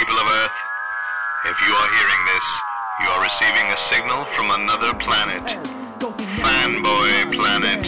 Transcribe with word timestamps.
people 0.00 0.18
of 0.18 0.28
Earth. 0.28 0.52
If 1.44 1.60
you 1.60 1.74
are 1.74 1.90
hearing 1.92 2.24
this, 2.24 2.60
you 3.02 3.08
are 3.08 3.22
receiving 3.22 3.66
a 3.70 3.76
signal 3.76 4.24
from 4.34 4.50
another 4.50 4.94
planet. 4.94 5.42
Fanboy 6.40 7.34
Planet. 7.34 7.84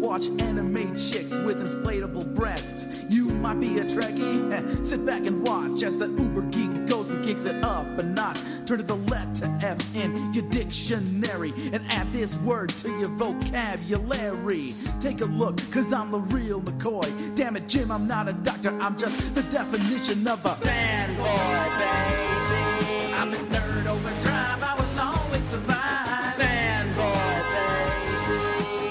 Watch 0.00 0.26
anime 0.42 0.96
chicks 0.96 1.30
with 1.30 1.60
inflatable 1.60 2.34
breasts. 2.34 2.98
You 3.10 3.32
might 3.36 3.60
be 3.60 3.78
a 3.78 3.84
Trekkie. 3.84 4.84
Sit 4.86 5.06
back 5.06 5.24
and 5.24 5.46
watch 5.46 5.84
as 5.84 5.96
the 5.96 6.08
Uber 6.08 6.42
geek 6.50 6.88
goes 6.88 7.10
and 7.10 7.24
kicks 7.24 7.44
it 7.44 7.64
up 7.64 7.86
a 8.00 8.02
notch. 8.02 8.40
Turn 8.66 8.78
to 8.78 8.84
the 8.84 8.96
letter 8.96 9.58
F 9.60 9.94
in 9.94 10.32
your 10.32 10.48
dictionary 10.48 11.52
and 11.74 11.84
add 11.90 12.10
this 12.14 12.38
word 12.38 12.70
to 12.70 12.88
your 12.88 13.08
vocabulary. 13.08 14.68
Take 15.02 15.20
a 15.20 15.26
look, 15.26 15.58
cause 15.70 15.92
I'm 15.92 16.10
the 16.10 16.20
real 16.20 16.62
McCoy. 16.62 17.36
Damn 17.36 17.56
it, 17.56 17.68
Jim, 17.68 17.90
I'm 17.90 18.08
not 18.08 18.26
a 18.26 18.32
doctor, 18.32 18.70
I'm 18.80 18.98
just 18.98 19.34
the 19.34 19.42
definition 19.42 20.26
of 20.26 20.42
a 20.46 20.54
fanboy, 20.54 21.78
baby. 21.78 23.12
I'm 23.12 23.34
a 23.34 23.36
nerd 23.36 23.86
overdrive, 23.86 24.62
I 24.64 24.74
will 24.78 24.98
always 24.98 25.44
survive. 25.50 26.38
Fanboy, 26.40 27.42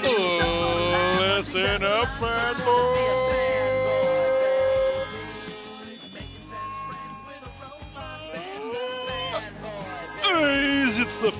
baby. 0.02 1.18
Listen 1.18 1.82
up, 1.84 2.06
fanboy. 2.20 2.93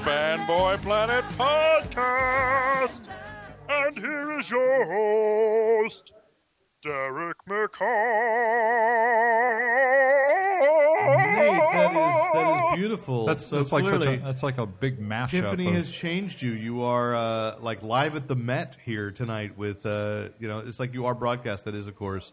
Fanboy 0.04 0.82
Planet 0.82 1.24
podcast. 1.38 3.08
And 3.70 3.96
here 3.96 4.38
is 4.38 4.50
your 4.50 4.84
host, 4.84 6.12
Derek 6.82 7.38
McCaw. 7.48 7.84
Nate, 11.36 11.62
that 11.72 11.90
is 11.92 12.32
that 12.34 12.54
is 12.54 12.78
beautiful. 12.78 13.24
That's 13.24 13.46
so 13.46 13.56
that's 13.56 13.72
like 13.72 13.86
such 13.86 13.94
clearly, 13.94 14.16
a, 14.16 14.20
that's 14.20 14.42
like 14.42 14.58
a 14.58 14.66
big 14.66 15.00
mashup. 15.00 15.30
Tiffany 15.30 15.68
of- 15.68 15.74
has 15.74 15.90
changed 15.90 16.42
you. 16.42 16.52
You 16.52 16.82
are 16.82 17.16
uh, 17.16 17.56
like 17.60 17.82
live 17.82 18.14
at 18.14 18.28
the 18.28 18.36
Met 18.36 18.76
here 18.84 19.10
tonight 19.10 19.56
with 19.56 19.86
uh, 19.86 20.28
you 20.38 20.48
know 20.48 20.58
it's 20.58 20.78
like 20.78 20.92
you 20.92 21.06
are 21.06 21.14
broadcast. 21.14 21.64
That 21.64 21.74
is 21.74 21.86
of 21.86 21.96
course 21.96 22.32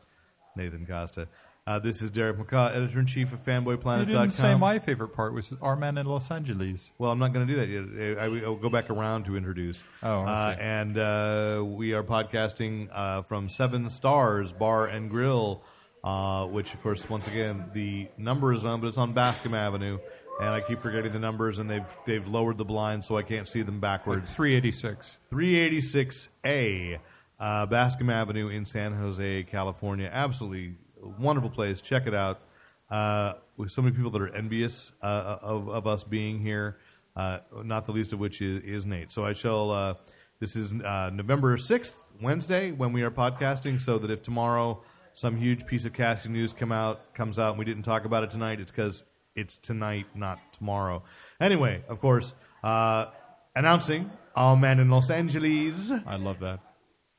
Nathan 0.57 0.85
Costa. 0.85 1.29
Uh, 1.67 1.77
this 1.77 2.01
is 2.01 2.09
Derek 2.09 2.37
McCaw, 2.37 2.75
editor 2.75 2.99
in 2.99 3.05
chief 3.05 3.33
of 3.33 3.39
You 3.45 3.53
FanboyPlanet.com. 3.53 4.05
didn't 4.07 4.31
say 4.31 4.55
my 4.55 4.79
favorite 4.79 5.09
part 5.09 5.31
was 5.31 5.53
our 5.61 5.75
man 5.75 5.95
in 5.99 6.07
Los 6.07 6.31
Angeles. 6.31 6.91
Well, 6.97 7.11
I'm 7.11 7.19
not 7.19 7.33
going 7.33 7.45
to 7.45 7.53
do 7.53 7.59
that 7.59 7.69
yet. 7.69 8.17
I, 8.17 8.25
I 8.25 8.27
will 8.29 8.55
go 8.55 8.67
back 8.67 8.89
around 8.89 9.25
to 9.25 9.37
introduce. 9.37 9.83
Oh, 10.01 10.21
I 10.21 10.53
uh, 10.53 10.55
and 10.59 10.97
uh, 10.97 11.63
we 11.63 11.93
are 11.93 12.03
podcasting 12.03 12.89
uh, 12.91 13.21
from 13.21 13.47
Seven 13.47 13.91
Stars 13.91 14.53
Bar 14.53 14.87
and 14.87 15.11
Grill, 15.11 15.61
uh, 16.03 16.47
which, 16.47 16.73
of 16.73 16.81
course, 16.81 17.07
once 17.07 17.27
again, 17.27 17.69
the 17.73 18.07
number 18.17 18.53
is 18.55 18.65
on, 18.65 18.81
but 18.81 18.87
it's 18.87 18.97
on 18.97 19.13
Bascom 19.13 19.53
Avenue. 19.53 19.99
And 20.39 20.49
I 20.49 20.61
keep 20.61 20.79
forgetting 20.79 21.11
the 21.11 21.19
numbers, 21.19 21.59
and 21.59 21.69
they've 21.69 21.95
they've 22.07 22.25
lowered 22.25 22.57
the 22.57 22.65
blinds 22.65 23.05
so 23.05 23.17
I 23.17 23.21
can't 23.21 23.47
see 23.47 23.61
them 23.61 23.79
backwards. 23.79 24.33
386. 24.33 25.19
386A, 25.31 26.97
uh, 27.39 27.65
Bascom 27.67 28.09
Avenue 28.09 28.47
in 28.49 28.65
San 28.65 28.93
Jose, 28.93 29.43
California. 29.43 30.09
Absolutely 30.11 30.77
wonderful 31.01 31.49
place. 31.49 31.81
Check 31.81 32.07
it 32.07 32.13
out. 32.13 32.41
Uh, 32.89 33.35
with 33.55 33.71
so 33.71 33.81
many 33.81 33.95
people 33.95 34.11
that 34.11 34.21
are 34.21 34.35
envious 34.35 34.91
uh, 35.01 35.37
of, 35.41 35.69
of 35.69 35.87
us 35.87 36.03
being 36.03 36.39
here, 36.39 36.77
uh, 37.15 37.39
not 37.63 37.85
the 37.85 37.91
least 37.91 38.11
of 38.11 38.19
which 38.19 38.41
is, 38.41 38.63
is 38.63 38.85
Nate. 38.85 39.11
So 39.11 39.25
I 39.25 39.33
shall. 39.33 39.71
Uh, 39.71 39.93
this 40.41 40.55
is 40.55 40.73
uh, 40.73 41.11
November 41.13 41.55
6th, 41.55 41.93
Wednesday, 42.19 42.71
when 42.71 42.93
we 42.93 43.03
are 43.03 43.11
podcasting, 43.11 43.79
so 43.79 43.99
that 43.99 44.09
if 44.09 44.23
tomorrow 44.23 44.81
some 45.13 45.37
huge 45.37 45.67
piece 45.67 45.85
of 45.85 45.93
casting 45.93 46.33
news 46.33 46.51
come 46.51 46.71
out 46.71 47.13
comes 47.13 47.37
out 47.37 47.51
and 47.51 47.59
we 47.59 47.65
didn't 47.65 47.83
talk 47.83 48.05
about 48.05 48.23
it 48.23 48.31
tonight, 48.31 48.59
it's 48.59 48.71
because 48.71 49.03
it's 49.35 49.59
tonight, 49.59 50.07
not 50.15 50.39
tomorrow. 50.53 51.03
Anyway, 51.39 51.83
of 51.87 51.99
course, 51.99 52.33
uh, 52.63 53.05
announcing 53.55 54.09
our 54.35 54.57
man 54.57 54.79
in 54.79 54.89
Los 54.89 55.11
Angeles. 55.11 55.91
I 56.07 56.15
love 56.15 56.39
that. 56.39 56.59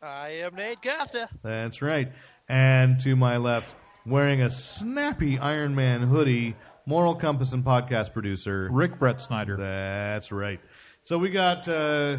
I 0.03 0.31
am 0.41 0.57
Nate 0.57 0.83
Costa. 0.83 1.29
That's 1.45 1.81
right. 1.81 2.11
And 2.49 2.99
to 3.01 3.15
my 3.15 3.37
left, 3.37 3.73
wearing 4.07 4.43
a 4.43 4.51
snappy 4.51 5.39
Iron 5.39 5.75
Man 5.75 6.03
hoodie, 6.03 6.57
Moral 6.87 7.15
Compass 7.15 7.53
and 7.53 7.65
podcast 7.65 8.13
producer. 8.13 8.69
Rick 8.73 8.99
Brett 8.99 9.21
Snyder. 9.23 9.57
That's 9.57 10.33
right. 10.33 10.61
So 11.05 11.19
we 11.19 11.31
got 11.31 11.69
uh, 11.69 12.19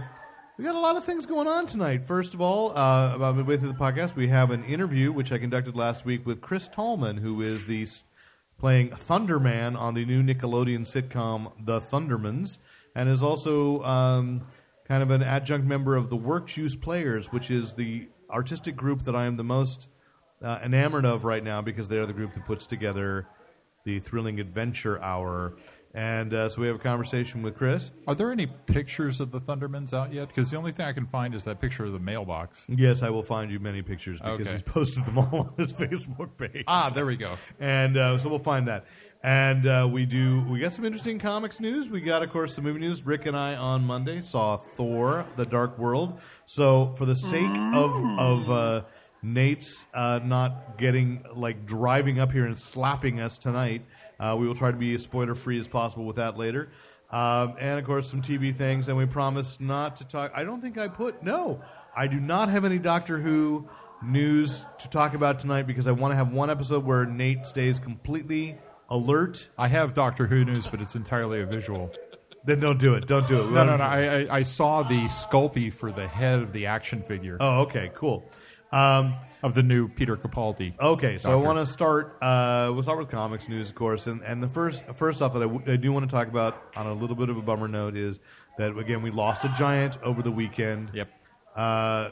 we 0.58 0.64
got 0.64 0.76
a 0.76 0.80
lot 0.80 0.96
of 0.96 1.04
things 1.04 1.26
going 1.26 1.48
on 1.48 1.68
tonight. 1.68 2.06
First 2.06 2.34
of 2.34 2.42
all, 2.42 2.78
uh, 2.78 3.16
about 3.16 3.36
midway 3.36 3.58
through 3.58 3.70
the 3.70 3.74
podcast, 3.74 4.16
we 4.16 4.28
have 4.28 4.52
an 4.52 4.64
interview 4.66 5.12
which 5.12 5.32
I 5.32 5.38
conducted 5.38 5.76
last 5.76 6.06
week 6.06 6.26
with 6.26 6.42
Chris 6.42 6.68
Tallman, 6.68 7.18
who 7.18 7.42
is 7.42 7.66
the 7.66 7.88
playing 8.58 8.92
Thunderman 8.92 9.78
on 9.78 9.94
the 9.94 10.06
new 10.06 10.24
Nickelodeon 10.24 10.82
sitcom 10.82 11.52
The 11.60 11.80
Thundermans, 11.80 12.60
and 12.96 13.10
is 13.10 13.24
also 13.24 13.84
um, 13.84 14.48
kind 14.88 15.04
of 15.04 15.12
an 15.12 15.24
adjunct 15.24 15.66
member 15.68 15.96
of 15.96 16.10
the 16.10 16.16
Work 16.16 16.48
Juice 16.48 16.76
Players, 16.76 17.32
which 17.32 17.50
is 17.50 17.74
the 17.74 18.08
artistic 18.30 18.76
group 18.76 19.04
that 19.04 19.16
I 19.16 19.26
am 19.26 19.38
the 19.38 19.44
most 19.44 19.90
uh, 20.44 20.60
enamored 20.64 21.06
of 21.06 21.24
right 21.24 21.44
now 21.44 21.62
because 21.62 21.88
they 21.88 21.98
are 21.98 22.06
the 22.06 22.14
group 22.14 22.34
that 22.34 22.46
puts 22.46 22.68
together 22.68 23.28
the 23.86 24.00
Thrilling 24.00 24.40
Adventure 24.40 25.02
Hour. 25.02 25.56
And 25.96 26.34
uh, 26.34 26.50
so 26.50 26.60
we 26.62 26.68
have 26.68 26.78
a 26.78 26.80
conversation 26.80 27.44
with 27.44 27.56
Chris. 27.56 27.92
Are 28.08 28.16
there 28.16 28.32
any 28.32 28.48
pictures 28.48 29.20
of 29.20 29.30
the 29.32 29.40
Thundermans 29.40 29.94
out 29.94 30.12
yet? 30.12 30.28
Because 30.30 30.50
the 30.50 30.58
only 30.58 30.72
thing 30.72 30.86
I 30.88 30.92
can 30.94 31.06
find 31.06 31.36
is 31.36 31.44
that 31.44 31.62
picture 31.62 31.86
of 31.86 31.92
the 31.94 32.00
mailbox. 32.00 32.66
Yes, 32.68 33.04
I 33.04 33.10
will 33.12 33.22
find 33.22 33.52
you 33.52 33.60
many 33.60 33.84
pictures 33.84 34.20
because 34.20 34.42
Okay. 34.42 34.52
he's 34.54 34.64
posted 34.64 35.06
them 35.06 35.20
all 35.20 35.30
on 35.34 35.54
his 35.58 35.72
Facebook 35.74 36.36
page. 36.38 36.64
Ah, 36.68 36.90
there 36.94 37.06
we 37.06 37.16
go. 37.16 37.38
and 37.60 37.96
uh, 37.98 38.18
so 38.18 38.28
we'll 38.30 38.40
find 38.40 38.68
that. 38.70 38.86
And 39.26 39.68
uh, 39.68 39.88
we 39.90 40.06
do. 40.06 40.44
We 40.50 40.60
got 40.60 40.74
some 40.74 40.84
interesting 40.84 41.18
comics 41.20 41.60
news. 41.62 41.90
We 41.90 42.02
got, 42.02 42.24
of 42.24 42.32
course, 42.32 42.56
some 42.56 42.66
movie 42.66 42.80
news. 42.82 43.06
Rick 43.06 43.26
and 43.26 43.38
I 43.38 43.56
on 43.56 43.86
Monday 43.86 44.20
saw 44.22 44.58
Thor: 44.58 45.26
The 45.38 45.46
Dark 45.46 45.78
World. 45.80 46.20
So, 46.46 46.94
for 46.98 47.06
the 47.06 47.16
sake 47.16 47.56
of 47.74 47.96
of 48.20 48.50
uh, 48.50 48.82
Nate's 49.24 49.88
uh, 49.94 50.20
not 50.24 50.78
getting 50.78 51.24
like 51.34 51.66
driving 51.66 52.20
up 52.20 52.32
here 52.32 52.46
and 52.46 52.58
slapping 52.58 53.20
us 53.20 53.38
tonight, 53.38 53.84
uh, 54.20 54.36
we 54.38 54.46
will 54.48 54.56
try 54.56 54.70
to 54.70 54.78
be 54.78 54.94
as 54.94 55.04
spoiler 55.04 55.34
free 55.34 55.58
as 55.58 55.68
possible 55.68 56.06
with 56.06 56.18
that 56.18 56.38
later. 56.38 56.70
Um, 57.10 57.56
and 57.60 57.80
of 57.80 57.86
course, 57.86 58.10
some 58.10 58.22
TV 58.22 58.56
things. 58.56 58.88
And 58.90 58.98
we 58.98 59.06
promise 59.06 59.60
not 59.60 59.96
to 59.98 60.06
talk. 60.06 60.32
I 60.36 60.44
don't 60.44 60.62
think 60.62 60.78
I 60.78 60.88
put 60.88 61.24
no. 61.24 61.62
I 61.96 62.08
do 62.08 62.20
not 62.20 62.50
have 62.50 62.66
any 62.66 62.80
Doctor 62.80 63.20
Who 63.20 63.70
news 64.02 64.66
to 64.80 64.90
talk 64.90 65.14
about 65.14 65.40
tonight 65.40 65.68
because 65.68 65.88
I 65.88 65.92
want 65.92 66.12
to 66.12 66.16
have 66.16 66.32
one 66.32 66.50
episode 66.50 66.84
where 66.84 67.06
Nate 67.06 67.46
stays 67.46 67.80
completely 67.80 68.58
alert. 68.90 69.50
I 69.58 69.68
have 69.68 69.94
Doctor 69.94 70.28
Who 70.28 70.44
news, 70.44 70.68
but 70.68 70.82
it's 70.82 70.96
entirely 70.96 71.40
a 71.42 71.46
visual. 71.46 71.92
Then 72.46 72.60
don't 72.60 72.80
do 72.80 72.96
it. 72.96 73.08
Don't 73.08 73.28
do 73.28 73.42
it. 73.42 73.52
No, 73.52 73.64
no, 73.64 73.78
no. 73.78 73.84
I, 73.84 74.24
I, 74.24 74.38
I 74.38 74.44
saw 74.44 74.84
the 74.84 75.06
Sculpey 75.06 75.72
for 75.72 75.92
the 75.92 76.08
head 76.08 76.40
of 76.40 76.52
the 76.52 76.66
action 76.66 77.02
figure 77.02 77.38
Oh, 77.40 77.62
okay, 77.62 77.92
cool. 77.96 78.26
Um, 78.74 79.16
of 79.44 79.54
the 79.56 79.64
new 79.64 79.90
Peter 79.90 80.16
Capaldi. 80.16 80.74
okay, 80.80 81.18
so 81.18 81.30
I 81.30 81.36
want 81.36 81.60
to 81.60 81.66
start. 81.66 82.18
Uh, 82.22 82.72
we'll 82.74 82.84
start 82.84 82.98
with 82.98 83.10
comics 83.10 83.50
news, 83.50 83.70
of 83.70 83.76
course, 83.76 84.08
and, 84.08 84.22
and 84.22 84.42
the 84.42 84.48
first 84.48 84.84
first 84.96 85.22
off 85.22 85.34
that 85.34 85.42
I, 85.44 85.48
w- 85.48 85.72
I 85.72 85.76
do 85.76 85.92
want 85.92 86.10
to 86.10 86.16
talk 86.16 86.30
about 86.30 86.62
on 86.76 86.88
a 86.88 86.94
little 86.94 87.16
bit 87.18 87.30
of 87.30 87.36
a 87.38 87.42
bummer 87.42 87.68
note 87.68 87.98
is 87.98 88.20
that 88.58 88.78
again 88.78 89.02
we 89.02 89.12
lost 89.12 89.44
a 89.44 89.50
giant 89.50 89.98
over 90.02 90.22
the 90.22 90.32
weekend. 90.32 90.92
Yep. 90.94 91.10
uh, 91.56 92.10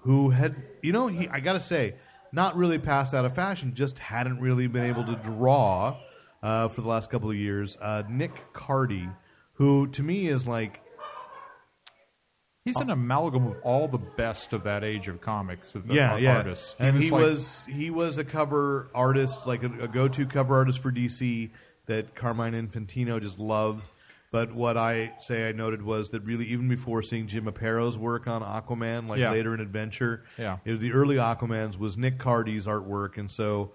who 0.00 0.30
had 0.30 0.56
you 0.82 0.92
know 0.92 1.06
he 1.08 1.28
I 1.28 1.40
gotta 1.40 1.60
say 1.60 1.94
not 2.32 2.56
really 2.56 2.78
passed 2.78 3.12
out 3.12 3.26
of 3.26 3.34
fashion, 3.34 3.74
just 3.74 3.98
hadn't 3.98 4.40
really 4.40 4.66
been 4.66 4.84
able 4.84 5.04
to 5.04 5.16
draw 5.16 5.98
uh, 6.42 6.68
for 6.68 6.80
the 6.80 6.88
last 6.88 7.10
couple 7.10 7.28
of 7.30 7.36
years. 7.36 7.76
Uh, 7.80 8.02
Nick 8.08 8.52
Cardy, 8.54 9.14
who 9.54 9.86
to 9.88 10.02
me 10.02 10.26
is 10.26 10.48
like 10.48 10.80
He's 12.64 12.76
an 12.76 12.90
oh. 12.90 12.92
amalgam 12.92 13.46
of 13.48 13.58
all 13.62 13.88
the 13.88 13.98
best 13.98 14.52
of 14.52 14.62
that 14.64 14.84
age 14.84 15.08
of 15.08 15.20
comics, 15.20 15.74
of 15.74 15.88
the 15.88 15.94
yeah 15.94 16.16
yeah, 16.16 16.36
artists. 16.36 16.76
and 16.78 16.96
he 16.96 17.10
like- 17.10 17.22
was 17.22 17.66
he 17.68 17.90
was 17.90 18.18
a 18.18 18.24
cover 18.24 18.88
artist, 18.94 19.46
like 19.46 19.62
a, 19.64 19.72
a 19.82 19.88
go 19.88 20.06
to 20.08 20.26
cover 20.26 20.56
artist 20.56 20.80
for 20.80 20.92
DC 20.92 21.50
that 21.86 22.14
Carmine 22.14 22.52
Infantino 22.54 23.20
just 23.20 23.38
loved. 23.38 23.88
But 24.30 24.54
what 24.54 24.78
I 24.78 25.12
say 25.18 25.46
I 25.48 25.52
noted 25.52 25.82
was 25.82 26.10
that 26.10 26.22
really, 26.22 26.46
even 26.46 26.66
before 26.66 27.02
seeing 27.02 27.26
Jim 27.26 27.44
Aparo's 27.44 27.98
work 27.98 28.26
on 28.26 28.40
Aquaman, 28.42 29.06
like 29.06 29.18
Yeah. 29.18 29.30
later 29.30 29.52
in 29.52 29.60
Adventure, 29.60 30.24
Yeah. 30.38 30.56
it 30.64 30.70
was 30.70 30.80
the 30.80 30.92
early 30.92 31.16
Aquamans 31.16 31.78
was 31.78 31.98
Nick 31.98 32.18
Cardy's 32.18 32.66
artwork, 32.66 33.18
and 33.18 33.30
so 33.30 33.72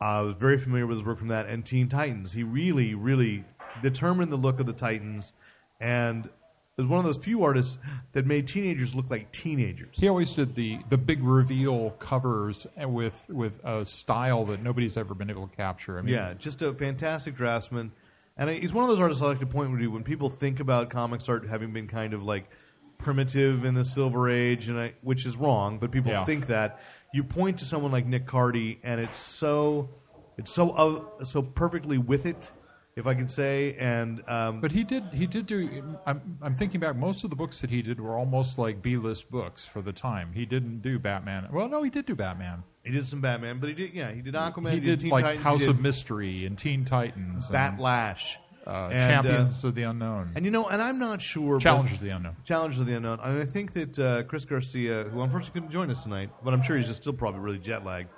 I 0.00 0.20
was 0.20 0.34
very 0.34 0.58
familiar 0.58 0.86
with 0.86 0.98
his 0.98 1.06
work 1.06 1.18
from 1.18 1.28
that. 1.28 1.46
And 1.46 1.64
Teen 1.64 1.88
Titans, 1.88 2.34
he 2.34 2.44
really, 2.44 2.94
really 2.94 3.44
determined 3.82 4.30
the 4.30 4.36
look 4.36 4.60
of 4.60 4.66
the 4.66 4.72
Titans, 4.72 5.32
and 5.80 6.28
was 6.76 6.86
one 6.86 6.98
of 6.98 7.04
those 7.04 7.18
few 7.22 7.42
artists 7.42 7.78
that 8.12 8.26
made 8.26 8.46
teenagers 8.48 8.94
look 8.94 9.10
like 9.10 9.30
teenagers. 9.32 9.98
He 10.00 10.08
always 10.08 10.32
did 10.32 10.54
the, 10.54 10.78
the 10.88 10.96
big 10.96 11.22
reveal 11.22 11.90
covers 11.98 12.66
with 12.78 13.24
with 13.28 13.62
a 13.64 13.84
style 13.84 14.44
that 14.46 14.62
nobody's 14.62 14.96
ever 14.96 15.14
been 15.14 15.30
able 15.30 15.46
to 15.48 15.56
capture. 15.56 15.98
I 15.98 16.02
mean, 16.02 16.14
Yeah, 16.14 16.34
just 16.34 16.62
a 16.62 16.72
fantastic 16.72 17.34
draftsman. 17.34 17.92
And 18.36 18.48
he's 18.48 18.72
one 18.72 18.84
of 18.84 18.90
those 18.90 19.00
artists 19.00 19.22
I 19.22 19.26
like 19.26 19.40
to 19.40 19.46
point 19.46 19.78
to 19.78 19.86
when 19.88 20.02
people 20.04 20.30
think 20.30 20.60
about 20.60 20.88
comics 20.88 21.28
art 21.28 21.46
having 21.46 21.72
been 21.72 21.86
kind 21.88 22.14
of 22.14 22.22
like 22.22 22.48
primitive 22.96 23.64
in 23.64 23.74
the 23.74 23.84
Silver 23.84 24.28
Age, 24.30 24.68
and 24.68 24.78
I, 24.78 24.94
which 25.02 25.26
is 25.26 25.36
wrong, 25.36 25.78
but 25.78 25.90
people 25.90 26.12
Yeah. 26.12 26.24
think 26.24 26.46
that. 26.48 26.80
You 27.12 27.24
point 27.24 27.58
to 27.58 27.64
someone 27.64 27.90
like 27.90 28.06
Nick 28.06 28.24
Cardy, 28.26 28.78
and 28.84 29.00
it's 29.00 29.18
so 29.18 29.90
it's 30.38 30.52
so 30.52 30.70
uh, 30.70 31.24
so 31.24 31.42
perfectly 31.42 31.98
with 31.98 32.24
it, 32.24 32.52
if 33.00 33.06
I 33.06 33.14
can 33.14 33.28
say. 33.28 33.74
And 33.78 34.22
um, 34.28 34.60
But 34.60 34.72
he 34.72 34.84
did. 34.84 35.04
He 35.12 35.26
did 35.26 35.46
do. 35.46 35.96
I'm. 36.06 36.38
I'm 36.40 36.54
thinking 36.54 36.78
back. 36.80 36.94
Most 36.94 37.24
of 37.24 37.30
the 37.30 37.36
books 37.36 37.60
that 37.62 37.70
he 37.70 37.82
did 37.82 38.00
were 38.00 38.16
almost 38.16 38.58
like 38.58 38.80
B-list 38.82 39.30
books 39.30 39.66
for 39.66 39.82
the 39.82 39.92
time. 39.92 40.32
He 40.34 40.46
didn't 40.46 40.82
do 40.82 40.98
Batman. 40.98 41.48
Well, 41.50 41.68
no, 41.68 41.82
he 41.82 41.90
did 41.90 42.06
do 42.06 42.14
Batman. 42.14 42.62
he 42.84 42.92
did 42.92 43.06
some 43.06 43.20
Batman, 43.20 43.58
but 43.58 43.68
he 43.68 43.74
did 43.74 43.94
yeah 43.94 44.12
he 44.12 44.22
did 44.22 44.34
Aquaman. 44.34 44.72
he 44.72 44.80
did 44.80 45.00
Teen 45.00 45.10
like 45.10 45.24
Titans, 45.24 45.44
House 45.44 45.60
did 45.60 45.70
of 45.70 45.80
Mystery 45.80 46.46
and 46.46 46.56
Teen 46.56 46.84
Titans, 46.84 47.50
Bat 47.50 47.80
Lash, 47.80 48.38
uh, 48.66 48.90
and, 48.92 49.00
Champions 49.00 49.64
uh, 49.64 49.68
of 49.68 49.74
the 49.74 49.82
Unknown, 49.82 50.32
and 50.34 50.44
you 50.44 50.50
know, 50.50 50.68
and 50.68 50.80
I'm 50.80 50.98
not 50.98 51.20
sure. 51.22 51.58
Challengers 51.58 51.98
of 51.98 52.04
the 52.04 52.10
Unknown. 52.10 52.36
Challengers 52.44 52.80
of 52.80 52.86
the 52.86 52.94
Unknown. 52.94 53.18
And 53.20 53.42
I 53.42 53.46
think 53.46 53.72
that 53.72 53.98
uh, 53.98 54.22
Chris 54.24 54.44
Garcia, 54.44 55.04
who 55.04 55.22
unfortunately 55.22 55.60
couldn't 55.60 55.70
join 55.70 55.90
us 55.90 56.02
tonight, 56.02 56.30
but 56.44 56.52
I'm 56.54 56.62
sure 56.62 56.76
he's 56.76 56.86
just 56.86 57.02
still 57.02 57.12
probably 57.12 57.40
really 57.40 57.58
jet 57.58 57.84
lagged. 57.84 58.10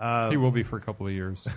Uh, 0.00 0.30
he 0.30 0.36
will 0.36 0.50
be 0.50 0.62
for 0.62 0.76
a 0.76 0.80
couple 0.80 1.06
of 1.06 1.12
years. 1.12 1.46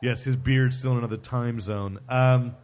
Yes, 0.00 0.24
his 0.24 0.36
beard's 0.36 0.78
still 0.78 0.92
in 0.92 0.98
another 0.98 1.16
time 1.16 1.60
zone. 1.60 1.98
Um, 2.08 2.54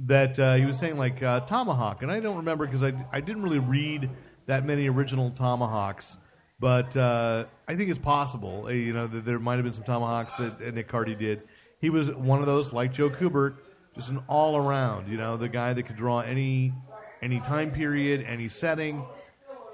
that 0.00 0.38
uh, 0.38 0.54
he 0.54 0.64
was 0.64 0.78
saying 0.78 0.96
like 0.96 1.22
uh, 1.22 1.40
Tomahawk, 1.40 2.02
and 2.02 2.10
I 2.10 2.20
don't 2.20 2.36
remember 2.38 2.66
because 2.66 2.82
I 2.82 2.92
I 3.12 3.20
didn't 3.20 3.42
really 3.42 3.58
read 3.58 4.10
that 4.46 4.64
many 4.64 4.88
original 4.88 5.30
Tomahawks, 5.30 6.16
but 6.58 6.96
uh, 6.96 7.44
I 7.68 7.76
think 7.76 7.90
it's 7.90 7.98
possible. 7.98 8.64
Uh, 8.66 8.70
you 8.70 8.92
know, 8.92 9.06
that 9.06 9.24
there 9.24 9.38
might 9.38 9.56
have 9.56 9.64
been 9.64 9.72
some 9.74 9.84
Tomahawks 9.84 10.34
that 10.36 10.60
uh, 10.60 10.70
Nick 10.70 10.88
Cardy 10.88 11.18
did. 11.18 11.42
He 11.80 11.90
was 11.90 12.10
one 12.12 12.40
of 12.40 12.46
those 12.46 12.72
like 12.72 12.92
Joe 12.92 13.10
Kubert, 13.10 13.56
just 13.94 14.10
an 14.10 14.22
all 14.26 14.56
around. 14.56 15.08
You 15.10 15.18
know, 15.18 15.36
the 15.36 15.48
guy 15.48 15.72
that 15.74 15.82
could 15.84 15.96
draw 15.96 16.20
any 16.20 16.72
any 17.22 17.40
time 17.40 17.70
period, 17.70 18.24
any 18.26 18.48
setting, 18.48 19.04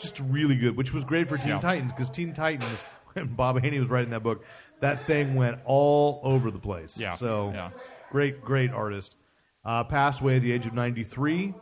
just 0.00 0.19
really 0.21 0.56
good. 0.56 0.77
Which 0.77 0.93
was 0.93 1.05
great 1.05 1.29
for 1.29 1.39
Teen 1.39 1.49
Yeah. 1.49 1.61
Titans 1.61 1.93
because 1.93 2.11
Teen 2.11 2.32
Titans, 2.35 2.82
when 3.12 3.27
Bob 3.37 3.61
Haney 3.62 3.79
was 3.79 3.89
writing 3.91 4.11
that 4.11 4.25
book, 4.25 4.44
that 4.81 5.06
thing 5.06 5.34
went 5.34 5.61
all 5.64 6.20
over 6.23 6.50
the 6.50 6.58
place. 6.58 6.99
Yeah, 7.00 7.12
So 7.14 7.50
yeah. 7.55 7.70
great, 8.11 8.43
great 8.44 8.70
artist. 8.73 9.17
Uh, 9.64 9.82
passed 9.84 10.20
away 10.20 10.37
at 10.37 10.43
the 10.43 10.52
age 10.52 10.67
of 10.67 10.75
93. 10.75 11.55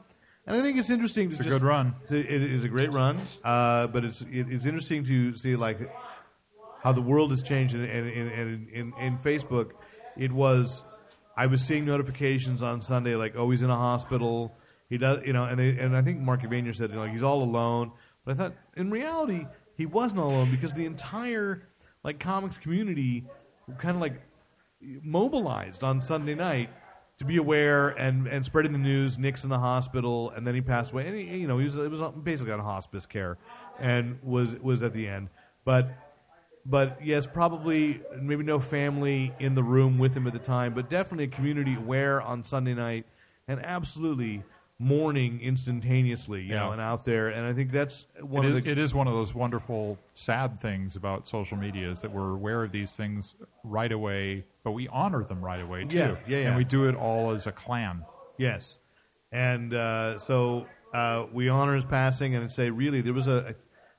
And 0.46 0.56
I 0.56 0.60
think 0.60 0.76
it's 0.78 0.90
interesting 0.90 1.30
to 1.30 1.36
It's 1.36 1.40
a 1.40 1.44
just- 1.44 1.60
good 1.60 1.66
run. 1.66 1.94
It 2.10 2.26
is 2.30 2.64
a 2.64 2.68
great 2.68 2.92
run, 2.92 3.16
uh, 3.44 3.86
but 3.86 4.04
it's 4.04 4.20
it, 4.22 4.46
it's 4.50 4.66
interesting 4.66 5.02
to 5.04 5.34
see 5.36 5.56
like 5.56 5.78
how 6.82 6.92
the 6.92 7.00
world 7.00 7.30
has 7.30 7.42
changed. 7.42 7.74
And 7.74 7.84
in, 7.84 8.06
in, 8.06 8.28
in, 8.28 8.68
in, 8.72 8.92
in 9.00 9.18
Facebook, 9.18 9.70
it 10.18 10.32
was 10.32 10.84
I 11.36 11.46
was 11.46 11.64
seeing 11.64 11.86
notifications 11.86 12.62
on 12.62 12.82
Sunday 12.82 13.14
like, 13.14 13.34
oh, 13.36 13.50
he's 13.50 13.62
in 13.62 13.70
a 13.70 13.76
hospital. 13.76 14.56
He 14.90 14.98
does, 14.98 15.24
you 15.26 15.32
know, 15.32 15.44
and 15.44 15.58
they, 15.58 15.70
and 15.78 15.96
I 15.96 16.02
think 16.02 16.20
Mark 16.20 16.42
Evanier 16.42 16.76
said, 16.76 16.90
you 16.90 16.96
know, 16.96 17.04
he's 17.06 17.22
all 17.22 17.42
alone. 17.42 17.92
But 18.24 18.32
I 18.32 18.34
thought, 18.36 18.52
in 18.76 18.90
reality, 18.90 19.46
he 19.76 19.86
wasn't 19.86 20.20
alone 20.20 20.50
because 20.50 20.74
the 20.74 20.84
entire 20.84 21.66
like 22.04 22.20
comics 22.20 22.58
community 22.58 23.24
kind 23.78 23.96
of 23.96 24.00
like 24.00 24.20
mobilized 25.02 25.82
on 25.82 26.00
Sunday 26.00 26.34
night 26.34 26.70
to 27.18 27.24
be 27.24 27.36
aware 27.36 27.88
and, 27.88 28.26
and 28.26 28.44
spreading 28.44 28.72
the 28.72 28.78
news. 28.78 29.18
Nick's 29.18 29.44
in 29.44 29.50
the 29.50 29.58
hospital, 29.58 30.30
and 30.30 30.46
then 30.46 30.54
he 30.54 30.60
passed 30.60 30.92
away. 30.92 31.06
And 31.06 31.16
he, 31.16 31.38
you 31.38 31.46
know, 31.46 31.58
he 31.58 31.64
was 31.64 31.76
it 31.76 31.90
was 31.90 32.00
basically 32.22 32.52
on 32.52 32.60
hospice 32.60 33.06
care, 33.06 33.38
and 33.78 34.18
was 34.22 34.56
was 34.56 34.82
at 34.82 34.92
the 34.92 35.08
end. 35.08 35.28
But 35.64 35.90
but 36.66 36.98
yes, 37.02 37.26
probably 37.26 38.02
maybe 38.20 38.42
no 38.42 38.58
family 38.58 39.32
in 39.38 39.54
the 39.54 39.62
room 39.62 39.98
with 39.98 40.14
him 40.14 40.26
at 40.26 40.32
the 40.32 40.38
time, 40.38 40.74
but 40.74 40.88
definitely 40.90 41.24
a 41.24 41.28
community 41.28 41.74
aware 41.74 42.20
on 42.20 42.42
Sunday 42.42 42.74
night, 42.74 43.06
and 43.48 43.64
absolutely 43.64 44.42
mourning 44.78 45.40
instantaneously, 45.40 46.42
you 46.42 46.54
know, 46.54 46.72
and 46.72 46.80
out 46.80 47.04
there. 47.04 47.28
And 47.28 47.46
I 47.46 47.52
think 47.52 47.70
that's 47.70 48.06
one 48.20 48.44
It 48.44 48.50
of 48.50 48.56
is, 48.56 48.64
the 48.64 48.70
it 48.70 48.78
is 48.78 48.94
one 48.94 49.06
of 49.06 49.14
those 49.14 49.34
wonderful, 49.34 49.98
sad 50.14 50.58
things 50.58 50.96
about 50.96 51.28
social 51.28 51.56
media 51.56 51.88
is 51.90 52.00
that 52.00 52.10
we're 52.10 52.32
aware 52.32 52.62
of 52.64 52.72
these 52.72 52.96
things 52.96 53.36
right 53.62 53.92
away, 53.92 54.44
but 54.64 54.72
we 54.72 54.88
honor 54.88 55.22
them 55.22 55.44
right 55.44 55.60
away 55.60 55.84
too. 55.84 55.96
Yeah, 55.96 56.16
yeah, 56.26 56.38
yeah. 56.38 56.48
And 56.48 56.56
we 56.56 56.64
do 56.64 56.88
it 56.88 56.96
all 56.96 57.30
as 57.30 57.46
a 57.46 57.52
clan. 57.52 58.04
Yes, 58.36 58.78
and 59.30 59.72
uh, 59.72 60.18
so 60.18 60.66
uh, 60.92 61.26
we 61.32 61.48
honor 61.48 61.76
his 61.76 61.84
passing 61.84 62.34
and 62.34 62.50
say 62.50 62.70
really 62.70 63.00
there 63.00 63.14
was 63.14 63.28
a 63.28 63.54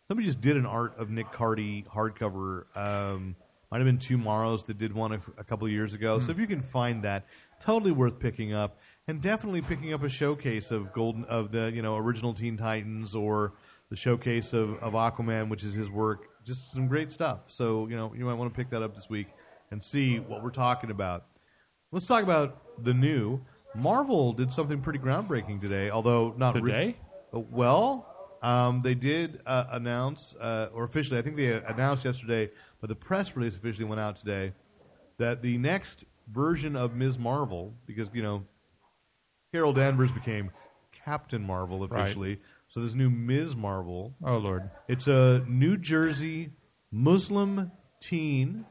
somebody 0.07 0.27
just 0.27 0.41
did 0.41 0.57
an 0.57 0.65
art 0.65 0.97
of 0.97 1.09
Nick 1.09 1.31
Cardy 1.31 1.87
hardcover. 1.87 2.65
Um, 2.77 3.37
might 3.71 3.79
have 3.79 3.85
been 3.85 3.97
TwoMorrows 3.97 4.67
that 4.67 4.77
did 4.77 4.93
one 4.93 5.13
a, 5.13 5.19
a 5.37 5.43
couple 5.43 5.65
of 5.65 5.71
years 5.73 5.93
ago. 5.95 6.19
So 6.19 6.31
if 6.31 6.39
you 6.39 6.47
can 6.47 6.61
find 6.61 7.03
that, 7.03 7.25
totally 7.59 7.91
worth 7.91 8.19
picking 8.19 8.53
up, 8.53 8.77
and 9.07 9.21
definitely 9.21 9.61
picking 9.61 9.93
up 9.93 10.03
a 10.03 10.09
showcase 10.09 10.71
of 10.71 10.91
golden 10.91 11.25
of 11.25 11.51
the 11.51 11.71
you 11.73 11.81
know 11.81 11.95
original 11.95 12.33
Teen 12.33 12.57
Titans 12.57 13.15
or 13.15 13.53
the 13.89 13.95
showcase 13.95 14.53
of, 14.53 14.81
of 14.81 14.93
Aquaman, 14.93 15.49
which 15.49 15.63
is 15.63 15.73
his 15.73 15.91
work. 15.91 16.27
Just 16.43 16.73
some 16.73 16.87
great 16.87 17.11
stuff. 17.11 17.45
So 17.47 17.87
you 17.87 17.95
know 17.95 18.13
you 18.15 18.25
might 18.25 18.35
want 18.35 18.53
to 18.53 18.57
pick 18.57 18.69
that 18.69 18.81
up 18.81 18.95
this 18.95 19.09
week 19.09 19.27
and 19.71 19.83
see 19.83 20.19
what 20.19 20.43
we're 20.43 20.49
talking 20.49 20.89
about. 20.91 21.25
Let's 21.91 22.07
talk 22.07 22.23
about 22.23 22.83
the 22.83 22.93
new. 22.93 23.41
Marvel 23.75 24.31
did 24.33 24.53
something 24.53 24.79
pretty 24.79 24.99
groundbreaking 24.99 25.61
today, 25.61 25.89
although 25.89 26.33
not 26.37 26.55
re- 26.55 26.71
Today? 26.71 26.97
Uh, 27.33 27.39
well, 27.39 28.37
um, 28.41 28.81
they 28.81 28.95
did 28.95 29.41
uh, 29.45 29.65
announce, 29.71 30.33
uh, 30.39 30.69
or 30.73 30.85
officially, 30.85 31.19
I 31.19 31.21
think 31.21 31.35
they 31.35 31.51
announced 31.51 32.05
yesterday, 32.05 32.51
but 32.79 32.87
the 32.87 32.95
press 32.95 33.35
release 33.35 33.55
officially 33.55 33.85
went 33.85 33.99
out 33.99 34.15
today 34.15 34.53
that 35.17 35.41
the 35.41 35.57
next 35.57 36.05
version 36.31 36.75
of 36.75 36.95
Ms. 36.95 37.19
Marvel, 37.19 37.73
because 37.85 38.09
you 38.13 38.23
know, 38.23 38.45
Carol 39.55 39.71
Danvers 39.71 40.11
became 40.11 40.51
Captain 40.91 41.41
Marvel 41.41 41.81
officially, 41.81 42.41
so 42.67 42.81
this 42.81 42.93
new 42.93 43.09
Ms. 43.09 43.55
Marvel 43.55 44.13
Oh 44.21 44.35
Lord. 44.35 44.69
it's 44.89 45.07
a 45.07 45.45
New 45.47 45.77
Jersey 45.77 46.49
Muslim 46.91 47.71
teen, 48.01 48.65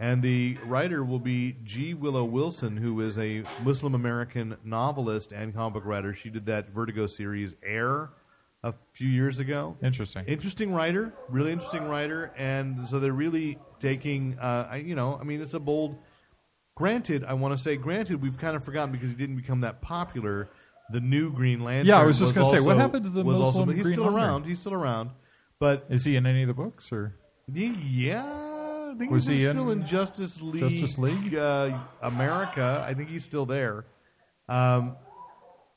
and 0.00 0.22
the 0.22 0.56
writer 0.64 1.04
will 1.04 1.18
be 1.18 1.56
G. 1.64 1.92
Willow 1.92 2.24
Wilson, 2.24 2.78
who 2.78 2.98
is 3.02 3.18
a 3.18 3.42
Muslim 3.62 3.94
American 3.94 4.56
novelist 4.64 5.32
and 5.32 5.54
comic 5.54 5.74
book 5.74 5.84
writer. 5.84 6.14
She 6.14 6.30
did 6.30 6.46
that 6.46 6.70
Vertigo 6.70 7.06
series 7.06 7.54
Air 7.62 8.08
a 8.62 8.72
few 8.94 9.10
years 9.10 9.38
ago. 9.38 9.76
Interesting. 9.82 10.24
Interesting 10.24 10.72
writer, 10.72 11.12
really 11.28 11.52
interesting 11.52 11.86
writer, 11.88 12.32
and 12.38 12.88
so 12.88 12.98
they're 12.98 13.12
really 13.12 13.58
taking. 13.80 14.38
Uh, 14.38 14.66
I, 14.70 14.76
you 14.76 14.94
know, 14.94 15.18
I 15.20 15.24
mean, 15.24 15.42
it's 15.42 15.52
a 15.52 15.60
bold. 15.60 15.98
Granted, 16.76 17.24
I 17.24 17.34
want 17.34 17.56
to 17.56 17.58
say, 17.62 17.76
granted, 17.76 18.20
we've 18.20 18.36
kind 18.38 18.56
of 18.56 18.64
forgotten 18.64 18.90
because 18.90 19.10
he 19.10 19.16
didn't 19.16 19.36
become 19.36 19.60
that 19.60 19.80
popular. 19.80 20.48
The 20.90 21.00
new 21.00 21.32
Green 21.32 21.60
Lantern. 21.64 21.86
Yeah, 21.86 22.00
I 22.00 22.04
was 22.04 22.18
just 22.18 22.34
gonna 22.34 22.46
say, 22.48 22.60
what 22.60 22.76
happened 22.76 23.04
to 23.04 23.10
the 23.10 23.24
was 23.24 23.38
also- 23.38 23.60
Muslim 23.60 23.74
he's 23.76 23.84
Green 23.84 23.94
still 23.94 24.04
Lantern? 24.04 24.22
around. 24.22 24.44
He's 24.46 24.58
still 24.60 24.74
around, 24.74 25.10
but 25.58 25.86
Is 25.88 26.04
he 26.04 26.14
in 26.16 26.26
any 26.26 26.42
of 26.42 26.48
the 26.48 26.54
books 26.54 26.92
or 26.92 27.14
yeah, 27.50 28.22
I 28.92 28.94
think 28.98 29.10
Was 29.10 29.26
he's 29.26 29.44
he 29.44 29.50
still 29.50 29.70
in 29.70 29.80
in 29.80 29.86
Justice 29.86 30.42
League. 30.42 30.60
Justice 30.60 30.98
League? 30.98 31.34
uh, 31.34 31.78
America. 32.02 32.84
I 32.86 32.92
think 32.94 33.08
he's 33.08 33.24
still 33.24 33.46
there, 33.46 33.86
um, 34.48 34.96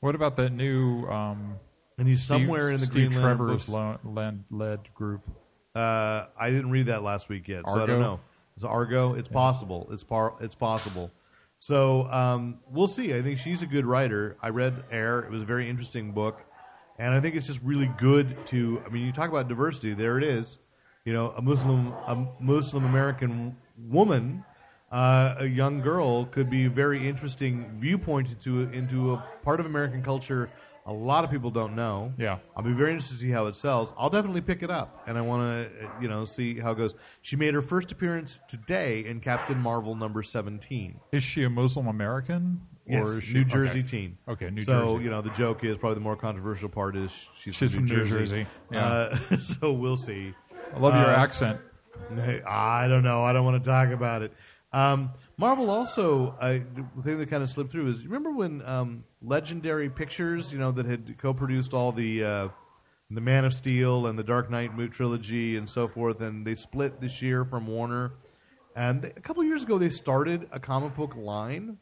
what 0.00 0.14
about 0.14 0.36
that 0.36 0.50
new 0.52 1.06
um 1.06 1.54
and 1.96 2.06
he's 2.06 2.22
Steve- 2.22 2.40
somewhere 2.42 2.70
in 2.70 2.80
the 2.80 2.86
Steve 2.86 3.10
Green 3.10 3.22
Lantern 3.22 3.22
Trevor's 3.38 3.66
books. 3.66 3.68
lo- 3.68 3.98
led, 4.04 4.44
led 4.50 4.94
group? 4.94 5.22
Uh, 5.74 6.26
I 6.38 6.50
didn't 6.50 6.70
read 6.70 6.86
that 6.86 7.02
last 7.02 7.28
week 7.28 7.48
yet, 7.48 7.62
so 7.68 7.80
I 7.80 7.86
don't 7.86 8.00
know. 8.00 8.20
It's 8.58 8.64
Argo. 8.64 9.14
It's 9.14 9.28
possible. 9.28 9.86
It's 9.92 10.02
par- 10.02 10.34
It's 10.40 10.56
possible. 10.56 11.12
So 11.60 12.10
um, 12.10 12.58
we'll 12.68 12.88
see. 12.88 13.14
I 13.14 13.22
think 13.22 13.38
she's 13.38 13.62
a 13.62 13.66
good 13.66 13.86
writer. 13.86 14.36
I 14.42 14.48
read 14.48 14.82
Air. 14.90 15.20
It 15.20 15.30
was 15.30 15.42
a 15.42 15.44
very 15.44 15.70
interesting 15.70 16.10
book, 16.10 16.42
and 16.98 17.14
I 17.14 17.20
think 17.20 17.36
it's 17.36 17.46
just 17.46 17.62
really 17.62 17.86
good 17.98 18.46
to. 18.46 18.82
I 18.84 18.88
mean, 18.88 19.06
you 19.06 19.12
talk 19.12 19.30
about 19.30 19.46
diversity. 19.46 19.94
There 19.94 20.18
it 20.18 20.24
is. 20.24 20.58
You 21.04 21.12
know, 21.12 21.30
a 21.36 21.40
Muslim, 21.40 21.92
a 22.08 22.26
Muslim 22.40 22.84
American 22.84 23.56
woman, 23.78 24.44
uh, 24.90 25.36
a 25.38 25.46
young 25.46 25.80
girl, 25.80 26.24
could 26.24 26.50
be 26.50 26.64
a 26.64 26.70
very 26.70 27.08
interesting 27.08 27.70
viewpoint 27.76 28.28
into 28.32 28.62
into 28.70 29.14
a 29.14 29.24
part 29.44 29.60
of 29.60 29.66
American 29.66 30.02
culture 30.02 30.50
a 30.88 30.92
lot 30.92 31.22
of 31.22 31.30
people 31.30 31.50
don't 31.50 31.76
know. 31.76 32.14
Yeah. 32.18 32.38
I'll 32.56 32.64
be 32.64 32.72
very 32.72 32.90
interested 32.92 33.16
to 33.16 33.20
see 33.20 33.30
how 33.30 33.46
it 33.46 33.54
sells. 33.56 33.92
I'll 33.98 34.08
definitely 34.08 34.40
pick 34.40 34.62
it 34.62 34.70
up, 34.70 35.02
and 35.06 35.18
I 35.18 35.20
want 35.20 35.42
to, 35.70 35.90
you 36.00 36.08
know, 36.08 36.24
see 36.24 36.58
how 36.58 36.72
it 36.72 36.78
goes. 36.78 36.94
She 37.20 37.36
made 37.36 37.52
her 37.52 37.60
first 37.62 37.92
appearance 37.92 38.40
today 38.48 39.04
in 39.04 39.20
Captain 39.20 39.58
Marvel 39.60 39.94
number 39.94 40.22
seventeen. 40.22 41.00
Is 41.12 41.22
she 41.22 41.44
a 41.44 41.50
Muslim 41.50 41.86
American? 41.86 42.62
Yes, 42.86 43.06
or 43.06 43.18
is 43.18 43.24
she 43.24 43.34
New 43.34 43.44
Jersey 43.44 43.80
okay. 43.80 43.88
teen. 43.88 44.18
Okay, 44.26 44.48
New 44.48 44.62
so, 44.62 44.72
Jersey. 44.72 44.86
So 44.86 44.98
you 45.00 45.10
know, 45.10 45.20
the 45.20 45.30
joke 45.30 45.62
is 45.62 45.76
probably 45.76 45.96
the 45.96 46.00
more 46.00 46.16
controversial 46.16 46.70
part 46.70 46.96
is 46.96 47.28
she's, 47.36 47.54
She's 47.54 47.70
from, 47.74 47.86
from 47.86 47.96
New 47.96 48.02
New 48.04 48.08
Jersey. 48.08 48.18
Jersey, 48.18 48.46
yeah. 48.72 48.86
Uh, 49.30 49.36
so 49.40 49.72
we'll 49.74 49.98
see. 49.98 50.32
I 50.74 50.78
love 50.78 50.94
your 50.94 51.04
Uh, 51.04 51.16
accent. 51.22 51.60
I 52.46 52.88
don't 52.88 53.02
know. 53.02 53.22
I 53.22 53.32
don't 53.34 53.44
want 53.44 53.62
to 53.62 53.68
talk 53.70 53.90
about 53.90 54.22
it. 54.22 54.32
Um, 54.72 55.10
Marvel 55.36 55.70
also, 55.70 56.34
uh, 56.40 56.58
the 56.96 57.02
thing 57.02 57.18
that 57.18 57.30
kind 57.30 57.42
of 57.42 57.50
slipped 57.50 57.70
through 57.72 57.88
is 57.88 58.04
remember 58.04 58.32
when 58.32 58.60
um, 58.66 59.04
Legendary 59.22 59.88
Pictures, 59.88 60.52
you 60.52 60.58
know, 60.58 60.72
that 60.72 60.84
had 60.86 61.16
co-produced 61.18 61.72
all 61.72 61.92
the 61.92 62.24
uh, 62.24 62.48
the 63.10 63.20
Man 63.20 63.44
of 63.46 63.54
Steel 63.54 64.06
and 64.06 64.18
the 64.18 64.22
Dark 64.24 64.50
Knight 64.50 64.76
mo- 64.76 64.88
trilogy 64.88 65.56
and 65.56 65.68
so 65.70 65.88
forth, 65.88 66.20
and 66.20 66.46
they 66.46 66.54
split 66.54 67.00
this 67.00 67.22
year 67.22 67.44
from 67.44 67.66
Warner. 67.66 68.12
And 68.76 69.00
they, 69.02 69.08
a 69.10 69.20
couple 69.20 69.42
years 69.44 69.62
ago, 69.62 69.78
they 69.78 69.90
started 69.90 70.48
a 70.52 70.60
comic 70.60 70.94
book 70.94 71.16
line. 71.16 71.78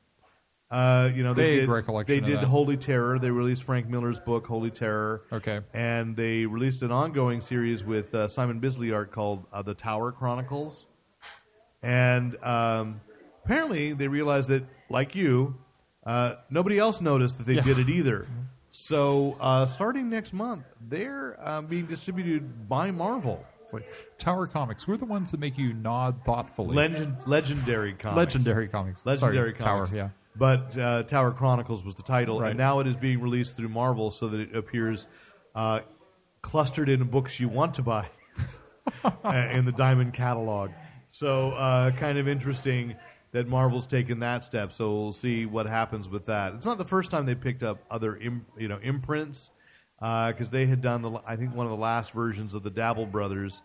Uh, 0.71 1.11
you 1.15 1.23
know, 1.23 1.33
they 1.33 1.65
Vague 1.67 1.69
did, 1.69 2.07
they 2.07 2.21
did. 2.21 2.39
Holy 2.41 2.77
Terror. 2.77 3.19
They 3.19 3.31
released 3.31 3.63
Frank 3.65 3.89
Miller's 3.89 4.19
book, 4.19 4.47
Holy 4.49 4.71
Terror 4.71 5.23
Okay. 5.33 5.61
and 5.73 6.17
they 6.17 6.45
released 6.45 6.83
an 6.83 6.91
ongoing 6.91 7.41
series 7.41 7.85
with 7.85 8.13
uh, 8.15 8.27
Simon 8.27 8.59
Bisley 8.59 8.93
art 8.93 9.13
called 9.13 9.47
uh, 9.53 9.63
The 9.63 9.75
Tower 9.75 10.11
Chronicles. 10.11 10.87
And 11.87 12.37
um, 12.45 13.01
apparently 13.45 13.93
they 13.93 14.09
realized 14.09 14.49
that, 14.49 14.65
like 14.91 15.15
you, 15.15 15.57
uh, 16.05 16.35
nobody 16.51 16.79
else 16.79 17.01
noticed 17.01 17.39
that 17.39 17.47
they 17.47 17.61
did 17.61 17.79
it 17.79 17.89
either. 17.89 18.27
So 18.79 19.39
uh, 19.41 19.65
starting 19.65 20.11
next 20.11 20.35
month, 20.35 20.65
they're 20.87 21.39
uh, 21.41 21.63
being 21.63 21.87
distributed 21.87 22.69
by 22.69 22.91
Marvel. 22.91 23.43
It's 23.63 23.73
like 23.73 23.89
Tower 24.19 24.47
Comics. 24.47 24.87
We're 24.87 24.99
the 24.99 25.07
ones 25.07 25.31
that 25.31 25.41
make 25.41 25.57
you 25.57 25.73
nod 25.73 26.23
thoughtfully. 26.27 26.77
Legend, 26.77 27.17
legendary 27.27 27.95
comics. 27.95 28.35
Legendary 28.35 28.69
Comics. 28.69 29.07
Legendary 29.07 29.53
Sorry, 29.53 29.53
comics. 29.55 29.89
Tower, 29.89 29.97
yeah. 29.99 30.09
But 30.37 30.77
uh, 30.77 31.05
Tower 31.05 31.31
Chronicles 31.31 31.85
was 31.87 31.95
the 31.95 32.03
title, 32.03 32.39
Right. 32.39 32.51
and 32.51 32.59
now 32.59 32.81
it 32.81 32.87
is 32.87 32.97
being 32.97 33.23
released 33.23 33.57
through 33.57 33.71
Marvel, 33.71 34.11
so 34.11 34.29
that 34.29 34.41
it 34.41 34.55
appears 34.55 35.07
uh, 35.55 35.81
clustered 36.43 36.91
in 36.91 37.03
books 37.05 37.41
you 37.41 37.49
want 37.49 37.73
to 37.77 37.83
buy 37.83 38.11
uh, 39.05 39.13
in 39.55 39.65
the 39.65 39.73
Diamond 39.73 40.13
catalog. 40.13 40.71
So, 41.19 41.53
uh, 41.53 41.93
kind 41.93 42.19
of 42.19 42.29
interesting 42.29 42.95
that 43.33 43.49
Marvel's 43.49 43.87
taken 43.87 44.19
that 44.19 44.45
step. 44.45 44.71
So 44.71 44.95
we'll 44.95 45.13
see 45.15 45.47
what 45.47 45.67
happens 45.67 46.11
with 46.11 46.27
that. 46.27 46.53
It's 46.53 46.67
not 46.67 46.77
the 46.77 46.85
first 46.85 47.11
time 47.11 47.25
they 47.25 47.35
picked 47.35 47.63
up 47.63 47.79
other, 47.91 48.17
Im- 48.17 48.45
you 48.59 48.69
know, 48.69 48.79
imprints 48.83 49.51
because 49.99 50.51
they 50.51 50.67
had 50.67 50.83
done 50.83 51.01
the, 51.01 51.19
I 51.27 51.37
think, 51.37 51.55
one 51.55 51.65
of 51.65 51.71
the 51.71 51.79
last 51.79 52.13
versions 52.13 52.53
of 52.53 52.65
the 52.65 52.71
Dabel 52.71 53.11
Brothers. 53.11 53.63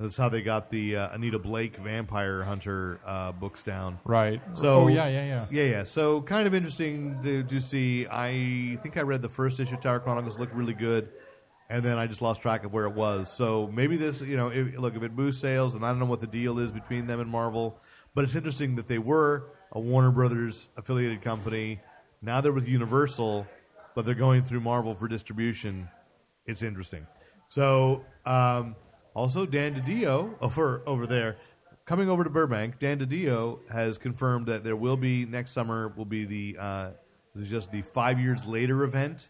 That's 0.00 0.16
how 0.16 0.30
they 0.30 0.40
got 0.40 0.70
the 0.70 0.96
uh, 0.96 1.14
Anita 1.14 1.38
Blake 1.38 1.76
Vampire 1.76 2.42
Hunter 2.42 3.00
uh, 3.04 3.32
books 3.32 3.62
down. 3.62 4.00
Right. 4.04 4.40
So 4.54 4.84
oh 4.84 4.88
yeah, 4.88 5.06
yeah, 5.06 5.24
yeah. 5.26 5.46
yeah, 5.50 5.64
yeah. 5.64 5.82
So 5.84 6.22
kind 6.22 6.46
of 6.46 6.54
interesting 6.54 7.22
to, 7.22 7.42
to 7.44 7.60
see. 7.60 8.06
I 8.10 8.78
think 8.82 8.96
I 8.96 9.02
read 9.02 9.20
the 9.20 9.28
first 9.28 9.60
issue 9.60 9.74
of 9.74 9.80
Tower 9.82 10.00
Chronicles 10.00 10.38
looked 10.38 10.54
really 10.54 10.74
good, 10.74 11.10
and 11.70 11.84
then 11.84 11.98
I 11.98 12.06
just 12.06 12.22
lost 12.22 12.42
track 12.42 12.64
of 12.64 12.72
where 12.72 12.84
it 12.86 12.94
was. 12.94 13.32
So 13.32 13.70
maybe 13.72 13.96
this, 13.96 14.20
you 14.20 14.36
know, 14.36 14.48
if, 14.48 14.76
look 14.78 14.96
if 14.96 15.02
it 15.02 15.16
boosts 15.16 15.40
sales, 15.40 15.74
and 15.74 15.84
I 15.84 15.88
don't 15.88 15.98
know 15.98 16.06
what 16.06 16.20
the 16.20 16.26
deal 16.26 16.58
is 16.58 16.70
between 16.70 17.06
them 17.06 17.20
and 17.20 17.30
Marvel, 17.30 17.78
but 18.14 18.24
it's 18.24 18.34
interesting 18.34 18.76
that 18.76 18.88
they 18.88 18.98
were 18.98 19.50
a 19.72 19.80
Warner 19.80 20.10
Brothers 20.10 20.68
affiliated 20.76 21.22
company. 21.22 21.80
Now 22.22 22.40
they're 22.40 22.52
with 22.52 22.68
Universal, 22.68 23.46
but 23.94 24.04
they're 24.04 24.14
going 24.14 24.44
through 24.44 24.60
Marvel 24.60 24.94
for 24.94 25.08
distribution. 25.08 25.88
It's 26.46 26.62
interesting. 26.62 27.06
So 27.48 28.04
um, 28.24 28.76
also 29.14 29.46
Dan 29.46 29.74
DiDio 29.74 30.34
over 30.40 30.82
over 30.86 31.06
there 31.06 31.36
coming 31.84 32.08
over 32.08 32.24
to 32.24 32.30
Burbank. 32.30 32.78
Dan 32.78 32.98
DiDio 32.98 33.68
has 33.70 33.98
confirmed 33.98 34.46
that 34.46 34.64
there 34.64 34.76
will 34.76 34.96
be 34.96 35.24
next 35.24 35.52
summer 35.52 35.92
will 35.96 36.04
be 36.04 36.24
the 36.24 36.56
uh, 36.58 36.90
just 37.42 37.72
the 37.72 37.82
five 37.82 38.18
years 38.20 38.46
later 38.46 38.84
event. 38.84 39.28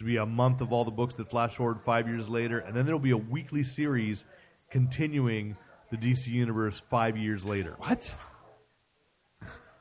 Will 0.00 0.06
be 0.06 0.16
a 0.18 0.26
month 0.26 0.60
of 0.60 0.72
all 0.72 0.84
the 0.84 0.90
books 0.90 1.14
that 1.14 1.28
flash 1.30 1.54
forward 1.54 1.80
five 1.80 2.06
years 2.06 2.28
later, 2.28 2.58
and 2.58 2.74
then 2.74 2.84
there 2.84 2.94
will 2.94 3.00
be 3.00 3.12
a 3.12 3.16
weekly 3.16 3.62
series 3.62 4.26
continuing 4.70 5.56
the 5.90 5.96
DC 5.96 6.26
universe 6.28 6.82
five 6.90 7.16
years 7.16 7.46
later. 7.46 7.76
What? 7.78 8.14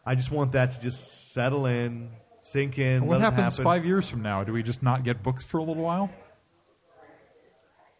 I 0.05 0.15
just 0.15 0.31
want 0.31 0.53
that 0.53 0.71
to 0.71 0.79
just 0.79 1.33
settle 1.33 1.65
in, 1.65 2.11
sink 2.43 2.77
in. 2.79 3.05
What 3.07 3.19
let 3.19 3.27
it 3.27 3.31
happens 3.31 3.53
happen. 3.55 3.63
five 3.65 3.85
years 3.85 4.07
from 4.07 4.21
now? 4.21 4.43
Do 4.45 4.53
we 4.53 4.63
just 4.63 4.81
not 4.81 5.03
get 5.03 5.21
books 5.21 5.43
for 5.43 5.57
a 5.57 5.63
little 5.63 5.83
while? 5.83 6.09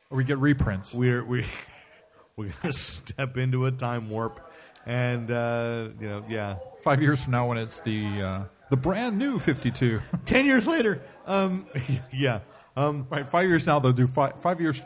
Or 0.10 0.18
we 0.18 0.24
get 0.24 0.38
reprints? 0.38 0.94
we're 0.94 1.26
we 1.26 1.46
we're 2.38 2.52
gonna 2.62 2.72
step 2.74 3.38
into 3.38 3.66
a 3.66 3.72
time 3.72 4.10
warp, 4.10 4.40
and 4.86 5.30
uh, 5.32 5.90
you 6.00 6.08
know, 6.08 6.26
yeah. 6.30 6.58
Five 6.82 7.02
years 7.02 7.24
from 7.24 7.32
now, 7.32 7.48
when 7.48 7.58
it's 7.58 7.82
the 7.82 8.06
uh, 8.22 8.44
the 8.70 8.78
brand 8.78 9.18
new 9.18 9.40
Fifty 9.40 9.72
Two. 9.72 10.00
Ten 10.26 10.46
years 10.46 10.68
later, 10.68 11.02
um, 11.26 11.68
yeah, 12.14 12.40
um, 12.76 13.08
right. 13.10 13.28
Five 13.28 13.48
years 13.48 13.66
now, 13.68 13.80
they'll 13.80 13.92
do 13.94 14.08
five. 14.08 14.42
Five 14.42 14.62
years. 14.62 14.86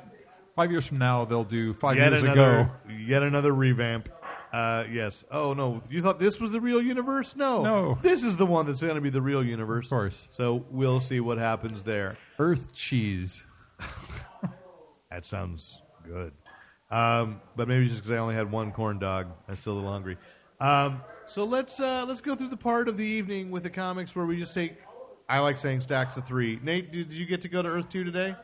Five 0.56 0.72
years 0.72 0.88
from 0.88 0.98
now, 0.98 1.24
they'll 1.24 1.46
do 1.46 1.74
five 1.74 1.96
yet 1.96 2.12
years 2.12 2.24
another, 2.24 2.60
ago. 2.60 2.94
yet 3.06 3.24
another 3.24 3.54
revamp. 3.54 4.10
Uh, 4.52 4.84
yes. 4.92 5.24
Oh 5.32 5.54
no, 5.54 5.82
you 5.90 6.02
thought 6.02 6.20
this 6.20 6.42
was 6.42 6.52
the 6.52 6.60
real 6.60 6.82
universe? 6.82 7.36
No, 7.36 7.64
No. 7.64 8.00
This 8.02 8.24
is 8.24 8.36
the 8.36 8.46
one 8.46 8.66
that's 8.66 8.82
going 8.82 8.96
to 8.96 9.02
be 9.02 9.10
the 9.12 9.22
real 9.22 9.42
universe. 9.44 9.86
Of 9.86 9.90
course. 9.92 10.28
So 10.32 10.66
we'll 10.70 11.00
see 11.00 11.20
what 11.22 11.38
happens 11.38 11.84
there. 11.84 12.18
Earth 12.40 12.74
cheese. 12.74 13.44
That 15.12 15.26
sounds 15.26 15.82
good. 16.06 16.34
Um, 16.92 17.42
but 17.56 17.68
maybe 17.68 17.88
just 17.88 18.02
because 18.02 18.12
I 18.12 18.18
only 18.18 18.36
had 18.36 18.52
one 18.52 18.72
corn 18.72 19.00
dog, 19.00 19.28
I'm 19.48 19.56
still 19.56 19.74
a 19.74 19.76
little 19.76 19.92
hungry. 19.92 20.18
Um, 20.60 21.02
so 21.26 21.46
let's 21.46 21.80
uh, 21.80 22.06
let's 22.08 22.22
go 22.22 22.36
through 22.36 22.50
the 22.50 22.58
part 22.58 22.88
of 22.90 22.98
the 22.98 23.06
evening 23.06 23.50
with 23.50 23.64
the 23.64 23.70
comics 23.70 24.16
where 24.16 24.26
we 24.26 24.38
just 24.38 24.54
take. 24.54 24.74
I 25.30 25.40
like 25.40 25.58
saying 25.60 25.82
stacks 25.82 26.18
of 26.18 26.26
three. 26.26 26.60
Nate, 26.64 26.92
did, 26.92 27.12
you 27.12 27.28
get 27.28 27.42
to 27.44 27.48
go 27.48 27.62
to 27.62 27.70
Earth 27.70 27.88
two 27.90 28.04
today? 28.04 28.36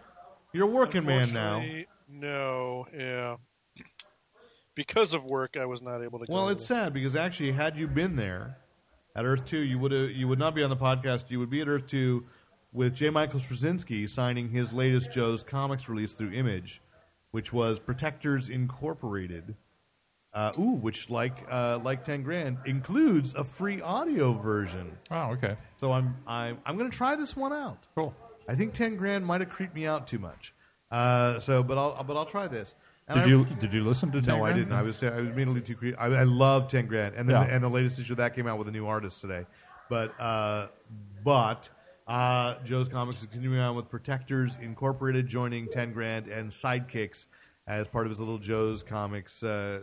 You're 0.53 0.67
a 0.67 0.71
working 0.71 1.03
man 1.03 1.33
now. 1.33 1.65
No, 2.07 2.87
yeah. 2.95 3.37
Because 4.75 5.13
of 5.13 5.23
work, 5.23 5.57
I 5.59 5.65
was 5.65 5.81
not 5.81 6.03
able 6.03 6.19
to. 6.19 6.25
Well, 6.29 6.49
it's 6.49 6.65
sad 6.65 6.93
because 6.93 7.15
actually, 7.15 7.53
had 7.53 7.77
you 7.77 7.87
been 7.87 8.15
there 8.15 8.57
at 9.15 9.25
Earth 9.25 9.45
Two, 9.45 9.59
you 9.59 9.79
would 9.79 9.91
you 9.91 10.27
would 10.27 10.37
not 10.37 10.53
be 10.53 10.63
on 10.63 10.69
the 10.69 10.77
podcast. 10.77 11.31
You 11.31 11.39
would 11.39 11.49
be 11.49 11.61
at 11.61 11.67
Earth 11.67 11.87
Two 11.87 12.25
with 12.71 12.93
J. 12.93 13.09
Michael 13.09 13.39
Straczynski 13.39 14.07
signing 14.07 14.49
his 14.49 14.73
latest 14.73 15.11
Joe's 15.11 15.43
comics 15.43 15.89
release 15.89 16.13
through 16.13 16.33
Image, 16.33 16.81
which 17.31 17.51
was 17.51 17.79
Protectors 17.79 18.49
Incorporated. 18.49 19.55
Uh, 20.35 20.51
ooh, 20.59 20.73
which 20.73 21.09
like 21.09 21.45
uh, 21.49 21.79
like 21.81 22.03
ten 22.03 22.21
grand 22.21 22.57
includes 22.65 23.33
a 23.35 23.43
free 23.43 23.81
audio 23.81 24.33
version. 24.33 24.91
Oh, 25.09 25.31
okay. 25.31 25.55
So 25.77 25.93
I'm 25.93 26.17
I'm 26.27 26.57
I'm 26.65 26.77
going 26.77 26.91
to 26.91 26.95
try 26.97 27.15
this 27.15 27.37
one 27.37 27.53
out. 27.53 27.87
Cool. 27.95 28.13
I 28.49 28.53
think 28.55 28.73
ten 28.73 28.97
grand 28.97 29.25
might 29.25 29.39
have 29.39 29.49
creeped 29.49 29.73
me 29.73 29.87
out 29.87 30.07
too 30.07 30.19
much. 30.19 30.53
Uh, 30.91 31.39
so, 31.39 31.63
but 31.63 31.77
I'll 31.77 32.03
but 32.03 32.17
I'll 32.17 32.25
try 32.25 32.47
this. 32.47 32.75
And 33.07 33.15
Did 33.19 33.23
I- 33.23 33.29
you 33.29 33.45
did 33.45 33.73
you 33.73 33.83
listen 33.85 34.11
to? 34.11 34.17
no, 34.17 34.23
Ten 34.23 34.41
I 34.41 34.51
didn't. 34.51 34.73
I 34.73 34.81
was 34.81 35.01
I 35.01 35.09
was 35.21 35.29
immediately 35.29 35.61
too 35.61 35.75
creative. 35.75 35.99
I, 36.01 36.07
I 36.07 36.23
love 36.23 36.67
ten 36.67 36.85
grand, 36.87 37.15
and 37.15 37.29
then 37.29 37.41
Yeah. 37.41 37.55
and 37.55 37.63
the 37.63 37.69
latest 37.69 37.97
issue 37.99 38.13
of 38.13 38.17
that 38.17 38.35
came 38.35 38.45
out 38.45 38.57
with 38.59 38.67
a 38.67 38.71
new 38.71 38.87
artist 38.87 39.21
today. 39.21 39.45
But 39.89 40.19
uh, 40.19 40.67
but 41.23 41.69
uh, 42.07 42.55
Joe's 42.65 42.89
Comics 42.89 43.21
is 43.21 43.27
continuing 43.27 43.59
on 43.61 43.75
with 43.75 43.89
Protectors 43.89 44.57
Incorporated 44.61 45.27
joining 45.27 45.67
ten 45.69 45.93
grand 45.93 46.27
and 46.27 46.49
Sidekicks 46.51 47.27
as 47.67 47.87
part 47.87 48.05
of 48.05 48.09
his 48.11 48.19
little 48.19 48.37
Joe's 48.37 48.83
Comics 48.83 49.41
uh, 49.43 49.81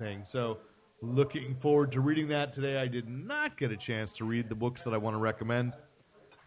thing. 0.00 0.24
So 0.26 0.58
looking 1.00 1.54
forward 1.54 1.92
to 1.92 2.00
reading 2.00 2.28
that 2.28 2.52
today. 2.52 2.76
I 2.78 2.88
did 2.88 3.08
not 3.08 3.56
get 3.56 3.70
a 3.70 3.76
chance 3.76 4.12
to 4.14 4.24
read 4.24 4.48
the 4.48 4.54
books 4.56 4.82
that 4.82 4.92
I 4.92 4.96
want 4.96 5.14
to 5.14 5.20
recommend, 5.20 5.74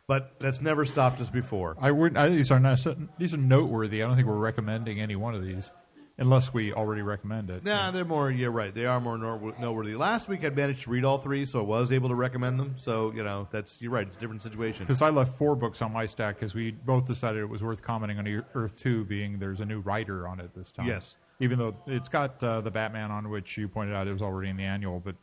but 0.07 0.33
that's 0.39 0.61
never 0.61 0.83
stopped 0.85 1.21
us 1.21 1.29
before. 1.29 1.77
I 1.79 1.91
wouldn't. 1.91 2.17
I, 2.17 2.27
these 2.27 2.51
are 2.51 2.59
not. 2.59 2.85
These 3.17 3.33
are 3.33 3.37
noteworthy. 3.37 4.03
I 4.03 4.07
don't 4.07 4.15
think 4.15 4.27
we're 4.27 4.35
recommending 4.35 4.99
any 4.99 5.15
one 5.15 5.33
of 5.33 5.43
these, 5.43 5.71
unless 6.17 6.53
we 6.53 6.73
already 6.73 7.01
recommend 7.01 7.49
it. 7.49 7.63
Nah, 7.63 7.91
they're 7.91 8.05
more. 8.05 8.29
You're 8.29 8.51
right. 8.51 8.73
They 8.73 8.85
are 8.85 8.99
more 8.99 9.17
notew- 9.17 9.57
noteworthy. 9.59 9.95
Last 9.95 10.27
week 10.27 10.43
I 10.43 10.49
managed 10.49 10.81
to 10.83 10.89
read 10.89 11.05
all 11.05 11.17
three, 11.17 11.45
so 11.45 11.59
I 11.59 11.63
was 11.63 11.91
able 11.91 12.09
to 12.09 12.15
recommend 12.15 12.59
them. 12.59 12.75
So 12.77 13.11
you 13.15 13.23
know, 13.23 13.47
that's 13.49 13.81
you're 13.81 13.91
right. 13.91 14.05
It's 14.05 14.17
a 14.17 14.19
different 14.19 14.41
situation. 14.41 14.85
Because 14.85 15.01
I 15.01 15.09
left 15.09 15.37
four 15.37 15.55
books 15.55 15.81
on 15.81 15.93
my 15.93 16.05
stack 16.05 16.35
because 16.35 16.53
we 16.53 16.71
both 16.71 17.05
decided 17.05 17.41
it 17.41 17.49
was 17.49 17.63
worth 17.63 17.81
commenting 17.81 18.19
on 18.19 18.43
Earth 18.53 18.77
Two, 18.77 19.05
being 19.05 19.39
there's 19.39 19.61
a 19.61 19.65
new 19.65 19.79
writer 19.79 20.27
on 20.27 20.39
it 20.39 20.53
this 20.55 20.71
time. 20.71 20.87
Yes. 20.87 21.17
Even 21.39 21.57
though 21.59 21.75
it's 21.87 22.09
got 22.09 22.41
uh, 22.43 22.61
the 22.61 22.71
Batman 22.71 23.11
on, 23.11 23.29
which 23.29 23.57
you 23.57 23.67
pointed 23.67 23.95
out 23.95 24.07
it 24.07 24.13
was 24.13 24.21
already 24.21 24.49
in 24.49 24.57
the 24.57 24.63
annual, 24.63 24.99
but 25.03 25.15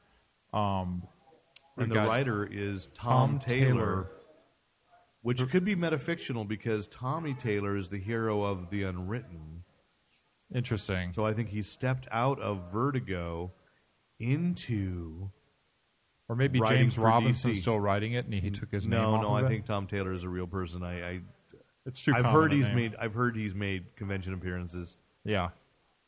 um, 0.57 1.03
And 1.79 1.91
the 1.91 2.01
writer 2.01 2.47
is 2.51 2.89
Tom, 2.89 3.31
Tom 3.31 3.39
Taylor, 3.39 3.71
Taylor. 3.75 4.11
which 5.23 5.49
could 5.51 5.65
be 5.65 5.77
metafictional 5.77 6.47
because 6.47 6.87
Tommy 6.89 7.33
Taylor 7.35 7.77
is 7.77 7.89
the 7.89 7.99
hero 7.99 8.43
of 8.43 8.71
the 8.71 8.83
Unwritten. 8.83 9.65
Interesting. 10.55 11.13
So 11.13 11.25
I 11.25 11.33
think 11.33 11.49
he 11.51 11.63
stepped 11.63 12.09
out 12.11 12.41
of 12.41 12.71
Vertigo 12.73 13.53
into 14.19 15.31
Or 16.29 16.37
maybe 16.37 16.61
James 16.61 16.99
Robinson's 16.99 17.59
DC. 17.59 17.63
still 17.63 17.79
writing 17.81 18.13
it, 18.13 18.25
and 18.27 18.35
he, 18.35 18.51
took 18.51 18.71
his 18.73 18.87
name 18.87 19.01
no, 19.01 19.15
off 19.15 19.23
no. 19.23 19.29
of 19.37 19.45
I 19.45 19.47
it? 19.47 19.49
think 19.49 19.65
Tom 19.65 19.87
Taylor 19.87 20.13
is 20.13 20.25
a 20.25 20.29
real 20.29 20.47
person. 20.47 20.83
I, 20.83 21.09
I 21.09 21.21
it's 21.87 22.03
too. 22.03 22.13
I've 22.15 22.27
heard 22.27 22.53
he's 22.53 22.67
name. 22.69 22.77
made 22.77 22.95
I've 22.99 23.15
heard 23.15 23.37
he's 23.37 23.55
made 23.55 23.97
convention 23.97 24.35
appearances. 24.35 24.99
Yeah. 25.25 25.51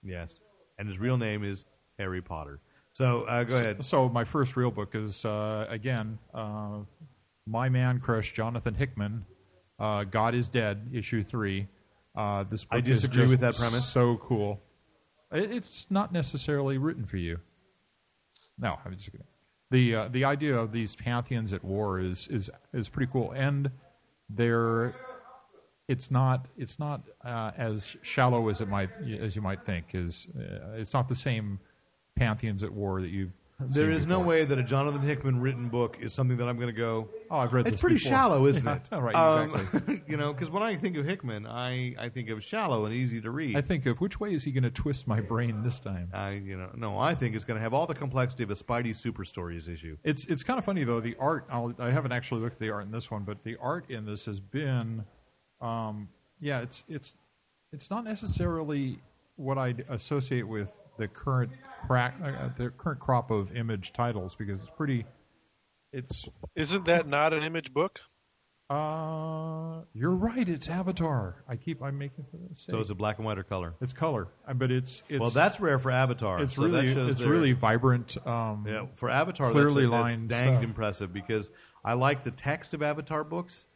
Yes, 0.02 0.40
and 0.78 0.88
his 0.88 0.98
real 0.98 1.16
name 1.16 1.44
is 1.44 1.64
Harry 1.98 2.22
Potter. 2.22 2.60
So 2.92 3.22
uh, 3.22 3.44
go 3.44 3.56
ahead. 3.56 3.84
So 3.84 4.08
my 4.08 4.24
first 4.24 4.56
real 4.56 4.70
book 4.70 4.94
is 4.94 5.24
uh, 5.24 5.66
again 5.68 6.18
uh, 6.34 6.80
my 7.46 7.68
man 7.68 8.00
crush 8.00 8.32
Jonathan 8.32 8.74
Hickman. 8.74 9.24
Uh, 9.78 10.04
God 10.04 10.34
is 10.34 10.48
Dead, 10.48 10.90
issue 10.92 11.22
three. 11.24 11.68
Uh, 12.14 12.44
this 12.44 12.66
I 12.70 12.78
is 12.78 12.82
disagree 12.84 13.26
with 13.26 13.40
that 13.40 13.56
premise. 13.56 13.84
So 13.86 14.16
cool. 14.18 14.60
It- 15.32 15.50
It's 15.50 15.90
not 15.90 16.12
necessarily 16.12 16.76
written 16.78 17.06
for 17.06 17.16
you. 17.16 17.38
No, 18.58 18.78
I'm 18.84 18.92
just 18.94 19.10
kidding. 19.10 19.26
The 19.70 19.94
uh, 19.96 20.08
the 20.08 20.24
idea 20.26 20.54
of 20.56 20.72
these 20.72 20.94
pantheons 20.94 21.52
at 21.54 21.64
war 21.64 21.98
is 21.98 22.28
is 22.28 22.50
is 22.74 22.90
pretty 22.90 23.10
cool, 23.10 23.30
and 23.32 23.70
they're 24.28 24.94
it's 25.88 26.10
not 26.10 26.48
it's 26.56 26.78
not 26.78 27.02
uh, 27.24 27.50
as 27.56 27.96
shallow 28.02 28.48
as 28.48 28.60
it 28.60 28.68
might 28.68 28.90
as 29.20 29.34
you 29.36 29.42
might 29.42 29.64
think. 29.64 29.94
Is 29.94 30.26
uh, 30.38 30.72
it's 30.76 30.94
not 30.94 31.08
the 31.08 31.14
same 31.14 31.60
pantheons 32.16 32.62
at 32.62 32.72
war 32.72 33.00
that 33.00 33.10
you've 33.10 33.32
There 33.60 33.90
is 33.90 34.06
no 34.06 34.20
way 34.20 34.44
that 34.44 34.58
a 34.58 34.62
Jonathan 34.62 35.02
Hickman 35.02 35.40
written 35.40 35.68
book 35.68 35.96
is 36.00 36.12
something 36.12 36.36
that 36.38 36.48
I'm 36.48 36.56
going 36.56 36.68
to 36.68 36.72
go. 36.72 37.08
Oh, 37.30 37.38
I've 37.38 37.52
read 37.52 37.66
It's 37.68 37.80
pretty 37.80 37.96
before." 37.96 38.10
shallow, 38.10 38.46
isn't 38.50 38.66
Yeah, 38.66 38.76
it? 38.98 39.00
right, 39.00 39.14
Um, 39.14 39.50
exactly. 39.54 40.02
you 40.08 40.16
know, 40.16 40.32
because 40.32 40.50
when 40.50 40.62
I 40.62 40.76
think 40.76 40.96
of 40.96 41.06
Hickman, 41.06 41.46
I, 41.46 41.94
I 41.98 42.08
think 42.10 42.28
of 42.28 42.42
shallow 42.42 42.84
and 42.84 42.92
easy 42.94 43.20
to 43.20 43.30
read. 43.30 43.56
I 43.56 43.60
think 43.60 43.86
of 43.86 44.00
which 44.00 44.18
way 44.20 44.34
is 44.34 44.44
he 44.44 44.50
going 44.52 44.64
to 44.64 44.70
twist 44.70 45.06
my 45.06 45.20
brain 45.20 45.62
this 45.62 45.78
time? 45.80 46.10
I, 46.12 46.32
you 46.32 46.56
know, 46.56 46.70
no, 46.74 46.98
I 46.98 47.14
think 47.14 47.34
it's 47.36 47.44
going 47.44 47.56
to 47.56 47.62
have 47.62 47.72
all 47.72 47.86
the 47.86 47.94
complexity 47.94 48.42
of 48.42 48.50
a 48.50 48.54
Spidey 48.54 48.94
Super 48.96 49.24
Stories 49.24 49.68
issue. 49.68 49.96
It's 50.04 50.26
it's 50.26 50.42
kind 50.42 50.58
of 50.58 50.64
funny 50.64 50.82
though. 50.84 51.00
The 51.00 51.16
art 51.20 51.46
I'll, 51.50 51.72
I 51.78 51.90
haven't 51.90 52.12
actually 52.12 52.40
looked 52.42 52.54
at 52.54 52.60
the 52.60 52.70
art 52.70 52.84
in 52.84 52.90
this 52.90 53.10
one, 53.10 53.22
but 53.24 53.42
the 53.42 53.56
art 53.60 53.88
in 53.90 54.04
this 54.06 54.26
has 54.26 54.40
been, 54.40 55.04
um, 55.62 56.08
yeah, 56.40 56.60
it's 56.60 56.84
it's 56.88 57.16
it's 57.72 57.90
not 57.90 58.04
necessarily 58.04 58.98
what 59.36 59.56
I'd 59.58 59.84
associate 59.88 60.46
with 60.48 60.70
the 60.98 61.08
current 61.08 61.52
crack 61.86 62.16
uh, 62.22 62.48
the 62.56 62.70
current 62.70 63.00
crop 63.00 63.30
of 63.30 63.54
image 63.56 63.92
titles 63.92 64.34
because 64.34 64.60
it's 64.60 64.70
pretty. 64.70 65.06
It's 65.92 66.26
Isn't 66.56 66.86
that 66.86 67.06
not 67.06 67.32
an 67.34 67.42
image 67.42 67.72
book? 67.72 67.98
uh, 68.70 69.82
you're 69.92 70.14
right. 70.16 70.48
It's 70.48 70.68
Avatar. 70.68 71.44
I 71.46 71.56
keep 71.56 71.82
I'm 71.82 71.98
making 71.98 72.24
the 72.32 72.38
mistake. 72.48 72.70
So 72.72 72.78
is 72.80 72.90
it 72.90 72.94
black 72.94 73.18
and 73.18 73.26
white 73.26 73.38
or 73.38 73.42
color? 73.42 73.74
it's 73.82 73.92
color, 73.92 74.28
uh, 74.48 74.54
but 74.54 74.70
it's 74.70 75.02
it's 75.10 75.20
well, 75.20 75.28
that's 75.30 75.60
rare 75.60 75.78
for 75.78 75.90
Avatar. 75.90 76.40
it's 76.40 76.54
so 76.54 76.62
that 76.62 76.82
really 76.82 76.94
shows 76.94 77.12
it's 77.12 77.20
their- 77.20 77.30
really 77.30 77.52
vibrant. 77.52 78.16
Um, 78.26 78.64
yeah, 78.66 78.86
for 78.94 79.10
Avatar. 79.10 79.50
clearly 79.50 79.82
that's, 79.82 79.92
that's 79.92 80.02
lined 80.02 80.28
danged 80.30 80.54
stuff. 80.54 80.64
impressive 80.64 81.12
because 81.12 81.50
I 81.84 81.92
like 81.94 82.24
the 82.24 82.30
text 82.30 82.72
of 82.72 82.82
Avatar 82.82 83.24
books, 83.24 83.66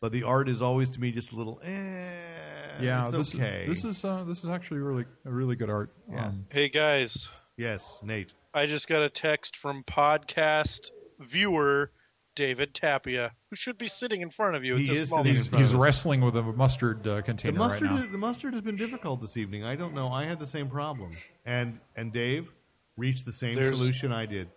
but 0.00 0.12
the 0.12 0.22
art 0.22 0.48
is 0.48 0.62
always 0.62 0.90
to 0.92 1.00
me 1.00 1.10
just 1.12 1.32
a 1.32 1.36
little. 1.36 1.60
Eh, 1.64 2.80
yeah. 2.80 3.02
it's 3.02 3.12
this 3.12 3.34
okay. 3.34 3.64
is 3.66 3.82
this 3.82 3.96
is 3.96 4.04
uh, 4.04 4.24
this 4.24 4.44
is 4.44 4.50
actually 4.50 4.80
really 4.80 5.04
a 5.24 5.30
really 5.30 5.56
good 5.56 5.70
art. 5.70 5.90
Yeah. 6.10 6.26
Um, 6.26 6.46
Hey 6.50 6.68
guys, 6.68 7.28
yes, 7.56 7.98
Nate. 8.02 8.34
I 8.54 8.66
just 8.66 8.88
got 8.88 9.02
a 9.02 9.10
text 9.10 9.56
from 9.56 9.84
podcast 9.84 10.90
viewer 11.20 11.90
David 12.34 12.74
Tapia, 12.74 13.32
who 13.50 13.56
should 13.56 13.78
be 13.78 13.88
sitting 13.88 14.20
in 14.20 14.30
front 14.30 14.56
of 14.56 14.64
you. 14.64 14.74
at 14.74 14.80
He 14.80 14.88
this 14.88 14.98
is 14.98 15.10
moment. 15.10 15.28
He's, 15.28 15.46
in 15.46 15.50
front 15.50 15.64
he's 15.64 15.74
wrestling 15.74 16.20
with 16.20 16.36
a 16.36 16.42
mustard 16.42 17.06
uh, 17.06 17.16
The 17.16 17.22
container 17.22 17.58
mustard, 17.58 17.90
right 17.90 18.00
now. 18.04 18.12
the 18.12 18.18
mustard 18.18 18.52
has 18.52 18.62
been 18.62 18.76
difficult 18.76 19.20
this 19.20 19.36
evening. 19.36 19.64
I 19.64 19.74
don't 19.76 19.94
know. 19.94 20.08
I 20.08 20.24
had 20.24 20.38
the 20.38 20.46
same 20.46 20.68
problem, 20.68 21.10
and 21.44 21.80
and 21.96 22.12
Dave 22.12 22.50
reached 22.96 23.24
the 23.26 23.32
same 23.32 23.54
There's- 23.54 23.70
solution 23.70 24.12
I 24.12 24.26
did. 24.26 24.48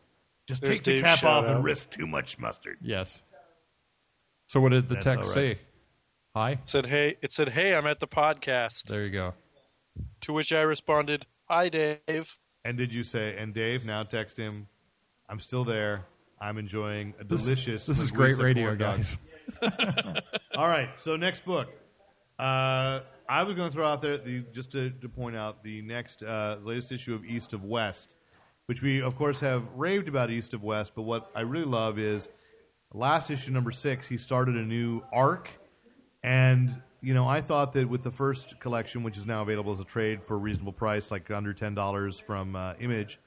Just 0.48 0.64
take 0.66 0.84
the 0.84 0.94
Dave's 0.94 1.04
cap 1.04 1.24
off 1.24 1.46
and 1.46 1.64
risk 1.64 1.92
too 1.92 2.08
much 2.08 2.40
mustard. 2.40 2.78
Yes. 2.82 3.22
So 4.50 4.60
what 4.60 4.72
did 4.72 4.88
the 4.88 4.96
That's 4.96 5.06
text 5.06 5.38
all 5.38 5.44
right. 5.44 5.58
say? 5.58 5.62
Hi. 6.36 6.52
It 6.54 6.60
said, 6.66 6.86
"Hey," 6.88 7.18
it 7.22 7.32
said, 7.32 7.50
"Hey, 7.50 7.76
I'm 7.76 7.86
at 7.86 8.00
the 8.00 8.08
podcast." 8.08 8.86
There 8.86 9.04
you 9.06 9.12
go. 9.12 9.36
To 10.22 10.34
which 10.34 10.52
I 10.52 10.62
responded, 10.62 11.28
"Hi, 11.48 11.70
Dave." 11.70 12.36
And 12.66 12.76
did 12.76 12.92
you 12.92 13.04
say? 13.04 13.38
And 13.38 13.54
Dave 13.54 13.86
now 13.86 14.02
text 14.02 14.38
him. 14.38 14.68
I'm 15.30 15.40
still 15.40 15.64
there. 15.64 16.06
I'm 16.42 16.58
enjoying 16.58 17.14
a 17.20 17.26
This, 17.26 17.44
delicious. 17.44 17.86
this 17.86 18.00
is 18.00 18.10
great 18.10 18.38
radio, 18.38 18.76
guys. 18.76 19.18
All 20.56 20.68
right. 20.68 20.90
So 21.00 21.16
next 21.16 21.46
book. 21.46 21.70
Uh, 22.40 23.02
I 23.28 23.44
was 23.44 23.56
going 23.56 23.70
to 23.70 23.74
throw 23.74 23.86
out 23.86 24.02
there 24.02 24.18
the, 24.18 24.40
just 24.52 24.72
to, 24.72 24.90
to 24.90 25.10
point 25.10 25.36
out 25.36 25.64
the 25.64 25.84
next 25.84 26.24
uh, 26.24 26.58
latest 26.64 26.92
issue 26.92 27.14
of 27.14 27.24
East 27.24 27.54
of 27.54 27.64
West, 27.64 28.16
which 28.66 28.82
we 28.82 29.00
of 29.04 29.16
course 29.16 29.42
have 29.42 29.70
raved 29.76 30.08
about 30.08 30.32
East 30.32 30.56
of 30.56 30.64
West. 30.64 30.94
But 30.96 31.04
what 31.04 31.30
I 31.36 31.42
really 31.42 31.66
love 31.66 32.00
is 32.00 32.30
last 32.94 33.30
issue 33.30 33.52
number 33.52 33.72
six. 33.72 34.08
He 34.08 34.18
started 34.18 34.56
a 34.56 34.64
new 34.64 35.02
arc, 35.12 35.50
and 36.24 36.72
you 37.02 37.14
know 37.14 37.28
I 37.28 37.42
thought 37.42 37.74
that 37.74 37.90
with 37.90 38.04
the 38.04 38.12
first 38.12 38.60
collection, 38.60 39.04
which 39.04 39.18
is 39.18 39.26
now 39.26 39.42
available 39.42 39.72
as 39.72 39.80
a 39.80 39.86
trade 39.86 40.24
for 40.24 40.36
a 40.36 40.40
reasonable 40.40 40.74
price, 40.74 41.12
like 41.12 41.30
under 41.32 41.54
ten 41.54 41.76
dollars 41.76 42.20
from 42.20 42.56
uh, 42.56 42.74
Image, 42.80 43.20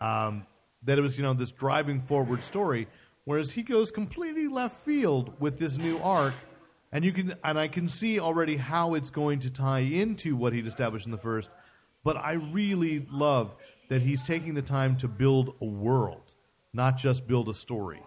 um, 0.00 0.46
that 0.84 0.98
it 0.98 1.02
was 1.02 1.16
you 1.16 1.22
know 1.22 1.34
this 1.34 1.52
driving 1.52 2.00
forward 2.00 2.42
story. 2.42 2.88
Whereas 3.24 3.52
he 3.52 3.62
goes 3.62 3.90
completely 3.90 4.48
left 4.48 4.76
field 4.76 5.38
with 5.38 5.58
this 5.58 5.76
new 5.76 5.98
arc, 5.98 6.32
and 6.92 7.04
you 7.04 7.12
can 7.12 7.34
and 7.44 7.58
I 7.58 7.68
can 7.68 7.88
see 7.88 8.18
already 8.18 8.56
how 8.56 8.94
it's 8.94 9.10
going 9.10 9.40
to 9.40 9.50
tie 9.50 9.80
into 9.80 10.34
what 10.34 10.54
he'd 10.54 10.66
established 10.66 11.04
in 11.04 11.12
the 11.12 11.18
first. 11.18 11.50
But 12.04 12.16
I 12.16 12.32
really 12.32 13.06
love 13.10 13.54
that 13.90 14.00
he's 14.00 14.26
taking 14.26 14.54
the 14.54 14.62
time 14.62 14.96
to 14.98 15.08
build 15.08 15.56
a 15.60 15.66
world, 15.66 16.34
not 16.72 16.96
just 16.96 17.26
build 17.26 17.48
a 17.50 17.54
story. 17.54 18.00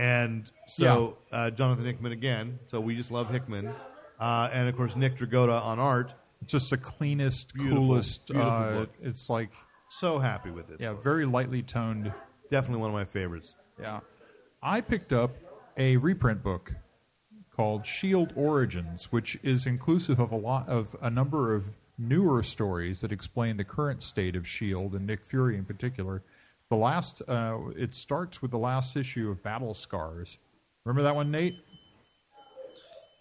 And 0.00 0.50
so 0.66 1.18
uh, 1.30 1.50
Jonathan 1.50 1.84
Hickman 1.84 2.12
again. 2.12 2.58
So 2.66 2.80
we 2.80 2.96
just 2.96 3.10
love 3.10 3.28
Hickman, 3.30 3.70
uh, 4.18 4.48
and 4.52 4.66
of 4.68 4.76
course 4.76 4.96
Nick 4.96 5.16
Dragotta 5.16 5.60
on 5.62 5.78
art. 5.78 6.14
Just 6.46 6.70
the 6.70 6.78
cleanest, 6.78 7.52
Beautiful, 7.52 7.78
coolest. 7.86 8.26
beautiful 8.26 8.50
uh, 8.50 8.72
book. 8.72 8.94
it's 9.02 9.28
like 9.28 9.50
So 9.90 10.18
happy 10.18 10.50
with 10.50 10.68
this. 10.68 10.78
yeah, 10.80 10.94
very 10.94 11.26
lightly 11.26 11.62
toned. 11.62 12.12
definitely 12.50 12.80
one 12.80 12.88
of 12.90 12.94
my 12.94 13.04
favorites. 13.04 13.56
Yeah. 13.78 14.00
I 14.62 14.80
picked 14.80 15.12
up 15.12 15.32
a 15.76 15.98
reprint 15.98 16.42
book 16.42 16.72
called 17.54 17.84
Shield 17.84 18.32
Origins, 18.36 19.12
which 19.12 19.38
is 19.42 19.66
inclusive 19.66 20.18
of 20.18 20.32
a 20.32 20.36
lot 20.36 20.66
of 20.66 20.96
a 21.02 21.10
number 21.10 21.54
of 21.54 21.76
newer 21.98 22.42
stories 22.42 23.02
that 23.02 23.12
explain 23.12 23.58
the 23.58 23.64
current 23.64 24.02
state 24.02 24.34
of 24.34 24.46
Shield 24.48 24.94
and 24.94 25.06
Nick 25.06 25.26
Fury 25.26 25.58
in 25.58 25.66
particular. 25.66 26.22
The 26.70 26.76
last, 26.76 27.20
uh, 27.26 27.58
it 27.76 27.94
starts 27.94 28.40
with 28.40 28.52
the 28.52 28.58
last 28.58 28.96
issue 28.96 29.28
of 29.28 29.42
Battle 29.42 29.74
Scars. 29.74 30.38
Remember 30.84 31.02
that 31.02 31.16
one, 31.16 31.30
Nate? 31.32 31.56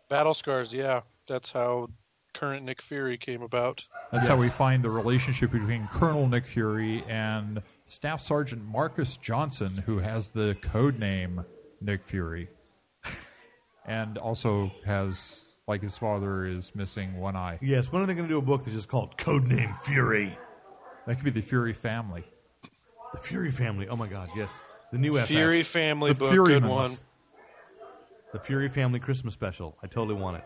Battle 0.08 0.34
scars, 0.34 0.72
yeah, 0.72 1.02
that's 1.28 1.52
how 1.52 1.90
current 2.34 2.66
Nick 2.66 2.82
Fury 2.82 3.18
came 3.18 3.42
about. 3.42 3.84
That's 4.12 4.28
how 4.28 4.38
we 4.38 4.50
find 4.50 4.84
the 4.84 4.90
relationship 4.90 5.52
between 5.52 5.88
Colonel 5.88 6.28
Nick 6.28 6.46
Fury 6.46 7.04
and 7.08 7.62
Staff 7.88 8.22
Sergeant 8.22 8.64
Marcus 8.64 9.18
Johnson, 9.18 9.78
who 9.86 10.00
has 10.00 10.32
the 10.32 10.56
code 10.62 11.00
name 11.00 11.44
Nick 11.82 12.04
Fury, 12.04 12.50
and 13.86 14.18
also 14.18 14.72
has, 14.86 15.42
like 15.68 15.82
his 15.82 15.98
father, 15.98 16.46
is 16.46 16.74
missing 16.76 17.18
one 17.18 17.36
eye. 17.36 17.60
Yes, 17.62 17.92
when 17.92 18.02
are 18.02 18.06
they 18.06 18.14
going 18.14 18.28
to 18.28 18.34
do 18.34 18.40
a 18.40 18.42
book 18.42 18.64
that's 18.64 18.76
just 18.76 18.90
called 18.90 19.18
Codename 19.18 19.76
Fury? 19.78 20.38
That 21.06 21.16
could 21.16 21.26
be 21.26 21.32
the 21.32 21.42
Fury 21.42 21.74
family. 21.74 22.26
The 23.12 23.18
Fury 23.18 23.52
Family. 23.52 23.88
Oh 23.88 23.96
my 23.96 24.08
God, 24.08 24.30
yes. 24.36 24.62
The 24.92 24.98
new 24.98 25.20
FF. 25.20 25.28
Fury 25.28 25.64
family 25.64 26.14
The 26.14 26.20
book, 26.20 26.34
Furymans. 26.34 26.48
good 26.48 26.66
one. 26.66 26.92
The 28.34 28.40
Fury 28.40 28.70
Family 28.70 29.00
Christmas 29.00 29.34
special. 29.34 29.78
I 29.84 29.88
totally 29.88 30.20
want 30.20 30.38
it. 30.38 30.44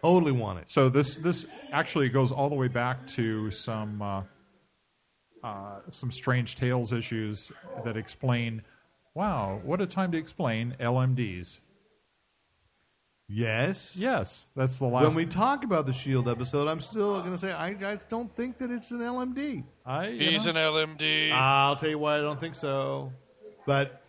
Totally 0.00 0.32
want 0.32 0.58
it. 0.58 0.70
So 0.70 0.88
this 0.88 1.16
this 1.16 1.46
actually 1.70 2.08
goes 2.08 2.32
all 2.32 2.48
the 2.48 2.54
way 2.56 2.68
back 2.68 3.06
to 3.08 3.50
some 3.52 4.02
uh, 4.02 4.22
uh, 5.44 5.80
some 5.90 6.10
strange 6.10 6.56
tales 6.56 6.92
issues 6.92 7.52
that 7.84 7.96
explain. 7.96 8.62
Wow, 9.14 9.60
what 9.62 9.80
a 9.80 9.86
time 9.86 10.10
to 10.12 10.18
explain 10.18 10.74
LMDs. 10.80 11.60
Yes. 13.34 13.96
Yes, 13.98 14.46
that's 14.54 14.78
the 14.78 14.84
last. 14.84 15.06
When 15.06 15.14
we 15.14 15.24
talk 15.24 15.64
about 15.64 15.86
the 15.86 15.92
Shield 15.92 16.28
episode, 16.28 16.68
I'm 16.68 16.80
still 16.80 17.20
going 17.20 17.32
to 17.32 17.38
say 17.38 17.50
I, 17.50 17.68
I 17.68 17.98
don't 18.10 18.34
think 18.36 18.58
that 18.58 18.70
it's 18.70 18.90
an 18.90 18.98
LMD. 18.98 19.64
I, 19.86 20.08
you 20.08 20.30
He's 20.30 20.44
know, 20.44 20.50
an 20.50 20.56
LMD. 20.56 21.32
I'll 21.32 21.76
tell 21.76 21.88
you 21.88 21.98
why 21.98 22.18
I 22.18 22.20
don't 22.20 22.38
think 22.38 22.54
so. 22.54 23.10
But 23.66 24.02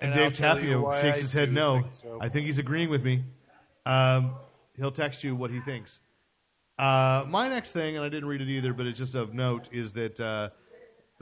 and, 0.00 0.12
And 0.12 0.20
I'll 0.20 0.28
Dave 0.28 0.36
tell 0.36 0.56
you 0.58 0.62
Tapia 0.62 0.80
why 0.80 1.00
shakes 1.00 1.18
I 1.18 1.22
his 1.22 1.32
head 1.32 1.48
do 1.48 1.54
no. 1.54 1.80
think 1.80 1.94
so. 1.94 2.18
I 2.20 2.28
think 2.28 2.46
he's 2.46 2.58
agreeing 2.58 2.90
with 2.90 3.02
me. 3.02 3.24
Um, 3.86 4.32
he'll 4.76 4.90
text 4.90 5.24
you 5.24 5.34
what 5.34 5.50
he 5.50 5.60
thinks. 5.60 6.00
Uh, 6.78 7.24
my 7.28 7.48
next 7.48 7.72
thing, 7.72 7.96
and 7.96 8.04
I 8.04 8.08
didn't 8.10 8.28
read 8.28 8.42
it 8.42 8.48
either, 8.48 8.74
but 8.74 8.86
it's 8.86 8.98
just 8.98 9.14
of 9.14 9.32
note, 9.32 9.68
is 9.72 9.94
that 9.94 10.20
uh, 10.20 10.50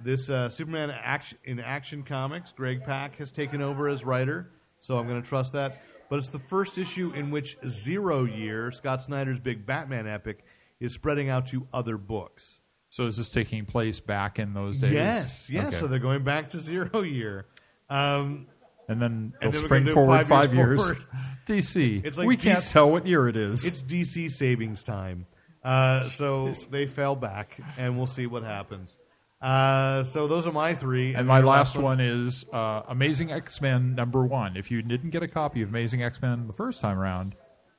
this 0.03 0.29
uh, 0.29 0.49
Superman 0.49 0.91
action, 0.91 1.39
in 1.45 1.61
Action 1.61 2.03
Comics, 2.03 2.53
Greg 2.53 2.85
Pak 2.85 3.17
has 3.17 3.31
taken 3.31 3.61
over 3.63 3.89
as 3.89 4.05
writer, 4.05 4.51
so 4.81 4.99
I'm 4.99 5.07
going 5.07 5.21
to 5.23 5.29
trust 5.29 5.53
that. 5.53 5.83
But 6.11 6.19
it's 6.19 6.29
the 6.29 6.39
first 6.39 6.79
issue 6.79 7.13
in 7.13 7.31
which 7.31 7.57
Zero 7.69 8.25
Year, 8.25 8.71
Scott 8.73 9.03
Snyder's 9.03 9.41
big 9.41 9.67
Batman 9.67 10.07
epic, 10.07 10.45
is 10.81 10.93
spreading 10.95 11.29
out 11.29 11.47
to 11.47 11.67
other 11.73 11.97
books. 11.99 12.61
So 12.89 13.07
is 13.07 13.17
this 13.19 13.29
taking 13.29 13.67
place 13.67 14.01
back 14.01 14.39
in 14.39 14.55
those 14.55 14.79
days? 14.79 14.93
Yes, 14.95 15.51
yes. 15.51 15.67
Okay. 15.67 15.77
So 15.77 15.87
they're 15.87 15.99
going 15.99 16.25
back 16.25 16.51
to 16.51 16.59
Zero 16.59 17.03
Year. 17.03 17.47
Um, 17.91 18.47
and 18.89 19.03
then 19.03 19.35
And 19.43 19.53
then 19.53 19.61
spring 19.61 19.87
forward 19.89 20.19
five 20.19 20.29
five 20.29 20.55
years 20.55 20.79
years. 20.79 20.81
forward. 20.81 21.05
DC. 21.47 22.05
It's 22.05 22.17
like 22.17 22.27
we 22.27 22.37
can't 22.37 22.67
tell 22.67 22.91
what 22.91 23.07
year 23.07 23.29
it 23.29 23.37
is. 23.37 23.67
it's 23.67 23.83
DC 23.83 24.31
savings 24.31 24.83
time. 24.83 25.27
Uh, 25.63 26.03
so 26.05 26.53
they 26.71 26.87
fell 26.87 27.17
back, 27.17 27.59
and 27.77 27.97
we'll 27.99 28.07
see 28.07 28.27
what 28.27 28.43
happens. 28.45 28.97
Uh, 29.41 30.03
so 30.03 30.27
those 30.27 30.47
are 30.47 30.53
my 30.53 30.75
three. 30.75 31.15
and 31.15 31.29
my 31.29 31.41
last 31.41 31.77
one 31.77 32.01
is 32.01 32.45
uh, 32.53 32.83
Amazing 32.89 33.31
X 33.31 33.61
Men 33.61 33.95
number 33.95 34.27
one. 34.27 34.57
If 34.57 34.71
you 34.71 34.83
didn't 34.83 35.11
get 35.11 35.23
a 35.23 35.29
copy 35.29 35.63
of 35.63 35.69
Amazing 35.69 36.03
X 36.03 36.21
Men 36.21 36.47
the 36.47 36.53
first 36.53 36.81
time 36.81 36.99
around, 36.99 37.35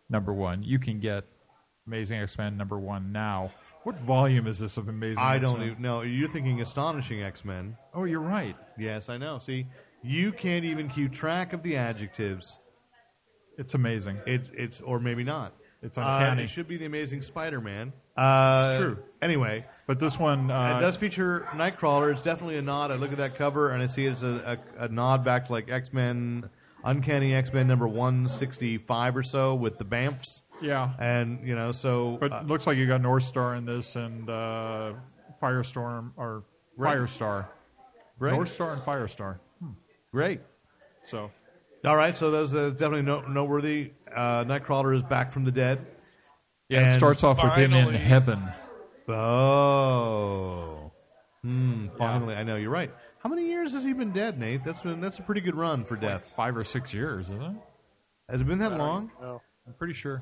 number 0.10 0.34
one, 0.34 0.64
you 0.64 0.80
can 0.80 1.00
get 1.00 1.26
Amazing 1.86 2.20
X 2.20 2.38
Men 2.38 2.56
number 2.56 2.80
one 2.80 3.12
now. 3.12 3.52
What 3.84 4.00
volume 4.00 4.46
is 4.48 4.60
this 4.60 4.78
of 4.78 4.88
Amazing? 4.88 5.24
I 5.24 5.36
X-Men? 5.36 5.50
I 5.50 5.54
don't 5.54 5.64
even 5.66 5.82
know. 5.82 6.02
You're 6.02 6.30
thinking 6.30 6.62
Astonishing 6.62 7.24
X 7.24 7.44
Men. 7.44 7.78
Oh, 7.94 8.04
you're 8.04 8.20
right. 8.20 8.56
Yes, 8.78 9.10
I 9.10 9.18
know. 9.18 9.40
See, 9.40 9.68
you 10.04 10.32
can't 10.32 10.66
even 10.66 10.90
keep 10.90 11.12
track 11.12 11.54
of 11.54 11.64
the 11.64 11.76
adjectives. 11.76 12.60
It's 13.58 13.74
amazing. 13.74 14.20
It's 14.26 14.50
it's 14.54 14.80
or 14.82 15.00
maybe 15.00 15.24
not. 15.24 15.54
It's 15.82 15.98
Uh, 15.98 16.02
uncanny. 16.02 16.44
it 16.44 16.50
should 16.50 16.68
be 16.68 16.78
the 16.78 16.86
Amazing 16.86 17.22
Spider-Man. 17.22 17.94
Uh, 18.18 18.70
It's 18.74 18.84
true. 18.84 19.04
Anyway, 19.22 19.66
but 19.88 19.98
this 20.00 20.20
one, 20.20 20.52
uh, 20.52 20.78
it 20.78 20.82
does 20.82 20.98
feature 20.98 21.48
Nightcrawler. 21.54 22.12
It's 22.12 22.22
definitely 22.22 22.58
a 22.58 22.62
nod. 22.62 22.92
I 22.92 22.96
look 22.96 23.12
at 23.12 23.18
that 23.20 23.36
cover 23.36 23.72
and 23.72 23.82
I 23.82 23.86
see 23.86 24.06
it's 24.06 24.24
a, 24.24 24.60
a, 24.78 24.84
a 24.86 24.88
nod 24.90 25.24
back 25.24 25.46
to 25.46 25.52
like 25.54 25.72
X 25.72 25.94
Men, 25.94 26.50
Uncanny 26.84 27.34
X 27.34 27.54
Men 27.54 27.68
number 27.68 27.88
one 27.88 28.28
sixty 28.28 28.78
five 28.78 29.16
or 29.16 29.24
so 29.24 29.56
with 29.56 29.78
the 29.78 29.86
Bamfs. 29.86 30.44
yeah. 30.62 30.92
And 31.00 31.48
you 31.48 31.56
know, 31.56 31.72
so 31.72 32.18
But 32.20 32.32
uh, 32.34 32.42
looks 32.46 32.68
like 32.68 32.78
you 32.78 32.86
got 32.88 33.02
North 33.02 33.24
Star 33.24 33.56
in 33.56 33.66
this 33.66 33.96
and 33.96 34.30
uh, 34.30 34.94
Firestorm 35.42 36.12
or 36.18 36.44
Right. 36.78 36.98
Firestar. 36.98 37.48
great, 38.20 38.34
North 38.34 38.54
Star 38.54 38.74
and 38.74 38.82
Firestar. 38.82 39.40
great. 40.12 40.42
So 41.06 41.32
All 41.86 41.96
right, 41.96 42.16
so 42.16 42.30
those 42.32 42.54
are 42.56 42.72
definitely 42.72 43.02
no, 43.04 43.22
noteworthy. 43.22 43.92
Uh, 44.16 44.44
Nightcrawler 44.46 44.96
is 44.96 45.04
back 45.04 45.32
from 45.32 45.44
the 45.46 45.52
dead. 45.52 45.86
yeah, 46.70 46.80
it 46.82 46.84
And- 46.84 46.92
starts 46.94 47.24
off 47.24 47.42
with 47.44 47.54
him 47.54 47.74
in 47.74 47.86
Finally. 47.86 47.98
heaven. 47.98 48.50
Oh, 49.10 50.92
hmm. 51.42 51.88
Finally, 51.98 52.36
I 52.36 52.44
know 52.44 52.56
you're 52.56 52.70
right. 52.70 52.92
How 53.24 53.30
many 53.30 53.48
years 53.50 53.74
has 53.74 53.84
he 53.84 53.94
been 53.94 54.12
dead, 54.12 54.40
Nate? 54.40 54.64
That's 54.64 54.82
been 54.82 55.02
that's 55.02 55.20
a 55.20 55.24
pretty 55.24 55.42
good 55.42 55.56
run 55.56 55.84
for 55.84 55.96
death. 55.96 56.32
Five 56.36 56.56
or 56.56 56.64
six 56.64 56.94
years, 56.94 57.26
isn't 57.26 57.42
it? 57.42 57.56
Has 58.30 58.42
it 58.42 58.48
been 58.48 58.60
that 58.60 58.78
long? 58.78 59.12
No. 59.22 59.42
I'm 59.68 59.74
pretty 59.74 59.94
sure. 59.94 60.22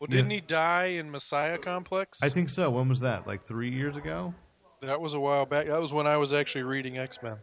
Well, 0.00 0.06
didn't 0.08 0.30
he 0.30 0.40
die 0.40 0.86
in 0.98 1.10
Messiah 1.10 1.58
Complex? 1.58 2.18
I 2.22 2.28
think 2.28 2.48
so. 2.50 2.70
When 2.70 2.88
was 2.88 3.00
that? 3.00 3.26
Like 3.26 3.46
three 3.46 3.70
years 3.70 3.96
ago? 3.96 4.34
that 4.82 5.00
was 5.00 5.14
a 5.14 5.20
while 5.20 5.46
back. 5.46 5.66
That 5.66 5.80
was 5.80 5.92
when 5.94 6.06
I 6.06 6.18
was 6.18 6.34
actually 6.34 6.64
reading 6.64 6.98
X 6.98 7.18
Men. 7.22 7.38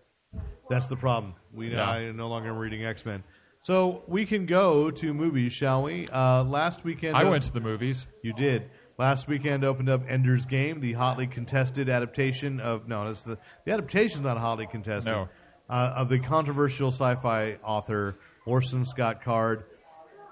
That's 0.70 0.88
the 0.88 0.96
problem. 0.96 1.34
We 1.54 1.72
Yeah. 1.72 1.90
I 1.90 2.12
no 2.12 2.28
longer 2.30 2.50
am 2.50 2.58
reading 2.58 2.86
X 2.86 3.04
Men. 3.06 3.24
So 3.64 4.04
we 4.08 4.26
can 4.26 4.46
go 4.48 4.90
to 4.90 5.14
movies, 5.14 5.54
shall 5.54 5.84
we? 5.84 6.08
Uh, 6.08 6.44
last 6.44 6.84
weekend, 6.84 7.16
I 7.16 7.26
went 7.26 7.44
to 7.44 7.54
the 7.54 7.62
movies. 7.62 8.08
You 8.24 8.34
did. 8.34 8.72
Last 8.98 9.28
weekend 9.28 9.64
opened 9.64 9.90
up 9.90 10.02
Ender's 10.08 10.46
Game, 10.46 10.80
the 10.80 10.94
hotly 10.94 11.28
contested 11.28 11.88
adaptation 11.90 12.60
of 12.60 12.88
no, 12.88 13.08
it's 13.10 13.24
the 13.24 13.38
the 13.66 13.72
adaptation's 13.72 14.24
not 14.24 14.38
hotly 14.38 14.66
contested. 14.68 15.14
No. 15.14 15.30
Uh, 15.70 15.94
of 15.96 16.10
the 16.10 16.20
controversial 16.20 16.90
sci-fi 16.90 17.58
author 17.64 18.18
Orson 18.46 18.84
Scott 18.84 19.22
Card. 19.24 19.64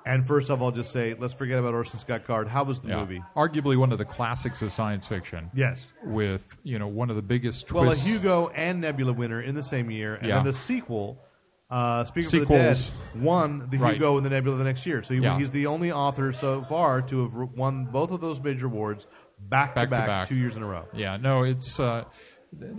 And 0.06 0.26
first 0.28 0.50
of 0.50 0.62
I'll 0.64 0.72
just 0.72 0.92
say, 0.92 1.14
let's 1.18 1.34
forget 1.34 1.60
about 1.60 1.74
Orson 1.74 2.00
Scott 2.00 2.26
Card. 2.26 2.48
How 2.48 2.64
was 2.64 2.82
the 2.82 2.90
Yeah. 2.90 2.98
movie? 3.02 3.22
Arguably 3.36 3.78
one 3.78 3.92
of 3.92 3.98
the 4.00 4.06
classics 4.06 4.62
of 4.62 4.74
science 4.74 5.06
fiction. 5.06 5.52
Yes. 5.54 5.94
With 6.04 6.60
you 6.64 6.80
know 6.80 6.88
one 6.88 7.10
of 7.12 7.16
the 7.16 7.22
biggest 7.22 7.68
twists. 7.68 7.74
Well, 7.74 7.84
a 7.84 7.94
twists. 7.94 8.06
Hugo 8.08 8.48
and 8.50 8.82
Nebula 8.82 9.14
winner 9.14 9.40
in 9.42 9.54
the 9.56 9.64
same 9.64 9.92
year, 9.92 10.16
and 10.16 10.28
Yeah. 10.28 10.36
then 10.36 10.46
the 10.46 10.54
sequel, 10.54 11.20
uh, 11.70 12.04
Speaking 12.04 12.30
for 12.46 12.58
the 12.58 12.74
Sequels. 12.74 12.90
Dead, 13.14 13.24
won 13.24 13.68
the 13.70 13.78
Right. 13.78 13.94
Hugo 13.94 14.18
and 14.18 14.26
the 14.26 14.30
Nebula 14.30 14.58
the 14.58 14.64
next 14.64 14.86
year. 14.86 15.04
So 15.04 15.14
he, 15.14 15.20
Yeah. 15.22 15.38
he's 15.38 15.52
the 15.52 15.68
only 15.68 15.92
author 15.92 16.34
so 16.34 16.64
far 16.64 17.02
to 17.04 17.22
have 17.24 17.34
won 17.34 17.86
both 17.86 18.12
of 18.12 18.22
those 18.22 18.42
major 18.42 18.66
awards 18.66 19.06
back, 19.40 19.76
Back 19.76 19.84
to 19.84 19.88
to 19.88 19.90
back, 19.92 20.08
back. 20.08 20.28
two 20.28 20.36
years 20.36 20.58
in 20.58 20.64
a 20.64 20.68
row. 20.68 20.86
Yeah, 20.94 21.18
no, 21.18 21.44
it's 21.44 21.80
uh, 21.80 22.06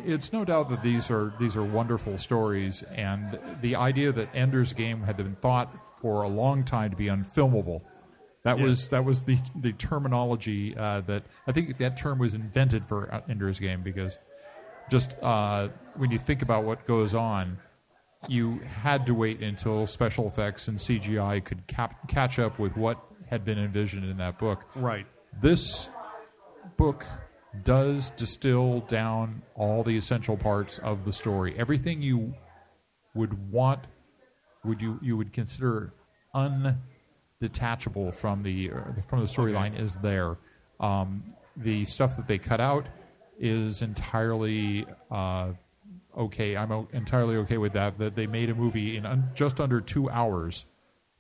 it's 0.05 0.33
no 0.33 0.45
doubt 0.45 0.69
that 0.71 0.83
these 0.83 1.11
are 1.11 1.33
these 1.39 1.57
are 1.57 1.63
wonderful 1.63 2.19
stories, 2.19 2.83
and 2.95 3.39
the 3.63 3.77
idea 3.77 4.11
that 4.13 4.35
Ender's 4.35 4.73
Game 4.73 5.03
had 5.03 5.17
been 5.17 5.35
thought 5.37 5.73
for 6.01 6.23
a 6.23 6.29
long 6.29 6.65
time 6.65 6.91
to 6.91 6.97
be 6.97 7.07
unfilmable. 7.07 7.83
That 8.43 8.59
Yeah. 8.59 8.65
was 8.65 8.89
that 8.89 9.05
was 9.05 9.23
the 9.25 9.39
the 9.55 9.73
terminology 9.73 10.77
uh, 10.77 11.03
that 11.03 11.23
I 11.47 11.53
think 11.53 11.79
that 11.79 11.97
term 11.97 12.19
was 12.19 12.35
invented 12.35 12.85
for 12.85 13.15
uh, 13.15 13.21
Ender's 13.29 13.61
Game 13.61 13.83
because 13.83 14.19
just 14.91 15.15
uh, 15.23 15.69
when 15.95 16.11
you 16.11 16.19
think 16.19 16.43
about 16.43 16.65
what 16.65 16.85
goes 16.85 17.15
on, 17.15 17.59
you 18.29 18.59
had 18.83 19.07
to 19.07 19.15
wait 19.15 19.41
until 19.43 19.87
special 19.87 20.27
effects 20.27 20.69
and 20.69 20.79
CGI 20.79 21.43
could 21.45 21.67
cap- 21.67 22.07
catch 22.09 22.39
up 22.39 22.59
with 22.59 22.77
what 22.77 22.99
had 23.29 23.45
been 23.45 23.59
envisioned 23.59 24.05
in 24.05 24.17
that 24.19 24.39
book 24.39 24.65
Right. 24.75 25.07
this 25.41 25.89
book 26.77 27.05
does 27.65 28.11
distill 28.11 28.81
down 28.81 29.43
all 29.55 29.83
the 29.83 29.97
essential 29.97 30.37
parts 30.37 30.79
of 30.79 31.05
the 31.05 31.13
story. 31.13 31.55
Everything 31.59 32.01
you 32.03 32.35
would 33.15 33.51
want, 33.51 33.87
would 34.65 34.81
you 34.81 34.99
you 35.03 35.17
would 35.17 35.33
consider 35.33 35.93
undetachable 37.43 38.15
from 38.15 38.43
the 38.43 38.71
uh, 38.71 39.03
from 39.09 39.21
the 39.21 39.27
storyline 39.27 39.79
is 39.79 39.97
there. 39.97 40.37
Um, 40.79 41.25
the 41.57 41.85
stuff 41.87 42.17
that 42.17 42.29
they 42.29 42.39
cut 42.39 42.61
out 42.61 42.87
is 43.39 43.83
entirely 43.83 44.87
uh, 45.11 45.49
okay. 46.17 46.57
I'm 46.57 46.73
o- 46.73 46.89
entirely 46.93 47.37
okay 47.37 47.59
with 47.59 47.73
that. 47.75 47.99
That 47.99 48.15
they 48.17 48.27
made 48.27 48.51
a 48.51 48.55
movie 48.55 48.97
in 48.97 49.07
un- 49.07 49.31
just 49.35 49.61
under 49.61 49.81
two 49.81 50.09
hours. 50.11 50.67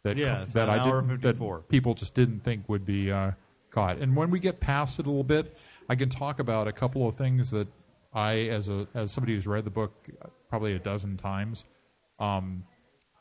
That 0.02 0.16
Yeah, 0.16 0.44
that 0.54 0.70
I 0.70 0.78
hour 0.78 1.02
didn't, 1.02 1.18
54. 1.20 1.56
that 1.58 1.68
people 1.68 1.94
just 1.94 2.14
didn't 2.14 2.40
think 2.40 2.68
would 2.68 2.84
be 2.86 3.12
uh, 3.12 3.32
caught. 3.70 3.98
And 3.98 4.16
when 4.16 4.30
we 4.30 4.40
get 4.40 4.58
past 4.60 4.98
it 4.98 5.06
a 5.06 5.10
little 5.10 5.24
bit, 5.24 5.56
I 5.88 5.94
can 5.94 6.08
talk 6.08 6.38
about 6.38 6.66
a 6.68 6.72
couple 6.72 7.06
of 7.06 7.16
things 7.16 7.50
that 7.50 7.68
I, 8.14 8.32
as 8.48 8.68
a 8.68 8.86
as 8.94 9.12
somebody 9.12 9.34
who's 9.34 9.46
read 9.46 9.64
the 9.64 9.70
book 9.70 10.08
probably 10.48 10.74
a 10.74 10.78
dozen 10.78 11.16
times, 11.18 11.64
um, 12.18 12.64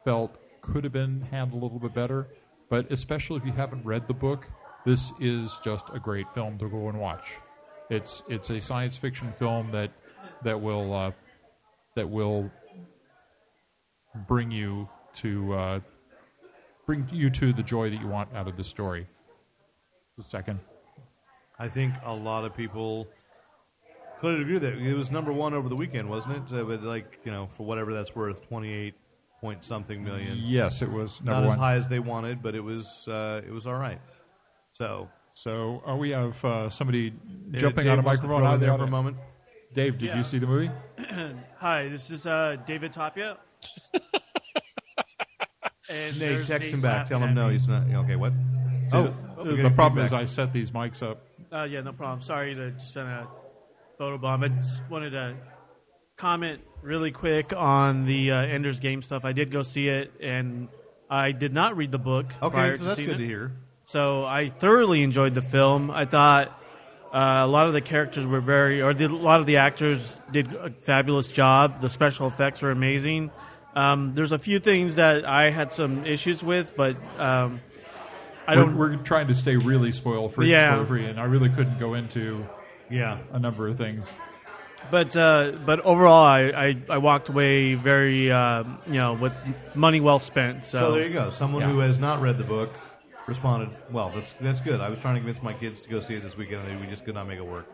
felt 0.06 0.38
could 0.62 0.84
have 0.84 0.94
been 0.94 1.22
handled 1.32 1.62
a 1.62 1.66
little 1.66 1.80
bit 1.80 1.94
better. 1.94 2.28
But 2.70 2.92
especially 2.92 3.38
if 3.38 3.46
you 3.46 3.52
haven't 3.52 3.84
read 3.86 4.08
the 4.08 4.14
book, 4.14 4.48
this 4.86 5.12
is 5.20 5.60
just 5.64 5.90
a 5.94 6.00
great 6.00 6.32
film 6.34 6.58
to 6.60 6.70
go 6.70 6.88
and 6.90 7.00
watch. 7.00 7.26
It's 7.90 8.24
it's 8.30 8.50
a 8.52 8.62
science 8.62 8.96
fiction 8.98 9.34
film 9.34 9.70
that 9.72 9.92
that 10.44 10.62
will 10.62 10.94
uh, 10.94 11.12
that 11.95 12.10
will 12.10 12.49
bring 14.28 14.52
you 14.52 14.89
to 15.15 15.54
uh, 15.54 15.80
bring 16.86 17.08
you 17.12 17.30
to 17.30 17.54
the 17.54 17.63
joy 17.63 17.89
that 17.89 17.99
you 17.99 18.08
want 18.08 18.34
out 18.36 18.47
of 18.47 18.56
the 18.56 18.63
story. 18.63 19.08
A 20.19 20.30
second. 20.30 20.60
I 21.58 21.67
think 21.67 21.93
a 22.04 22.13
lot 22.13 22.45
of 22.45 22.56
people 22.56 23.08
could 24.19 24.39
agree 24.39 24.60
that. 24.60 24.73
It 24.73 24.93
was 24.93 25.12
number 25.12 25.32
one 25.32 25.54
over 25.54 25.69
the 25.69 25.75
weekend, 25.75 26.10
wasn't 26.10 26.38
it? 26.38 26.58
Uh, 26.58 26.63
but 26.63 26.84
like 26.84 27.19
you 27.23 27.32
know, 27.32 27.47
for 27.47 27.65
whatever 27.65 27.93
that's 27.93 28.15
worth, 28.15 28.47
twenty-eight 28.47 28.95
point 29.39 29.63
something 29.63 30.04
million. 30.04 30.38
Yes, 30.41 30.82
it 30.82 30.91
was 30.91 31.21
Not 31.21 31.36
number 31.36 31.52
as 31.52 31.58
high 31.58 31.75
as 31.75 31.88
they 31.88 31.99
wanted, 31.99 32.41
but 32.41 32.56
it 32.56 32.60
was 32.60 33.08
uh, 33.08 33.41
it 33.45 33.52
was 33.52 33.65
all 33.65 33.78
right. 33.78 34.02
So 34.73 35.10
So 35.34 35.82
uh, 35.88 35.95
we 35.95 36.10
have 36.10 36.43
uh, 36.43 36.69
somebody 36.69 37.13
jumping 37.52 37.86
Dave 37.86 37.93
on 37.93 37.99
a 37.99 38.02
microphone 38.02 38.43
out 38.43 38.60
there 38.60 38.75
for 38.75 38.84
a 38.84 38.89
moment. 38.89 39.15
Dave, 39.74 39.98
did 39.98 40.08
Yeah. 40.08 40.18
you 40.18 40.24
see 40.24 40.40
the 40.40 40.48
movie? 40.48 40.72
Hi, 41.58 41.88
this 41.90 42.10
is 42.10 42.26
uh, 42.26 42.58
David 42.66 42.92
Tapia. 42.92 43.38
and 45.90 46.20
Nate, 46.20 46.48
text 46.48 46.68
Nate 46.68 46.74
him 46.74 46.82
back. 46.82 47.08
Tell 47.08 47.20
him 47.20 47.34
no, 47.36 47.48
me. 47.48 47.54
he's 47.54 47.68
not. 47.68 47.84
Okay, 47.88 48.16
what? 48.16 48.34
Oh, 48.92 49.14
we're 49.38 49.62
the 49.62 49.70
problem 49.70 50.04
is. 50.06 50.14
I 50.14 50.26
set 50.26 50.52
these 50.52 50.72
mics 50.72 51.04
up. 51.04 51.22
Uh, 51.52 51.64
yeah, 51.64 51.82
no 51.82 51.94
problem. 51.94 52.22
Sorry 52.22 52.56
to 52.56 52.80
send 52.80 53.08
a 53.10 53.28
photo 53.98 54.18
bomb. 54.18 54.44
I 54.44 54.48
just 54.50 54.82
wanted 54.90 55.12
to 55.12 55.36
comment 56.18 56.62
really 56.82 57.12
quick 57.12 57.54
on 57.56 58.06
the 58.06 58.32
uh, 58.32 58.42
Ender's 58.42 58.80
Game 58.80 59.02
stuff. 59.04 59.24
I 59.26 59.34
did 59.34 59.52
go 59.52 59.62
see 59.62 59.88
it, 59.88 60.12
and 60.20 60.70
I 61.10 61.32
did 61.32 61.54
not 61.54 61.78
read 61.78 61.92
the 61.92 62.00
book. 62.00 62.28
Okay, 62.42 62.50
prior 62.50 62.78
so 62.78 62.84
to 62.84 62.88
that's 62.90 63.02
good 63.02 63.10
it. 63.12 63.18
to 63.20 63.26
hear. 63.26 63.52
So 63.86 64.26
I 64.26 64.50
thoroughly 64.50 65.04
enjoyed 65.04 65.36
the 65.36 65.42
film. 65.42 65.92
I 65.92 66.06
thought 66.06 66.59
uh, 67.13 67.41
a 67.43 67.48
lot 67.48 67.67
of 67.67 67.74
the 67.74 67.82
characters 67.82 68.26
were 68.26 68.41
very, 68.41 68.82
or 68.82 68.93
did, 68.93 69.10
a 69.12 69.15
lot 69.15 69.39
of 69.39 69.45
the 69.45 69.58
actors 69.58 70.19
did 70.32 70.54
a 70.54 70.69
fabulous 70.69 71.28
job. 71.28 71.82
The 71.82 71.89
special 71.89 72.28
effects 72.28 72.62
were 72.62 72.72
amazing. 72.72 73.32
Um, 73.76 74.13
there's 74.13 74.32
a 74.32 74.39
few 74.39 74.60
things 74.60 74.95
that 74.95 75.26
I 75.26 75.50
had 75.52 75.72
some 75.72 76.06
issues 76.06 76.43
with, 76.43 76.76
but 76.76 76.95
um, 77.19 77.62
I 78.48 78.56
We're, 78.56 78.65
don't. 78.65 78.78
we're 78.78 78.95
trying 78.98 79.28
to 79.28 79.36
stay 79.36 79.56
really 79.56 79.91
spoil 79.91 80.30
free, 80.30 80.52
Yeah. 80.52 80.74
spoil 80.76 80.86
free, 80.86 81.06
and 81.06 81.19
I 81.19 81.26
really 81.26 81.50
couldn't 81.50 81.78
go 81.80 81.93
into 81.93 82.45
Yeah, 82.89 83.19
a 83.32 83.39
number 83.39 83.67
of 83.67 83.78
things. 83.78 84.08
But 84.91 85.15
uh, 85.15 85.52
but 85.65 85.82
overall, 85.82 86.24
I, 86.26 86.39
I, 86.45 86.78
I 86.89 86.98
walked 86.98 87.30
away 87.30 87.76
very 87.76 88.32
uh, 88.32 88.63
you 88.88 88.93
know 88.93 89.13
with 89.13 89.34
money 89.76 90.00
well 90.00 90.19
spent. 90.19 90.65
So, 90.65 90.80
So 90.80 90.91
there 90.93 91.06
you 91.08 91.13
go. 91.13 91.30
Someone 91.30 91.62
Yeah. 91.62 91.69
who 91.69 91.80
has 91.80 92.00
not 92.00 92.22
read 92.22 92.38
the 92.39 92.43
book 92.45 92.74
responded. 93.30 93.70
Well, 93.92 94.12
that's 94.13 94.34
that's 94.34 94.62
good. 94.62 94.82
I 94.82 94.89
was 94.89 95.00
trying 95.00 95.15
to 95.15 95.22
convince 95.22 95.42
my 95.42 95.54
kids 95.54 95.80
to 95.82 95.89
go 95.89 96.00
see 96.00 96.15
it 96.15 96.24
this 96.24 96.36
weekend, 96.36 96.68
and 96.68 96.82
we 96.82 96.88
just 96.88 97.06
could 97.06 97.15
not 97.15 97.28
make 97.28 97.38
it 97.38 97.46
work. 97.46 97.68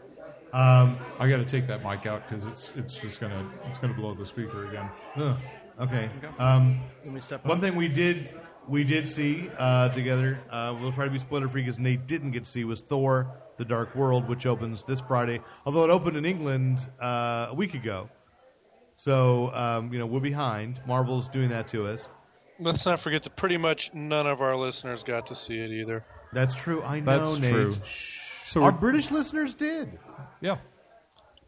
Um, 0.54 0.98
I 1.20 1.28
got 1.28 1.38
to 1.38 1.46
take 1.46 1.68
that 1.68 1.84
mic 1.84 2.06
out 2.06 2.30
because 2.30 2.46
it's 2.46 2.76
it's 2.76 2.98
just 2.98 3.20
gonna 3.20 3.50
it's 3.68 3.78
gonna 3.80 3.94
blow 3.94 4.14
the 4.14 4.26
speaker 4.26 4.68
again. 4.68 4.90
ugh, 5.16 5.38
okay. 5.82 6.10
Um, 6.40 6.80
let 7.04 7.14
me 7.14 7.20
step 7.20 7.44
one 7.46 7.56
on. 7.58 7.62
thing 7.62 7.76
we 7.76 7.88
did 7.88 8.30
we 8.68 8.84
did 8.84 9.08
see 9.08 9.50
uh, 9.58 9.90
together. 9.90 10.40
Uh, 10.50 10.76
we'll 10.80 10.92
try 10.92 11.06
to 11.06 11.12
be 11.12 11.20
spoiler 11.20 11.48
free 11.48 11.62
because 11.62 11.80
Nate 11.80 12.08
didn't 12.08 12.32
get 12.32 12.46
to 12.46 12.50
see 12.50 12.64
was 12.64 12.82
Thor: 12.82 13.32
The 13.58 13.66
Dark 13.66 13.96
World, 13.96 14.28
which 14.28 14.46
opens 14.46 14.86
this 14.86 15.02
Friday. 15.02 15.42
Although 15.66 15.84
it 15.84 15.90
opened 15.90 16.18
in 16.18 16.26
England 16.26 16.86
uh, 17.02 17.48
a 17.50 17.54
week 17.56 17.74
ago, 17.74 18.10
so 18.96 19.54
um, 19.54 19.92
you 19.92 20.00
know 20.00 20.06
we're 20.06 20.20
behind. 20.20 20.82
Marvel's 20.88 21.28
doing 21.28 21.50
that 21.50 21.68
to 21.70 21.88
us. 21.88 22.10
Let's 22.60 22.86
not 22.86 23.00
forget 23.02 23.24
that 23.24 23.36
pretty 23.36 23.58
much 23.58 23.94
none 23.94 24.28
of 24.28 24.42
our 24.42 24.56
listeners 24.56 25.04
got 25.04 25.28
to 25.28 25.36
see 25.36 25.58
it 25.58 25.72
either. 25.72 26.06
That's 26.34 26.56
true. 26.56 26.82
I 26.84 27.00
know, 27.02 27.20
That's 27.26 27.40
Nate. 27.40 27.52
true. 27.52 27.72
So 28.44 28.64
Our 28.64 28.72
we're- 28.72 28.80
British 28.80 29.12
listeners 29.12 29.56
did. 29.56 29.98
Yeah, 30.42 30.58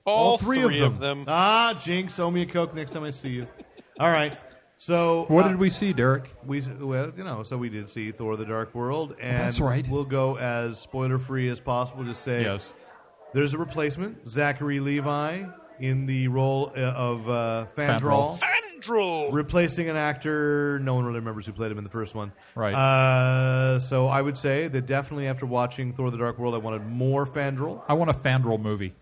All, 0.05 0.37
three, 0.37 0.81
of, 0.81 0.99
them. 0.99 1.23
Ah, 1.27 1.77
Jinx, 1.79 2.19
owe 2.19 2.31
me 2.31 2.41
a 2.43 2.45
Coke 2.45 2.73
next 2.73 2.91
time 2.91 3.03
I 3.03 3.09
see 3.11 3.29
you. 3.29 3.47
All 3.99 4.11
right. 4.11 4.37
So 4.77 5.25
What 5.27 5.45
uh, 5.45 5.49
did 5.49 5.57
we 5.57 5.69
see, 5.69 5.91
Derek? 5.91 6.29
We 6.45 6.61
well, 6.79 7.11
you 7.17 7.23
know, 7.23 7.41
so 7.43 7.57
we 7.57 7.69
did 7.69 7.89
see 7.89 8.11
Thor: 8.11 8.35
The 8.37 8.45
Dark 8.45 8.75
World, 8.75 9.15
and 9.19 9.37
That's 9.39 9.59
right. 9.59 9.87
We'll 9.89 10.05
go 10.05 10.37
as 10.37 10.79
spoiler 10.79 11.17
free 11.19 11.49
as 11.49 11.59
possible. 11.59 12.03
Just 12.03 12.21
say 12.21 12.43
Yes. 12.43 12.73
there's 13.33 13.53
a 13.53 13.57
replacement, 13.57 14.29
Zachary 14.29 14.79
Levi, 14.79 15.43
in 15.79 16.05
the 16.05 16.27
role 16.27 16.71
uh, 16.77 16.79
of 16.79 17.27
uh, 17.27 17.65
Fandral, 17.75 18.39
Fandral. 18.39 18.39
Fandral. 18.81 19.33
replacing 19.33 19.89
an 19.89 19.95
actor 19.95 20.79
no 20.79 20.93
one 20.95 21.05
really 21.05 21.19
remembers 21.19 21.45
who 21.45 21.51
played 21.53 21.71
him 21.71 21.77
in 21.77 21.83
the 21.83 21.89
first 21.89 22.15
one. 22.15 22.31
Right. 22.55 22.73
Uh, 22.73 23.79
so 23.79 24.07
I 24.07 24.21
would 24.21 24.37
say 24.37 24.67
that 24.67 24.85
definitely 24.85 25.27
after 25.27 25.45
watching 25.45 25.93
Thor: 25.93 26.11
The 26.11 26.17
Dark 26.17 26.37
World, 26.39 26.55
I 26.55 26.59
wanted 26.59 26.85
more 26.85 27.25
Fandral. 27.25 27.81
I 27.87 27.93
want 27.93 28.09
a 28.09 28.13
Fandral 28.13 28.59
movie. 28.59 28.93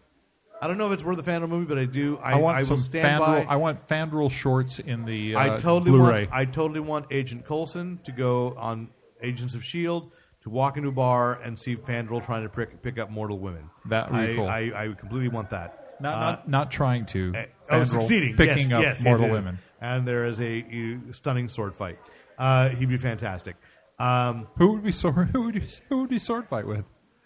I 0.62 0.68
don't 0.68 0.78
know 0.78 0.88
if 0.88 0.94
it's 0.94 1.04
worth 1.04 1.18
the 1.24 1.30
Fandral 1.30 1.50
movie, 1.50 1.66
but 1.66 1.78
I 1.78 1.86
do. 1.86 2.18
I, 2.24 2.32
I 2.32 2.36
want 2.36 2.58
I 2.58 2.64
some 2.64 2.72
will 2.76 2.78
stand 2.82 3.22
Fandral. 3.22 3.46
by. 3.46 3.54
I 3.54 3.56
want 3.58 3.88
Fandral 3.88 4.32
shorts 4.32 4.80
in 4.80 5.06
the 5.06 5.36
uh, 5.36 5.40
I 5.40 5.58
totally 5.58 5.92
Blu-ray. 5.92 6.26
want. 6.26 6.30
I 6.34 6.46
totally 6.46 6.80
want 6.80 7.08
Agent 7.12 7.46
Coulson 7.46 8.00
to 8.06 8.12
go 8.12 8.56
on 8.58 8.90
Agents 9.22 9.54
of 9.54 9.64
Shield 9.64 10.12
to 10.44 10.50
walk 10.50 10.78
into 10.78 10.90
a 10.90 10.94
bar 10.94 11.40
and 11.44 11.60
see 11.60 11.76
Fandral 11.76 12.24
trying 12.26 12.44
to 12.44 12.50
pick, 12.50 12.82
pick 12.82 12.98
up 13.00 13.10
mortal 13.10 13.38
women. 13.40 13.70
That 13.86 14.12
would 14.12 14.18
be 14.22 14.32
I, 14.32 14.36
cool. 14.36 14.48
I, 14.48 14.60
I 14.76 14.88
completely 14.98 15.28
want 15.30 15.50
that. 15.50 15.98
not, 16.00 16.14
Uh, 16.14 16.20
not 16.20 16.50
not 16.50 16.72
trying 16.72 17.06
to. 17.08 17.34
Oh, 17.70 17.84
succeeding, 17.84 18.36
picking 18.36 18.70
yes, 18.70 18.78
up 18.78 18.82
yes, 18.82 19.04
mortal 19.04 19.30
women. 19.30 19.60
And 19.82 20.08
there 20.08 20.26
is 20.26 20.40
a, 20.42 21.00
stunning 21.12 21.50
sword 21.50 21.76
fight. 21.76 22.00
Uh, 22.38 22.70
he'd 22.70 22.90
be 22.90 22.98
fantastic. 22.98 23.56
Um, 24.00 24.48
Who 24.58 24.74
would 24.74 24.84
be 24.84 24.92
sword? 24.92 25.30
Who 25.34 25.44
would 25.44 25.56
be, 25.56 25.68
who 25.90 26.02
would 26.02 26.10
be 26.10 26.20
sword 26.20 26.48
fight 26.48 26.68
with? 26.68 26.86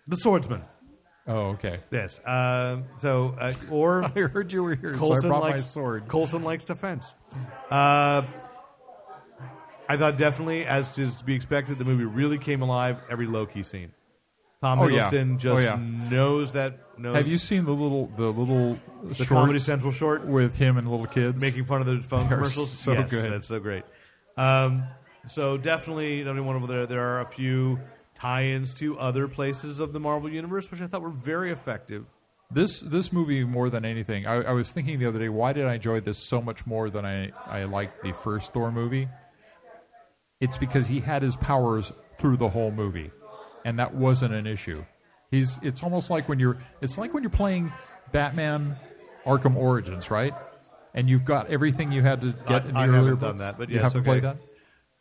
the 0.09 0.17
swordsman. 0.17 0.63
Oh, 1.27 1.49
okay. 1.51 1.81
Yes. 1.91 2.19
Uh, 2.19 2.81
so 2.97 3.35
uh, 3.39 3.53
or 3.69 4.03
I 4.15 4.21
heard 4.21 4.51
you 4.51 4.63
were 4.63 4.75
here, 4.75 4.95
Coulson 4.95 5.21
so 5.21 5.27
I 5.27 5.29
brought 5.29 5.41
likes 5.43 5.61
my 5.61 5.67
sword. 5.67 6.07
Coulson 6.07 6.43
likes 6.43 6.65
defense. 6.65 7.13
Uh, 7.69 8.23
I 9.87 9.97
thought 9.97 10.17
definitely, 10.17 10.65
as 10.65 10.97
is 10.97 11.15
to 11.17 11.23
be 11.23 11.35
expected, 11.35 11.77
the 11.77 11.85
movie 11.85 12.05
really 12.05 12.39
came 12.39 12.61
alive 12.61 12.97
every 13.09 13.27
Loki 13.27 13.63
scene. 13.63 13.91
Tom 14.61 14.79
Oh, 14.79 14.87
yeah. 14.87 15.07
Hiddleston 15.07 15.35
Oh, 15.35 15.37
just 15.37 15.63
yeah. 15.65 15.79
knows 16.09 16.51
that. 16.53 16.79
Knows 16.97 17.15
Have 17.15 17.27
you 17.27 17.37
seen 17.37 17.63
the 17.65 17.71
little 17.71 18.07
the 18.17 18.27
little 18.31 18.77
the 19.03 19.25
Comedy 19.25 19.59
Central 19.59 19.91
short 19.93 20.25
with 20.25 20.57
him 20.57 20.77
and 20.77 20.89
little 20.89 21.05
kids 21.07 21.41
making 21.41 21.63
fun 21.65 21.79
of 21.79 21.87
the 21.87 21.99
phone 22.01 22.27
They're 22.27 22.37
commercials? 22.37 22.69
so 22.71 22.91
yes, 22.91 23.09
good. 23.09 23.31
that's 23.31 23.47
so 23.47 23.59
great. 23.61 23.83
Um, 24.35 24.83
so 25.27 25.57
definitely, 25.57 26.23
not 26.25 26.35
one 26.43 26.57
over 26.57 26.67
there. 26.67 26.85
There 26.85 26.99
are 27.01 27.21
a 27.21 27.25
few 27.25 27.79
tie-ins 28.15 28.73
to 28.75 28.99
other 28.99 29.29
places 29.29 29.79
of 29.79 29.93
the 29.93 29.99
Marvel 30.01 30.29
universe, 30.29 30.69
which 30.71 30.81
I 30.81 30.87
thought 30.87 31.01
were 31.01 31.09
very 31.09 31.51
effective. 31.51 32.05
This 32.51 32.81
this 32.81 33.13
movie 33.13 33.45
more 33.45 33.69
than 33.69 33.85
anything, 33.85 34.25
I, 34.27 34.41
I 34.41 34.51
was 34.51 34.71
thinking 34.71 34.99
the 34.99 35.05
other 35.05 35.19
day, 35.19 35.29
why 35.29 35.53
did 35.53 35.65
I 35.67 35.75
enjoy 35.75 36.01
this 36.01 36.17
so 36.17 36.41
much 36.41 36.65
more 36.65 36.89
than 36.89 37.05
I 37.05 37.31
I 37.45 37.63
liked 37.63 38.03
the 38.03 38.11
first 38.11 38.51
Thor 38.51 38.71
movie? 38.73 39.07
It's 40.41 40.57
because 40.57 40.87
he 40.87 40.99
had 40.99 41.21
his 41.21 41.35
powers 41.37 41.93
through 42.17 42.37
the 42.37 42.49
whole 42.49 42.71
movie, 42.71 43.11
and 43.65 43.79
that 43.79 43.93
wasn't 43.93 44.33
an 44.33 44.47
issue. 44.47 44.85
He's 45.31 45.59
it's 45.61 45.83
almost 45.83 46.09
like 46.09 46.27
when 46.29 46.39
you're 46.39 46.57
it's 46.81 46.97
like 46.97 47.13
when 47.13 47.23
you're 47.23 47.29
playing 47.29 47.71
Batman 48.11 48.77
Arkham 49.25 49.55
Origins, 49.55 50.09
right? 50.09 50.33
And 50.93 51.07
you've 51.09 51.23
got 51.25 51.49
everything 51.49 51.91
you 51.91 52.01
had 52.01 52.21
to 52.21 52.33
get 52.47 52.65
I- 52.65 52.69
in 52.69 52.75
I 52.75 52.87
the 52.87 52.93
earlier 52.93 53.09
haven't 53.11 53.19
done 53.27 53.37
that, 53.37 53.57
but 53.59 53.69
you 53.69 53.75
yes, 53.75 53.83
haven't 53.83 54.01
okay. 54.01 54.09
played 54.09 54.23
that. 54.23 54.37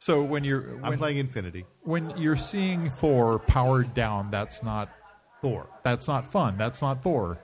So 0.00 0.22
when 0.22 0.44
you're 0.44 0.78
I'm 0.82 0.96
playing 0.98 1.16
Infinity. 1.18 1.64
when 1.82 2.16
you're 2.18 2.36
seeing 2.36 2.88
Thor 2.90 3.38
powered 3.40 3.94
down, 3.94 4.30
that's 4.30 4.62
not 4.62 4.90
Thor. 5.40 5.66
that's 5.82 6.06
not 6.06 6.30
fun. 6.30 6.56
That's 6.58 6.82
not 6.82 7.02
Thor. 7.02 7.38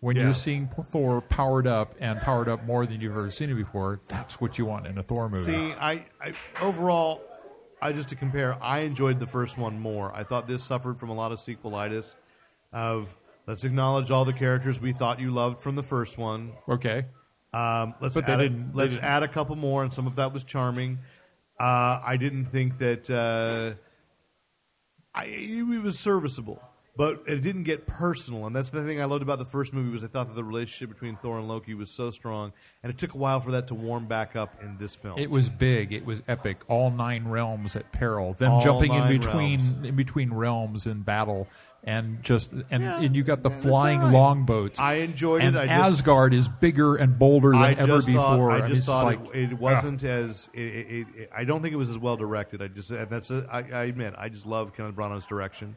When 0.00 0.14
Yeah. 0.14 0.24
you're 0.24 0.34
seeing 0.34 0.68
Thor 0.68 1.22
powered 1.22 1.66
up 1.66 1.94
and 1.98 2.20
powered 2.20 2.48
up 2.48 2.64
more 2.64 2.84
than 2.86 3.00
you've 3.00 3.12
ever 3.12 3.30
seen 3.30 3.50
it 3.50 3.54
before, 3.54 3.98
that's 4.08 4.40
what 4.40 4.58
you 4.58 4.66
want 4.66 4.86
in 4.86 4.98
a 4.98 5.02
Thor 5.02 5.28
movie. 5.30 5.42
See, 5.42 5.72
I, 5.72 6.04
I 6.20 6.34
overall, 6.60 7.22
I 7.80 7.92
just 7.92 8.08
to 8.08 8.16
compare, 8.16 8.56
I 8.62 8.80
enjoyed 8.80 9.20
the 9.20 9.26
first 9.26 9.58
one 9.58 9.78
more. 9.78 10.14
I 10.14 10.22
thought 10.24 10.46
this 10.48 10.64
suffered 10.64 10.98
from 10.98 11.10
a 11.10 11.14
lot 11.14 11.32
of 11.32 11.38
sequelitis. 11.38 12.16
Of 12.72 13.16
let's 13.46 13.64
acknowledge 13.64 14.10
all 14.10 14.24
the 14.24 14.32
characters 14.32 14.80
we 14.80 14.92
thought 14.92 15.20
you 15.20 15.30
loved 15.30 15.58
from 15.60 15.76
the 15.76 15.82
first 15.82 16.18
one. 16.18 16.52
okay. 16.68 17.06
Um, 17.52 17.94
let's 18.00 18.14
But 18.14 18.28
add 18.28 18.40
a, 18.40 18.48
didn't- 18.48 18.72
they 18.72 18.76
let's 18.78 18.94
didn't. 18.94 19.06
add 19.06 19.22
a 19.22 19.28
couple 19.28 19.56
more, 19.56 19.82
and 19.82 19.92
some 19.92 20.06
of 20.06 20.16
that 20.16 20.32
was 20.32 20.44
charming. 20.44 20.98
Uh, 21.58 22.00
I 22.04 22.16
didn't 22.18 22.46
think 22.46 22.78
that 22.78 23.08
uh, 23.08 23.74
I, 25.14 25.24
it 25.26 25.82
was 25.82 25.98
serviceable, 25.98 26.60
but 26.96 27.22
it 27.26 27.42
didn't 27.42 27.64
get 27.64 27.86
personal, 27.86 28.46
and 28.46 28.56
that's 28.56 28.70
the 28.70 28.82
thing 28.84 29.00
I 29.00 29.04
loved 29.04 29.22
about 29.22 29.38
the 29.38 29.44
first 29.44 29.72
movie 29.74 29.90
was 29.90 30.02
I 30.02 30.06
thought 30.06 30.28
that 30.28 30.34
the 30.34 30.44
relationship 30.44 30.88
between 30.88 31.16
Thor 31.16 31.38
and 31.38 31.46
Loki 31.46 31.74
was 31.74 31.90
so 31.90 32.10
strong, 32.10 32.52
and 32.82 32.90
it 32.90 32.98
took 32.98 33.14
a 33.14 33.18
while 33.18 33.40
for 33.40 33.50
that 33.52 33.66
to 33.68 33.74
warm 33.74 34.06
back 34.06 34.34
up 34.36 34.54
in 34.62 34.78
this 34.78 34.94
film. 34.94 35.18
It 35.18 35.30
was 35.30 35.48
big. 35.50 35.92
It 35.92 36.06
was 36.06 36.22
epic. 36.26 36.60
All 36.68 36.90
nine 36.90 37.28
realms 37.28 37.76
at 37.76 37.92
peril. 37.92 38.32
Them 38.32 38.52
All 38.52 38.60
jumping 38.62 38.92
in 38.94 39.08
between 39.08 39.60
realms. 39.60 39.86
in 39.88 39.96
between 39.96 40.32
realms 40.32 40.86
in 40.86 41.02
battle, 41.02 41.48
and 41.84 42.22
just 42.22 42.52
and, 42.52 42.82
Yeah, 42.82 43.00
and 43.00 43.14
you 43.14 43.22
got 43.22 43.42
the 43.42 43.50
flying 43.50 44.00
right. 44.00 44.12
longboats. 44.12 44.80
I 44.80 44.94
enjoyed 44.94 45.42
and 45.42 45.54
it. 45.54 45.58
I 45.60 45.66
just- 45.66 46.00
Asgard 46.00 46.32
is 46.34 46.48
bigger 46.48 46.96
and 46.96 47.18
bolder 47.18 47.50
than 47.52 47.60
I 47.60 47.72
ever 47.74 47.86
just 47.86 48.06
before. 48.06 48.50
I 48.50 48.60
just 48.60 48.72
it's 48.72 48.86
thought 48.86 49.04
like 49.04 49.20
it, 49.34 49.52
it 49.52 49.58
wasn't 49.58 50.02
as. 50.02 50.48
It, 50.54 50.60
it, 51.14 51.30
I 51.34 51.44
don't 51.44 51.60
think 51.62 51.74
it 51.74 51.78
was 51.78 51.90
as 51.90 51.98
well 51.98 52.16
directed. 52.16 52.62
I 52.62 52.68
just 52.68 52.88
that's 52.88 53.30
a, 53.30 53.46
I, 53.52 53.58
I 53.58 53.84
admit 53.84 54.14
I 54.16 54.28
just 54.30 54.46
love 54.46 54.74
Kenneth 54.74 54.96
Branagh's 54.96 55.26
direction. 55.26 55.76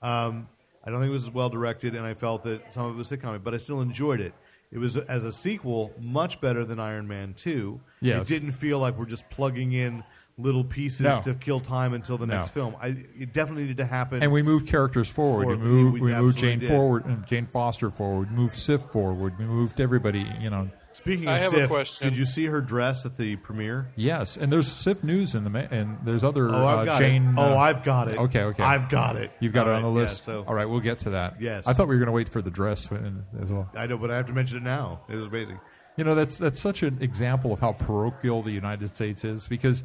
Um, 0.00 0.46
I 0.84 0.90
don't 0.90 1.00
think 1.00 1.10
it 1.10 1.12
was 1.12 1.24
as 1.24 1.30
well 1.30 1.48
directed, 1.50 1.94
and 1.94 2.06
I 2.06 2.14
felt 2.14 2.44
that 2.44 2.72
some 2.72 2.86
of 2.86 2.94
it 2.94 2.96
was 2.98 3.10
sitcom, 3.10 3.42
but 3.42 3.54
I 3.54 3.58
still 3.58 3.80
enjoyed 3.80 4.20
it. 4.20 4.32
It 4.70 4.78
was 4.78 4.96
as 4.96 5.24
a 5.24 5.32
sequel 5.32 5.92
much 6.00 6.40
better 6.40 6.64
than 6.64 6.78
Iron 6.78 7.08
Man 7.08 7.34
Two. 7.34 7.80
Yes. 8.00 8.30
It 8.30 8.34
didn't 8.34 8.52
feel 8.52 8.78
like 8.78 8.98
we're 8.98 9.06
just 9.06 9.28
plugging 9.30 9.72
in 9.72 10.04
little 10.36 10.62
pieces 10.62 11.00
No. 11.00 11.20
to 11.22 11.34
kill 11.34 11.58
time 11.58 11.94
until 11.94 12.16
the 12.16 12.26
No. 12.26 12.36
next 12.36 12.50
film. 12.50 12.76
I, 12.80 12.88
it 13.18 13.32
definitely 13.32 13.62
needed 13.64 13.78
to 13.78 13.86
happen. 13.86 14.22
And 14.22 14.30
we 14.30 14.42
moved 14.42 14.68
characters 14.68 15.10
forward. 15.10 15.44
Forward, 15.44 15.58
we 15.60 15.64
moved, 15.66 15.94
we 15.94 16.00
we 16.00 16.12
moved 16.12 16.36
absolutely 16.36 16.50
Jane 16.50 16.58
did. 16.60 16.68
forward, 16.70 17.06
and 17.06 17.26
Jane 17.26 17.46
Foster 17.46 17.90
forward. 17.90 18.30
Moved 18.30 18.54
Sif 18.56 18.82
forward. 18.82 19.38
We 19.38 19.46
moved 19.46 19.80
everybody. 19.80 20.24
You 20.40 20.50
know. 20.50 20.70
Speaking 20.98 21.28
I 21.28 21.36
of 21.36 21.42
have 21.44 21.52
a 21.54 21.56
Sif, 21.56 21.70
question. 21.70 22.08
did 22.08 22.18
you 22.18 22.24
see 22.24 22.46
her 22.46 22.60
dress 22.60 23.06
at 23.06 23.16
the 23.16 23.36
premiere? 23.36 23.88
Yes, 23.94 24.36
and 24.36 24.52
there's 24.52 24.66
Sif 24.70 25.04
news 25.04 25.34
in 25.36 25.44
the 25.44 25.50
ma- 25.50 25.66
and 25.70 25.96
there's 26.04 26.24
other 26.24 26.48
Oh, 26.50 26.66
I've 26.66 26.78
uh, 26.80 26.84
got 26.86 26.98
Jane. 26.98 27.24
it. 27.28 27.34
Oh, 27.38 27.54
uh, 27.54 27.56
I've 27.56 27.84
got 27.84 28.08
it. 28.08 28.18
Okay, 28.18 28.42
okay. 28.42 28.62
I've 28.64 28.88
got 28.88 29.14
it. 29.16 29.30
You've 29.38 29.52
got 29.52 29.68
All 29.68 29.74
it 29.74 29.76
on 29.76 29.82
the 29.82 29.88
right, 29.88 29.94
yeah, 29.94 30.00
list. 30.02 30.24
so 30.24 30.44
All 30.46 30.54
right, 30.54 30.64
we'll 30.68 30.80
get 30.80 30.98
to 31.00 31.10
that. 31.10 31.40
Yes. 31.40 31.66
I 31.68 31.72
thought 31.72 31.86
we 31.88 31.94
were 31.94 32.00
going 32.00 32.06
to 32.06 32.12
wait 32.12 32.28
for 32.28 32.42
the 32.42 32.50
dress 32.50 32.90
in- 32.90 33.24
as 33.40 33.50
well. 33.50 33.70
I 33.76 33.86
know, 33.86 33.96
but 33.96 34.10
I 34.10 34.16
have 34.16 34.26
to 34.26 34.32
mention 34.32 34.58
it 34.58 34.64
now. 34.64 35.02
It 35.08 35.14
was 35.16 35.26
amazing. 35.26 35.60
You 35.96 36.02
know, 36.04 36.14
that's 36.16 36.36
that's 36.36 36.60
such 36.60 36.82
an 36.82 36.98
example 37.00 37.52
of 37.52 37.60
how 37.60 37.72
parochial 37.72 38.42
the 38.42 38.52
United 38.52 38.88
States 38.94 39.24
is 39.24 39.46
because 39.46 39.84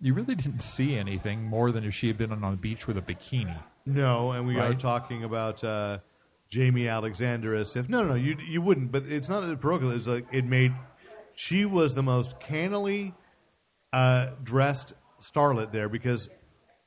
you 0.00 0.14
really 0.14 0.34
didn't 0.34 0.60
see 0.60 0.96
anything 0.96 1.42
more 1.44 1.70
than 1.72 1.84
if 1.84 1.92
she 1.94 2.06
had 2.08 2.18
been 2.18 2.32
on 2.32 2.44
a 2.52 2.56
beach 2.56 2.86
with 2.86 2.96
a 2.98 3.02
bikini. 3.02 3.56
No, 3.84 4.30
and 4.32 4.46
we 4.46 4.56
are 4.58 4.68
Right. 4.70 4.78
talking 4.78 5.22
about 5.24 5.62
uh, 5.64 5.98
Jaimie 6.52 6.90
Alexander 6.90 7.54
as 7.54 7.74
if 7.76 7.88
no, 7.88 8.02
no, 8.02 8.08
no, 8.10 8.14
you 8.14 8.36
you 8.46 8.60
wouldn't. 8.60 8.92
But 8.92 9.04
it's 9.06 9.28
not 9.28 9.42
a 9.48 9.56
parochial. 9.56 9.90
It's 9.90 10.06
like 10.06 10.26
it 10.32 10.44
made. 10.44 10.72
She 11.34 11.64
was 11.64 11.94
the 11.94 12.02
most 12.02 12.38
cannily 12.40 13.14
uh, 13.92 14.32
dressed 14.42 14.92
starlet 15.18 15.72
there 15.72 15.88
because 15.88 16.28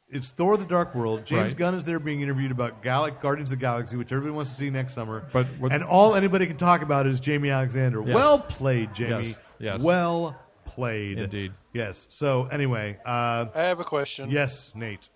it's 0.07 0.29
Thor: 0.29 0.55
The 0.57 0.65
Dark 0.65 0.93
World. 0.93 1.25
James 1.25 1.41
Right. 1.45 1.57
Gunn 1.57 1.73
is 1.73 1.83
there 1.83 1.99
being 1.99 2.21
interviewed 2.21 2.51
about 2.51 2.83
Gal- 2.83 3.09
Guardians 3.09 3.51
of 3.51 3.57
the 3.57 3.61
Galaxy, 3.61 3.97
which 3.97 4.11
everybody 4.11 4.35
wants 4.35 4.51
to 4.51 4.57
see 4.57 4.69
next 4.69 4.93
summer. 4.93 5.25
But 5.33 5.47
what- 5.57 5.71
and 5.71 5.83
all 5.83 6.13
anybody 6.13 6.45
can 6.45 6.57
talk 6.57 6.83
about 6.83 7.07
is 7.07 7.19
Jaimie 7.19 7.51
Alexander. 7.51 8.03
Yes. 8.05 8.13
Well 8.13 8.39
played, 8.39 8.91
Jaimie. 8.91 9.25
Yes, 9.25 9.39
yes. 9.57 9.83
Well 9.83 10.39
played. 10.65 11.17
Indeed. 11.17 11.53
Yes. 11.73 12.05
So 12.11 12.45
anyway, 12.45 12.99
uh, 13.03 13.47
I 13.55 13.61
have 13.63 13.79
a 13.79 13.83
question. 13.83 14.29
yes, 14.29 14.73
Nate. 14.75 15.09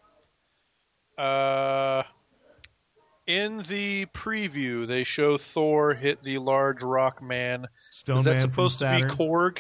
Uh, 1.17 2.01
in 3.29 3.59
the 3.69 4.07
preview, 4.07 4.87
they 4.87 5.03
show 5.03 5.37
Thor 5.37 5.93
hit 5.93 6.23
the 6.23 6.39
large 6.39 6.81
rock 6.81 7.21
man. 7.21 7.67
Stone 7.91 8.19
Is 8.19 8.25
that 8.25 8.31
Man 8.31 8.41
from 8.41 8.49
supposed 8.51 8.79
to 8.79 8.85
be 8.85 9.01
Saturn. 9.03 9.15
Korg? 9.15 9.57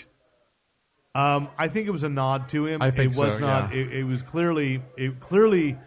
Um, 1.13 1.49
I 1.57 1.67
think 1.67 1.87
it 1.87 1.91
was 1.91 2.03
a 2.03 2.09
nod 2.09 2.49
to 2.49 2.65
him. 2.65 2.81
I 2.81 2.89
think 2.89 3.13
it 3.13 3.19
was 3.19 3.35
so, 3.35 3.39
not. 3.41 3.73
yeah. 3.73 3.81
It, 3.81 3.93
it 3.93 4.03
was 4.05 4.23
clearly. 4.23 4.81
It 4.97 5.19
clearly 5.19 5.77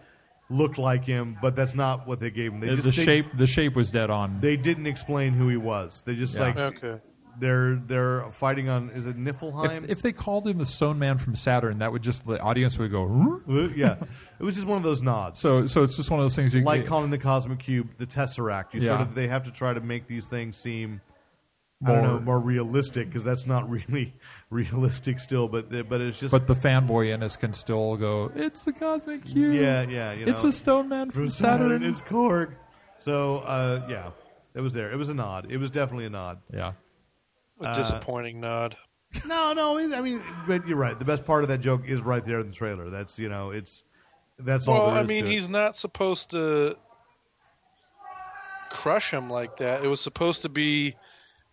looked 0.48 0.78
like 0.78 1.04
him, 1.04 1.36
but 1.42 1.56
that's 1.56 1.74
not 1.74 2.06
what 2.06 2.20
they 2.20 2.30
gave 2.30 2.52
him. 2.52 2.60
They 2.60 2.68
The, 2.68 2.76
just 2.76 2.84
the 2.84 2.90
they, 2.92 3.04
shape 3.04 3.26
the 3.36 3.46
shape 3.46 3.74
was 3.74 3.90
dead 3.90 4.10
on. 4.10 4.40
They 4.40 4.56
didn't 4.56 4.86
explain 4.86 5.32
who 5.32 5.48
he 5.48 5.56
was. 5.56 6.02
They 6.06 6.14
just 6.14 6.34
Yeah. 6.36 6.40
like 6.42 6.56
Okay. 6.56 7.00
They're 7.38 7.76
they're 7.76 8.30
fighting 8.30 8.68
on. 8.68 8.90
Is 8.90 9.06
it 9.06 9.16
Niflheim? 9.16 9.84
if, 9.84 9.90
if 9.90 10.02
they 10.02 10.12
called 10.12 10.46
him 10.46 10.58
the 10.58 10.66
Stone 10.66 10.98
Man 10.98 11.18
from 11.18 11.34
Saturn, 11.36 11.78
that 11.78 11.92
would 11.92 12.02
just 12.02 12.26
the 12.26 12.40
audience 12.40 12.78
would 12.78 12.90
go. 12.90 13.40
"Huh?" 13.46 13.68
Yeah, 13.74 13.96
it 14.38 14.42
was 14.42 14.54
just 14.54 14.66
one 14.66 14.76
of 14.76 14.82
those 14.82 15.02
nods. 15.02 15.38
So 15.38 15.66
so 15.66 15.82
it's 15.82 15.96
just 15.96 16.10
one 16.10 16.20
of 16.20 16.24
those 16.24 16.36
things. 16.36 16.54
You, 16.54 16.62
like 16.62 16.86
calling 16.86 17.10
the 17.10 17.18
cosmic 17.18 17.60
cube 17.60 17.90
the 17.98 18.06
tesseract. 18.06 18.74
You 18.74 18.80
sort 18.82 19.00
Yeah. 19.00 19.02
of 19.06 19.14
they 19.14 19.28
have 19.28 19.44
to 19.44 19.50
try 19.50 19.72
to 19.74 19.80
make 19.80 20.06
these 20.06 20.26
things 20.26 20.56
seem. 20.56 21.00
I 21.84 21.90
don't 21.90 22.02
More- 22.02 22.06
know, 22.12 22.20
more 22.20 22.38
realistic 22.40 23.08
because 23.08 23.24
that's 23.24 23.44
not 23.44 23.68
really 23.88 24.14
realistic 24.50 25.18
still, 25.18 25.48
but 25.48 25.68
but 25.88 26.00
it's 26.00 26.20
just 26.20 26.30
but 26.30 26.46
the 26.46 26.54
fanboy 26.54 27.12
in 27.12 27.22
us 27.24 27.36
can 27.36 27.52
still 27.52 27.96
go. 27.96 28.30
It's 28.36 28.62
the 28.64 28.72
cosmic 28.72 29.24
cube. 29.24 29.54
yeah, 29.54 29.82
yeah. 29.88 30.12
You 30.12 30.26
it's 30.26 30.42
know. 30.44 30.50
a 30.50 30.52
Stone 30.52 30.88
Man 30.90 31.10
from. 31.10 31.28
Saturn, 31.28 31.82
it's 31.82 32.00
Korg. 32.00 32.54
So 32.98 33.38
uh, 33.38 33.84
yeah, 33.90 34.10
it 34.54 34.60
was 34.60 34.74
there. 34.74 34.92
It 34.92 34.96
was 34.96 35.08
a 35.08 35.14
nod. 35.14 35.48
It 35.50 35.56
was 35.56 35.72
definitely 35.72 36.04
a 36.06 36.10
nod. 36.10 36.38
yeah. 36.54 36.74
A 37.60 37.64
Uh, 37.66 37.74
disappointing 37.76 38.40
nod. 38.40 38.76
No, 39.26 39.52
no. 39.52 39.78
I 39.78 40.00
mean, 40.00 40.22
but 40.46 40.66
you're 40.66 40.78
right. 40.78 40.98
The 40.98 41.04
best 41.04 41.24
part 41.26 41.42
of 41.44 41.48
that 41.48 41.58
joke 41.58 41.82
is 41.86 42.00
right 42.02 42.24
there 42.24 42.40
in 42.40 42.46
the 42.48 42.52
trailer. 42.54 42.88
That's 42.90 43.18
you 43.18 43.28
know, 43.28 43.50
it's 43.50 43.84
that's 44.38 44.66
all 44.66 44.86
Well, 44.86 44.90
I 44.90 45.02
mean, 45.04 45.24
to 45.24 45.28
it. 45.28 45.32
he's 45.32 45.48
not 45.48 45.76
supposed 45.76 46.30
to 46.30 46.76
crush 48.70 49.10
him 49.12 49.28
like 49.28 49.56
that. 49.58 49.84
It 49.84 49.88
was 49.88 50.00
supposed 50.00 50.42
to 50.42 50.48
be 50.48 50.96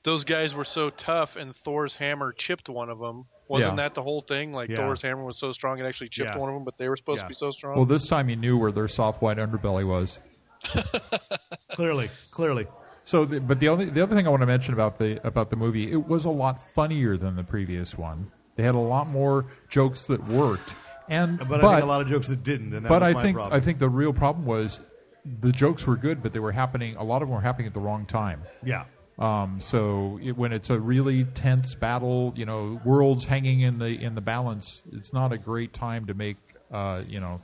those 0.03 0.23
guys 0.23 0.55
were 0.55 0.63
so 0.65 0.89
tough, 0.89 1.35
and 1.35 1.53
Thor's 1.53 1.95
hammer 1.95 2.31
chipped 2.31 2.69
one 2.69 2.89
of 2.89 2.99
them. 2.99 3.25
Wasn't 3.49 3.71
Yeah. 3.73 3.75
that 3.83 3.93
the 3.95 4.03
whole 4.03 4.21
thing? 4.21 4.53
Like 4.53 4.69
Yeah. 4.69 4.77
Thor's 4.77 5.01
hammer 5.01 5.23
was 5.25 5.37
so 5.37 5.51
strong 5.51 5.79
it 5.79 5.83
actually 5.85 6.09
chipped 6.09 6.29
Yeah. 6.29 6.37
one 6.37 6.49
of 6.49 6.55
them, 6.55 6.63
but 6.63 6.77
they 6.77 6.87
were 6.87 6.95
supposed 6.95 7.19
Yeah. 7.19 7.23
to 7.23 7.29
be 7.29 7.33
so 7.35 7.51
strong. 7.51 7.75
Well, 7.75 7.85
this 7.85 8.07
time 8.07 8.29
he 8.29 8.35
knew 8.37 8.57
where 8.57 8.71
their 8.71 8.87
soft 8.87 9.21
white 9.21 9.37
underbelly 9.37 9.85
was. 9.85 10.17
clearly, 11.73 12.09
clearly. 12.31 12.67
So, 13.09 13.25
the, 13.25 13.41
but 13.41 13.59
the 13.59 13.69
only 13.69 13.85
the 13.85 14.03
other 14.03 14.15
thing 14.15 14.27
I 14.27 14.29
want 14.29 14.43
to 14.43 14.45
mention 14.45 14.75
about 14.75 14.99
the 14.99 15.19
about 15.25 15.49
the 15.49 15.55
movie, 15.55 15.91
it 15.91 16.07
was 16.07 16.25
a 16.25 16.29
lot 16.29 16.61
funnier 16.75 17.17
than 17.17 17.35
the 17.35 17.43
previous 17.43 17.97
one. 17.97 18.31
They 18.55 18.61
had 18.61 18.75
a 18.75 18.77
lot 18.77 19.09
more 19.09 19.47
jokes 19.67 20.03
that 20.03 20.27
worked, 20.27 20.75
and 21.07 21.39
But, 21.39 21.63
I 21.63 21.73
think 21.73 21.83
a 21.85 21.87
lot 21.87 22.01
of 22.01 22.07
jokes 22.07 22.27
that 22.27 22.43
didn't. 22.43 22.71
And 22.75 22.85
that 22.85 22.89
but 22.89 23.01
was 23.01 23.09
I 23.09 23.13
my 23.13 23.23
think 23.23 23.37
problem. 23.37 23.57
I 23.57 23.65
think 23.65 23.79
the 23.79 23.89
real 23.89 24.13
problem 24.13 24.45
was 24.45 24.79
the 25.25 25.51
jokes 25.51 25.87
were 25.87 25.95
good, 25.95 26.21
but 26.21 26.33
they 26.33 26.39
were 26.39 26.51
happening. 26.51 26.97
A 26.97 27.03
lot 27.03 27.23
of 27.23 27.29
them 27.29 27.35
were 27.35 27.41
happening 27.41 27.65
at 27.65 27.73
the 27.73 27.79
wrong 27.79 28.05
time. 28.05 28.43
yeah. 28.63 28.85
Um, 29.17 29.59
so 29.59 30.19
it, 30.21 30.37
when 30.37 30.53
it's 30.53 30.69
a 30.69 30.79
really 30.79 31.23
tense 31.23 31.73
battle, 31.73 32.31
you 32.37 32.45
know, 32.45 32.79
worlds 32.85 33.25
hanging 33.25 33.61
in 33.61 33.79
the 33.79 33.87
in 33.87 34.13
the 34.13 34.21
balance, 34.21 34.83
it's 34.91 35.13
not 35.13 35.33
a 35.33 35.37
great 35.39 35.73
time 35.73 36.05
to 36.05 36.13
make 36.13 36.37
uh, 36.71 37.01
you 37.07 37.19
know, 37.19 37.41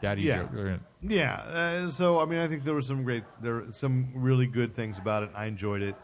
daddy 0.00 0.22
Yeah. 0.22 0.42
joke. 0.52 0.80
Yeah, 1.00 1.34
uh, 1.34 1.90
so 1.90 2.20
I 2.20 2.24
mean, 2.26 2.40
I 2.40 2.48
think 2.48 2.64
there 2.64 2.74
were 2.74 2.82
some 2.82 3.04
great, 3.04 3.24
there 3.40 3.54
were 3.54 3.66
some 3.72 4.08
really 4.14 4.46
good 4.46 4.74
things 4.74 4.98
about 4.98 5.22
it. 5.22 5.30
I 5.34 5.46
enjoyed 5.46 5.82
it. 5.82 5.94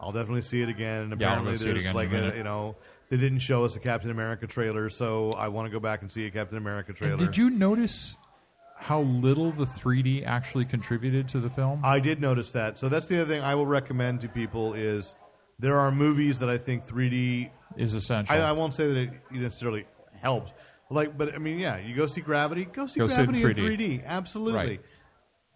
I'll 0.00 0.12
definitely 0.12 0.40
see 0.40 0.62
it 0.62 0.68
again. 0.68 1.02
And 1.02 1.12
apparently, 1.12 1.54
it 1.54 1.60
there's 1.60 1.94
like 1.94 2.12
a 2.12 2.32
a, 2.32 2.36
you 2.36 2.42
know, 2.42 2.76
they 3.10 3.16
didn't 3.16 3.40
show 3.40 3.64
us 3.64 3.76
a 3.76 3.80
Captain 3.80 4.10
America 4.10 4.46
trailer, 4.46 4.88
so 4.90 5.30
I 5.32 5.48
want 5.48 5.66
to 5.66 5.70
go 5.70 5.78
back 5.80 6.00
and 6.02 6.10
see 6.10 6.26
a 6.26 6.30
Captain 6.30 6.56
America 6.56 6.92
trailer. 6.92 7.18
Did 7.18 7.36
you 7.36 7.50
notice 7.50 8.16
how 8.76 9.02
little 9.02 9.52
the 9.52 9.66
3D 9.66 10.24
actually 10.24 10.64
contributed 10.64 11.28
to 11.28 11.38
the 11.40 11.50
film? 11.50 11.82
I 11.84 12.00
did 12.00 12.18
notice 12.20 12.52
that. 12.52 12.78
So 12.78 12.88
that's 12.88 13.08
the 13.08 13.20
other 13.20 13.32
thing 13.32 13.42
I 13.42 13.54
will 13.54 13.66
recommend 13.66 14.22
to 14.22 14.28
people 14.28 14.72
is 14.72 15.14
there 15.58 15.78
are 15.78 15.92
movies 15.92 16.38
that 16.38 16.48
I 16.48 16.56
think 16.56 16.86
3D. 16.86 17.50
is 17.76 17.92
essential. 17.94 18.34
I, 18.34 18.38
I 18.38 18.52
won't 18.52 18.72
say 18.72 18.86
that 18.86 18.96
it 18.96 19.12
necessarily 19.32 19.84
helps. 20.22 20.52
Like, 20.90 21.16
but 21.16 21.34
I 21.34 21.38
mean, 21.38 21.58
yeah, 21.58 21.78
you 21.78 21.94
go 21.94 22.06
see 22.06 22.20
Gravity. 22.20 22.64
Go 22.66 22.86
see 22.86 23.00
Go 23.00 23.06
see 23.06 23.22
it 23.22 23.28
in 23.28 23.40
Gravity 23.40 23.62
in 23.64 23.78
3D. 23.78 23.78
3D. 24.00 24.06
Absolutely. 24.06 24.58
Right. 24.58 24.80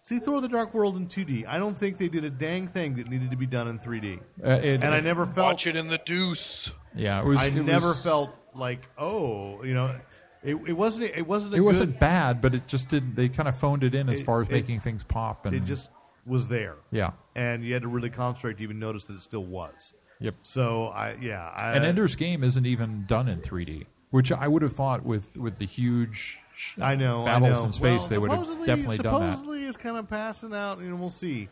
See 0.02 0.18
Thor: 0.18 0.40
The 0.40 0.48
Dark 0.48 0.74
World 0.74 0.96
in 0.96 1.06
2D. 1.06 1.46
I 1.48 1.58
don't 1.58 1.76
think 1.76 1.98
they 1.98 2.08
did 2.08 2.24
a 2.24 2.30
dang 2.30 2.68
thing 2.68 2.94
that 2.96 3.08
needed 3.08 3.30
to 3.30 3.36
be 3.36 3.46
done 3.46 3.68
in 3.68 3.78
3D. 3.78 4.20
Uh, 4.44 4.50
it- 4.62 4.82
and 4.84 4.94
I 4.94 5.00
never 5.00 5.26
felt. 5.26 5.46
Watch 5.54 5.66
it 5.66 5.76
in 5.76 5.88
the 5.88 5.98
deuce. 6.04 6.70
yeah, 6.94 7.20
it 7.20 7.24
was. 7.26 7.40
I 7.40 7.46
it 7.46 7.54
never 7.64 7.88
was- 7.88 8.02
felt 8.04 8.38
like, 8.54 8.86
oh, 8.98 9.62
you 9.64 9.74
know, 9.74 9.94
it, 10.42 10.56
it 10.66 10.72
wasn't. 10.76 11.10
It 11.16 11.26
wasn't. 11.26 11.54
A 11.54 11.56
It 11.56 11.60
wasn't 11.60 11.92
Good, 11.92 12.00
bad, 12.00 12.40
but 12.42 12.54
it 12.54 12.68
just 12.68 12.88
did. 12.90 13.16
They 13.16 13.28
kind 13.30 13.48
of 13.48 13.56
phoned 13.58 13.82
it 13.82 13.94
in 13.94 14.08
as 14.10 14.20
It- 14.20 14.24
far 14.24 14.42
as 14.42 14.48
it- 14.48 14.52
making 14.52 14.80
things 14.80 15.02
pop, 15.04 15.46
and 15.46 15.56
it 15.56 15.64
just 15.64 15.90
was 16.26 16.48
there, 16.48 16.76
yeah, 16.90 17.10
and 17.34 17.64
you 17.64 17.72
had 17.74 17.82
to 17.82 17.88
really 17.88 18.08
concentrate 18.10 18.58
to 18.58 18.62
even 18.62 18.78
notice 18.78 19.04
that 19.06 19.14
it 19.14 19.20
still 19.22 19.44
was. 19.44 19.94
yep. 20.20 20.34
So 20.42 20.88
I, 20.88 21.16
yeah, 21.20 21.50
I, 21.54 21.72
And 21.72 21.84
Ender's 21.84 22.14
Game 22.14 22.42
isn't 22.44 22.64
even 22.66 23.04
done 23.06 23.28
in 23.28 23.40
3D, 23.40 23.84
which 24.14 24.30
I 24.30 24.46
would 24.46 24.62
have 24.62 24.72
thought 24.74 25.04
with 25.04 25.36
with 25.36 25.58
the 25.58 25.66
huge 25.66 26.38
I 26.80 26.94
know 26.94 27.24
battles 27.24 27.58
I 27.58 27.60
know. 27.60 27.66
in 27.66 27.72
space 27.72 28.00
well, 28.02 28.08
they 28.10 28.18
would 28.18 28.30
have 28.30 28.46
definitely 28.64 28.98
done 28.98 29.20
that. 29.20 29.32
Supposedly, 29.32 29.64
is 29.64 29.76
kind 29.76 29.96
of 29.96 30.08
passing 30.08 30.54
out, 30.54 30.78
and 30.78 31.00
we'll 31.00 31.10
see. 31.10 31.48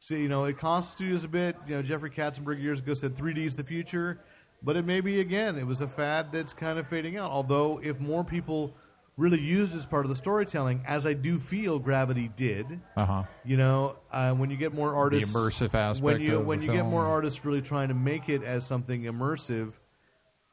See, 0.00 0.22
you 0.22 0.28
know, 0.28 0.44
it 0.44 0.58
constitutes 0.58 1.22
a 1.24 1.28
bit. 1.28 1.54
You 1.68 1.76
know, 1.76 1.82
Jeffrey 1.82 2.10
Katzenberg 2.10 2.60
years 2.60 2.80
ago 2.80 2.94
said 2.94 3.14
3D 3.14 3.38
is 3.46 3.54
the 3.54 3.62
future, 3.62 4.18
but 4.60 4.76
it 4.76 4.84
may 4.84 5.00
be 5.00 5.20
again. 5.20 5.56
It 5.56 5.66
was 5.66 5.80
a 5.82 5.86
fad 5.86 6.32
that's 6.32 6.52
kind 6.52 6.80
of 6.80 6.86
fading 6.88 7.16
out. 7.16 7.30
Although, 7.30 7.80
if 7.80 8.00
more 8.00 8.24
people 8.24 8.74
really 9.16 9.40
used 9.40 9.76
as 9.76 9.86
part 9.86 10.04
of 10.04 10.08
the 10.08 10.16
storytelling, 10.16 10.82
as 10.88 11.06
I 11.06 11.12
do 11.12 11.38
feel 11.38 11.78
Gravity 11.78 12.28
did, 12.34 12.80
Uh 12.96 13.06
huh. 13.06 13.22
you 13.44 13.56
know, 13.56 13.96
uh, 14.10 14.32
when 14.34 14.50
you 14.50 14.56
get 14.56 14.74
more 14.74 14.94
artists, 14.94 15.32
immersive 15.32 15.74
aspect 15.74 16.02
when 16.02 16.20
you 16.20 16.40
when 16.40 16.58
the 16.58 16.64
you 16.66 16.72
get 16.72 16.86
more 16.86 17.04
artists 17.04 17.44
really 17.44 17.62
trying 17.62 17.86
to 17.88 17.94
make 17.94 18.28
it 18.28 18.42
as 18.42 18.66
something 18.66 19.02
immersive. 19.02 19.74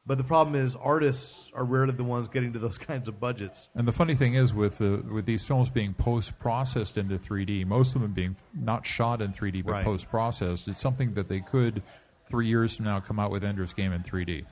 But 0.08 0.16
the 0.16 0.24
problem 0.24 0.56
is, 0.56 0.74
artists 0.74 1.50
are 1.54 1.66
rarely 1.66 1.92
the 1.92 2.02
ones 2.02 2.28
getting 2.28 2.54
to 2.54 2.58
those 2.58 2.78
kinds 2.90 3.08
of 3.08 3.20
budgets. 3.20 3.68
And 3.74 3.86
the 3.86 3.92
funny 3.92 4.14
thing 4.14 4.32
is, 4.34 4.54
with 4.54 4.78
the 4.78 5.04
with 5.08 5.26
these 5.26 5.44
films 5.44 5.68
being 5.68 5.92
post 5.92 6.38
processed 6.38 6.96
into 6.96 7.18
3D, 7.18 7.66
most 7.66 7.94
of 7.94 8.00
them 8.00 8.14
being 8.14 8.34
not 8.54 8.86
shot 8.86 9.20
in 9.20 9.32
3D 9.34 9.62
but 9.64 9.72
Right. 9.72 9.84
post 9.84 10.08
processed, 10.08 10.66
it's 10.66 10.80
something 10.80 11.12
that 11.12 11.28
they 11.28 11.40
could 11.40 11.82
three 12.30 12.46
years 12.46 12.74
from 12.76 12.86
now 12.86 13.00
come 13.00 13.18
out 13.20 13.30
with 13.30 13.44
Ender's 13.44 13.74
Game 13.74 13.92
in 13.92 14.02
3D. 14.02 14.46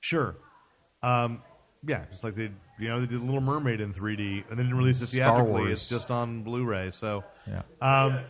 Sure. 0.00 0.36
Um, 1.04 1.40
yeah, 1.86 2.04
just 2.10 2.24
like 2.24 2.34
they, 2.34 2.50
you 2.80 2.88
know, 2.88 2.98
they 2.98 3.06
did 3.06 3.22
Little 3.22 3.40
Mermaid 3.40 3.80
in 3.80 3.92
3D, 3.94 4.44
and 4.50 4.58
they 4.58 4.62
didn't 4.64 4.76
release 4.76 5.00
it 5.02 5.06
Star 5.06 5.36
theatrically. 5.36 5.60
Wars. 5.62 5.72
It's 5.72 5.88
just 5.88 6.10
on 6.10 6.42
Blu-ray. 6.42 6.90
So, 6.90 7.22
Yeah. 7.48 7.62
um, 7.80 8.24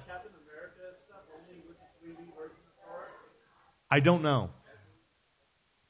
I 3.91 4.01
don't 4.01 4.23
know. 4.23 4.51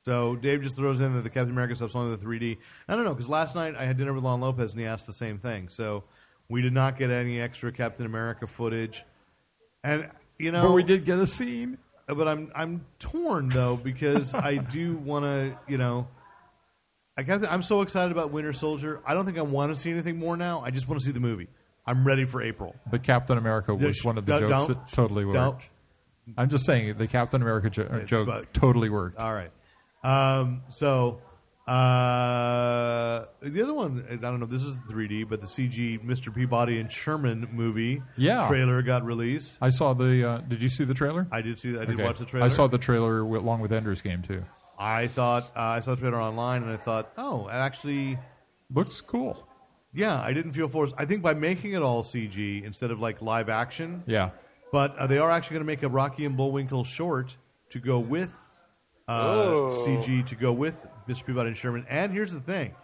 So 0.06 0.36
Dave 0.36 0.62
just 0.62 0.76
throws 0.76 1.00
in 1.00 1.14
that 1.14 1.22
the 1.22 1.30
Captain 1.30 1.50
America 1.50 1.74
stuff's 1.74 1.96
only 1.96 2.14
the 2.14 2.24
3D. 2.24 2.58
I 2.88 2.94
don't 2.94 3.04
know 3.04 3.12
because 3.12 3.28
last 3.28 3.56
night 3.56 3.74
I 3.76 3.84
had 3.86 3.96
dinner 3.96 4.12
with 4.12 4.22
Lon 4.22 4.40
Lopez 4.40 4.70
and 4.70 4.80
he 4.80 4.86
asked 4.86 5.04
the 5.08 5.12
same 5.12 5.38
thing. 5.40 5.68
So 5.68 6.04
we 6.48 6.62
did 6.62 6.72
not 6.72 6.96
get 6.96 7.10
any 7.10 7.40
extra 7.40 7.72
Captain 7.72 8.06
America 8.06 8.46
footage, 8.46 9.04
and 9.82 10.08
you 10.38 10.52
know, 10.52 10.62
but 10.62 10.74
we 10.74 10.84
did 10.84 11.04
get 11.04 11.18
a 11.18 11.26
scene. 11.26 11.78
but 12.06 12.28
I'm 12.28 12.52
I'm 12.54 12.86
torn 13.00 13.48
though 13.48 13.74
because 13.74 14.32
I 14.32 14.58
do 14.58 14.94
want 14.96 15.24
to, 15.24 15.58
you 15.66 15.76
know, 15.76 16.06
I 17.18 17.24
guess 17.24 17.44
I'm 17.50 17.62
so 17.62 17.80
excited 17.80 18.12
about 18.12 18.30
Winter 18.30 18.52
Soldier. 18.52 19.02
I 19.04 19.12
don't 19.12 19.24
think 19.26 19.38
I 19.38 19.42
want 19.42 19.74
to 19.74 19.80
see 19.80 19.90
anything 19.90 20.20
more 20.20 20.36
now. 20.36 20.60
I 20.64 20.70
just 20.70 20.86
want 20.86 21.00
to 21.00 21.04
see 21.04 21.10
the 21.12 21.18
movie. 21.18 21.48
I'm 21.84 22.06
ready 22.06 22.26
for 22.26 22.40
April. 22.44 22.76
But 22.88 23.02
Captain 23.02 23.38
America 23.38 23.74
was 23.74 24.04
one 24.04 24.18
of 24.18 24.24
the 24.26 24.38
don't- 24.38 24.50
jokes 24.50 24.66
don't- 24.68 24.84
that 24.84 24.92
totally 24.92 25.24
worked. 25.24 25.34
don't. 25.34 25.58
I'm 26.38 26.48
just 26.48 26.64
saying 26.64 26.94
the 26.96 27.08
Captain 27.08 27.42
America 27.42 27.70
jo- 27.70 27.88
uh, 27.90 28.00
joke 28.04 28.26
but- 28.28 28.54
totally 28.54 28.88
worked. 28.88 29.20
All 29.20 29.34
right. 29.34 29.50
Um, 30.06 30.62
so 30.68 31.20
uh, 31.66 33.24
the 33.42 33.62
other 33.62 33.74
one, 33.74 34.04
I 34.10 34.16
don't 34.16 34.40
know. 34.40 34.46
This 34.46 34.62
is 34.62 34.76
3D, 34.90 35.28
but 35.28 35.40
the 35.40 35.46
CG 35.46 36.04
Mr. 36.04 36.34
Peabody 36.34 36.78
and 36.78 36.90
Sherman 36.90 37.48
movie 37.52 38.02
Yeah. 38.16 38.46
trailer 38.48 38.82
got 38.82 39.04
released. 39.04 39.58
I 39.60 39.70
saw 39.70 39.92
the. 39.94 40.28
Uh, 40.28 40.38
did 40.38 40.62
you 40.62 40.68
see 40.68 40.84
the 40.84 40.94
trailer? 40.94 41.26
I 41.32 41.42
did 41.42 41.58
see. 41.58 41.70
I 41.76 41.84
did 41.84 41.94
Okay. 41.96 42.04
watch 42.04 42.18
the 42.18 42.24
trailer. 42.24 42.46
I 42.46 42.48
saw 42.48 42.66
the 42.66 42.78
trailer 42.78 43.18
wi- 43.18 43.40
along 43.42 43.60
with 43.60 43.72
Ender's 43.72 44.00
Game 44.00 44.22
too. 44.22 44.44
I 44.78 45.06
thought 45.08 45.44
uh, 45.56 45.60
I 45.60 45.80
saw 45.80 45.94
the 45.94 46.00
trailer 46.02 46.20
online, 46.20 46.62
and 46.62 46.70
I 46.72 46.76
thought, 46.76 47.10
oh, 47.16 47.48
it 47.48 47.52
actually. 47.54 48.18
Looks 48.72 49.00
cool. 49.00 49.46
Yeah, 49.94 50.20
I 50.20 50.32
didn't 50.32 50.52
feel 50.52 50.68
forced. 50.68 50.92
I 50.98 51.04
think 51.04 51.22
by 51.22 51.34
making 51.34 51.72
it 51.72 51.82
all 51.82 52.02
CG 52.02 52.64
instead 52.64 52.90
of 52.90 52.98
like 52.98 53.22
live 53.22 53.48
action, 53.48 54.02
Yeah. 54.06 54.30
but 54.72 54.96
uh, 54.98 55.06
they 55.06 55.18
are 55.18 55.30
actually 55.30 55.54
going 55.54 55.62
to 55.66 55.72
make 55.72 55.82
a 55.84 55.88
Rocky 55.88 56.24
and 56.24 56.36
Bullwinkle 56.36 56.82
short 56.84 57.36
to 57.70 57.78
go 57.78 57.98
with 58.00 58.45
uh, 59.08 59.70
CG 59.70 60.24
to 60.26 60.34
go 60.34 60.52
with 60.52 60.86
Mr. 61.08 61.24
Peabody 61.26 61.48
and 61.48 61.56
Sherman. 61.56 61.86
And 61.88 62.12
here's 62.12 62.32
the 62.32 62.40
thing: 62.40 62.74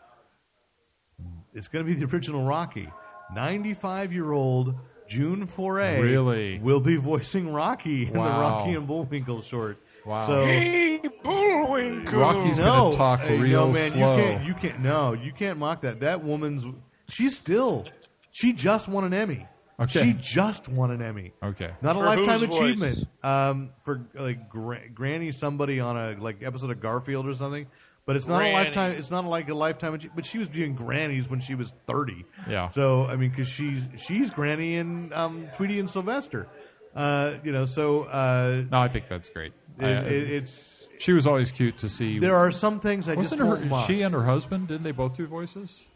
it's 1.54 1.68
going 1.68 1.84
to 1.84 1.92
be 1.92 1.98
the 1.98 2.06
original 2.12 2.44
Rocky. 2.44 2.88
Ninety-five-year-old 3.34 4.74
June 5.08 5.46
Foray 5.46 6.00
Really? 6.00 6.58
will 6.58 6.80
be 6.80 6.96
voicing 6.96 7.52
Rocky 7.52 8.06
in 8.06 8.12
the 8.12 8.18
Wow. 8.20 8.40
Rocky 8.40 8.74
and 8.74 8.86
Bullwinkle 8.86 9.40
short. 9.42 9.78
Wow. 10.04 10.20
So 10.22 10.44
Hey, 10.44 11.00
Bullwinkle. 11.22 12.18
Rocky's 12.18 12.58
no, 12.58 12.64
gonna 12.64 12.96
talk 12.96 13.20
hey, 13.20 13.38
real 13.38 13.66
no, 13.68 13.72
man, 13.72 13.90
slow. 13.90 14.16
You 14.16 14.22
can't, 14.22 14.44
you 14.44 14.54
can't. 14.54 14.80
No, 14.80 15.12
you 15.14 15.32
can't 15.32 15.58
mock 15.58 15.80
that. 15.82 16.00
That 16.00 16.22
woman's. 16.22 16.64
She's 17.08 17.36
still. 17.36 17.86
She 18.30 18.52
just 18.52 18.88
won 18.88 19.04
an 19.04 19.14
Emmy. 19.14 19.46
Okay. 19.80 20.00
She 20.00 20.12
just 20.14 20.68
won 20.68 20.90
an 20.90 21.02
Emmy. 21.02 21.32
Okay. 21.42 21.70
Not 21.80 21.96
a 21.96 21.98
For 22.00 22.04
lifetime 22.06 22.40
whose 22.40 22.48
voice? 22.50 22.60
achievement. 22.60 23.04
Um, 23.22 23.70
for 23.82 24.06
like 24.14 24.48
gra- 24.48 24.88
Granny, 24.94 25.32
somebody 25.32 25.80
on 25.80 25.96
a 25.96 26.16
like 26.20 26.42
episode 26.42 26.70
of 26.70 26.80
Garfield 26.80 27.28
or 27.28 27.34
something. 27.34 27.66
But 28.04 28.16
it's 28.16 28.26
not 28.26 28.38
Granny. 28.38 28.50
a 28.52 28.54
lifetime. 28.54 28.92
It's 28.92 29.10
not 29.10 29.24
like 29.24 29.48
a 29.48 29.54
lifetime. 29.54 29.96
achie- 29.96 30.10
But 30.14 30.26
she 30.26 30.38
was 30.38 30.48
doing 30.48 30.74
grannies 30.74 31.28
when 31.30 31.40
she 31.40 31.54
was 31.54 31.74
thirty. 31.86 32.24
Yeah. 32.48 32.68
So 32.70 33.06
I 33.06 33.16
mean, 33.16 33.30
because 33.30 33.48
she's 33.48 33.88
she's 33.96 34.30
Granny 34.30 34.76
and 34.76 35.12
um, 35.14 35.48
Tweety 35.56 35.78
and 35.80 35.88
Sylvester. 35.88 36.48
Uh, 36.94 37.34
you 37.42 37.52
know, 37.52 37.64
so 37.64 38.02
uh, 38.04 38.64
No, 38.70 38.78
I 38.80 38.88
think 38.88 39.08
that's 39.08 39.28
great. 39.30 39.52
it, 39.78 39.84
I- 39.84 39.88
it, 40.02 40.30
it's 40.30 40.88
she 40.98 41.12
was 41.12 41.26
always 41.26 41.50
cute 41.50 41.78
to 41.78 41.88
see. 41.88 42.18
there 42.18 42.36
are 42.36 42.52
some 42.52 42.78
things 42.80 43.08
I 43.08 43.14
just 43.14 43.32
Wasn't 43.38 43.48
won't 43.48 43.64
her, 43.64 43.86
she 43.86 44.02
and 44.02 44.14
her 44.14 44.24
husband? 44.24 44.68
Didn't 44.68 44.82
they 44.82 44.92
both 44.92 45.16
do 45.16 45.26
voices? 45.26 45.86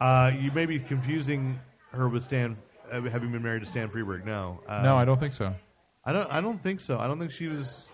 Uh, 0.00 0.32
you 0.40 0.50
may 0.52 0.66
be 0.66 0.78
confusing 0.78 1.60
her 1.96 2.08
with 2.08 2.24
Stan, 2.24 2.56
uh, 2.90 3.00
having 3.02 3.32
been 3.32 3.42
married 3.42 3.60
to 3.60 3.66
Stan 3.66 3.88
Freberg. 3.88 4.24
No, 4.24 4.60
uh, 4.66 4.82
no, 4.82 4.96
I 4.96 5.04
don't 5.04 5.18
think 5.20 5.34
so. 5.34 5.54
I 6.04 6.12
don't. 6.12 6.30
I 6.32 6.40
don't 6.40 6.60
think 6.60 6.80
so. 6.80 6.98
I 6.98 7.06
don't 7.06 7.18
think 7.18 7.30
she 7.30 7.48
was, 7.48 7.84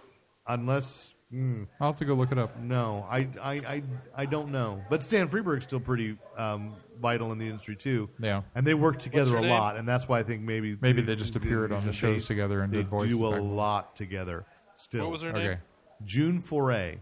unless. 0.49 1.15
mm, 1.33 1.67
I'll 1.81 1.89
have 1.93 1.97
to 1.97 2.05
go 2.05 2.15
look 2.15 2.33
it 2.33 2.39
up. 2.39 2.59
no, 2.59 3.07
I, 3.09 3.29
I, 3.41 3.53
I, 3.67 3.83
I 4.17 4.27
don't 4.27 4.51
know. 4.51 4.83
But 4.91 5.05
Stan 5.05 5.29
Freberg's 5.29 5.63
still 5.65 5.79
pretty 5.81 6.19
um, 6.37 6.75
vital 7.01 7.31
in 7.33 7.39
the 7.39 7.47
industry 7.47 7.77
too. 7.77 8.09
Yeah. 8.19 8.43
and 8.57 8.67
they 8.67 8.75
work 8.75 8.99
together 8.99 9.37
a 9.37 9.41
name? 9.43 9.51
lot, 9.51 9.77
and 9.77 9.89
that's 9.89 10.09
why 10.09 10.19
I 10.19 10.23
think 10.25 10.43
maybe 10.43 10.77
Maybe 10.81 11.03
they 11.03 11.15
just 11.17 11.37
appeared 11.37 11.71
on 11.73 11.81
the 11.83 11.87
they- 11.87 11.93
shows 11.97 12.27
together 12.27 12.63
and 12.63 12.73
they 12.73 12.79
did 12.79 12.89
voices 12.89 13.11
do 13.11 13.25
a 13.27 13.29
lot 13.39 13.95
together. 13.95 14.45
Still, 14.77 15.03
What 15.05 15.13
was 15.13 15.23
her 15.23 15.29
Okay. 15.29 15.45
name? 15.49 15.59
June 16.05 16.41
Foray. 16.41 16.99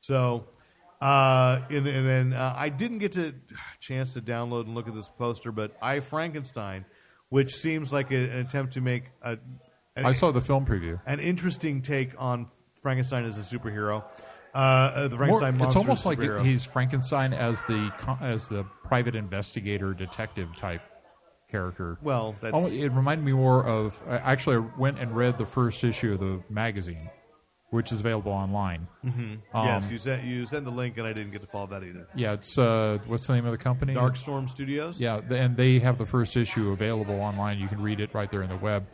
So, 0.00 0.46
uh, 1.00 1.60
and, 1.70 1.86
and 1.86 2.08
then 2.08 2.32
uh, 2.32 2.54
I 2.56 2.68
didn't 2.68 2.98
get 2.98 3.12
to 3.12 3.34
chance 3.80 4.14
to 4.14 4.20
download 4.20 4.66
and 4.66 4.74
look 4.74 4.88
at 4.88 4.94
this 4.94 5.08
poster, 5.08 5.52
but 5.52 5.76
I 5.80 6.00
Frankenstein, 6.00 6.84
which 7.28 7.54
seems 7.54 7.92
like 7.92 8.10
a, 8.10 8.16
an 8.16 8.38
attempt 8.40 8.74
to 8.74 8.80
make 8.80 9.04
a 9.22 9.38
an, 9.96 10.06
I 10.06 10.12
saw 10.12 10.30
the 10.30 10.40
film 10.40 10.64
preview. 10.64 11.00
an 11.06 11.18
interesting 11.20 11.82
take 11.82 12.12
on 12.18 12.46
Frankenstein 12.82 13.24
as 13.24 13.36
a 13.36 13.58
superhero. 13.58 14.04
Uh, 14.54 14.58
uh, 14.58 15.08
the 15.08 15.16
More- 15.16 15.18
Frankenstein 15.40 15.54
it's 15.54 15.60
monster 15.60 15.78
almost 15.80 16.04
a 16.04 16.08
like 16.08 16.18
superhero. 16.18 16.44
he's 16.44 16.64
Frankenstein 16.64 17.32
as 17.32 17.60
the 17.62 17.92
as 18.20 18.48
the 18.48 18.64
private 18.84 19.14
investigator 19.14 19.92
detective 19.94 20.54
type 20.56 20.82
character. 21.50 21.98
well, 22.02 22.34
that's 22.40 22.54
Oh, 22.54 22.66
it 22.68 22.88
reminded 22.92 23.24
me 23.24 23.32
more 23.32 23.64
of. 23.66 24.02
I 24.06 24.16
actually 24.18 24.56
I 24.56 24.78
went 24.78 24.98
and 24.98 25.14
read 25.16 25.36
the 25.38 25.46
first 25.46 25.82
issue 25.84 26.12
of 26.14 26.20
the 26.20 26.42
magazine, 26.48 27.10
which 27.70 27.92
is 27.92 28.00
available 28.00 28.32
online. 28.32 28.88
Mm-hmm. 29.04 29.56
Um, 29.56 29.66
yes. 29.66 29.90
You 29.90 29.98
sent 29.98 30.24
you 30.24 30.46
sent 30.46 30.64
the 30.64 30.70
link, 30.70 30.96
and 30.98 31.06
I 31.06 31.12
didn't 31.12 31.32
get 31.32 31.40
to 31.42 31.46
follow 31.46 31.66
that 31.68 31.82
either. 31.82 32.08
Yeah, 32.14 32.32
it's 32.32 32.56
uh, 32.58 32.98
what's 33.06 33.26
the 33.26 33.34
name 33.34 33.44
of 33.46 33.52
the 33.52 33.58
company? 33.58 33.94
Darkstorm 33.94 34.48
Studios. 34.48 35.00
Yeah, 35.00 35.20
and 35.30 35.56
they 35.56 35.78
have 35.80 35.98
the 35.98 36.06
first 36.06 36.36
issue 36.36 36.70
available 36.70 37.20
online. 37.20 37.58
You 37.58 37.68
can 37.68 37.82
read 37.82 38.00
it 38.00 38.14
right 38.14 38.30
there 38.30 38.42
in 38.42 38.48
the 38.48 38.56
web. 38.56 38.86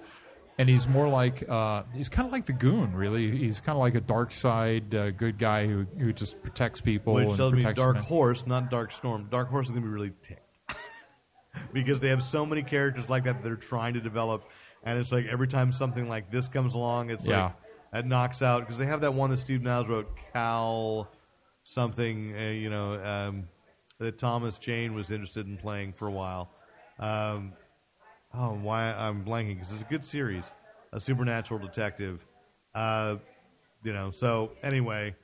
And 0.56 0.68
he's 0.68 0.86
more 0.86 1.08
like 1.08 1.48
uh, 1.48 1.82
he's 1.92 2.08
kind 2.08 2.26
of 2.26 2.32
like 2.32 2.46
the 2.46 2.52
goon, 2.52 2.94
really. 2.94 3.36
He's 3.36 3.58
kind 3.58 3.74
of 3.74 3.80
like 3.80 3.96
a 3.96 4.00
dark 4.00 4.32
side 4.32 4.94
uh, 4.94 5.10
good 5.10 5.36
guy 5.36 5.66
who 5.66 5.84
who 5.98 6.12
just 6.12 6.40
protects 6.42 6.80
people. 6.80 7.14
Which 7.14 7.34
tells 7.36 7.52
me 7.52 7.64
Dark 7.72 7.96
them. 7.96 8.04
Horse, 8.04 8.46
not 8.46 8.70
Dark 8.70 8.92
Storm. 8.92 9.26
Dark 9.32 9.48
Horse 9.48 9.66
is 9.66 9.72
going 9.72 9.82
to 9.82 9.88
be 9.88 9.92
really 9.92 10.12
ticked 10.22 10.40
because 11.72 11.98
they 11.98 12.08
have 12.10 12.22
so 12.22 12.46
many 12.46 12.62
characters 12.62 13.08
like 13.10 13.24
that 13.24 13.38
that 13.38 13.42
they're 13.42 13.56
trying 13.56 13.94
to 13.94 14.00
develop, 14.00 14.44
and 14.84 14.96
it's 14.96 15.10
like 15.10 15.26
every 15.26 15.48
time 15.48 15.72
something 15.72 16.08
like 16.08 16.30
this 16.30 16.46
comes 16.48 16.74
along, 16.74 17.10
it's 17.10 17.26
Yeah. 17.26 17.46
like 17.46 17.52
that 17.94 18.06
knocks 18.06 18.42
out 18.42 18.60
because 18.60 18.76
they 18.76 18.86
have 18.86 19.02
that 19.02 19.14
one 19.14 19.30
that 19.30 19.36
Steve 19.36 19.62
Niles 19.62 19.88
wrote, 19.88 20.10
Cal 20.32 21.08
something, 21.62 22.34
uh, 22.36 22.50
you 22.50 22.68
know, 22.68 23.00
um, 23.00 23.48
that 24.00 24.18
Thomas 24.18 24.58
Jane 24.58 24.94
was 24.94 25.12
interested 25.12 25.46
in 25.46 25.56
playing 25.56 25.92
for 25.92 26.08
a 26.08 26.10
while. 26.10 26.50
Um, 26.98 27.52
oh, 28.34 28.50
why 28.54 28.92
I'm 28.92 29.24
blanking 29.24 29.54
because 29.54 29.72
it's 29.72 29.82
a 29.82 29.86
good 29.86 30.02
series, 30.02 30.52
a 30.92 30.98
supernatural 30.98 31.60
detective. 31.60 32.26
Uh, 32.74 33.18
you 33.84 33.92
know, 33.92 34.10
so 34.10 34.50
anyway, 34.64 35.14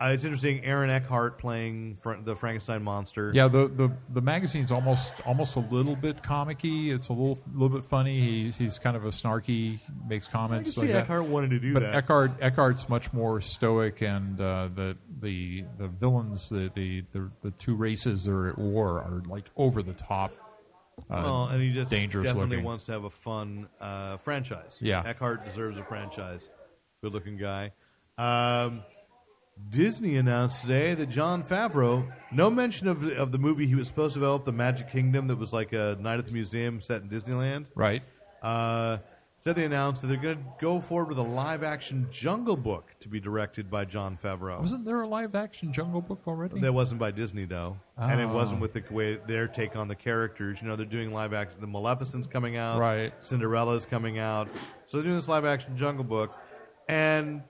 uh, 0.00 0.10
it's 0.12 0.24
interesting. 0.24 0.64
Aaron 0.64 0.90
Eckhart 0.90 1.38
playing 1.38 1.96
Fra- 1.96 2.20
the 2.22 2.36
Frankenstein 2.36 2.82
monster. 2.84 3.32
Yeah, 3.34 3.48
the, 3.48 3.66
the 3.68 3.90
the 4.10 4.20
magazine's 4.20 4.70
almost 4.70 5.12
almost 5.26 5.56
a 5.56 5.60
little 5.60 5.96
bit 5.96 6.22
comicky. 6.22 6.94
It's 6.94 7.08
a 7.08 7.12
little 7.12 7.38
little 7.52 7.76
bit 7.76 7.84
funny. 7.84 8.20
He's 8.20 8.56
he's 8.56 8.78
kind 8.78 8.96
of 8.96 9.04
a 9.04 9.08
snarky, 9.08 9.80
makes 10.08 10.28
I 10.28 10.30
can 10.30 10.40
comments 10.40 10.74
see 10.74 10.82
like 10.82 10.90
that. 10.90 11.04
Eckhart 11.04 11.24
wanted 11.24 11.50
to 11.50 11.58
do 11.58 11.74
But 11.74 11.80
that. 11.80 11.94
Eckhart 11.94 12.40
Eckhart's 12.40 12.88
much 12.88 13.12
more 13.12 13.40
stoic, 13.40 14.00
and 14.00 14.40
uh, 14.40 14.68
the 14.74 14.96
the 15.20 15.64
the 15.78 15.88
villains, 15.88 16.48
the, 16.48 16.70
the 16.74 17.04
the 17.12 17.30
the 17.42 17.50
two 17.52 17.74
races 17.74 18.24
that 18.24 18.32
are 18.32 18.50
at 18.50 18.58
war, 18.58 19.00
are 19.00 19.22
like 19.26 19.46
over 19.56 19.82
the 19.82 19.94
top. 19.94 20.32
Uh, 21.10 21.22
well, 21.24 21.44
and 21.46 21.62
he 21.62 21.72
just 21.72 21.90
dangerous 21.90 22.26
definitely 22.26 22.56
looking. 22.56 22.64
wants 22.64 22.84
to 22.84 22.92
have 22.92 23.04
a 23.04 23.10
fun 23.10 23.68
uh, 23.80 24.16
franchise. 24.16 24.78
Yeah. 24.80 25.02
Eckhart 25.04 25.44
deserves 25.44 25.78
a 25.78 25.84
franchise. 25.84 26.48
Good 27.02 27.12
looking 27.12 27.36
guy. 27.36 27.72
Um, 28.16 28.82
Disney 29.70 30.16
announced 30.16 30.62
today 30.62 30.94
that 30.94 31.06
Jon 31.10 31.42
Favreau, 31.42 32.10
no 32.32 32.48
mention 32.50 32.88
of 32.88 33.04
of 33.12 33.32
the 33.32 33.38
movie 33.38 33.66
he 33.66 33.74
was 33.74 33.86
supposed 33.88 34.14
to 34.14 34.20
develop, 34.20 34.44
The 34.44 34.52
Magic 34.52 34.90
Kingdom, 34.90 35.26
that 35.28 35.36
was 35.36 35.52
like 35.52 35.72
a 35.72 35.96
night 36.00 36.18
at 36.18 36.26
the 36.26 36.32
museum 36.32 36.80
set 36.80 37.02
in 37.02 37.08
Disneyland. 37.08 37.66
right. 37.74 38.02
Uh, 38.42 38.98
said 39.44 39.56
they 39.56 39.64
announced 39.64 40.02
that 40.02 40.08
they're 40.08 40.16
going 40.16 40.36
to 40.36 40.44
go 40.60 40.80
forward 40.80 41.08
with 41.08 41.18
a 41.18 41.22
live 41.22 41.62
action 41.62 42.06
Jungle 42.10 42.56
Book 42.56 42.94
to 43.00 43.08
be 43.08 43.18
directed 43.20 43.70
by 43.70 43.84
Jon 43.84 44.16
Favreau. 44.22 44.60
Wasn't 44.60 44.84
there 44.84 45.00
a 45.00 45.06
live 45.08 45.34
action 45.34 45.72
Jungle 45.72 46.00
Book 46.00 46.20
already? 46.26 46.60
That 46.60 46.72
wasn't 46.72 47.00
by 47.00 47.10
Disney 47.12 47.44
though, 47.44 47.76
and 47.96 48.20
it 48.20 48.24
Oh. 48.24 48.32
wasn't 48.34 48.60
with 48.60 48.72
the 48.74 48.82
way 48.90 49.16
their 49.26 49.48
take 49.48 49.74
on 49.76 49.88
the 49.88 49.94
characters. 49.94 50.60
You 50.62 50.68
know, 50.68 50.76
they're 50.76 50.86
doing 50.86 51.12
live 51.12 51.32
action. 51.32 51.60
The 51.60 51.66
Maleficent's 51.66 52.26
coming 52.26 52.56
out, 52.56 52.78
Right. 52.78 53.12
Cinderella's 53.24 53.86
coming 53.86 54.18
out, 54.18 54.48
so 54.86 54.96
they're 54.98 55.04
doing 55.04 55.16
this 55.16 55.28
live 55.28 55.44
action 55.44 55.76
Jungle 55.76 56.04
Book, 56.04 56.32
and 56.88 57.42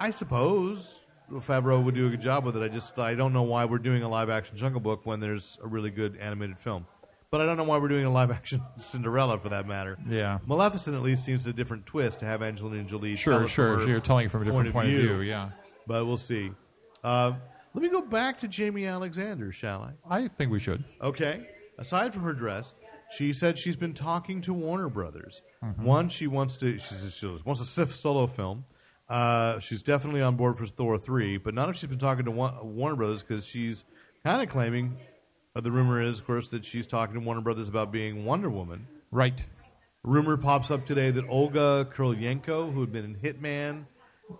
I 0.00 0.10
suppose 0.10 1.02
Favreau 1.30 1.84
would 1.84 1.94
do 1.94 2.06
a 2.06 2.10
good 2.10 2.22
job 2.22 2.44
with 2.44 2.56
it. 2.56 2.62
I 2.62 2.68
just 2.68 2.98
I 2.98 3.14
don't 3.14 3.34
know 3.34 3.42
why 3.42 3.66
we're 3.66 3.78
doing 3.78 4.02
a 4.02 4.08
live 4.08 4.30
action 4.30 4.56
Jungle 4.56 4.80
Book 4.80 5.04
when 5.04 5.20
there's 5.20 5.58
a 5.62 5.68
really 5.68 5.90
good 5.90 6.16
animated 6.16 6.58
film, 6.58 6.86
but 7.30 7.42
I 7.42 7.46
don't 7.46 7.58
know 7.58 7.64
why 7.64 7.76
we're 7.76 7.88
doing 7.88 8.06
a 8.06 8.10
live 8.10 8.30
action 8.30 8.62
Cinderella 8.76 9.38
for 9.38 9.50
that 9.50 9.66
matter. 9.66 9.98
Yeah. 10.08 10.38
Maleficent 10.46 10.96
at 10.96 11.02
least 11.02 11.24
seems 11.24 11.46
a 11.46 11.52
different 11.52 11.84
twist 11.84 12.20
to 12.20 12.26
have 12.26 12.42
Angelina 12.42 12.84
Jolie. 12.84 13.14
Sure, 13.14 13.46
sure. 13.46 13.76
her 13.76 13.86
You're 13.86 14.00
telling 14.00 14.26
it 14.26 14.30
from 14.30 14.42
a 14.42 14.44
different 14.46 14.72
point, 14.72 14.88
of 14.88 14.94
view. 14.94 15.20
Yeah, 15.20 15.50
but 15.86 16.06
we'll 16.06 16.16
see. 16.16 16.50
Uh, 17.04 17.34
let 17.74 17.82
me 17.82 17.90
go 17.90 18.00
back 18.00 18.38
to 18.38 18.48
Jaimie 18.48 18.90
Alexander, 18.90 19.52
shall 19.52 19.82
I? 19.82 20.22
I 20.22 20.28
think 20.28 20.50
we 20.50 20.58
should. 20.58 20.82
Okay. 21.02 21.46
Aside 21.78 22.12
from 22.12 22.24
her 22.24 22.32
dress, 22.32 22.74
she 23.10 23.32
said 23.32 23.58
she's 23.58 23.76
been 23.76 23.94
talking 23.94 24.40
to 24.42 24.52
Warner 24.52 24.88
Brothers. 24.88 25.42
Mm-hmm. 25.62 25.84
One, 25.84 26.08
she 26.08 26.26
wants 26.26 26.56
to 26.58 26.78
she, 26.78 26.94
says 26.94 27.14
she 27.14 27.26
wants 27.44 27.60
a 27.60 27.64
sif- 27.64 27.94
solo 27.94 28.26
film. 28.26 28.64
Uh, 29.10 29.58
she's 29.58 29.82
definitely 29.82 30.22
on 30.22 30.36
board 30.36 30.56
for 30.56 30.66
Thor 30.66 30.96
three, 30.96 31.36
but 31.36 31.52
not 31.52 31.68
if 31.68 31.76
she's 31.76 31.88
been 31.90 31.98
talking 31.98 32.24
to 32.26 32.30
Warner 32.30 32.94
Brothers 32.94 33.24
because 33.24 33.44
she's 33.44 33.84
kind 34.24 34.40
of 34.40 34.48
claiming. 34.48 34.96
Uh, 35.54 35.60
the 35.60 35.72
rumor 35.72 36.00
is, 36.00 36.20
of 36.20 36.26
course, 36.26 36.48
that 36.50 36.64
she's 36.64 36.86
talking 36.86 37.14
to 37.14 37.20
Warner 37.20 37.40
Brothers 37.40 37.68
about 37.68 37.90
being 37.90 38.24
Wonder 38.24 38.48
Woman. 38.48 38.86
Right. 39.10 39.44
Rumor 40.04 40.36
pops 40.36 40.70
up 40.70 40.86
today 40.86 41.10
that 41.10 41.28
Olga 41.28 41.88
Kurylenko, 41.92 42.72
who 42.72 42.80
had 42.80 42.92
been 42.92 43.04
in 43.04 43.16
Hitman, 43.16 43.86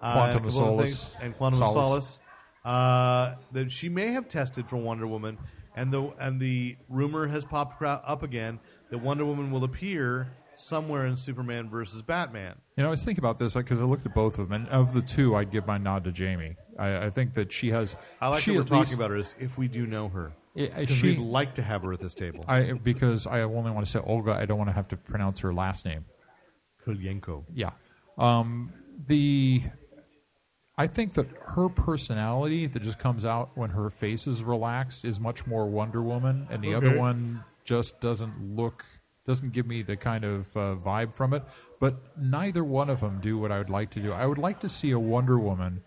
uh, 0.01 0.13
Quantum 0.13 0.45
of 0.45 0.53
Solace. 0.53 1.09
things, 1.09 1.17
and 1.21 1.37
Quantum 1.37 1.63
of 1.63 1.71
Solace. 1.71 1.85
Solace, 1.85 2.21
uh, 2.65 3.35
that 3.51 3.73
she 3.73 3.89
may 3.89 4.13
have 4.13 4.29
tested 4.29 4.69
for 4.69 4.77
Wonder 4.77 5.09
Woman, 5.09 5.37
and 5.75 5.93
the 5.93 6.13
and 6.21 6.39
the 6.39 6.77
rumor 6.89 7.27
has 7.27 7.45
popped 7.45 7.83
up 7.83 8.23
again 8.23 8.61
that 8.91 8.99
Wonder 8.99 9.25
Woman 9.25 9.51
will 9.51 9.65
appear 9.65 10.29
somewhere 10.61 11.07
in 11.07 11.17
Superman 11.17 11.69
versus 11.71 12.03
Batman. 12.03 12.57
You 12.77 12.83
know, 12.83 12.89
I 12.89 12.91
was 12.93 13.05
thinking 13.05 13.23
about 13.23 13.39
this 13.39 13.55
because 13.55 13.81
I 13.81 13.85
looked 13.85 14.07
at 14.07 14.15
both 14.15 14.39
of 14.39 14.49
them, 14.49 14.63
and 14.63 14.69
of 14.69 14.93
the 14.95 15.03
two, 15.03 15.35
I'd 15.35 15.51
give 15.51 15.67
my 15.67 15.79
nod 15.79 16.05
to 16.05 16.13
Jaimie. 16.13 16.57
I, 16.79 17.07
I 17.07 17.11
think 17.11 17.35
that 17.35 17.53
she 17.53 17.71
has. 17.71 17.97
I 18.21 18.29
like 18.29 18.43
she 18.43 18.53
that 18.53 18.59
we're 18.59 18.65
talking 18.65 18.79
least- 18.81 18.95
about 18.95 19.11
her 19.11 19.17
as 19.17 19.35
if 19.39 19.57
we 19.59 19.69
do 19.69 19.87
know 19.87 20.09
her. 20.09 20.33
Yeah, 20.55 20.85
she- 20.87 21.03
we'd 21.09 21.19
like 21.19 21.55
to 21.57 21.63
have 21.63 21.83
her 21.83 21.93
at 21.93 22.01
this 22.01 22.15
table. 22.15 22.45
I 22.49 22.73
because 22.73 23.27
I 23.27 23.43
only 23.43 23.71
want 23.71 23.87
to 23.87 23.91
say 23.91 24.01
Olga. 24.01 24.33
I 24.33 24.47
don't 24.47 24.59
want 24.59 24.69
to 24.71 24.75
have 24.75 24.89
to 24.89 24.97
pronounce 24.97 25.41
her 25.41 25.53
last 25.55 25.85
name. 25.87 26.05
Kurylenko. 26.87 27.45
Yeah. 27.55 27.71
Um, 28.19 28.73
the 29.07 29.63
I 30.77 30.87
think 30.87 31.13
that 31.15 31.27
her 31.55 31.69
personality 31.69 32.67
that 32.67 32.83
just 32.83 32.99
comes 32.99 33.25
out 33.25 33.51
when 33.55 33.71
her 33.71 33.91
face 33.91 34.27
is 34.27 34.43
relaxed 34.43 35.05
is 35.05 35.21
much 35.21 35.47
more 35.47 35.67
Wonder 35.69 36.03
Woman, 36.03 36.47
and 36.51 36.63
the 36.65 36.75
Okay. 36.75 36.87
other 36.89 36.99
one 36.99 37.45
just 37.65 38.01
doesn't 38.01 38.57
look 38.57 38.85
doesn't 39.31 39.53
give 39.53 39.67
me 39.67 39.83
the 39.83 39.97
kind 39.97 40.25
of 40.25 40.57
uh, 40.57 40.75
vibe 40.75 41.13
from 41.13 41.33
it. 41.33 41.45
But 41.79 41.95
neither 42.19 42.65
one 42.65 42.91
of 42.91 43.01
them 43.01 43.21
do 43.23 43.39
what 43.39 43.53
I 43.53 43.59
would 43.59 43.71
like 43.71 43.91
to 43.91 44.01
do. 44.01 44.13
I 44.13 44.27
would 44.27 44.39
like 44.39 44.59
to 44.61 44.69
see 44.69 44.91
a 44.91 44.99
Wonder 44.99 45.39
Woman 45.39 45.83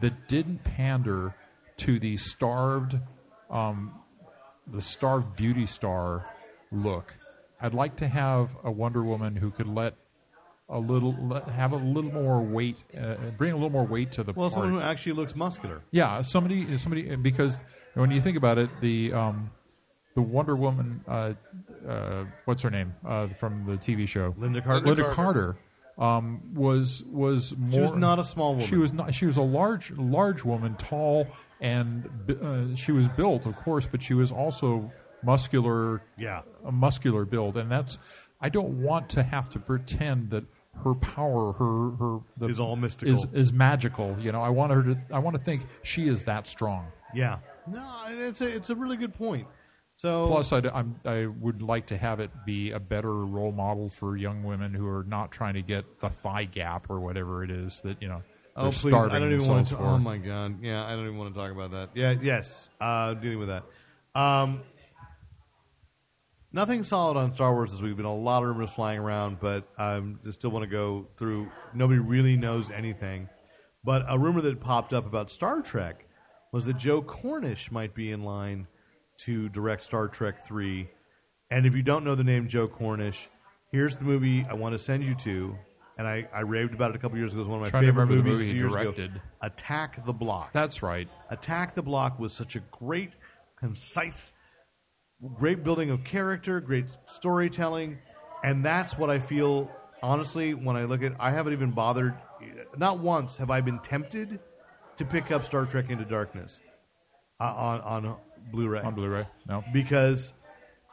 that 0.00 0.26
didn't 0.28 0.64
pander 0.64 1.34
to 1.78 2.00
the 2.00 2.16
starved, 2.16 2.98
um, 3.50 3.94
the 4.66 4.80
starved 4.80 5.36
beauty 5.36 5.64
star 5.64 6.26
look. 6.72 7.14
I'd 7.60 7.72
like 7.72 7.94
to 7.96 8.08
have 8.08 8.56
a 8.64 8.70
Wonder 8.70 9.02
Woman 9.04 9.36
who 9.36 9.50
could 9.52 9.68
let 9.68 9.94
a 10.68 10.78
little 10.78 11.16
let, 11.22 11.48
have 11.48 11.72
a 11.72 11.76
little 11.76 12.12
more 12.12 12.40
weight, 12.42 12.82
uh, 13.00 13.14
bring 13.38 13.52
a 13.52 13.54
little 13.54 13.70
more 13.70 13.86
weight 13.86 14.10
to 14.12 14.24
the 14.24 14.32
Well, 14.32 14.50
someone 14.50 14.72
who 14.72 14.80
actually 14.80 15.12
looks 15.12 15.34
muscular. 15.36 15.82
yeah, 15.92 16.20
somebody, 16.22 16.76
somebody, 16.76 17.14
because 17.16 17.62
when 17.94 18.10
you 18.10 18.20
think 18.20 18.36
about 18.36 18.58
it, 18.58 18.70
the 18.80 19.12
um, 19.12 19.50
the 20.18 20.22
Wonder 20.22 20.56
Woman, 20.56 21.00
uh, 21.06 21.34
uh, 21.88 22.24
what's 22.44 22.64
her 22.64 22.70
name 22.70 22.92
uh, 23.06 23.28
from 23.28 23.64
the 23.66 23.74
TV 23.74 24.08
show, 24.08 24.32
Lynda 24.32 24.64
Carter. 24.64 24.84
Lynda 24.84 25.14
Carter. 25.14 25.56
Carter, 25.94 26.06
um, 26.16 26.40
was 26.54 27.04
was 27.04 27.56
more. 27.56 27.70
She 27.70 27.80
was 27.80 27.92
not 27.92 28.18
a 28.18 28.24
small 28.24 28.54
woman. 28.54 28.66
She 28.66 28.74
was 28.74 28.92
not. 28.92 29.14
She 29.14 29.26
was 29.26 29.36
a 29.36 29.42
large, 29.42 29.92
large 29.92 30.44
woman, 30.44 30.74
tall, 30.74 31.28
and 31.60 32.10
uh, 32.42 32.74
she 32.74 32.90
was 32.90 33.06
built, 33.06 33.46
of 33.46 33.54
course, 33.54 33.86
but 33.88 34.02
she 34.02 34.14
was 34.14 34.32
also 34.32 34.90
muscular. 35.22 36.02
Yeah. 36.18 36.42
a 36.64 36.72
muscular 36.72 37.24
build, 37.24 37.56
and 37.56 37.70
that's. 37.70 38.00
I 38.40 38.48
don't 38.48 38.82
want 38.82 39.08
to 39.10 39.22
have 39.22 39.50
to 39.50 39.60
pretend 39.60 40.30
that 40.30 40.44
her 40.82 40.94
power, 40.94 41.52
her 41.52 41.90
her 41.92 42.18
the, 42.38 42.46
Is 42.46 42.58
all 42.58 42.74
mystical. 42.74 43.14
is 43.14 43.24
is 43.32 43.52
magical. 43.52 44.16
You 44.18 44.32
know, 44.32 44.42
I 44.42 44.48
want 44.48 44.72
her 44.72 44.82
to. 44.82 44.98
I 45.12 45.20
want 45.20 45.36
to 45.36 45.42
think 45.42 45.64
she 45.84 46.08
is 46.08 46.24
that 46.24 46.48
strong. 46.48 46.88
Yeah. 47.14 47.38
No, 47.68 48.04
it's 48.08 48.40
a 48.40 48.48
it's 48.48 48.70
a 48.70 48.74
really 48.74 48.96
good 48.96 49.14
point. 49.14 49.46
So 49.98 50.28
Plus, 50.28 50.52
I'd, 50.52 50.64
I'm, 50.68 51.00
I 51.04 51.26
would 51.26 51.60
like 51.60 51.86
to 51.86 51.96
have 51.96 52.20
it 52.20 52.30
be 52.46 52.70
a 52.70 52.78
better 52.78 53.12
role 53.12 53.50
model 53.50 53.90
for 53.90 54.16
young 54.16 54.44
women 54.44 54.72
who 54.72 54.86
are 54.86 55.02
not 55.02 55.32
trying 55.32 55.54
to 55.54 55.62
get 55.62 55.98
the 55.98 56.08
thigh 56.08 56.44
gap 56.44 56.88
or 56.88 57.00
whatever 57.00 57.42
it 57.42 57.50
is 57.50 57.80
that 57.80 58.00
you 58.00 58.06
know. 58.06 58.22
Oh 58.54 58.70
please! 58.70 58.94
I 58.94 59.18
don't 59.18 59.32
even 59.32 59.48
want 59.48 59.66
to. 59.68 59.76
for. 59.76 59.82
Oh 59.82 59.98
my 59.98 60.18
god! 60.18 60.62
Yeah, 60.62 60.84
I 60.84 60.94
don't 60.94 61.04
even 61.04 61.18
want 61.18 61.34
to 61.34 61.40
talk 61.40 61.50
about 61.50 61.72
that. 61.72 61.90
Yeah, 61.94 62.14
yes, 62.20 62.68
uh, 62.80 63.14
dealing 63.14 63.40
with 63.40 63.48
that. 63.48 63.64
Um, 64.14 64.62
nothing 66.52 66.84
solid 66.84 67.16
on 67.16 67.34
Star 67.34 67.52
Wars 67.52 67.72
this 67.72 67.80
week. 67.80 67.86
There 67.86 67.88
have 67.90 67.96
been 67.96 68.06
a 68.06 68.14
lot 68.14 68.44
of 68.44 68.50
rumors 68.50 68.70
flying 68.70 69.00
around, 69.00 69.40
but 69.40 69.66
um, 69.78 70.20
I 70.24 70.30
still 70.30 70.50
want 70.50 70.62
to 70.62 70.70
go 70.70 71.08
through. 71.16 71.50
Nobody 71.74 71.98
really 71.98 72.36
knows 72.36 72.70
anything. 72.70 73.28
But 73.82 74.04
a 74.08 74.16
rumor 74.16 74.42
that 74.42 74.60
popped 74.60 74.92
up 74.92 75.06
about 75.06 75.28
Star 75.28 75.60
Trek 75.60 76.06
was 76.52 76.66
that 76.66 76.76
Joe 76.76 77.02
Cornish 77.02 77.72
might 77.72 77.94
be 77.96 78.12
in 78.12 78.22
line 78.22 78.68
to 79.18 79.48
direct 79.48 79.82
Star 79.82 80.08
Trek 80.08 80.46
3. 80.46 80.88
And 81.50 81.66
if 81.66 81.74
you 81.74 81.82
don't 81.82 82.04
know 82.04 82.14
the 82.14 82.24
name 82.24 82.48
Joe 82.48 82.68
Cornish, 82.68 83.28
here's 83.72 83.96
the 83.96 84.04
movie 84.04 84.44
I 84.48 84.54
want 84.54 84.74
to 84.74 84.78
send 84.78 85.04
you 85.04 85.14
to. 85.16 85.56
And 85.96 86.06
I, 86.06 86.28
I 86.32 86.40
raved 86.40 86.74
about 86.74 86.90
it 86.90 86.96
a 86.96 86.98
couple 87.00 87.18
years 87.18 87.32
ago. 87.32 87.40
It 87.40 87.42
was 87.42 87.48
one 87.48 87.58
of 87.58 87.64
my 87.66 87.70
Trying 87.70 87.82
to 87.82 87.88
favorite 87.88 88.02
remember 88.04 88.22
the 88.22 88.28
movies 88.28 88.38
movie 88.38 88.44
a 88.44 88.46
he 88.46 88.52
few 88.52 88.62
years 88.62 88.72
directed. 88.74 89.10
ago. 89.10 89.20
Attack 89.42 90.04
the 90.06 90.12
Block. 90.12 90.52
That's 90.52 90.82
right. 90.82 91.08
Attack 91.30 91.74
the 91.74 91.82
Block 91.82 92.20
was 92.20 92.32
such 92.32 92.54
a 92.54 92.60
great, 92.70 93.10
concise, 93.58 94.32
great 95.36 95.64
building 95.64 95.90
of 95.90 96.04
character, 96.04 96.60
great 96.60 96.86
storytelling, 97.06 97.98
and 98.44 98.64
that's 98.64 98.96
what 98.96 99.10
I 99.10 99.18
feel. 99.18 99.70
Honestly, 100.00 100.54
when 100.54 100.76
I 100.76 100.84
look 100.84 101.02
at, 101.02 101.14
I 101.18 101.30
haven't 101.30 101.52
even 101.52 101.72
bothered. 101.72 102.14
Not 102.76 103.00
once 103.00 103.36
have 103.38 103.50
I 103.50 103.60
been 103.60 103.80
tempted 103.80 104.38
to 104.96 105.04
pick 105.04 105.32
up 105.32 105.44
Star 105.44 105.66
Trek 105.66 105.90
Into 105.90 106.04
Darkness 106.04 106.60
uh, 107.40 107.44
on 107.44 107.80
on 107.80 108.16
Blu-ray 108.50 108.80
On 108.80 108.94
Blu-ray. 108.94 109.26
No. 109.48 109.64
because 109.72 110.32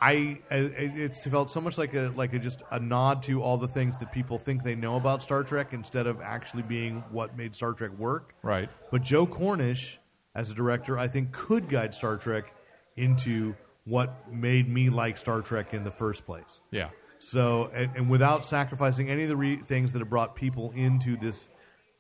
I 0.02 0.40
I- 0.52 0.56
it's 0.96 1.26
felt 1.26 1.50
so 1.52 1.62
much 1.62 1.78
like 1.78 1.94
a 1.94 2.12
like 2.16 2.34
a 2.34 2.40
just 2.40 2.64
a 2.72 2.80
nod 2.80 3.24
to 3.24 3.42
all 3.42 3.58
the 3.58 3.68
things 3.68 3.98
that 4.00 4.12
people 4.12 4.38
think 4.38 4.64
they 4.64 4.76
know 4.76 4.98
about 4.98 5.24
Star 5.24 5.44
Trek 5.44 5.74
instead 5.74 6.06
of 6.08 6.20
actually 6.22 6.64
being 6.64 7.04
what 7.12 7.38
made 7.38 7.56
Star 7.56 7.74
Trek 7.74 7.92
work. 7.98 8.36
Right. 8.44 8.70
But 8.92 9.04
Joe 9.04 9.26
Cornish, 9.26 10.00
as 10.36 10.52
a 10.52 10.54
director, 10.54 10.98
I 10.98 11.08
think 11.08 11.32
could 11.32 11.70
guide 11.70 11.94
Star 11.94 12.18
Trek 12.18 12.54
into 12.98 13.56
what 13.86 14.32
made 14.32 14.68
me 14.68 14.90
like 14.90 15.18
Star 15.18 15.42
Trek 15.42 15.74
in 15.74 15.84
the 15.84 15.92
first 15.92 16.26
place. 16.26 16.62
Yeah. 16.72 16.90
So, 17.18 17.70
and, 17.74 17.92
and 17.96 18.10
without 18.10 18.46
sacrificing 18.46 19.10
any 19.10 19.24
of 19.24 19.30
the 19.30 19.38
re- 19.38 19.56
things 19.58 19.94
that 19.94 20.00
have 20.00 20.10
brought 20.10 20.36
people 20.36 20.72
into 20.76 21.16
this 21.18 21.48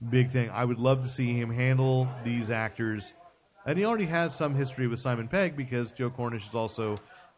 big 0.09 0.31
thing, 0.31 0.49
I 0.49 0.65
would 0.65 0.79
love 0.79 1.03
to 1.03 1.07
see 1.09 1.39
him 1.39 1.49
handle 1.51 2.09
these 2.23 2.49
actors. 2.49 3.13
And 3.65 3.77
he 3.79 3.85
already 3.85 4.05
has 4.05 4.35
some 4.35 4.53
history 4.55 4.87
with 4.87 4.99
Simon 4.99 5.27
Pegg 5.27 5.55
because 5.57 5.91
Joe 5.91 6.09
Cornish 6.09 6.47
is 6.47 6.55
also 6.55 6.95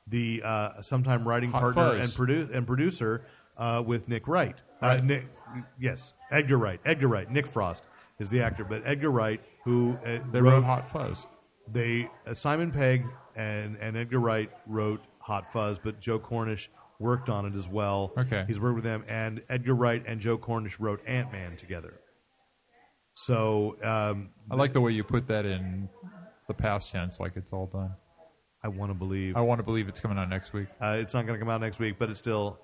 the 0.07 0.41
uh, 0.43 0.81
sometime 0.81 1.27
writing 1.27 1.51
Hot 1.51 1.61
partner 1.73 1.99
Fuzz. 2.01 2.17
and, 2.17 2.27
produ- 2.27 2.55
and 2.55 2.67
producer 2.67 3.23
uh, 3.57 3.83
with 3.85 4.07
Nick 4.09 4.27
Wright. 4.27 4.61
Uh, 4.81 4.97
Nick, 4.97 5.27
yes, 5.79 6.13
Edgar 6.31 6.57
Wright. 6.57 6.79
Edgar 6.85 7.07
Wright. 7.07 7.29
Nick 7.31 7.47
Frost 7.47 7.85
is 8.19 8.29
the 8.29 8.41
actor, 8.41 8.63
but 8.63 8.81
Edgar 8.85 9.11
Wright, 9.11 9.41
who 9.63 9.97
uh, 10.05 10.19
They 10.31 10.41
wrote 10.41 10.63
Hot 10.63 10.89
Fuzz. 10.89 11.25
they 11.71 12.09
uh, 12.25 12.33
Simon 12.33 12.71
Pegg 12.71 13.05
and, 13.35 13.77
and 13.77 13.95
Edgar 13.97 14.19
Wright 14.19 14.49
wrote 14.67 15.01
Hot 15.19 15.51
Fuzz, 15.51 15.79
but 15.79 15.99
Joe 15.99 16.19
Cornish 16.19 16.69
worked 16.99 17.29
on 17.29 17.45
it 17.45 17.55
as 17.55 17.69
well. 17.69 18.11
Okay. 18.17 18.43
he's 18.47 18.59
worked 18.59 18.75
with 18.75 18.83
them, 18.83 19.03
and 19.07 19.41
Edgar 19.49 19.75
Wright 19.75 20.03
and 20.05 20.19
Joe 20.19 20.37
Cornish 20.37 20.79
wrote 20.79 21.01
Ant 21.07 21.31
Man 21.31 21.55
together. 21.55 21.99
So 23.13 23.77
um, 23.83 24.29
I 24.51 24.55
like 24.55 24.73
the 24.73 24.81
way 24.81 24.91
you 24.91 25.03
put 25.03 25.27
that 25.27 25.45
in 25.45 25.89
the 26.47 26.53
past 26.53 26.91
tense, 26.91 27.19
like 27.19 27.35
it's 27.35 27.51
all 27.51 27.67
done. 27.67 27.91
I 28.63 28.69
want 28.69 28.89
to 28.89 28.95
believe 28.95 29.37
I 29.37 29.41
want 29.41 29.59
to 29.59 29.63
believe 29.63 29.87
it's 29.87 29.99
coming 29.99 30.17
out 30.17 30.29
next 30.29 30.53
week. 30.53 30.67
uh, 30.81 30.97
it's 30.99 31.13
not 31.13 31.25
going 31.25 31.39
to 31.39 31.43
come 31.43 31.49
out 31.49 31.61
next 31.61 31.79
week, 31.79 31.95
but 31.99 32.09
it's 32.09 32.19
still. 32.19 32.59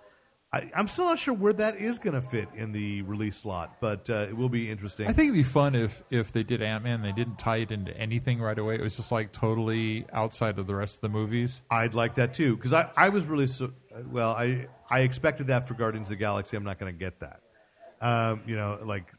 I, 0.52 0.70
I'm 0.76 0.88
still 0.88 1.06
not 1.06 1.18
sure 1.18 1.34
where 1.34 1.54
that 1.54 1.78
is 1.78 1.98
going 1.98 2.14
to 2.14 2.22
fit 2.22 2.48
in 2.54 2.74
the 2.74 3.02
release 3.04 3.38
slot, 3.38 3.78
but 3.82 4.08
uh, 4.08 4.28
it 4.30 4.38
will 4.38 4.50
be 4.50 4.70
interesting. 4.70 5.08
I 5.08 5.12
think 5.12 5.30
it'd 5.30 5.34
be 5.34 5.42
fun 5.44 5.74
if 5.74 6.04
if 6.12 6.32
they 6.32 6.44
did 6.44 6.62
Ant 6.62 6.84
Man, 6.84 7.02
they 7.02 7.12
didn't 7.12 7.38
tie 7.38 7.58
it 7.58 7.72
into 7.72 7.96
anything 7.98 8.40
right 8.40 8.58
away. 8.58 8.76
It 8.76 8.82
was 8.82 8.98
just 8.98 9.12
like 9.12 9.32
totally 9.32 10.06
outside 10.14 10.60
of 10.60 10.68
the 10.68 10.76
rest 10.76 10.96
of 10.96 11.02
the 11.02 11.10
movies. 11.10 11.64
I'd 11.72 11.96
like 11.96 12.16
that 12.16 12.36
too 12.36 12.56
because 12.56 12.72
I, 12.74 12.90
I 12.96 13.10
was 13.10 13.26
really 13.26 13.48
so, 13.48 13.72
well 14.08 14.32
I 14.36 14.68
I 14.90 15.02
expected 15.02 15.48
that 15.48 15.68
for 15.68 15.74
Guardians 15.74 16.10
of 16.12 16.18
the 16.18 16.24
Galaxy 16.24 16.56
I'm 16.56 16.64
not 16.64 16.78
going 16.80 16.94
to 16.94 17.00
get 17.00 17.20
that 17.22 17.42
um, 18.00 18.44
you 18.46 18.56
know 18.56 18.80
like 18.86 19.12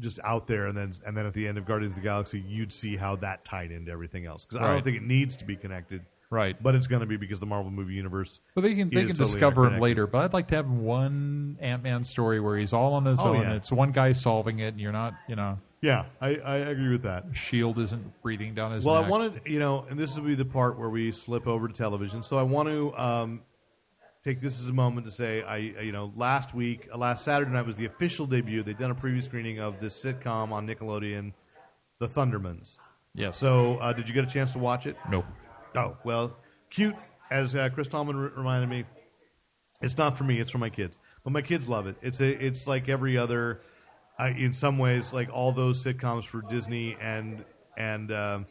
just 0.00 0.18
out 0.24 0.46
there 0.46 0.66
and 0.66 0.76
then 0.76 0.92
and 1.06 1.16
then 1.16 1.24
at 1.26 1.34
the 1.34 1.46
end 1.46 1.56
of 1.58 1.64
Guardians 1.66 1.92
of 1.92 2.02
the 2.02 2.08
Galaxy 2.08 2.40
you'd 2.40 2.72
see 2.72 2.96
how 2.96 3.16
that 3.16 3.44
tied 3.44 3.70
into 3.70 3.92
everything 3.92 4.26
else 4.26 4.44
because 4.44 4.56
I 4.62 4.72
don't 4.72 4.82
think 4.84 4.96
it 4.96 5.02
needs 5.04 5.36
to 5.38 5.44
be 5.44 5.56
connected 5.56 6.02
Right. 6.30 6.60
but 6.62 6.74
it's 6.74 6.86
going 6.88 7.00
to 7.00 7.06
be 7.06 7.16
because 7.16 7.40
the 7.40 7.46
Marvel 7.46 7.70
movie 7.70 7.94
universe 7.94 8.40
But 8.54 8.60
they 8.62 8.74
can 8.74 8.90
they 8.90 8.96
is 9.02 9.06
can 9.06 9.16
totally 9.16 9.32
discover 9.32 9.62
him 9.62 9.74
interconnected. 9.74 9.82
later. 9.82 10.06
But 10.06 10.24
I'd 10.24 10.32
like 10.34 10.48
to 10.48 10.56
have 10.56 10.68
one 10.68 11.56
Ant 11.60 11.82
Man 11.82 12.04
story 12.04 12.38
where 12.40 12.56
he's 12.58 12.72
all 12.74 12.92
on 12.94 13.04
his 13.06 13.20
Oh, 13.20 13.28
own. 13.34 13.42
yeah. 13.42 13.54
It's 13.54 13.72
one 13.72 13.92
guy 13.92 14.12
solving 14.12 14.58
it, 14.58 14.68
and 14.68 14.80
you're 14.80 14.92
not, 14.92 15.14
you 15.28 15.36
know, 15.36 15.58
yeah 15.80 16.04
I, 16.20 16.36
I 16.36 16.56
agree 16.56 16.88
with 16.90 17.02
that 17.04 17.24
Shield 17.34 17.78
isn't 17.78 18.20
breathing 18.20 18.52
down 18.54 18.72
his 18.72 18.84
Well, 18.84 18.96
neck. 18.96 19.04
I 19.06 19.08
wanted, 19.08 19.40
you 19.46 19.58
know, 19.60 19.86
and 19.88 19.98
this 19.98 20.16
will 20.18 20.24
be 20.26 20.34
the 20.34 20.44
part 20.44 20.76
where 20.78 20.90
we 20.90 21.12
slip 21.12 21.46
over 21.46 21.66
to 21.68 21.72
television. 21.72 22.22
So 22.22 22.36
I 22.36 22.42
want 22.42 22.68
to 22.68 22.94
um, 22.98 23.42
take 24.28 24.40
this 24.42 24.60
as 24.60 24.68
a 24.68 24.72
moment 24.74 25.06
to 25.06 25.10
say, 25.10 25.42
I, 25.42 25.56
you 25.56 25.90
know, 25.90 26.12
last 26.14 26.54
week, 26.54 26.86
uh, 26.92 26.98
last 26.98 27.24
Saturday 27.24 27.50
night 27.50 27.64
was 27.64 27.76
the 27.76 27.86
official 27.86 28.26
debut. 28.26 28.62
They'd 28.62 28.76
done 28.76 28.90
a 28.90 28.94
preview 28.94 29.22
screening 29.22 29.58
of 29.58 29.80
this 29.80 30.02
sitcom 30.02 30.52
on 30.52 30.66
Nickelodeon, 30.66 31.32
The 31.98 32.06
Thundermans. 32.06 32.76
Yeah. 33.14 33.30
So, 33.30 33.78
uh, 33.78 33.94
did 33.94 34.06
you 34.06 34.14
get 34.14 34.24
a 34.24 34.30
chance 34.30 34.52
to 34.52 34.58
watch 34.58 34.86
it? 34.86 34.96
no. 35.10 35.24
Oh, 35.74 35.96
well, 36.02 36.36
cute, 36.70 36.96
as 37.30 37.54
uh, 37.54 37.68
Chris 37.70 37.88
Tallman 37.88 38.16
r- 38.16 38.32
reminded 38.36 38.68
me. 38.68 38.84
It's 39.80 39.96
not 39.96 40.18
for 40.18 40.24
me; 40.24 40.40
it's 40.40 40.50
for 40.50 40.58
my 40.58 40.70
kids. 40.70 40.98
But 41.22 41.32
my 41.32 41.42
kids 41.42 41.68
love 41.68 41.86
it. 41.86 41.96
It's 42.02 42.20
a, 42.20 42.28
it's 42.44 42.66
like 42.66 42.88
every 42.88 43.16
other, 43.16 43.60
uh, 44.18 44.32
in 44.36 44.52
some 44.52 44.76
ways, 44.78 45.12
like 45.12 45.28
all 45.32 45.52
those 45.52 45.84
sitcoms 45.84 46.24
for 46.24 46.42
Disney 46.42 46.96
and 47.00 47.44
and 47.76 48.10
um 48.10 48.46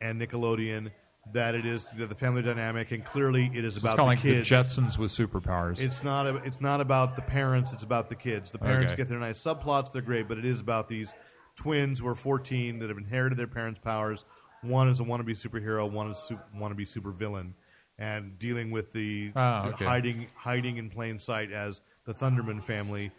and 0.00 0.20
Nickelodeon. 0.20 0.90
That 1.32 1.54
it 1.54 1.64
is 1.64 1.88
the 1.90 2.14
family 2.16 2.42
dynamic, 2.42 2.90
and 2.90 3.04
clearly 3.04 3.48
it 3.54 3.64
is 3.64 3.76
about 3.78 3.96
kind 3.96 3.98
the 3.98 4.02
like 4.10 4.20
kids. 4.22 4.48
the 4.48 4.54
Jetsons 4.56 4.98
with 4.98 5.12
superpowers. 5.12 5.78
It's 5.80 6.02
not. 6.02 6.26
A, 6.26 6.36
it's 6.38 6.60
not 6.60 6.80
about 6.80 7.14
the 7.14 7.22
parents. 7.22 7.72
It's 7.72 7.84
about 7.84 8.08
the 8.08 8.16
kids. 8.16 8.50
The 8.50 8.58
parents 8.58 8.92
Okay. 8.92 9.02
get 9.02 9.08
their 9.08 9.20
nice 9.20 9.40
subplots. 9.40 9.92
They're 9.92 10.02
great, 10.02 10.26
but 10.26 10.36
it 10.36 10.44
is 10.44 10.58
about 10.60 10.88
these 10.88 11.14
twins 11.54 12.00
who 12.00 12.08
are 12.08 12.16
14 12.16 12.80
that 12.80 12.88
have 12.88 12.98
inherited 12.98 13.38
their 13.38 13.46
parents' 13.46 13.78
powers. 13.78 14.24
One 14.62 14.88
is 14.88 14.98
a 14.98 15.04
wannabe 15.04 15.30
superhero. 15.30 15.88
One 15.90 16.10
is 16.10 16.18
a 16.18 16.20
su- 16.20 16.38
wannabe 16.56 16.80
supervillain, 16.80 17.52
and 17.98 18.36
dealing 18.38 18.72
with 18.72 18.92
the 18.92 19.30
Ah, 19.36 19.68
okay. 19.68 19.84
hiding 19.84 20.26
hiding 20.34 20.76
in 20.78 20.90
plain 20.90 21.20
sight 21.20 21.52
as 21.52 21.82
the 22.04 22.12
Thunderman 22.12 22.60
family. 22.60 23.12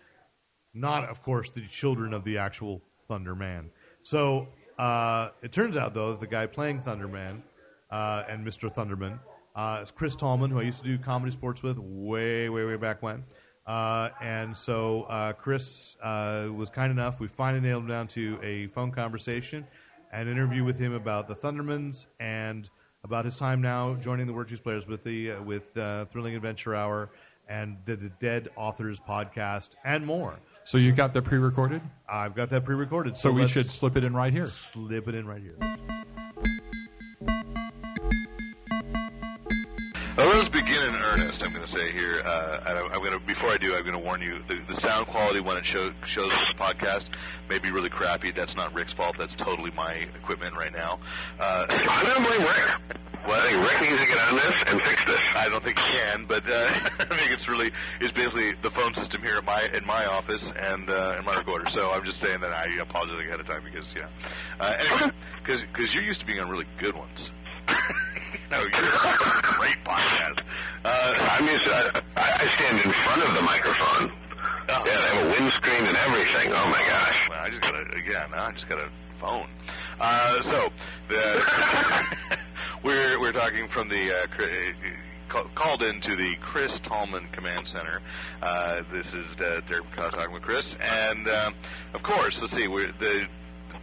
Not, 0.74 1.06
of 1.08 1.22
course, 1.22 1.49
the 1.51 1.62
children 1.62 2.14
of 2.14 2.26
the 2.26 2.38
actual 2.38 2.82
Thunderman. 3.10 3.70
So 4.01 4.49
uh, 4.78 5.30
it 5.41 5.54
turns 5.54 5.78
out, 5.78 5.93
though, 5.93 6.12
that 6.12 6.20
the 6.20 6.28
guy 6.28 6.47
playing 6.47 6.82
Thunderman 6.82 7.43
uh, 7.94 8.24
and 8.28 8.46
Mr. 8.46 8.74
Thunderman 8.74 9.20
uh, 9.56 9.82
is 9.84 9.91
Chris 9.91 10.16
Tallman, 10.16 10.50
who 10.50 10.60
I 10.60 10.64
used 10.64 10.80
to 10.84 10.86
do 10.86 10.98
ComedySportz 10.98 11.62
with 11.62 11.78
way, 11.78 12.50
way, 12.50 12.66
way 12.66 12.76
back 12.76 13.04
when. 13.04 13.24
Uh, 13.68 14.10
and 14.20 14.58
so 14.58 15.04
uh, 15.04 15.32
Chris 15.34 15.96
uh, 16.02 16.50
was 16.54 16.70
kind 16.70 16.91
enough. 16.91 17.20
We 17.20 17.28
finally 17.28 17.62
nailed 17.62 17.84
him 17.84 17.89
down 17.89 18.08
to 18.10 18.39
a 18.41 18.68
phone 18.68 18.91
conversation, 18.91 19.66
an 20.12 20.28
interview 20.28 20.64
with 20.64 20.80
him 20.80 20.94
about 20.94 21.28
the 21.28 21.36
Thundermans 21.36 22.08
and 22.20 22.70
about 23.04 23.26
his 23.26 23.38
time 23.38 23.62
now 23.62 23.94
joining 23.96 24.28
the 24.28 24.34
Work 24.34 24.50
Players 24.64 24.88
with 24.88 25.04
the 25.04 25.34
uh, 25.34 25.41
with 25.44 25.78
uh, 25.78 26.06
Thrilling 26.06 26.36
Adventure 26.36 26.74
Hour 26.76 27.12
and 27.48 27.78
the, 27.86 27.96
the 27.96 28.10
Dead 28.20 28.50
Authors 28.56 29.00
podcast 29.00 29.72
and 29.84 30.06
more. 30.06 30.39
so 30.64 30.78
you 30.78 30.91
got 30.94 31.14
that 31.14 31.24
pre-recorded. 31.24 31.82
I've 32.10 32.36
got 32.36 32.50
that 32.50 32.64
pre-recorded, 32.64 33.18
So 33.18 33.32
we 33.32 33.48
should 33.48 33.66
slip 33.66 33.98
it 33.98 34.04
in 34.04 34.14
right 34.14 34.32
here. 34.32 34.46
slip 34.46 35.08
it 35.08 35.16
in 35.16 35.28
right 35.28 35.41
here. 35.41 36.03
I'm 41.24 41.54
going 41.54 41.66
to 41.66 41.76
say 41.76 41.92
here, 41.92 42.22
uh, 42.26 42.60
I'm, 42.66 42.78
I'm 42.92 43.00
going 43.04 43.14
to 43.14 43.20
before 43.20 43.50
I 43.50 43.58
do, 43.58 43.74
I'm 43.76 43.82
going 43.82 43.94
to 43.94 44.00
warn 44.00 44.22
you: 44.22 44.44
the, 44.50 44.60
the 44.68 44.80
sound 44.82 45.08
quality 45.08 45.40
when 45.40 45.56
it 45.56 45.66
show, 45.66 45.92
shows 46.06 46.32
on 46.32 46.46
the 46.50 46.56
podcast 46.58 47.06
may 47.50 47.60
be 47.60 47.72
really 47.72 47.90
crappy. 47.90 48.32
That's 48.32 48.56
not 48.56 48.74
Rick's 48.74 48.92
fault. 48.94 49.16
That's 49.18 49.34
totally 49.36 49.72
my 49.72 49.94
equipment 49.94 50.56
right 50.56 50.74
now. 50.74 51.00
Uh, 51.40 51.66
I 51.70 52.14
don't 52.14 52.24
blame 52.24 52.42
Rick. 52.42 53.00
Well, 53.26 53.40
I 53.40 53.48
think 53.48 53.72
Rick 53.72 53.90
needs 53.90 54.04
to 54.04 54.08
get 54.10 54.18
on 54.28 54.36
this 54.36 54.64
and 54.68 54.82
fix 54.82 55.06
this. 55.06 55.36
I 55.36 55.48
don't 55.48 55.64
think 55.64 55.80
he 55.80 55.98
can, 55.98 56.26
but 56.26 56.44
uh, 56.46 56.52
I 57.00 57.16
think 57.16 57.32
it's 57.32 57.48
really 57.48 57.72
it's 58.02 58.14
basically 58.14 58.52
the 58.62 58.72
phone 58.72 58.94
system 58.96 59.24
here 59.24 59.38
at 59.38 59.46
my 59.46 59.70
in 59.74 59.86
my 59.86 60.06
office 60.08 60.44
and 60.60 60.90
uh, 60.90 61.16
in 61.18 61.24
my 61.24 61.36
recorder. 61.38 61.66
So 61.74 61.90
I'm 61.92 62.04
just 62.04 62.20
saying 62.20 62.42
that 62.42 62.52
I 62.52 62.68
apologize 62.82 63.26
ahead 63.26 63.40
of 63.40 63.48
time 63.48 63.64
because 63.64 63.86
yeah. 63.96 64.08
Uh, 64.60 64.76
anyway, 64.78 65.14
because 65.42 65.62
because 65.72 65.96
you're 65.96 66.04
used 66.04 66.20
to 66.20 66.26
being 66.26 66.42
on 66.42 66.50
really 66.50 66.68
good 66.80 66.96
ones. 66.96 67.30
no, 68.54 68.60
you're 68.60 68.70
a 68.70 69.41
great 69.41 69.80
podcast. 69.84 70.41
Uh, 70.86 71.38
I'm 71.39 71.45
used 71.47 71.66
to, 71.66 72.04
I, 72.18 72.38
I 72.41 72.45
stand 72.45 72.86
in 72.86 72.91
front 72.91 73.24
of 73.24 73.34
the 73.34 73.41
microphone. 73.41 74.12
Oh. 74.70 74.84
Yeah, 74.86 74.93
they 74.93 75.18
have 75.18 75.26
a 75.26 75.30
windscreen 75.32 75.84
and 75.88 75.97
everything. 75.97 76.51
Oh 76.54 76.68
my 76.70 76.84
gosh. 76.88 77.30
Well, 77.30 77.39
I 77.41 77.49
just 77.49 77.62
got 77.62 77.76
a 77.76 77.97
again. 77.97 78.30
I 78.36 78.51
just 78.51 78.70
got 78.70 78.80
a 78.80 78.89
phone. 79.20 79.47
Uh, 79.99 80.41
so 80.43 80.70
the 81.10 82.38
we're 82.84 83.20
we're 83.20 83.32
talking 83.32 83.68
from 83.70 83.89
the 83.89 84.12
uh, 84.12 85.43
called 85.56 85.82
into 85.82 86.16
the 86.16 86.36
Chris 86.41 86.72
Tallman 86.84 87.28
Command 87.32 87.68
Center. 87.68 88.01
Uh, 88.41 88.84
this 88.91 89.08
is 89.14 89.26
uh, 89.41 89.62
Derek 89.68 89.86
talking 89.95 90.34
with 90.34 90.43
Chris, 90.43 90.76
and 90.80 91.28
um, 91.28 91.56
of 91.93 92.04
course, 92.04 92.38
let's 92.39 92.56
see. 92.56 92.68
We're, 92.68 92.91
the 92.99 93.28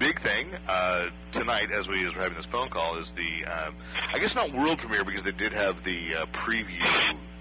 big 0.01 0.20
thing 0.22 0.48
uh, 0.66 1.09
tonight, 1.30 1.70
as 1.72 1.86
we 1.86 2.05
as 2.09 2.14
we're 2.16 2.22
having 2.22 2.36
this 2.36 2.46
phone 2.46 2.68
call, 2.70 2.96
is 2.98 3.12
the 3.14 3.44
um, 3.44 3.74
I 4.12 4.18
guess 4.18 4.34
not 4.34 4.53
world 4.53 4.78
premiere 4.78 5.05
because 5.05 5.22
they 5.22 5.30
did 5.32 5.53
have 5.53 5.84
the 5.84 6.16
uh, 6.16 6.26
preview 6.32 6.82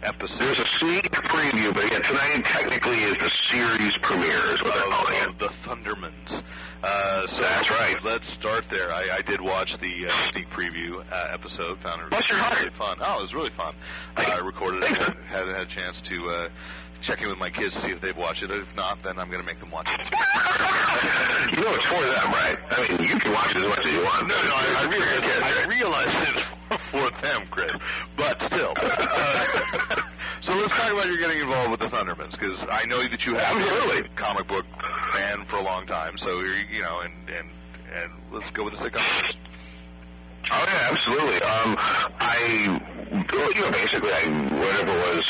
episode. 0.04 0.40
There's 0.40 0.60
a 0.60 0.66
sneak 0.66 1.10
preview, 1.12 1.74
but 1.74 1.84
yeah, 1.92 2.00
tonight 2.00 2.46
technically 2.46 2.98
is 2.98 3.18
the 3.18 3.30
series 3.30 3.98
premiere, 3.98 4.54
is 4.54 4.62
what 4.64 4.76
they're 4.76 4.84
calling 4.92 5.16
it. 5.24 5.40
the 5.40 5.48
Thundermans. 5.66 6.44
Uh, 6.82 7.28
so 7.28 7.42
That's 7.42 7.70
right. 7.72 7.96
Let's 8.06 8.28
start 8.34 8.66
there. 8.72 8.90
I, 8.94 9.18
I 9.18 9.22
did 9.24 9.42
watch 9.42 9.78
the 9.80 10.06
uh, 10.06 10.10
sneak 10.32 10.50
preview 10.50 11.04
uh, 11.12 11.28
episode. 11.34 11.78
Found 11.80 12.02
it 12.04 12.10
Bless 12.10 12.30
your 12.30 12.38
heart. 12.38 12.60
really 12.60 12.72
fun. 12.78 12.98
Oh, 13.02 13.20
it 13.20 13.24
was 13.24 13.34
really 13.34 13.50
fun. 13.50 13.76
Uh, 14.16 14.24
I 14.34 14.38
recorded 14.40 14.84
it. 14.84 14.90
Had 15.28 15.48
had 15.48 15.58
a 15.60 15.66
chance 15.66 16.00
to 16.04 16.30
uh, 16.30 16.50
check 17.02 17.22
in 17.22 17.30
with 17.30 17.38
my 17.38 17.50
kids 17.50 17.74
to 17.76 17.82
see 17.82 17.92
if 17.92 18.02
they've 18.02 18.18
watched 18.18 18.44
it. 18.44 18.52
If 18.52 18.76
not, 18.76 19.02
then 19.04 19.20
I'm 19.20 19.28
going 19.28 19.40
to 19.42 19.46
make 19.46 19.60
them 19.60 19.72
watch 19.72 19.90
it. 19.92 20.02
You 21.50 21.64
know 21.64 21.74
it's 21.74 21.86
for 21.86 22.02
them, 22.02 22.32
right? 22.32 22.58
I 22.72 22.88
mean, 22.90 23.10
you 23.10 23.18
can 23.18 23.34
watch 23.34 23.52
it 23.52 23.58
as 23.58 23.68
much 23.68 23.86
as 23.86 23.94
you 23.94 24.04
want. 24.04 24.28
No, 24.28 24.36
no, 24.36 24.54
I, 24.54 24.66
I, 24.78 24.90
It's 24.92 24.96
for 24.96 25.02
your 25.02 25.22
realize, 25.24 25.26
kids, 25.26 25.44
I 25.44 25.68
realize 25.70 26.14
it's 26.30 26.44
for 26.92 27.22
them, 27.22 27.48
Chris, 27.50 27.72
but 28.18 28.42
still. 28.44 28.74
Uh, 29.20 30.02
so 30.42 30.56
let's 30.56 30.76
talk 30.76 30.92
about 30.94 31.06
your 31.06 31.18
getting 31.18 31.40
involved 31.40 31.72
with 31.72 31.80
the 31.80 31.88
Thundermans, 31.88 32.32
because 32.32 32.60
I 32.70 32.86
know 32.86 33.02
that 33.02 33.26
you 33.26 33.36
have 33.36 33.94
been 33.94 34.06
a 34.06 34.10
comic 34.16 34.48
book 34.48 34.66
fan 35.14 35.46
for 35.46 35.58
a 35.58 35.64
long 35.64 35.86
time. 35.86 36.18
So 36.18 36.40
you're, 36.40 36.56
you 36.72 36.82
know, 36.82 37.02
and 37.02 37.14
and 37.30 37.50
and 37.94 38.12
let's 38.32 38.50
go 38.52 38.64
with 38.64 38.74
the 38.74 38.80
sitcom 38.80 39.00
first. 39.00 39.38
Oh 40.52 40.66
yeah, 40.66 40.90
absolutely. 40.92 41.40
Um, 41.46 41.76
I, 42.20 42.38
you 43.10 43.62
know, 43.62 43.72
basically, 43.72 44.12
I 44.12 44.24
whatever 44.54 44.92
it 44.92 45.02
was 45.16 45.26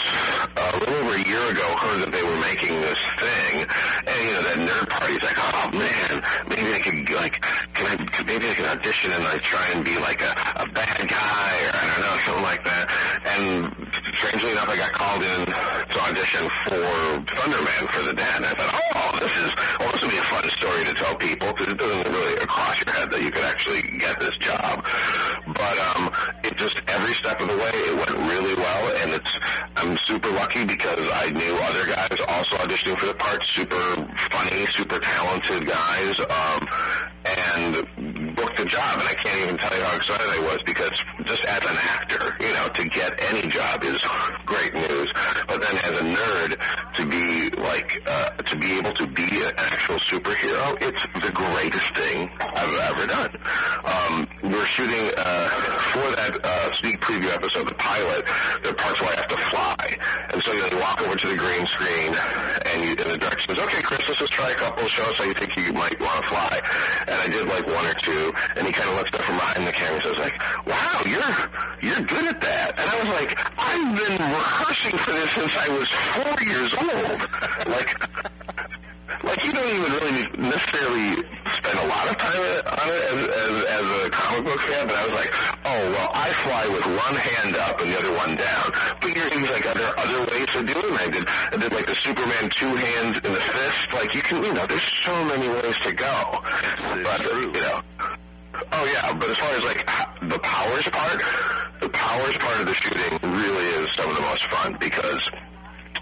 uh, 0.55 0.71
a 0.73 0.77
little 0.79 0.95
over 0.95 1.15
a 1.15 1.23
year 1.27 1.43
ago, 1.51 1.65
heard 1.79 1.99
that 2.03 2.11
they 2.11 2.23
were 2.23 2.39
making 2.39 2.75
this 2.81 2.99
thing, 3.19 3.67
and 4.07 4.19
you 4.23 4.33
know, 4.35 4.43
that 4.47 4.57
nerd 4.63 4.87
party's 4.89 5.23
like, 5.23 5.39
oh 5.39 5.71
man, 5.75 6.23
maybe 6.47 6.69
I 6.73 6.79
could 6.79 7.09
like, 7.15 7.41
can 7.73 7.85
I, 7.87 7.95
maybe 8.23 8.47
I 8.47 8.53
can 8.55 8.65
audition 8.65 9.11
and 9.11 9.23
like 9.23 9.41
try 9.41 9.63
and 9.75 9.83
be 9.83 9.95
like 9.99 10.21
a, 10.21 10.31
a 10.63 10.67
bad 10.71 11.07
guy 11.07 11.51
or 11.67 11.73
I 11.75 11.83
don't 11.87 12.01
know, 12.03 12.15
something 12.23 12.43
like 12.43 12.63
that. 12.63 12.85
And 13.25 13.71
strangely 14.15 14.51
enough, 14.51 14.69
I 14.69 14.75
got 14.75 14.91
called 14.91 15.23
in 15.23 15.39
to 15.47 15.97
audition 16.07 16.43
for 16.63 16.79
Thunderman 17.27 17.83
for 17.91 18.03
the 18.03 18.13
dad. 18.13 18.37
And 18.43 18.45
I 18.45 18.53
thought, 18.55 18.73
oh, 18.95 19.11
this 19.19 19.35
is, 19.43 19.51
well, 19.79 19.91
this 19.91 20.01
would 20.03 20.11
be 20.11 20.17
a 20.19 20.27
fun 20.27 20.45
story 20.49 20.83
to 20.85 20.93
tell 20.93 21.15
people 21.15 21.47
because 21.53 21.71
it 21.73 21.77
doesn't 21.79 22.11
really 22.11 22.35
cross 22.47 22.75
your 22.83 22.88
that 23.19 23.25
you 23.25 23.31
could 23.31 23.43
actually 23.43 23.81
get 23.99 24.19
this 24.19 24.37
job. 24.37 24.85
But 25.47 25.77
um, 25.91 26.11
it 26.43 26.55
just 26.55 26.81
every 26.87 27.13
step 27.13 27.39
of 27.41 27.47
the 27.47 27.57
way, 27.57 27.71
it 27.73 27.95
went 27.95 28.15
really 28.31 28.55
well, 28.55 28.95
and 29.03 29.11
it's 29.11 29.39
I'm 29.75 29.97
super 29.97 30.31
lucky 30.31 30.65
because 30.65 31.09
I 31.13 31.29
knew 31.31 31.55
other 31.63 31.85
guys 31.87 32.19
also 32.29 32.55
auditioning 32.57 32.97
for 32.97 33.07
the 33.07 33.13
part, 33.13 33.43
super 33.43 33.81
funny, 34.31 34.65
super 34.67 34.99
talented 34.99 35.67
guys, 35.67 36.19
um, 36.19 36.67
and 37.37 38.35
booked 38.35 38.57
the 38.57 38.65
job. 38.65 38.99
And 38.99 39.07
I 39.07 39.13
can't 39.13 39.39
even 39.43 39.57
tell 39.57 39.75
you 39.77 39.83
how 39.83 39.95
excited 39.95 40.27
I 40.27 40.39
was 40.41 40.63
because 40.63 41.03
just 41.25 41.45
as 41.45 41.63
an 41.63 41.77
actor, 41.95 42.35
you 42.39 42.51
know, 42.53 42.67
to 42.69 42.87
get 42.89 43.11
any 43.31 43.47
job 43.49 43.83
is 43.83 44.03
great 44.45 44.73
news. 44.73 45.13
But 45.47 45.61
then 45.61 45.75
as 45.87 45.99
a 45.99 46.03
nerd, 46.03 46.51
to 46.95 47.05
be 47.05 47.49
like 47.61 48.01
uh, 48.07 48.29
to 48.49 48.57
be 48.57 48.77
able 48.77 48.93
to 48.93 49.07
be 49.07 49.29
an 49.45 49.53
actual 49.57 49.95
superhero, 49.95 50.77
it's 50.81 51.03
the 51.25 51.31
greatest 51.31 51.95
thing 51.95 52.29
I've 52.39 52.75
ever 52.91 53.07
done. 53.07 53.31
Um, 53.85 54.27
we're 54.43 54.65
shooting 54.65 55.11
uh, 55.17 55.49
for 55.93 56.07
that 56.15 56.39
uh, 56.43 56.71
sneak 56.73 56.99
preview 56.99 57.33
episode, 57.33 57.67
the 57.67 57.75
pilot. 57.75 58.25
There 58.63 58.71
are 58.71 58.75
parts 58.75 59.01
where 59.01 59.11
I 59.11 59.15
have 59.15 59.27
to 59.27 59.37
fly, 59.37 59.78
and 60.33 60.41
so 60.43 60.51
you, 60.53 60.63
walk 60.79 61.01
over 61.01 61.15
to 61.15 61.27
the 61.27 61.35
green 61.37 61.65
screen, 61.67 62.15
and, 62.71 62.83
you, 62.83 62.91
and 62.91 63.11
the 63.11 63.17
director 63.17 63.53
says, 63.53 63.59
"Okay, 63.59 63.81
Chris, 63.81 64.07
let's 64.07 64.19
just 64.19 64.31
try 64.31 64.49
a 64.49 64.55
couple. 64.55 64.87
Show 64.87 65.03
us 65.03 65.17
how 65.17 65.25
you 65.25 65.33
think 65.33 65.55
you 65.57 65.73
might 65.73 65.99
want 65.99 66.21
to 66.21 66.29
fly." 66.29 66.61
And 67.07 67.15
I 67.15 67.27
did 67.27 67.47
like 67.47 67.65
one 67.67 67.85
or 67.85 67.93
two, 67.93 68.33
and 68.55 68.65
he 68.65 68.71
kind 68.71 68.89
of 68.89 68.95
looks 68.95 69.13
up 69.13 69.21
from 69.21 69.35
behind 69.35 69.67
the 69.67 69.71
camera 69.71 69.95
and 69.95 70.03
says, 70.03 70.17
"Like, 70.17 70.37
wow, 70.65 71.01
you're 71.05 71.35
you're 71.81 72.05
good 72.05 72.25
at 72.27 72.41
that." 72.41 72.79
And 72.79 72.89
I 72.89 72.95
was 72.99 73.09
like, 73.19 73.31
"I've 73.57 73.89
been 73.97 74.17
rehearsing 74.17 74.97
for 74.97 75.11
this 75.11 75.31
since 75.31 75.53
I 75.57 75.67
was 75.77 75.89
four 75.89 76.35
years 76.43 76.71
old." 76.75 77.19
Like 77.67 77.89
like 79.23 79.43
you 79.43 79.51
don't 79.51 79.69
even 79.69 79.91
really 79.99 80.23
necessarily 80.37 81.23
spend 81.55 81.77
a 81.79 81.87
lot 81.87 82.05
of 82.09 82.15
time 82.17 82.41
on 82.67 82.87
it 82.89 83.03
as, 83.09 83.19
as, 83.27 83.53
as 83.65 83.85
a 84.05 84.09
comic 84.09 84.45
book 84.45 84.61
fan, 84.61 84.87
but 84.87 84.95
I 84.95 85.05
was 85.07 85.15
like, 85.15 85.31
oh, 85.65 85.81
well, 85.91 86.09
I 86.13 86.29
fly 86.29 86.63
with 86.69 86.85
one 86.85 87.15
hand 87.15 87.55
up 87.57 87.81
and 87.81 87.91
the 87.91 87.97
other 87.99 88.13
one 88.15 88.35
down. 88.35 88.67
But 89.01 89.15
you're, 89.15 89.29
he's 89.29 89.49
like, 89.51 89.65
are 89.65 89.77
there 89.77 89.93
other 89.97 90.19
ways 90.31 90.49
to 90.53 90.63
do 90.63 90.77
it? 90.77 90.85
And 90.85 90.97
I 90.97 91.07
did, 91.09 91.25
I 91.27 91.57
did 91.57 91.73
like 91.73 91.87
the 91.87 91.95
Superman 91.95 92.49
two 92.49 92.73
hands 92.75 93.17
in 93.17 93.31
the 93.33 93.43
fist. 93.43 93.93
Like 93.93 94.13
you 94.13 94.21
can, 94.21 94.43
you 94.43 94.53
know, 94.53 94.65
there's 94.65 94.83
so 94.83 95.13
many 95.25 95.49
ways 95.49 95.77
to 95.79 95.93
go. 95.93 96.41
But, 97.03 97.23
you 97.23 97.51
know, 97.51 97.81
Oh 98.71 98.85
yeah, 98.93 99.13
but 99.13 99.29
as 99.29 99.37
far 99.37 99.49
as 99.55 99.63
like 99.63 99.85
the 100.29 100.39
powers 100.39 100.87
part, 100.89 101.21
the 101.81 101.89
powers 101.89 102.37
part 102.37 102.59
of 102.59 102.67
the 102.67 102.73
shooting 102.73 103.19
really 103.23 103.65
is 103.83 103.91
some 103.93 104.09
of 104.09 104.15
the 104.15 104.21
most 104.21 104.45
fun 104.51 104.77
because 104.79 105.31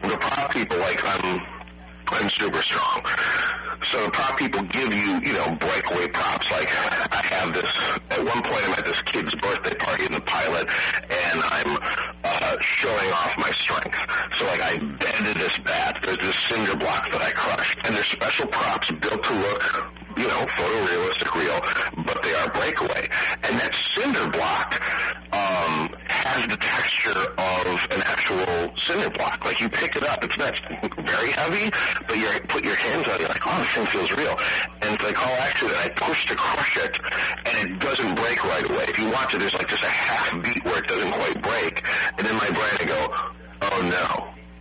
the 0.01 0.17
prop 0.17 0.53
people 0.53 0.77
like 0.79 0.99
I'm 1.03 1.56
I'm 2.11 2.29
super 2.29 2.61
strong. 2.61 3.05
So 3.83 4.03
the 4.03 4.11
prop 4.11 4.37
people 4.37 4.61
give 4.63 4.93
you, 4.93 5.19
you 5.21 5.33
know, 5.33 5.55
breakaway 5.55 6.07
props. 6.07 6.49
Like 6.51 6.69
I 7.11 7.21
have 7.31 7.53
this 7.53 7.71
at 8.11 8.19
one 8.19 8.41
point 8.41 8.63
I'm 8.65 8.73
at 8.73 8.85
this 8.85 9.01
kid's 9.03 9.33
birthday 9.35 9.75
party 9.75 10.05
in 10.05 10.11
the 10.11 10.21
pilot 10.21 10.67
and 11.09 11.41
I'm 11.43 11.77
uh, 12.23 12.57
showing 12.59 13.11
off 13.11 13.37
my 13.37 13.51
strength. 13.51 13.97
So 14.35 14.45
like 14.45 14.61
I 14.61 14.77
bended 14.77 15.37
this 15.37 15.57
bat. 15.59 15.99
There's 16.03 16.17
this 16.17 16.35
cinder 16.35 16.75
block 16.75 17.11
that 17.11 17.21
I 17.21 17.31
crushed. 17.31 17.85
And 17.85 17.95
there's 17.95 18.07
special 18.07 18.47
props 18.47 18.91
built 18.91 19.23
to 19.23 19.33
look 19.33 19.91
you 20.17 20.27
know, 20.27 20.45
photorealistic 20.57 21.31
real, 21.35 22.03
but 22.03 22.21
they 22.23 22.33
are 22.33 22.49
breakaway. 22.49 23.07
And 23.43 23.59
that 23.59 23.73
cinder 23.75 24.27
block 24.29 24.81
um, 25.31 25.89
has 26.27 26.47
the 26.47 26.57
texture 26.57 27.21
of 27.37 27.77
an 27.95 28.01
actual 28.03 28.75
cinder 28.77 29.09
block. 29.09 29.43
Like 29.45 29.59
you 29.59 29.69
pick 29.69 29.95
it 29.95 30.03
up, 30.03 30.23
it's 30.23 30.37
not 30.37 30.55
very 31.07 31.31
heavy, 31.31 31.71
but 32.07 32.17
you 32.17 32.27
put 32.47 32.63
your 32.63 32.75
hands 32.75 33.07
on 33.07 33.15
it, 33.15 33.21
you're 33.21 33.29
like, 33.29 33.45
oh, 33.45 33.57
this 33.59 33.71
thing 33.71 33.85
feels 33.85 34.11
real. 34.13 34.35
And 34.81 34.95
it's 34.95 35.03
like, 35.03 35.17
oh, 35.17 35.37
actually, 35.47 35.75
I 35.75 35.89
push 35.89 36.25
to 36.25 36.35
crush 36.35 36.77
it, 36.77 36.99
and 37.45 37.71
it 37.71 37.79
doesn't 37.79 38.15
break 38.15 38.43
right 38.43 38.69
away. 38.69 38.85
If 38.87 38.99
you 38.99 39.09
watch 39.11 39.33
it, 39.33 39.39
there's 39.39 39.53
like 39.53 39.67
just 39.67 39.83
a 39.83 39.87
half 39.87 40.43
beat 40.43 40.63
where 40.65 40.79
it 40.79 40.87
doesn't 40.87 41.11
quite 41.11 41.41
break. 41.41 41.83
And 42.17 42.27
in 42.27 42.35
my 42.35 42.49
brain, 42.51 42.75
I 42.79 42.85
go, 42.85 43.01
oh 43.71 43.79
no, 43.97 44.07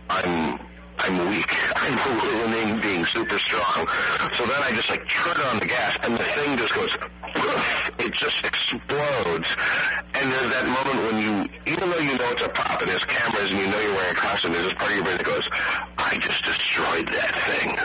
I'm 0.09 0.59
I'm 0.99 1.29
weak. 1.29 1.51
I'm 1.75 1.95
ruining 2.19 2.81
being 2.81 3.05
super 3.05 3.37
strong. 3.39 3.87
So 4.33 4.45
then 4.45 4.61
I 4.63 4.71
just 4.75 4.89
like 4.89 5.07
turn 5.07 5.37
on 5.51 5.59
the 5.59 5.67
gas 5.67 5.97
and 6.03 6.13
the 6.13 6.23
thing 6.23 6.57
just 6.57 6.73
goes 6.73 6.97
poof. 7.35 7.91
It 7.99 8.13
just 8.13 8.45
explodes. 8.45 9.49
And 10.19 10.31
there's 10.31 10.51
that 10.51 10.65
moment 10.65 10.97
when 11.05 11.17
you, 11.21 11.33
even 11.69 11.89
though 11.91 11.99
you 11.99 12.17
know 12.17 12.29
it's 12.33 12.41
a 12.41 12.49
prop 12.49 12.81
and 12.81 12.89
there's 12.89 13.05
cameras 13.05 13.51
and 13.51 13.59
you 13.59 13.67
know 13.67 13.79
you're 13.79 13.93
wearing 13.93 14.17
a 14.17 14.19
costume, 14.19 14.51
there's 14.53 14.65
this 14.65 14.73
part 14.73 14.89
of 14.89 14.95
your 14.95 15.05
brain 15.05 15.17
that 15.17 15.25
goes, 15.25 15.47
I 15.97 16.17
just 16.17 16.43
destroyed 16.43 17.07
that 17.13 17.33
thing. 17.37 17.77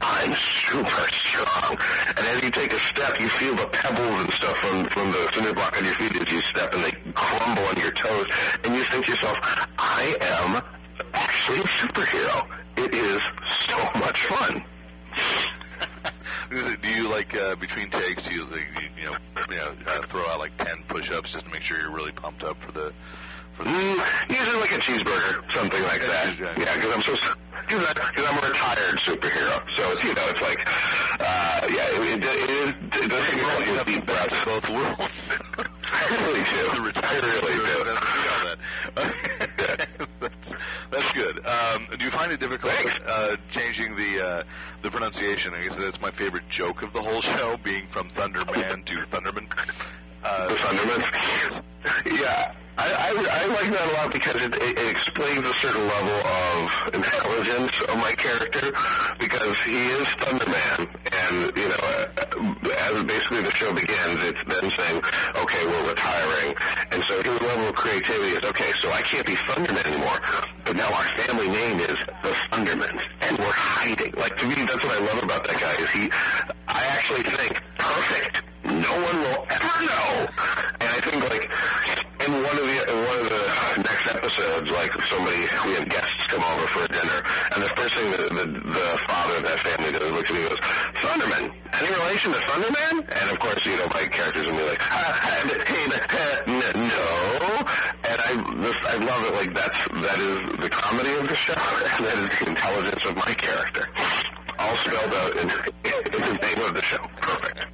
I'm 0.00 0.32
super 0.34 1.04
strong. 1.12 1.76
And 2.16 2.24
as 2.32 2.42
you 2.42 2.50
take 2.50 2.72
a 2.72 2.80
step, 2.80 3.20
you 3.20 3.28
feel 3.28 3.54
the 3.54 3.66
pebbles 3.66 4.24
and 4.24 4.32
stuff 4.32 4.56
from, 4.56 4.84
from 4.86 5.12
the 5.12 5.28
cinder 5.32 5.52
block 5.52 5.76
on 5.76 5.84
your 5.84 5.94
feet 5.94 6.16
as 6.16 6.32
you 6.32 6.40
step 6.40 6.72
and 6.72 6.82
they 6.82 6.92
crumble 7.12 7.64
on 7.64 7.76
your 7.76 7.92
toes. 7.92 8.26
And 8.64 8.74
you 8.74 8.84
think 8.84 9.04
to 9.04 9.10
yourself, 9.12 9.38
I 9.78 10.16
am 10.40 10.62
actually 11.12 11.60
a 11.60 11.68
superhero. 11.68 12.48
It 12.78 12.94
is 12.94 13.20
so 13.44 13.76
much 14.00 14.24
fun. 14.24 14.64
Do 16.50 16.88
you 16.90 17.08
like 17.08 17.36
uh, 17.36 17.54
between 17.56 17.90
takes? 17.90 18.24
Do 18.24 18.34
you 18.34 18.44
like, 18.46 18.66
you, 18.82 18.88
you 18.98 19.10
know, 19.10 19.16
you 19.50 19.56
know 19.56 19.72
uh, 19.86 20.02
throw 20.08 20.26
out 20.30 20.40
like 20.40 20.56
ten 20.58 20.82
push-ups 20.88 21.30
just 21.30 21.44
to 21.44 21.50
make 21.52 21.62
sure 21.62 21.78
you're 21.80 21.92
really 21.92 22.10
pumped 22.10 22.42
up 22.42 22.60
for 22.60 22.72
the 22.72 22.92
for 23.54 23.62
the? 23.62 23.70
Mm, 23.70 24.30
usually 24.30 24.60
like 24.60 24.72
a 24.72 24.80
cheeseburger, 24.80 25.52
something 25.52 25.82
like 25.84 26.00
that. 26.00 26.36
Yeah. 26.40 26.54
Yeah, 26.58 26.74
because 26.74 26.92
I'm 26.94 27.02
so 27.02 27.12
because 27.68 28.26
I'm 28.26 28.38
a 28.38 28.48
retired 28.48 28.98
superhero. 28.98 29.62
So 29.76 29.92
it's, 29.92 30.02
you 30.02 30.12
know, 30.14 30.26
it's 30.26 30.42
like, 30.42 30.66
uh, 31.20 31.68
yeah, 31.70 31.86
it, 31.86 32.18
it, 32.18 32.24
it 32.24 32.50
is. 32.50 32.68
It 33.00 33.10
does 33.10 33.26
take 33.28 33.36
me 33.36 33.42
Well, 33.42 33.60
have 33.76 33.86
deep 33.86 34.00
the 34.00 34.12
best 34.12 34.30
breath. 34.30 34.46
of 34.48 34.62
both 34.62 34.70
worlds. 34.70 35.14
I 35.92 36.02
really 36.26 36.42
do. 36.50 36.90
I 37.00 37.14
really 37.22 37.54
do. 39.14 39.36
that's, 40.90 41.12
good. 41.12 41.44
Um, 41.46 41.86
do 41.98 42.04
you 42.04 42.10
find 42.10 42.32
it 42.32 42.40
difficult 42.40 42.74
uh, 43.06 43.36
changing 43.50 43.96
the 43.96 44.20
uh, 44.24 44.42
the 44.82 44.90
pronunciation? 44.90 45.54
I 45.54 45.66
guess 45.66 45.76
that's 45.78 46.00
my 46.00 46.10
favorite 46.10 46.48
joke 46.48 46.82
of 46.82 46.92
the 46.92 47.02
whole 47.02 47.20
show, 47.20 47.56
being 47.62 47.86
from 47.92 48.10
Thunderman 48.10 48.84
to 48.86 48.96
Thunderman. 49.12 49.48
The 49.48 50.28
Uh, 50.28 50.48
Thunderman. 50.48 51.62
Yeah, 52.06 52.52
I, 52.80 52.88
I, 52.96 53.10
I 53.12 53.46
like 53.60 53.70
that 53.76 53.86
a 53.88 53.94
lot 54.00 54.08
because 54.12 54.40
it, 54.40 54.56
it, 54.56 54.78
explains 54.88 55.44
a 55.44 55.52
certain 55.52 55.84
level 55.84 56.16
of 56.16 56.94
intelligence 56.96 57.76
of 57.84 57.96
my 58.00 58.12
character 58.16 58.72
because 59.20 59.60
he 59.60 59.76
is 60.00 60.08
Thunderman, 60.16 60.88
and 60.88 61.36
you 61.60 61.68
know, 61.68 61.82
uh, 61.84 62.88
as 62.88 63.04
basically 63.04 63.42
the 63.42 63.52
show 63.52 63.68
begins, 63.74 64.24
it's 64.24 64.42
them 64.48 64.70
saying, 64.72 64.96
"Okay, 65.36 65.62
we're 65.68 65.88
retiring," 65.92 66.56
and 66.92 67.04
so 67.04 67.20
his 67.20 67.36
level 67.44 67.68
of 67.68 67.74
creativity 67.76 68.32
is, 68.40 68.44
"Okay, 68.48 68.72
so 68.80 68.90
I 68.92 69.02
can't 69.02 69.26
be 69.26 69.36
Thunderman 69.36 69.84
anymore, 69.84 70.18
but 70.64 70.76
now 70.76 70.88
our 70.88 71.08
family 71.20 71.48
name 71.48 71.80
is 71.80 72.00
the 72.24 72.32
Thundermans, 72.48 73.04
and 73.28 73.36
we're 73.38 73.60
hiding." 73.76 74.12
Like 74.16 74.36
to 74.40 74.46
me, 74.48 74.56
that's 74.64 74.80
what 74.80 74.96
I 74.96 75.00
love 75.04 75.22
about 75.22 75.44
that 75.44 75.60
guy 75.60 75.76
is 75.84 75.90
he. 75.90 76.08
I 76.66 76.80
actually 76.96 77.24
think 77.28 77.60
perfect. 77.76 78.49
No 78.64 78.92
one 78.92 79.16
will 79.24 79.46
ever 79.50 79.76
know. 79.84 80.08
And 80.80 80.88
I 80.90 81.00
think 81.00 81.18
like 81.30 81.44
in 82.26 82.32
one 82.32 82.56
of 82.56 82.64
the 82.68 82.78
in 82.92 82.98
one 83.08 83.18
of 83.24 83.28
the 83.30 83.44
next 83.82 84.06
episodes, 84.14 84.70
like 84.70 84.92
somebody 85.02 85.40
we 85.66 85.72
have 85.80 85.88
guests 85.88 86.26
come 86.26 86.44
over 86.44 86.66
for 86.68 86.86
dinner, 86.92 87.18
and 87.54 87.62
the 87.62 87.72
first 87.76 87.94
thing 87.94 88.10
the 88.12 88.18
the, 88.34 88.46
the 88.50 88.88
father 89.08 89.36
of 89.36 89.44
that 89.44 89.58
family 89.60 89.92
does 89.92 90.10
looks 90.12 90.30
at 90.30 90.36
me 90.36 90.40
and 90.42 90.50
goes, 90.50 90.60
Thunderman. 91.00 91.44
Any 91.80 91.88
relation 91.96 92.32
to 92.32 92.38
Thunderman? 92.38 92.96
And 93.08 93.30
of 93.30 93.38
course, 93.40 93.64
you 93.64 93.76
know, 93.76 93.88
my 93.94 94.04
characters 94.06 94.46
will 94.46 94.56
be 94.56 94.66
like, 94.68 94.80
ah, 94.82 95.30
no. 96.76 97.66
And 98.04 98.18
I 98.20 98.30
just 98.62 98.82
I 98.84 98.96
love 98.96 99.22
it. 99.26 99.34
Like 99.34 99.54
that's 99.54 99.80
that 99.88 100.18
is 100.18 100.60
the 100.60 100.70
comedy 100.70 101.12
of 101.14 101.28
the 101.28 101.34
show, 101.34 101.52
and 101.96 102.04
that 102.06 102.18
is 102.18 102.38
the 102.38 102.48
intelligence 102.48 103.04
of 103.06 103.16
my 103.16 103.32
character, 103.34 103.88
all 104.60 104.76
spelled 104.76 105.14
out 105.14 105.36
in, 105.36 105.50
in 106.14 106.20
the 106.20 106.38
name 106.42 106.66
of 106.66 106.74
the 106.74 106.82
show. 106.82 107.04
Perfect. 107.20 107.66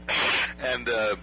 And 0.60 0.88
uh, 0.88 1.16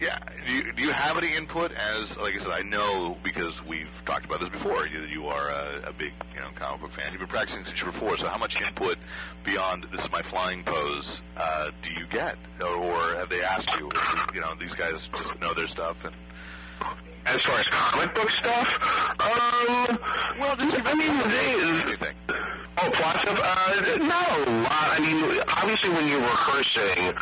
yeah, 0.00 0.18
do 0.46 0.52
you, 0.52 0.72
do 0.72 0.82
you 0.82 0.92
have 0.92 1.18
any 1.18 1.34
input? 1.36 1.72
As 1.72 2.16
like 2.16 2.34
I 2.40 2.42
said, 2.42 2.52
I 2.52 2.62
know 2.62 3.18
because 3.22 3.52
we've 3.66 3.90
talked 4.06 4.24
about 4.24 4.40
this 4.40 4.48
before. 4.48 4.86
You, 4.86 5.02
you 5.02 5.26
are 5.26 5.48
a, 5.48 5.88
a 5.88 5.92
big 5.92 6.12
you 6.34 6.40
know 6.40 6.48
comic 6.54 6.80
book 6.80 6.92
fan. 6.92 7.12
You've 7.12 7.20
been 7.20 7.28
practicing 7.28 7.64
since 7.64 7.80
you 7.80 7.86
were 7.86 7.92
four. 7.92 8.16
So 8.16 8.26
how 8.26 8.38
much 8.38 8.60
input 8.60 8.96
beyond 9.44 9.86
this 9.92 10.04
is 10.04 10.12
my 10.12 10.22
flying 10.22 10.64
pose 10.64 11.20
uh, 11.36 11.70
do 11.82 11.92
you 11.92 12.06
get, 12.06 12.36
or 12.62 13.14
have 13.16 13.28
they 13.28 13.42
asked 13.42 13.78
you? 13.78 13.90
You 14.34 14.40
know, 14.40 14.54
these 14.58 14.72
guys 14.74 14.94
just 15.12 15.40
know 15.40 15.54
their 15.54 15.68
stuff 15.68 15.96
and. 16.04 16.14
As 17.26 17.42
far 17.42 17.58
as 17.60 17.68
comic 17.68 18.14
book 18.14 18.30
stuff, 18.30 18.68
um, 19.20 19.98
Well, 20.38 20.56
just 20.56 20.82
I 20.84 20.94
mean, 20.94 21.14
they. 21.28 22.10
Oh, 22.82 22.90
plot 22.92 23.16
stuff? 23.20 23.38
Uh, 23.38 23.98
not 23.98 24.48
a 24.48 24.50
lot. 24.64 24.88
I 24.96 24.98
mean, 25.00 25.20
obviously 25.60 25.90
when 25.90 26.08
you're 26.08 26.20
rehearsing, 26.20 27.12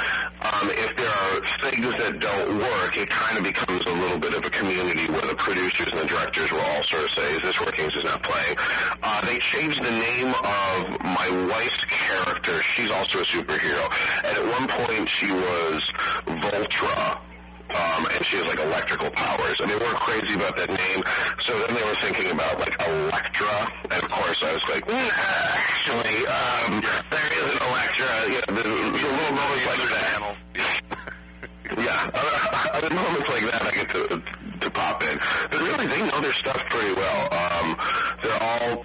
um, 0.40 0.70
if 0.70 0.94
there 0.94 1.09
are 1.11 1.40
things 1.66 1.90
that 1.99 2.20
don't 2.20 2.59
work, 2.59 2.96
it 2.96 3.11
kind 3.11 3.38
of 3.38 3.42
becomes 3.44 3.84
a 3.86 3.92
little 3.92 4.18
bit 4.18 4.34
of 4.34 4.44
a 4.44 4.51
community 4.51 5.11
where 5.11 5.26
the 5.26 5.34
producers 5.34 5.90
and 5.90 5.99
the 6.01 6.07
directors 6.07 6.53
will 6.53 6.61
all 6.61 6.82
sort 6.84 7.05
of 7.05 7.11
say, 7.11 7.26
is 7.34 7.42
this 7.42 7.61
working, 7.61 7.86
is 7.86 7.94
this 7.94 8.05
not 8.05 8.22
playing? 8.22 8.57
Uh, 9.03 9.20
they 9.26 9.38
changed 9.38 9.82
the 9.82 9.90
name 9.90 10.28
of 10.30 11.01
my 11.03 11.26
wife's 11.51 11.84
character. 11.86 12.62
She's 12.62 12.90
also 12.92 13.18
a 13.18 13.24
superhero. 13.24 13.82
And 14.24 14.32
at 14.38 14.44
one 14.59 14.68
point 14.68 15.09
she 15.09 15.32
was 15.32 15.82
Voltra 16.38 17.18
um, 17.74 18.06
and 18.14 18.24
she 18.24 18.36
has 18.36 18.46
like 18.46 18.60
electrical 18.60 19.10
powers, 19.10 19.60
and 19.60 19.70
they 19.70 19.76
weren't 19.76 20.00
crazy 20.00 20.34
about 20.34 20.56
that 20.56 20.68
name. 20.68 21.00
So 21.40 21.52
then 21.52 21.74
they 21.76 21.84
were 21.84 21.98
thinking 22.00 22.30
about 22.32 22.58
like 22.58 22.74
Electra, 22.80 23.54
and 23.92 24.02
of 24.02 24.10
course 24.10 24.42
I 24.42 24.52
was 24.54 24.66
like, 24.68 24.84
"Mm, 24.86 25.10
actually, 25.56 26.16
um, 26.26 26.80
there 27.10 27.30
is 27.36 27.50
an 27.52 27.62
Electra. 27.68 28.10
You 28.28 28.40
know, 28.40 28.50
there's, 28.56 29.02
a 29.02 29.12
little 29.12 29.34
moments 29.36 29.66
like 29.66 29.84
that. 29.92 30.36
Yeah, 31.76 32.10
uh, 32.14 32.68
other 32.72 32.94
moments 32.94 33.28
like 33.28 33.44
that 33.52 33.62
I 33.62 33.70
get 33.70 33.88
to 33.90 34.22
to 34.60 34.70
pop 34.70 35.02
in. 35.02 35.18
But 35.50 35.60
really, 35.60 35.86
they 35.86 36.00
know 36.10 36.20
their 36.20 36.32
stuff 36.32 36.64
pretty 36.66 36.94
well. 36.94 37.28
Um, 37.30 37.76
they're 38.22 38.42
all 38.42 38.84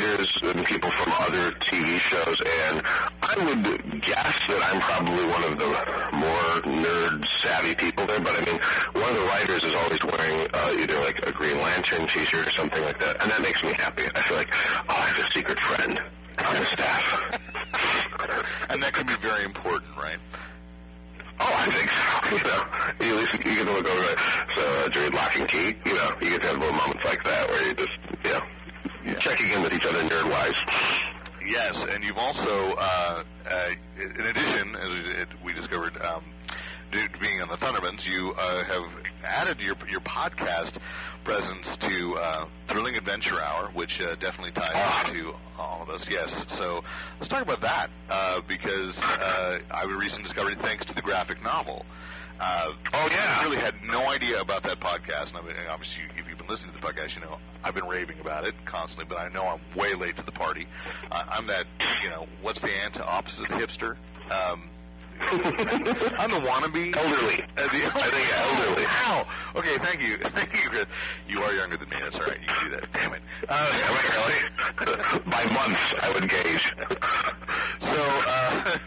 writers 0.00 0.40
and 0.42 0.64
people 0.64 0.90
from 0.90 1.12
other 1.20 1.52
TV 1.60 1.98
shows, 1.98 2.40
and 2.40 2.82
I 3.22 3.34
would 3.44 4.00
guess 4.00 4.46
that 4.46 4.60
I'm 4.72 4.80
probably 4.80 5.26
one 5.26 5.44
of 5.44 5.58
the 5.58 5.70
more 6.16 6.82
nerd 6.82 7.26
savvy 7.26 7.74
people 7.74 8.06
there. 8.06 8.20
But 8.20 8.32
I 8.40 8.50
mean, 8.50 8.60
one 8.92 9.10
of 9.10 9.16
the 9.16 9.26
writers 9.26 9.64
is 9.64 9.74
always 9.74 10.02
wearing 10.04 10.48
uh, 10.54 10.74
either 10.80 10.98
like 11.00 11.26
a 11.26 11.32
Green 11.32 11.56
Lantern 11.58 12.06
T-shirt 12.06 12.46
or 12.46 12.50
something 12.50 12.82
like 12.82 12.98
that, 13.00 13.22
and 13.22 13.30
that 13.30 13.42
makes 13.42 13.62
me 13.62 13.72
happy. 13.72 14.04
I 14.14 14.20
feel 14.20 14.36
like, 14.36 14.54
oh, 14.88 14.96
I 14.96 15.06
have 15.12 15.18
a 15.18 15.30
secret 15.30 15.58
friend 15.58 16.00
on 16.46 16.54
the 16.56 16.64
staff. 16.64 17.38
And 18.70 18.80
that 18.84 18.92
can 18.92 19.04
be 19.04 19.14
very 19.14 19.44
important, 19.44 19.90
right? 19.96 20.18
Oh, 21.40 21.54
I 21.58 21.66
think 21.70 21.90
so. 21.90 22.06
You 22.30 22.44
know, 22.46 22.62
you 23.00 23.18
at 23.18 23.20
least 23.20 23.32
you 23.32 23.54
get 23.56 23.66
to 23.66 23.72
look 23.72 23.88
over 23.88 24.12
it. 24.12 24.18
So 24.54 24.62
uh, 24.62 24.88
during 24.88 25.10
lock 25.10 25.36
and 25.36 25.48
key, 25.48 25.74
you 25.84 25.94
know, 25.94 26.14
you 26.22 26.30
get 26.30 26.40
to 26.42 26.46
have 26.46 26.58
little 26.58 26.76
moments 26.76 27.04
like 27.04 27.24
that 27.24 27.50
where 27.50 27.66
you 27.66 27.74
just, 27.74 27.90
you 28.24 28.30
know, 28.30 28.42
checking 29.18 29.50
in 29.50 29.62
with 29.62 29.74
each 29.74 29.86
other 29.86 29.98
nerd-wise. 30.02 31.04
Yes, 31.44 31.84
and 31.90 32.04
you've 32.04 32.18
also, 32.18 32.74
uh, 32.78 33.22
uh, 33.50 33.70
in 33.98 34.26
addition, 34.26 34.76
as 34.76 35.26
we- 35.42 35.52
discovered, 35.54 36.00
um, 36.04 36.22
due 36.92 37.06
to 37.08 37.18
being 37.18 37.40
on 37.42 37.48
the 37.48 37.56
Thundermans, 37.56 38.04
you 38.06 38.34
uh, 38.38 38.64
have 38.64 38.84
added 39.24 39.60
your 39.60 39.74
your 39.88 40.00
podcast 40.00 40.76
presence 41.24 41.66
to 41.80 42.16
uh, 42.18 42.46
Thrilling 42.68 42.96
Adventure 42.96 43.40
Hour, 43.40 43.70
which 43.74 44.00
uh, 44.00 44.14
definitely 44.16 44.52
ties 44.52 45.08
into 45.08 45.34
all 45.58 45.82
of 45.82 45.90
us. 45.90 46.06
Yes, 46.08 46.32
so 46.58 46.82
let's 47.18 47.28
talk 47.28 47.42
about 47.42 47.60
that 47.60 47.88
uh, 48.10 48.40
because 48.48 48.96
uh, 48.98 49.58
I 49.70 49.84
recently 49.84 50.24
discovered 50.24 50.52
it 50.52 50.60
thanks 50.62 50.86
to 50.86 50.94
the 50.94 51.02
graphic 51.02 51.42
novel. 51.42 51.84
Uh, 52.40 52.72
Oh, 52.94 53.08
yeah. 53.12 53.38
I 53.40 53.44
really 53.44 53.58
had 53.58 53.74
no 53.84 54.10
idea 54.10 54.40
about 54.40 54.62
that 54.64 54.80
podcast, 54.80 55.28
and 55.28 55.36
I 55.36 55.42
mean, 55.42 55.54
obviously, 55.68 56.00
been 56.16 56.29
listening 56.50 56.72
to 56.72 56.80
the 56.80 56.86
podcast, 56.86 57.14
you 57.14 57.20
know 57.20 57.38
I've 57.62 57.74
been 57.74 57.86
raving 57.86 58.18
about 58.20 58.46
it 58.46 58.54
constantly. 58.64 59.06
But 59.08 59.18
I 59.18 59.28
know 59.28 59.46
I'm 59.46 59.78
way 59.78 59.94
late 59.94 60.16
to 60.16 60.22
the 60.22 60.32
party. 60.32 60.66
Uh, 61.10 61.24
I'm 61.28 61.46
that, 61.46 61.64
you 62.02 62.10
know, 62.10 62.26
what's 62.42 62.60
the 62.60 62.70
anti 62.84 63.00
opposite 63.00 63.48
of 63.50 63.58
hipster? 63.58 63.96
Um, 64.30 64.68
I'm 65.20 66.30
the 66.30 66.40
wannabe. 66.40 66.96
Elderly. 66.96 67.44
Uh, 67.56 67.68
the, 67.68 67.90
I 67.94 68.08
think 68.10 68.28
elderly. 68.34 68.84
Wow. 68.84 69.26
Okay, 69.54 69.76
thank 69.78 70.02
you. 70.02 70.16
Thank 70.30 70.54
you, 70.54 70.70
Chris. 70.70 70.86
You 71.28 71.42
are 71.42 71.52
younger 71.52 71.76
than 71.76 71.88
me. 71.90 71.96
That's 72.02 72.16
all 72.16 72.22
right. 72.22 72.40
You 72.40 72.46
can 72.46 72.70
do 72.70 72.76
that. 72.76 72.92
Damn 72.94 73.14
it. 73.14 73.22
Uh, 73.48 73.70
Am 73.72 73.94
I 73.94 74.04
really? 74.16 75.20
By 75.30 75.44
months, 75.52 75.94
I 76.02 76.12
would 76.14 76.28
gauge. 76.28 76.74
so, 77.80 78.02
uh, 78.26 78.78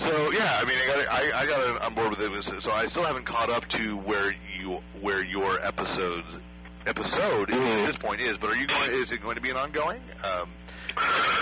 so 0.00 0.30
yeah. 0.32 0.58
I 0.60 0.64
mean, 0.66 0.76
I 0.76 0.86
got 0.88 1.12
I, 1.12 1.42
I 1.42 1.46
got 1.46 1.82
on 1.82 1.94
board 1.94 2.10
with 2.10 2.20
it. 2.20 2.62
So 2.62 2.70
I 2.72 2.88
still 2.88 3.04
haven't 3.04 3.24
caught 3.24 3.50
up 3.50 3.68
to 3.68 3.96
where 3.98 4.34
you 4.58 4.80
where 5.00 5.24
your 5.24 5.60
episodes 5.60 6.26
episode 6.86 7.50
at 7.50 7.86
this 7.86 7.96
point 7.96 8.20
is. 8.20 8.36
But 8.36 8.50
are 8.50 8.56
you 8.56 8.66
going? 8.66 8.90
Is 8.90 9.10
it 9.10 9.20
going 9.22 9.36
to 9.36 9.42
be 9.42 9.50
an 9.50 9.56
ongoing? 9.56 10.00
Um, 10.24 10.48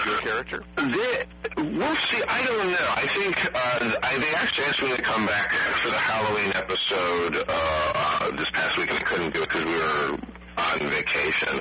your 0.06 0.18
character? 0.18 0.64
They, 0.76 1.24
we'll 1.56 1.96
see. 1.96 2.22
I 2.28 2.44
don't 2.46 2.70
know. 2.70 2.88
I 2.96 3.06
think 3.06 3.46
uh, 3.54 3.98
I, 4.02 4.18
they 4.18 4.34
actually 4.36 4.66
asked 4.66 4.82
me 4.82 4.94
to 4.96 5.02
come 5.02 5.26
back 5.26 5.52
for 5.52 5.90
the 5.90 5.98
Halloween 5.98 6.52
episode 6.54 7.36
uh, 7.48 7.92
uh, 7.94 8.30
this 8.36 8.50
past 8.50 8.78
week, 8.78 8.90
and 8.90 8.98
I 8.98 9.02
couldn't 9.02 9.34
do 9.34 9.42
it 9.42 9.48
because 9.48 9.64
we 9.64 9.74
were 9.74 10.18
on 10.58 10.78
vacation. 10.90 11.60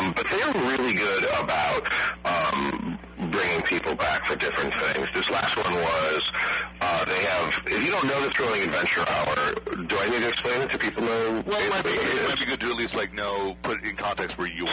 Um, 0.00 0.12
but 0.12 0.26
they're 0.28 0.62
really 0.70 0.94
good 0.94 1.24
about 1.40 1.88
um, 2.24 2.98
bringing 3.32 3.62
people 3.62 3.94
back 3.94 4.26
for 4.26 4.36
different 4.36 4.72
things. 4.74 5.08
This 5.14 5.30
last 5.30 5.56
one 5.56 5.74
was 5.74 6.32
uh, 6.80 7.04
they 7.06 7.22
have. 7.24 7.62
If 7.66 7.84
you 7.84 7.90
don't 7.90 8.06
know 8.06 8.20
the 8.22 8.30
Thrilling 8.30 8.62
Adventure 8.62 9.04
Hour, 9.08 9.54
do 9.86 9.96
I 9.98 10.08
need 10.10 10.20
to 10.20 10.28
explain 10.28 10.60
it 10.60 10.70
to 10.70 10.78
people? 10.78 11.02
Know 11.02 11.42
Well, 11.46 11.60
it 11.60 11.70
might, 11.70 11.84
be, 11.84 11.90
it 11.90 12.22
it 12.22 12.28
might 12.28 12.38
be 12.38 12.44
good 12.44 12.60
to 12.60 12.66
at 12.66 12.76
least 12.76 12.94
like 12.94 13.12
know 13.14 13.56
put 13.62 13.82
it 13.82 13.88
in 13.88 13.96
context 13.96 14.38
where 14.38 14.46
your 14.48 14.68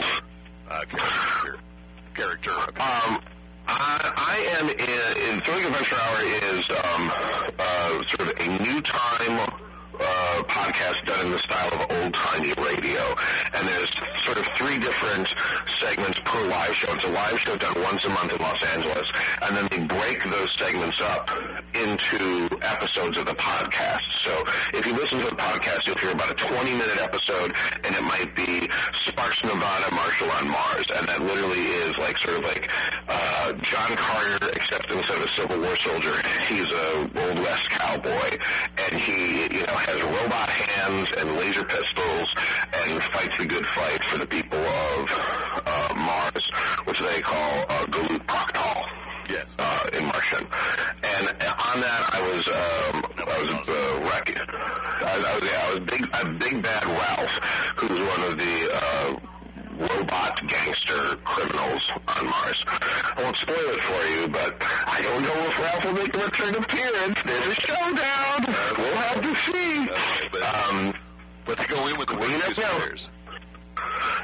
uh, 0.69 0.83
character 0.89 1.59
character. 2.13 2.51
Um, 2.51 3.19
I, 3.67 4.11
I 4.17 4.35
am 4.59 4.69
in, 4.69 5.33
in 5.35 5.41
Thrilling 5.41 5.65
Adventure 5.65 5.95
Hour 5.95 6.19
is 6.53 6.69
um, 6.69 7.11
uh, 7.57 8.03
sort 8.07 8.21
of 8.21 8.33
a 8.39 8.63
new 8.63 8.81
time 8.81 9.68
uh, 9.99 10.43
podcast 10.43 11.05
done 11.05 11.25
in 11.25 11.31
the 11.31 11.39
style 11.39 11.73
of 11.73 11.81
old 11.91 12.13
timey 12.13 12.53
radio, 12.57 13.01
and 13.53 13.67
there's 13.67 13.91
sort 14.23 14.37
of 14.37 14.45
three 14.57 14.77
different 14.79 15.33
segments 15.67 16.19
per 16.21 16.41
live 16.47 16.75
show. 16.75 16.93
It's 16.93 17.05
a 17.05 17.09
live 17.11 17.39
show 17.39 17.55
done 17.57 17.73
once 17.83 18.05
a 18.05 18.09
month 18.09 18.33
in 18.33 18.39
Los 18.39 18.63
Angeles, 18.75 19.11
and 19.43 19.55
then 19.57 19.67
they 19.71 19.79
break 19.85 20.23
those 20.23 20.51
segments 20.57 21.01
up 21.01 21.29
into 21.73 22.49
episodes 22.61 23.17
of 23.17 23.25
the 23.25 23.35
podcast. 23.35 24.11
So 24.11 24.31
if 24.73 24.85
you 24.85 24.93
listen 24.93 25.19
to 25.19 25.25
the 25.25 25.35
podcast, 25.35 25.87
you'll 25.87 25.97
hear 25.97 26.11
about 26.11 26.31
a 26.31 26.35
20 26.35 26.71
minute 26.71 27.01
episode, 27.01 27.53
and 27.83 27.95
it 27.95 28.03
might 28.03 28.35
be 28.35 28.69
Sparks, 28.93 29.43
Nevada, 29.43 29.93
Marshall 29.95 30.31
on 30.31 30.49
Mars, 30.49 30.87
and 30.95 31.07
that 31.07 31.21
literally 31.21 31.65
is 31.85 31.97
like 31.97 32.17
sort 32.17 32.37
of 32.37 32.43
like 32.43 32.69
uh, 33.07 33.53
John 33.61 33.95
Carter, 33.95 34.49
except 34.53 34.91
instead 34.91 35.17
of 35.17 35.25
a 35.25 35.27
Civil 35.29 35.59
War 35.59 35.75
soldier, 35.75 36.15
he's 36.47 36.71
a 36.71 37.09
Old 37.27 37.39
West 37.39 37.69
cowboy, 37.69 38.37
and 38.89 38.99
he 38.99 39.48
has 39.75 40.01
robot 40.03 40.49
hands 40.49 41.11
and 41.17 41.35
laser 41.37 41.63
pistols, 41.63 42.35
and 42.85 43.03
fights 43.03 43.37
the 43.37 43.45
good 43.45 43.65
fight 43.65 44.03
for 44.03 44.17
the 44.17 44.25
people 44.27 44.59
of 44.59 45.09
uh, 45.65 45.93
Mars, 45.95 46.51
which 46.85 46.99
they 46.99 47.21
call 47.21 47.51
uh, 47.69 47.85
Galut 47.87 48.25
Proctol 48.27 48.85
Yes. 49.29 49.45
uh, 49.59 49.89
in 49.93 50.05
Martian. 50.05 50.43
And 50.43 51.25
on 51.29 51.75
that, 51.85 52.01
I 52.13 52.19
was 52.29 52.47
um, 52.47 52.95
I 53.27 53.41
was 53.41 53.49
uh, 53.51 54.09
wreck- 54.09 54.49
I, 55.01 55.13
I 55.13 55.39
was 55.39 55.43
yeah, 55.49 55.65
I 55.65 55.73
was 55.73 55.79
big 55.81 56.03
a 56.21 56.25
big 56.39 56.63
bad 56.63 56.85
Ralph, 56.85 57.35
who's 57.77 57.99
one 57.99 58.31
of 58.31 58.37
the 58.37 58.55
uh, 58.73 59.19
robot 59.79 60.45
gangster 60.47 61.15
criminals 61.23 61.91
on 62.07 62.25
Mars. 62.25 62.63
I 62.67 63.23
won't 63.23 63.35
spoil 63.35 63.55
it 63.55 63.81
for 63.81 64.01
you, 64.13 64.27
but 64.27 64.55
I 64.61 65.01
don't 65.01 65.21
know 65.23 65.39
if 65.47 65.59
Ralph 65.59 65.85
will 65.85 65.93
make 65.93 66.13
a 66.15 66.19
return 66.19 66.55
appearance. 66.55 67.23
There's 67.23 67.47
a 67.47 67.55
showdown. 67.55 68.39
We'll 68.77 68.99
have 69.07 69.21
to 69.21 69.33
see. 69.35 69.89
Um, 70.39 70.93
to 71.47 71.67
go 71.67 71.87
in 71.87 71.97
with 71.97 72.07
the 72.09 72.17
well, 72.17 72.29
you 72.29 72.35
Wizards 72.37 72.57
know. 72.59 72.77
players. 72.77 73.07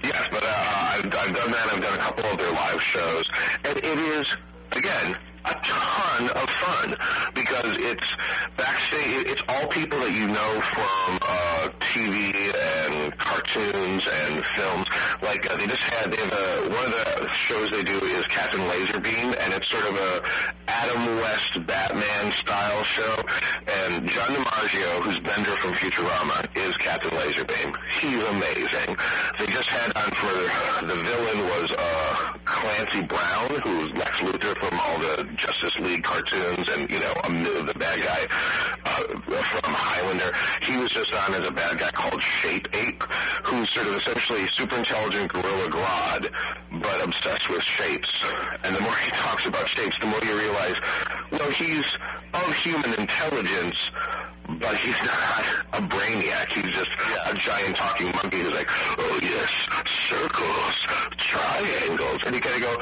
Yes, 0.04 0.28
but 0.32 0.44
uh, 0.44 0.48
I've, 0.48 1.06
I've 1.06 1.34
done 1.34 1.52
that. 1.52 1.68
I've 1.74 1.82
done 1.82 1.94
a 1.96 1.98
couple 1.98 2.26
of 2.26 2.38
their 2.38 2.52
live 2.52 2.82
shows, 2.82 3.30
and 3.66 3.78
it 3.78 4.00
is 4.00 4.38
again 4.72 5.18
a 5.46 5.54
ton 5.64 6.24
of 6.30 6.50
fun 6.50 6.96
because 7.34 7.78
it's 7.80 8.16
backstage. 8.58 9.26
It's 9.32 9.44
all 9.50 9.68
people 9.68 10.00
that 10.00 10.14
you 10.14 10.28
know 10.28 10.62
from 10.62 11.18
uh, 11.22 11.70
TV 11.80 12.34
and 12.94 13.18
cartoons 13.18 14.08
and 14.08 14.46
films. 14.46 14.88
Like 15.22 15.50
uh, 15.52 15.56
they 15.58 15.68
just 15.68 15.84
had 15.84 16.12
they 16.12 16.18
have 16.18 16.34
a, 16.34 16.70
one 16.70 16.86
of 16.86 16.92
the 16.92 17.28
shows 17.30 17.72
they 17.72 17.84
do 17.84 17.98
is 18.16 18.28
Captain 18.28 18.60
Laserbeam, 18.60 19.36
and 19.42 19.54
it's 19.54 19.68
sort 19.68 19.86
of 19.90 19.96
a 19.96 20.24
Adam 20.68 21.06
West 21.18 21.66
Batman 21.66 22.32
style 22.32 22.84
show. 22.84 23.16
And 23.86 24.08
John 24.08 24.28
DiMaggio, 24.28 25.02
who's 25.04 25.20
Bender 25.20 25.56
from 25.58 25.74
Futurama, 25.74 26.46
is 26.56 26.78
Captain 26.78 27.12
Laserbeam. 27.12 27.76
He's 28.00 28.24
amazing. 28.36 28.96
They 29.40 29.46
just 29.48 29.70
had 29.70 29.96
on 29.98 30.12
for 30.12 30.86
the 30.86 30.96
villain 30.96 31.40
was 31.50 31.72
uh, 31.78 32.34
Clancy 32.46 33.04
Brown, 33.04 33.50
who's 33.62 33.92
Lex 33.94 34.20
Luthor 34.20 34.56
from 34.58 34.80
all 34.80 35.00
the 35.00 35.32
Justice 35.36 35.80
League 35.80 36.04
cartoons, 36.04 36.70
and 36.70 36.90
you 36.90 37.00
know 37.00 37.14
um, 37.24 37.44
the 37.44 37.74
bad 37.78 38.00
guy 38.00 38.22
uh, 38.86 39.42
from 39.42 39.65
Highlander. 39.96 40.32
He 40.62 40.78
was 40.78 40.90
just 40.90 41.14
on 41.14 41.34
as 41.36 41.48
a 41.48 41.52
bad 41.52 41.78
guy 41.78 41.92
called 41.92 42.22
Shape 42.22 42.68
Ape, 42.76 43.04
who's 43.44 43.70
sort 43.70 43.88
of 43.88 43.96
essentially 43.96 44.46
super 44.48 44.76
intelligent 44.76 45.32
gorilla 45.32 45.70
god, 45.70 46.30
but 46.72 47.04
obsessed 47.04 47.50
with 47.50 47.64
shapes. 47.64 48.26
And 48.64 48.76
the 48.76 48.82
more 48.82 48.96
he 48.96 49.12
talks 49.26 49.46
about 49.46 49.68
shapes, 49.68 49.98
the 50.00 50.08
more 50.08 50.20
you 50.24 50.38
realize, 50.38 50.80
well, 51.32 51.50
he's 51.52 51.98
of 52.34 52.54
human 52.56 52.94
intelligence, 53.00 53.92
but 54.48 54.76
he's 54.76 55.02
not 55.02 55.46
a 55.74 55.82
brainiac. 55.82 56.52
He's 56.52 56.74
just 56.74 56.92
a 57.26 57.34
giant 57.34 57.76
talking 57.76 58.08
monkey 58.08 58.40
who's 58.40 58.54
like, 58.54 58.70
oh 58.70 59.20
yes, 59.22 59.68
circles, 59.86 60.88
triangles. 61.18 62.24
And 62.26 62.36
you 62.36 62.42
kind 62.42 62.56
of 62.56 62.62
go, 62.62 62.74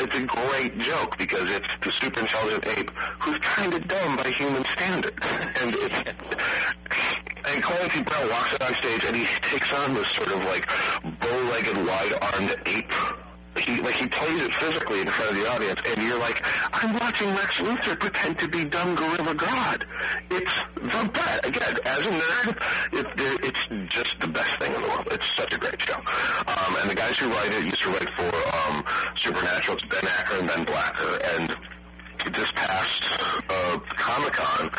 it's 0.00 0.16
a 0.16 0.22
great 0.22 0.78
joke 0.78 1.18
because 1.18 1.50
it's 1.50 1.68
the 1.80 1.92
super 1.92 2.20
intelligent 2.20 2.66
ape 2.78 2.90
who's 3.20 3.38
kind 3.38 3.72
of 3.74 3.86
dumb 3.86 4.16
by 4.16 4.28
human 4.30 4.64
standards. 4.64 5.16
And 5.60 5.74
it's, 5.78 6.12
and 7.44 7.62
Clancy 7.62 8.02
Brown 8.02 8.30
walks 8.30 8.54
out 8.54 8.62
on 8.62 8.74
stage 8.74 9.04
and 9.04 9.16
he 9.16 9.24
takes 9.42 9.72
on 9.74 9.94
this 9.94 10.08
sort 10.08 10.28
of 10.28 10.44
like 10.44 10.66
bow-legged, 11.20 11.76
wide-armed 11.86 12.56
ape 12.66 12.92
he 13.58 13.80
like 13.80 13.94
he 13.94 14.06
plays 14.06 14.42
it 14.42 14.52
physically 14.52 15.00
in 15.00 15.06
front 15.08 15.30
of 15.32 15.36
the 15.36 15.48
audience, 15.50 15.80
and 15.86 16.06
you're 16.06 16.18
like, 16.18 16.44
I'm 16.72 16.92
watching 16.94 17.28
Lex 17.28 17.60
Luthor 17.60 17.98
pretend 17.98 18.38
to 18.38 18.48
be 18.48 18.64
dumb 18.64 18.94
Gorilla 18.94 19.34
God. 19.34 19.84
It's 20.30 20.64
the 20.74 21.10
best. 21.12 21.46
Again, 21.46 21.76
as 21.84 22.06
a 22.06 22.10
nerd, 22.10 22.48
it, 22.92 23.06
it, 23.20 23.44
it's 23.44 23.94
just 23.94 24.20
the 24.20 24.28
best 24.28 24.58
thing 24.58 24.74
in 24.74 24.80
the 24.80 24.88
world. 24.88 25.08
It's 25.10 25.26
such 25.26 25.52
a 25.54 25.58
great 25.58 25.80
show. 25.80 25.96
Um, 25.96 26.76
and 26.80 26.90
the 26.90 26.94
guys 26.94 27.18
who 27.18 27.28
write 27.28 27.52
it 27.52 27.64
used 27.64 27.82
to 27.82 27.90
write 27.90 28.10
for 28.10 28.32
um, 28.56 28.84
Supernatural. 29.16 29.76
It's 29.76 29.86
Ben 29.86 30.10
Acker 30.18 30.38
and 30.38 30.48
Ben 30.48 30.64
Blacker, 30.64 31.20
and 31.36 31.56
this 32.30 32.52
past 32.52 33.02
uh, 33.48 33.78
Comic 33.96 34.32
Con, 34.32 34.70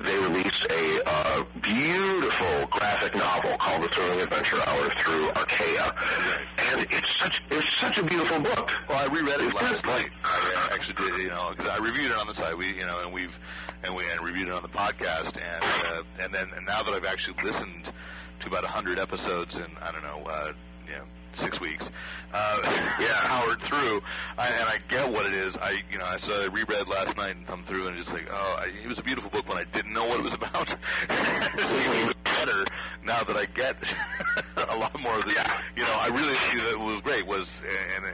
they 0.00 0.18
released 0.18 0.66
a 0.70 1.02
uh, 1.06 1.44
beautiful 1.60 2.66
graphic 2.70 3.14
novel 3.14 3.56
called 3.56 3.82
The 3.82 3.88
Thrilling 3.88 4.20
Adventure 4.20 4.60
Hour 4.66 4.90
through 4.90 5.28
Archaia, 5.30 5.94
and 6.70 6.86
it's 6.90 7.16
such 7.16 7.42
it's 7.50 7.68
such 7.68 7.98
a 7.98 8.04
beautiful 8.04 8.40
book. 8.40 8.70
Well, 8.88 8.98
I 8.98 9.12
reread 9.12 9.40
it 9.40 9.46
It's 9.46 9.54
last 9.54 9.84
night. 9.86 10.10
I 10.24 10.70
actually 10.72 10.94
did, 10.94 11.22
you 11.22 11.28
know, 11.28 11.52
because 11.56 11.70
I 11.70 11.78
reviewed 11.78 12.10
it 12.10 12.18
on 12.18 12.26
the 12.26 12.34
site. 12.34 12.56
We, 12.56 12.68
you 12.68 12.86
know, 12.86 13.00
and 13.04 13.12
we've 13.12 13.34
and 13.84 13.94
we 13.94 14.04
and 14.10 14.20
reviewed 14.20 14.48
it 14.48 14.54
on 14.54 14.62
the 14.62 14.68
podcast, 14.68 15.36
and 15.36 15.64
uh, 15.64 16.02
and 16.20 16.32
then 16.32 16.48
and 16.56 16.66
now 16.66 16.82
that 16.82 16.94
I've 16.94 17.06
actually 17.06 17.36
listened 17.42 17.92
to 18.40 18.46
about 18.48 18.64
a 18.64 18.68
hundred 18.68 18.98
episodes 18.98 19.54
and 19.54 19.72
I 19.80 19.92
don't 19.92 20.02
know, 20.02 20.22
uh, 20.28 20.52
you 20.86 20.94
know, 20.94 21.04
six 21.36 21.60
weeks, 21.60 21.84
uh, 22.32 22.60
yeah, 23.00 23.26
powered 23.26 23.60
through, 23.62 24.02
I, 24.38 24.48
and 24.48 24.68
I 24.68 24.78
get 24.88 25.10
what 25.10 25.26
it 25.26 25.34
is. 25.34 25.56
I, 25.56 25.82
you 25.90 25.98
know, 25.98 26.04
I 26.04 26.18
so 26.18 26.44
I 26.44 26.48
reread 26.48 26.88
last 26.88 27.16
night 27.16 27.36
and 27.36 27.46
come 27.46 27.64
through 27.64 27.88
and 27.88 27.96
just 27.96 28.10
like, 28.10 28.28
oh, 28.30 28.56
I, 28.58 28.70
it 28.84 28.88
was 28.88 28.98
a 28.98 29.02
beautiful 29.02 29.30
book 29.30 29.48
when 29.48 29.58
I 29.58 29.64
didn't 29.72 29.92
know 29.92 30.04
what 30.06 30.20
it 30.20 30.24
was 30.24 30.34
about. 30.34 30.68
it's 31.10 31.96
even 31.96 32.12
better 32.24 32.64
now 33.04 33.22
that 33.24 33.36
I 33.36 33.46
get 33.54 33.76
a 34.70 34.76
lot 34.76 34.98
more 35.00 35.16
of 35.16 35.24
the, 35.24 35.60
you 35.76 35.82
know, 35.82 35.98
I 36.00 36.08
really 36.08 36.68
that 36.70 36.78
was 36.78 37.00
great 37.02 37.26
was 37.26 37.48
and. 37.96 38.04
Uh, 38.04 38.08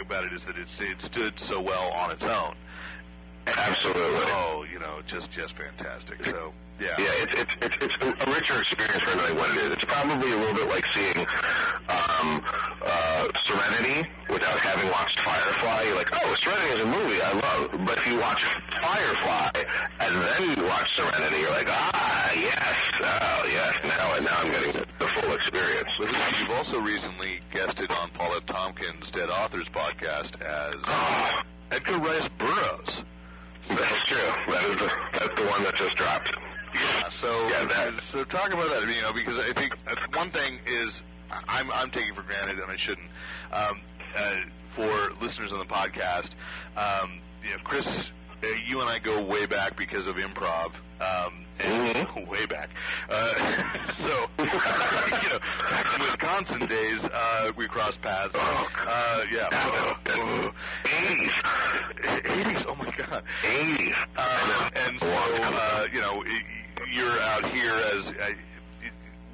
about 0.00 0.24
it 0.24 0.32
is 0.32 0.42
that 0.44 0.58
it's, 0.58 0.76
it 0.80 1.00
stood 1.00 1.32
so 1.48 1.60
well 1.60 1.92
on 1.92 2.10
its 2.10 2.24
own. 2.24 2.54
Absolutely. 3.56 4.24
Oh, 4.34 4.64
you 4.70 4.78
know, 4.78 5.00
just 5.06 5.30
just 5.32 5.54
fantastic. 5.56 6.24
So 6.24 6.52
yeah, 6.80 6.88
Yeah, 6.98 7.22
it's 7.24 7.34
it's 7.40 7.54
it's, 7.62 7.76
it's 7.80 7.96
a 8.02 8.30
richer 8.30 8.60
experience 8.60 9.02
for 9.02 9.16
knowing 9.16 9.36
what 9.36 9.50
it 9.50 9.56
is. 9.56 9.70
It's 9.72 9.84
probably 9.84 10.32
a 10.32 10.36
little 10.36 10.54
bit 10.54 10.68
like 10.68 10.86
seeing 10.86 11.26
um, 11.88 12.42
uh, 12.82 13.28
Serenity 13.34 14.08
without 14.30 14.58
having 14.60 14.90
watched 14.90 15.18
Firefly. 15.20 15.82
You're 15.86 15.96
like, 15.96 16.10
oh, 16.12 16.34
Serenity 16.38 16.74
is 16.74 16.80
a 16.80 16.86
movie 16.86 17.20
I 17.22 17.32
love. 17.32 17.86
But 17.86 17.98
if 17.98 18.06
you 18.06 18.20
watch 18.20 18.44
Firefly 18.82 19.50
and 20.00 20.14
then 20.14 20.58
you 20.58 20.64
watch 20.68 20.94
Serenity, 20.96 21.40
you're 21.40 21.50
like, 21.50 21.68
ah, 21.70 22.30
yes, 22.34 22.92
oh 23.00 23.42
yes, 23.48 23.74
now 23.84 24.18
now 24.24 24.36
I'm 24.42 24.50
getting 24.52 24.72
the, 24.98 25.06
full 25.08 25.32
experience. 25.32 25.98
You've 25.98 26.50
also 26.50 26.80
recently 26.80 27.40
guested 27.52 27.90
on 27.92 28.10
Paula 28.10 28.40
Tompkins' 28.42 29.10
Dead 29.10 29.30
Authors 29.30 29.68
podcast 29.70 30.40
as 30.42 31.44
Edgar 31.72 31.98
Rice 31.98 32.28
Burroughs. 32.38 33.02
That's 33.68 34.04
true. 34.06 34.16
That 34.52 34.64
is 34.64 34.76
the 34.76 34.92
that's 35.12 35.40
the 35.40 35.46
one 35.48 35.62
that 35.64 35.74
just 35.74 35.96
dropped. 35.96 36.36
Yeah, 36.74 37.08
so 37.20 37.48
Yeah, 37.48 37.64
that- 37.64 38.00
so 38.12 38.24
talk 38.24 38.52
about 38.52 38.68
that. 38.70 38.88
You 38.94 39.02
know, 39.02 39.12
because 39.12 39.38
I 39.38 39.52
think 39.52 39.76
one 40.16 40.30
thing 40.30 40.58
is 40.66 41.02
I'm 41.48 41.70
I'm 41.72 41.90
taking 41.90 42.14
for 42.14 42.22
granted, 42.22 42.58
and 42.60 42.70
I 42.70 42.76
shouldn't. 42.76 43.08
Um, 43.52 43.80
uh, 44.16 44.36
for 44.74 45.12
listeners 45.20 45.52
on 45.52 45.58
the 45.58 45.64
podcast, 45.66 46.30
um, 46.76 47.20
you 47.42 47.50
know, 47.50 47.56
Chris, 47.64 47.86
uh, 47.86 48.46
you 48.66 48.80
and 48.80 48.88
I 48.88 48.98
go 48.98 49.22
way 49.22 49.44
back 49.46 49.76
because 49.76 50.06
of 50.06 50.16
improv. 50.16 50.72
Um, 51.00 51.44
and 51.60 52.28
way 52.28 52.46
back. 52.46 52.70
Uh, 53.08 53.34
so, 53.98 54.26
you 54.38 55.28
know, 55.28 55.38
back 55.70 55.94
in 55.94 56.00
Wisconsin 56.00 56.66
days, 56.66 57.00
uh, 57.12 57.52
we 57.56 57.66
crossed 57.66 58.00
paths. 58.00 58.34
Uh, 58.34 59.24
yeah. 59.32 59.48
80s. 60.84 61.42
80s, 62.02 62.64
oh 62.68 62.74
my 62.74 62.90
god. 62.90 63.22
80s. 63.42 64.06
Uh, 64.16 64.70
and 64.74 65.00
so, 65.00 65.08
uh, 65.08 65.86
you 65.92 66.00
know, 66.00 66.24
you're 66.92 67.20
out 67.20 67.54
here 67.54 67.74
as 67.74 68.06
uh, 68.06 68.32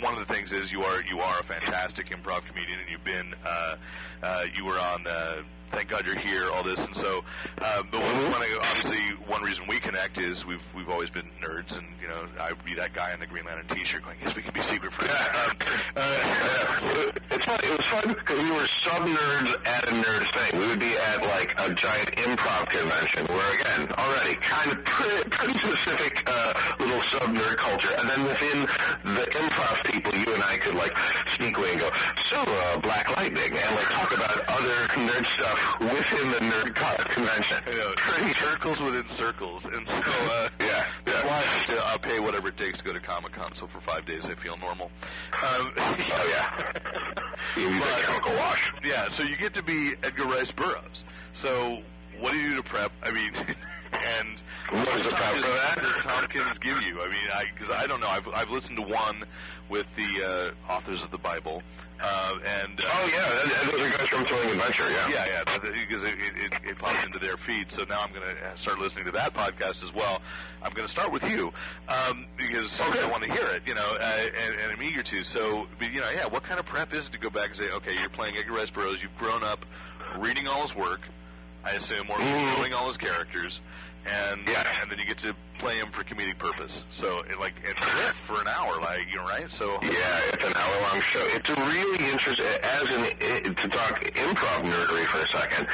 one 0.01 0.13
of 0.15 0.27
the 0.27 0.33
things 0.33 0.53
is 0.53 0.71
you 0.71 0.83
are 0.83 1.03
you 1.05 1.21
are 1.21 1.41
a 1.41 1.45
fantastic 1.45 2.11
improv 2.11 2.45
comedian, 2.47 2.81
and 2.81 2.91
you've 2.91 3.05
been 3.05 3.35
uh, 3.45 3.77
uh, 4.23 4.45
you 4.55 4.65
were 4.65 4.79
on. 4.79 5.07
Uh, 5.07 5.43
Thank 5.75 5.89
God 5.89 6.07
you're 6.07 6.19
here. 6.19 6.51
All 6.51 6.63
this, 6.63 6.79
and 6.79 6.95
so, 6.97 7.25
uh, 7.61 7.83
but 7.91 8.01
one, 8.01 8.31
one, 8.31 8.43
obviously, 8.63 8.99
one 9.27 9.43
reason 9.43 9.65
we 9.69 9.81
connect 9.81 10.19
is 10.19 10.45
we've 10.47 10.63
we've 10.75 10.89
always 10.89 11.11
been 11.11 11.29
nerds, 11.43 11.77
and 11.77 11.87
you 12.01 12.09
know, 12.09 12.27
I 12.41 12.53
would 12.53 12.65
be 12.65 12.75
that 12.75 12.93
guy 12.95 13.13
in 13.13 13.21
the 13.21 13.27
Green 13.27 13.45
Lantern 13.45 13.67
T-shirt 13.69 14.03
going, 14.05 14.17
"Yes, 14.25 14.35
we 14.37 14.43
can 14.43 14.53
be 14.53 14.61
secret 14.63 14.93
friends." 14.95 15.13
Um, 15.13 15.57
uh, 15.97 17.11
It's 17.31 17.45
fun. 17.45 17.59
It 17.63 17.71
was 17.77 17.87
fun 17.87 18.09
because 18.15 18.43
we 18.43 18.51
were 18.51 18.67
sub 18.67 19.03
nerds 19.03 19.67
at 19.67 19.85
a 19.85 19.93
nerd 19.93 20.25
thing. 20.33 20.61
We 20.61 20.67
would 20.69 20.81
be 20.81 20.95
at 20.97 21.23
like 21.23 21.53
a 21.61 21.75
giant 21.75 22.11
improv 22.17 22.69
convention 22.69 23.27
where, 23.27 23.61
again, 23.61 23.93
already 23.99 24.35
kind 24.37 24.73
of 24.73 24.85
pretty, 24.85 25.29
pretty 25.31 25.59
specific 25.59 26.23
uh, 26.27 26.53
little 26.79 27.03
sub 27.03 27.35
nerd 27.35 27.57
culture, 27.57 27.93
and 27.99 28.09
then 28.09 28.23
within 28.25 28.61
the 29.15 29.27
improv 29.43 29.85
people, 29.93 30.13
you 30.15 30.33
and 30.35 30.43
I 30.45 30.57
could 30.59 30.75
like 30.77 30.97
sneak 31.37 31.59
away 31.59 31.73
and 31.73 31.81
go, 31.81 31.91
so 32.23 32.39
uh, 32.39 32.79
Black 32.79 33.15
Lightning, 33.17 33.53
and 33.53 33.77
like 33.77 33.91
talk 33.91 34.15
about 34.15 34.31
other 34.31 34.34
nerd 34.34 34.34
stuff 34.34 34.34
within 35.81 36.31
the 36.31 36.39
nerd 36.39 36.75
co- 36.75 37.05
convention. 37.05 37.59
Pretty 37.97 38.35
circles 38.35 38.79
within 38.81 39.09
circles, 39.17 39.65
and 39.65 39.87
so 39.87 39.95
uh, 39.95 40.49
Yeah, 40.61 40.87
yeah. 41.07 41.27
why 41.27 41.39
I 41.39 41.63
still, 41.63 41.83
I'll 41.87 41.99
pay 41.99 42.21
whatever 42.21 42.49
it 42.49 42.57
takes 42.57 42.79
to 42.79 42.85
go 42.85 42.93
to 42.93 43.01
Comic 43.01 43.33
Con. 43.33 43.53
So 43.55 43.67
for 43.67 43.81
five 43.81 44.05
days, 44.07 44.25
I 44.25 44.35
feel 44.35 44.57
normal. 44.59 44.91
Um, 45.33 45.73
Oh 45.77 46.31
yeah. 46.35 46.73
You 47.57 47.69
chemical 48.07 48.35
wash. 48.37 48.73
yeah. 48.85 49.09
So 49.17 49.23
you 49.23 49.37
get 49.37 49.55
to 49.55 49.63
be 49.63 49.95
Edgar 50.03 50.25
Rice 50.25 50.51
Burroughs. 50.51 51.05
So 51.43 51.83
what 52.19 52.33
do 52.33 52.39
you 52.39 52.51
do 52.51 52.57
to 52.57 52.63
prep? 52.63 52.93
I 53.03 53.13
mean, 53.13 53.33
and 53.37 54.41
What 54.71 54.89
is 54.89 55.03
the 55.05 55.11
much 55.11 55.21
prep 55.21 55.35
that? 55.45 55.77
does 55.81 56.03
Tompkins 56.03 56.59
give 56.59 56.81
you? 56.83 57.01
I 57.01 57.09
mean, 57.09 57.29
I 57.35 57.45
because 57.57 57.75
I 57.77 57.87
don't 57.87 58.01
know. 58.01 58.09
I've 58.09 58.27
I've 58.29 58.51
listened 58.51 58.77
to 58.79 58.83
one 58.83 59.25
with 59.69 59.87
the 59.97 60.53
uh, 60.69 60.73
authors 60.73 61.03
of 61.03 61.11
the 61.11 61.19
Bible, 61.19 61.63
uh, 62.05 62.35
and 62.63 62.81
uh, 62.81 62.85
Oh 62.87 63.07
yeah, 63.13 63.71
those 63.73 63.81
are 63.81 63.99
guys 63.99 64.09
from 64.09 64.25
Thrilling 64.25 64.51
Adventure. 64.51 64.91
Yeah. 64.91 65.09
yeah, 65.09 65.27
yeah, 65.27 65.45
because 65.45 66.09
it, 66.09 66.17
it, 66.19 66.53
it, 66.53 66.71
it 66.71 66.79
pops 66.79 67.05
into 67.05 67.19
their 67.19 67.37
feed. 67.39 67.67
So 67.77 67.85
now 67.89 68.01
I'm 68.03 68.13
going 68.13 68.25
to 68.27 68.61
start 68.63 68.79
listening 68.79 69.05
to 69.07 69.13
that 69.13 69.35
podcast 69.35 69.83
as 69.83 69.93
well. 69.95 70.21
I'm 70.63 70.73
going 70.73 70.87
to 70.87 70.93
start 70.93 71.13
with 71.13 71.29
you 71.31 71.53
um, 71.89 72.27
because 72.37 72.69
Okay. 72.89 73.03
I 73.03 73.09
want 73.11 73.23
to 73.25 73.33
hear 73.33 73.47
it, 73.53 73.63
you 73.67 73.75
know, 73.75 73.97
uh, 74.01 74.21
and, 74.47 74.61
and 74.61 74.73
I'm 74.73 74.83
eager 74.83 75.03
to. 75.03 75.25
So, 75.25 75.67
but, 75.79 75.93
you 75.93 76.01
know, 76.01 76.09
yeah, 76.15 76.27
what 76.27 76.43
kind 76.45 76.59
of 76.59 76.67
prep 76.67 76.93
is 76.95 77.01
it 77.01 77.13
to 77.13 77.19
go 77.19 77.29
back 77.31 77.51
and 77.51 77.59
say, 77.59 77.71
okay, 77.73 77.99
you're 78.01 78.09
playing 78.09 78.37
Edgar 78.37 78.53
Rice 78.55 78.71
Burroughs, 78.71 78.99
you've 79.03 79.17
grown 79.19 79.43
up 79.45 79.65
reading 80.19 80.47
all 80.49 80.67
his 80.67 80.75
work, 80.77 81.01
I 81.65 81.73
assume, 81.73 82.09
or 82.11 82.17
Mhm. 82.17 82.57
knowing 82.59 82.73
all 82.75 82.89
his 82.89 82.97
characters, 82.97 83.61
and 84.07 84.41
Yes. 84.47 84.67
and 84.81 84.91
then 84.91 84.99
you 84.99 85.05
get 85.05 85.19
to 85.19 85.35
play 85.59 85.79
them 85.79 85.91
for 85.93 86.05
comedic 86.05 86.39
purpose. 86.39 86.83
So, 87.01 87.21
it, 87.31 87.39
like, 87.39 87.55
for 88.27 88.41
an 88.41 88.49
hour, 88.49 88.81
like, 88.81 89.11
you 89.11 89.19
know, 89.19 89.25
right? 89.25 89.49
So, 89.51 89.79
Yeah, 89.83 90.33
it's 90.33 90.45
an 90.45 90.53
hour-long 90.55 91.01
show. 91.01 91.25
It's 91.35 91.51
a 91.51 91.55
really 91.55 92.11
interesting, 92.13 92.47
as 92.63 92.91
an, 92.91 93.05
it, 93.21 93.57
to 93.57 93.69
talk 93.69 94.01
improv 94.05 94.63
nerdery 94.65 95.05
for 95.07 95.19
a 95.23 95.29
second, 95.29 95.67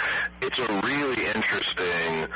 it's 0.43 0.59
a 0.59 0.68
really 0.83 1.26
interesting 1.35 2.28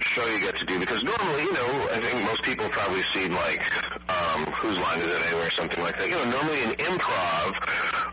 show 0.00 0.26
you 0.26 0.40
get 0.40 0.56
to 0.56 0.64
do 0.66 0.78
because 0.78 1.04
normally, 1.04 1.42
you 1.42 1.52
know, 1.52 1.88
I 1.92 2.00
think 2.00 2.24
most 2.26 2.42
people 2.42 2.68
probably 2.68 3.02
seen 3.02 3.32
like, 3.32 3.62
um, 4.10 4.46
Whose 4.52 4.78
Line 4.78 4.98
Is 4.98 5.04
It 5.06 5.22
Anyway 5.28 5.46
or 5.46 5.50
something 5.50 5.82
like 5.82 5.98
that. 5.98 6.08
You 6.08 6.16
know, 6.16 6.24
normally 6.30 6.62
in 6.64 6.70
improv, 6.88 7.56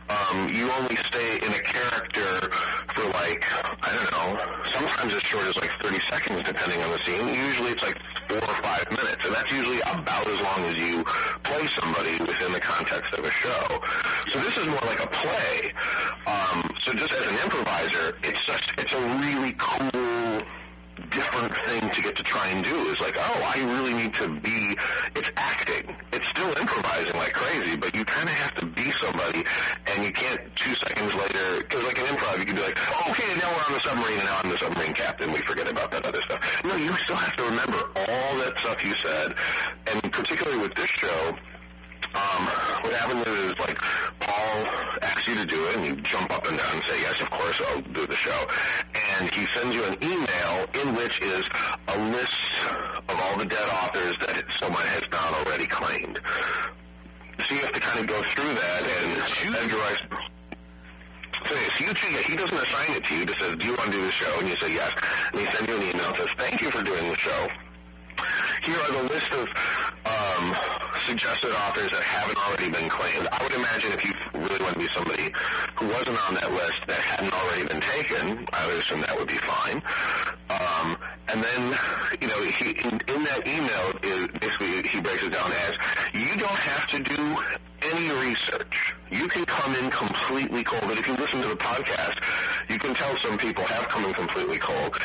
um, 0.10 0.50
you 0.50 0.70
only 0.72 0.96
stay 0.98 1.38
in 1.46 1.52
a 1.54 1.64
character 1.64 2.50
for 2.94 3.06
like, 3.22 3.46
I 3.84 3.90
don't 3.94 4.12
know, 4.12 4.64
sometimes 4.66 5.14
as 5.16 5.22
short 5.24 5.46
as 5.48 5.56
like 5.58 5.72
30 5.82 6.00
seconds 6.00 6.44
depending 6.44 6.82
on 6.82 6.92
the 6.92 7.00
scene. 7.00 7.28
Usually 7.30 7.72
it's 7.72 7.84
like 7.84 7.98
four 8.28 8.38
or 8.38 8.56
five 8.62 8.69
minutes, 8.92 9.26
and 9.26 9.34
that's 9.34 9.52
usually 9.52 9.82
about 9.82 10.28
as 10.28 10.42
long 10.42 10.62
as 10.66 10.78
you 10.78 11.04
play 11.44 11.66
somebody 11.68 12.16
within 12.22 12.52
the 12.54 12.60
context 12.60 13.14
of 13.14 13.26
a 13.26 13.30
show. 13.30 13.66
So 14.28 14.40
this 14.40 14.58
is 14.58 14.68
more 14.68 14.86
like 14.86 15.04
a 15.04 15.08
play. 15.08 15.72
Um, 16.28 16.70
so 16.80 16.94
just 16.94 17.14
as 17.14 17.26
an 17.28 17.38
improviser, 17.44 18.18
it's 18.24 18.46
just 18.46 18.72
it's 18.78 18.94
a 18.94 19.02
really 19.26 19.54
cool 19.58 20.42
different 21.10 21.56
thing 21.56 21.90
to 21.90 22.02
get 22.02 22.16
to 22.16 22.24
try 22.24 22.48
and 22.50 22.64
do 22.64 22.76
is 22.92 23.00
like, 23.00 23.16
oh, 23.18 23.54
I 23.56 23.64
really 23.64 23.94
need 23.94 24.14
to 24.16 24.28
be, 24.40 24.78
it's 25.16 25.32
acting. 25.38 25.96
It's 26.12 26.28
still 26.28 26.50
improvising 26.58 27.16
like 27.16 27.34
crazy, 27.34 27.78
but 27.78 27.96
you 27.96 28.04
kind 28.06 28.28
of 28.28 28.36
have 28.36 28.56
to 28.56 28.66
be 28.66 28.92
somebody, 28.92 29.44
and 29.88 30.04
you 30.04 30.12
can't 30.12 30.42
two 30.56 30.74
seconds 30.76 31.16
later, 31.16 31.60
because 31.60 31.84
like 31.84 31.98
an 32.00 32.06
improv, 32.06 32.40
you 32.40 32.46
can 32.46 32.56
be 32.56 32.62
like, 32.62 32.78
oh, 32.78 33.12
okay, 33.12 33.32
now 33.40 33.50
we're 33.50 33.66
on 33.68 33.74
the 33.74 33.80
submarine, 33.80 34.20
and 34.20 34.26
now 34.26 34.40
I'm 34.44 34.50
the 34.50 34.58
submarine 34.58 34.94
captain. 34.94 35.32
We 35.32 35.40
forget 35.40 35.70
about 35.70 35.90
that 35.92 36.06
other 36.06 36.22
stuff. 36.22 36.64
No, 36.64 36.69
you 36.80 36.94
still 36.96 37.16
have 37.16 37.36
to 37.36 37.44
remember 37.44 37.78
all 37.96 38.38
that 38.40 38.54
stuff 38.58 38.84
you 38.84 38.94
said, 38.94 39.36
and 39.92 40.12
particularly 40.12 40.60
with 40.60 40.74
this 40.76 40.90
show, 40.90 41.38
um, 42.16 42.44
what 42.82 42.94
happens 42.94 43.28
is 43.28 43.60
like 43.60 43.78
Paul 44.20 44.66
asks 45.02 45.28
you 45.28 45.36
to 45.36 45.46
do 45.46 45.64
it, 45.68 45.76
and 45.78 45.86
you 45.86 45.96
jump 46.02 46.32
up 46.34 46.48
and 46.48 46.58
down 46.58 46.74
and 46.74 46.84
say 46.84 47.00
yes, 47.02 47.22
of 47.22 47.30
course, 47.30 47.62
I'll 47.68 47.82
do 47.82 48.06
the 48.08 48.16
show. 48.16 48.46
And 49.20 49.30
he 49.30 49.46
sends 49.48 49.76
you 49.76 49.84
an 49.86 49.98
email 50.02 50.66
in 50.82 50.96
which 50.96 51.22
is 51.22 51.48
a 51.88 52.00
list 52.12 52.52
of 53.10 53.20
all 53.22 53.38
the 53.38 53.46
dead 53.46 53.70
authors 53.84 54.18
that 54.20 54.46
someone 54.52 54.86
has 54.86 55.04
not 55.12 55.34
already 55.46 55.68
claimed. 55.68 56.20
So 57.40 57.56
you 57.56 57.62
have 57.62 57.74
to 57.74 57.80
kind 57.80 58.00
of 58.00 58.08
go 58.08 58.22
through 58.22 58.54
that 58.54 58.84
and 58.84 59.56
Edgar 59.56 59.78
Rice. 59.78 60.29
You 61.50 61.96
he 62.22 62.36
doesn't 62.36 62.56
assign 62.56 62.96
it 62.98 63.04
to 63.06 63.14
you. 63.16 63.20
He 63.22 63.26
just 63.26 63.40
says, 63.40 63.56
"Do 63.56 63.66
you 63.66 63.74
want 63.74 63.90
to 63.90 63.98
do 63.98 64.06
the 64.06 64.12
show?" 64.12 64.40
And 64.40 64.50
you 64.50 64.56
say 64.58 64.72
yes. 64.72 64.94
And 65.32 65.42
he 65.42 65.48
sends 65.48 65.68
you 65.68 65.78
an 65.78 65.82
email 65.82 66.06
and 66.06 66.18
says, 66.18 66.30
"Thank 66.38 66.62
you 66.62 66.70
for 66.70 66.84
doing 66.84 67.10
the 67.10 67.18
show." 67.18 67.48
Here 68.62 68.78
are 68.78 68.92
the 68.92 69.04
list 69.10 69.34
of 69.34 69.48
um, 70.06 70.56
suggested 71.08 71.50
authors 71.50 71.90
that 71.90 72.04
haven't 72.04 72.38
already 72.38 72.70
been 72.70 72.90
claimed. 72.90 73.28
I 73.32 73.42
would 73.42 73.54
imagine 73.54 73.92
if 73.94 74.06
you 74.06 74.14
really 74.36 74.62
want 74.62 74.74
to 74.74 74.80
be 74.80 74.90
somebody 74.94 75.34
who 75.74 75.88
wasn't 75.88 76.20
on 76.30 76.36
that 76.36 76.52
list 76.54 76.86
that 76.86 77.00
hadn't 77.00 77.34
already 77.34 77.66
been 77.66 77.82
taken, 77.82 78.46
I 78.54 78.68
would 78.68 78.78
assume 78.78 79.02
that 79.02 79.18
would 79.18 79.28
be 79.28 79.42
fine. 79.42 79.82
Um, 80.54 80.98
and 81.30 81.42
then, 81.42 81.62
you 82.22 82.28
know, 82.28 82.42
he, 82.44 82.78
in, 82.86 82.94
in 83.10 83.24
that 83.26 83.42
email, 83.48 83.86
is 84.04 84.28
basically 84.38 84.86
he 84.88 85.02
breaks 85.02 85.24
it 85.24 85.34
down 85.34 85.52
as 85.66 85.74
you 86.14 86.38
don't 86.38 86.62
have 86.70 86.86
to 86.94 87.00
do 87.00 87.38
any 87.84 88.10
research. 88.28 88.94
You 89.12 89.28
can 89.28 89.46
come 89.46 89.76
in 89.76 89.90
completely 89.90 90.64
cold. 90.64 90.84
But 90.88 90.98
if 90.98 91.08
you 91.08 91.16
listen 91.16 91.42
to 91.42 91.48
the 91.48 91.56
podcast, 91.56 92.24
you 92.70 92.80
can 92.80 92.94
tell 92.94 93.16
some 93.18 93.38
people 93.38 93.64
have 93.66 93.88
come 93.88 94.06
in 94.06 94.14
completely 94.14 94.60
cold, 94.60 94.98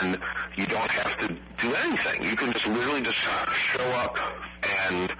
and 0.00 0.18
you 0.56 0.66
don't 0.66 0.90
have 0.90 1.16
to 1.18 1.28
do 1.28 1.74
anything. 1.86 2.22
You 2.22 2.36
can 2.36 2.52
just 2.52 2.66
literally 2.66 3.02
just 3.02 3.18
show 3.18 3.88
up 4.04 4.18
and 4.88 5.14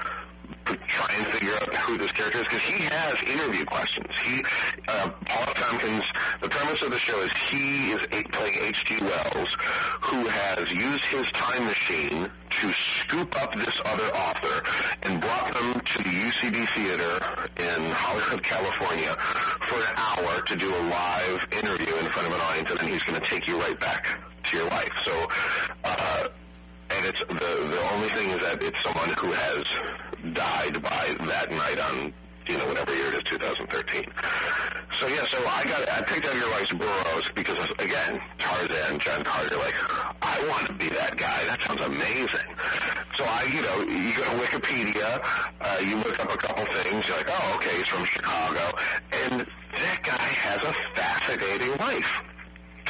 try 0.86 1.14
and 1.16 1.26
figure 1.26 1.54
out 1.54 1.74
who 1.74 1.98
this 1.98 2.12
character 2.12 2.38
is 2.38 2.44
because 2.44 2.62
he 2.62 2.84
has 2.84 3.22
interview 3.24 3.64
questions. 3.64 4.06
He, 4.18 4.42
uh, 4.88 5.10
Paul 5.26 5.46
Tompkins, 5.54 6.04
the 6.40 6.48
premise 6.48 6.82
of 6.82 6.90
the 6.90 6.98
show 6.98 7.18
is 7.20 7.32
he 7.32 7.90
is 7.92 8.02
a, 8.12 8.22
playing 8.30 8.56
H.G. 8.62 8.98
Wells, 9.00 9.56
who 10.00 10.26
has 10.26 10.72
used 10.72 11.04
his 11.04 11.30
time 11.32 11.64
machine 11.64 12.30
to 12.50 12.72
scoop 12.72 13.40
up 13.40 13.54
this 13.54 13.80
other 13.84 14.08
author 14.14 14.62
and 15.04 15.20
brought 15.20 15.54
them 15.54 15.80
to 15.80 15.98
the 16.02 16.10
UCB 16.10 16.68
Theater 16.68 17.14
in 17.56 17.90
Hollywood, 17.92 18.42
California 18.42 19.14
for 19.60 19.78
an 19.78 19.94
hour 19.96 20.42
to 20.42 20.56
do 20.56 20.68
a 20.68 20.82
live 20.88 21.46
interview 21.52 21.94
in 21.96 22.06
front 22.10 22.28
of 22.28 22.34
an 22.34 22.40
audience, 22.40 22.70
and 22.70 22.80
then 22.80 22.88
he's 22.88 23.04
going 23.04 23.20
to 23.20 23.26
take 23.26 23.46
you 23.46 23.58
right 23.60 23.78
back 23.78 24.18
to 24.44 24.56
your 24.56 24.68
life. 24.68 24.90
So, 25.04 25.28
uh, 25.84 26.28
and 26.93 27.07
it's 27.07 27.20
the 27.24 27.34
the 27.34 27.82
only 27.95 28.09
thing 28.09 28.30
is 28.30 28.41
that 28.41 28.62
it's 28.62 28.80
someone 28.82 29.11
who 29.18 29.30
has 29.32 29.64
died 30.34 30.82
by 30.82 31.05
that 31.26 31.51
night 31.51 31.78
on 31.80 32.12
you 32.47 32.57
know 32.59 32.66
whatever 32.66 32.95
year 32.95 33.09
it 33.09 33.14
is 33.14 33.22
2013 33.24 34.05
so 34.93 35.07
yeah 35.07 35.24
so 35.24 35.38
i 35.47 35.64
got 35.64 35.88
i 35.91 36.03
picked 36.03 36.26
out 36.26 36.34
your 36.34 36.51
Rice 36.51 36.72
Burroughs 36.72 37.30
because 37.34 37.70
again 37.78 38.20
tarzan 38.38 38.99
john 38.99 39.22
carter 39.22 39.57
like 39.59 39.74
i 40.22 40.49
want 40.49 40.66
to 40.66 40.72
be 40.74 40.88
that 40.88 41.16
guy. 41.16 41.45
That 41.47 41.61
sounds 41.62 41.82
amazing. 41.82 42.49
So 43.14 43.24
i 43.24 43.43
you 43.55 43.62
know 43.62 43.76
you 43.86 44.16
go 44.16 44.24
to 44.24 44.36
wikipedia 44.43 45.09
uh, 45.61 45.78
you 45.84 45.97
look 45.97 46.18
up 46.20 46.32
a 46.32 46.36
couple 46.36 46.64
things 46.64 47.07
you're 47.07 47.16
like 47.16 47.28
oh 47.28 47.57
okay 47.57 47.76
he's 47.78 47.86
from 47.86 48.05
chicago. 48.05 48.64
And 49.24 49.47
that 49.74 49.99
guy 50.03 50.28
has 50.47 50.62
a 50.64 50.72
fascinating 50.97 51.76
life 51.76 52.22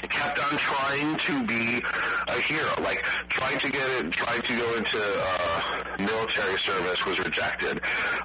kept 0.09 0.39
on 0.39 0.59
trying 0.59 1.17
to 1.17 1.45
be 1.45 1.83
a 2.29 2.41
hero, 2.41 2.71
like 2.83 3.03
trying 3.29 3.59
to 3.59 3.71
get 3.71 3.89
it, 3.99 4.11
trying 4.13 4.43
to 4.43 4.57
go 4.57 4.75
into 4.77 4.99
uh, 4.99 5.97
military 5.99 6.59
service 6.59 7.05
was 7.07 7.19
rejected. 7.19 7.81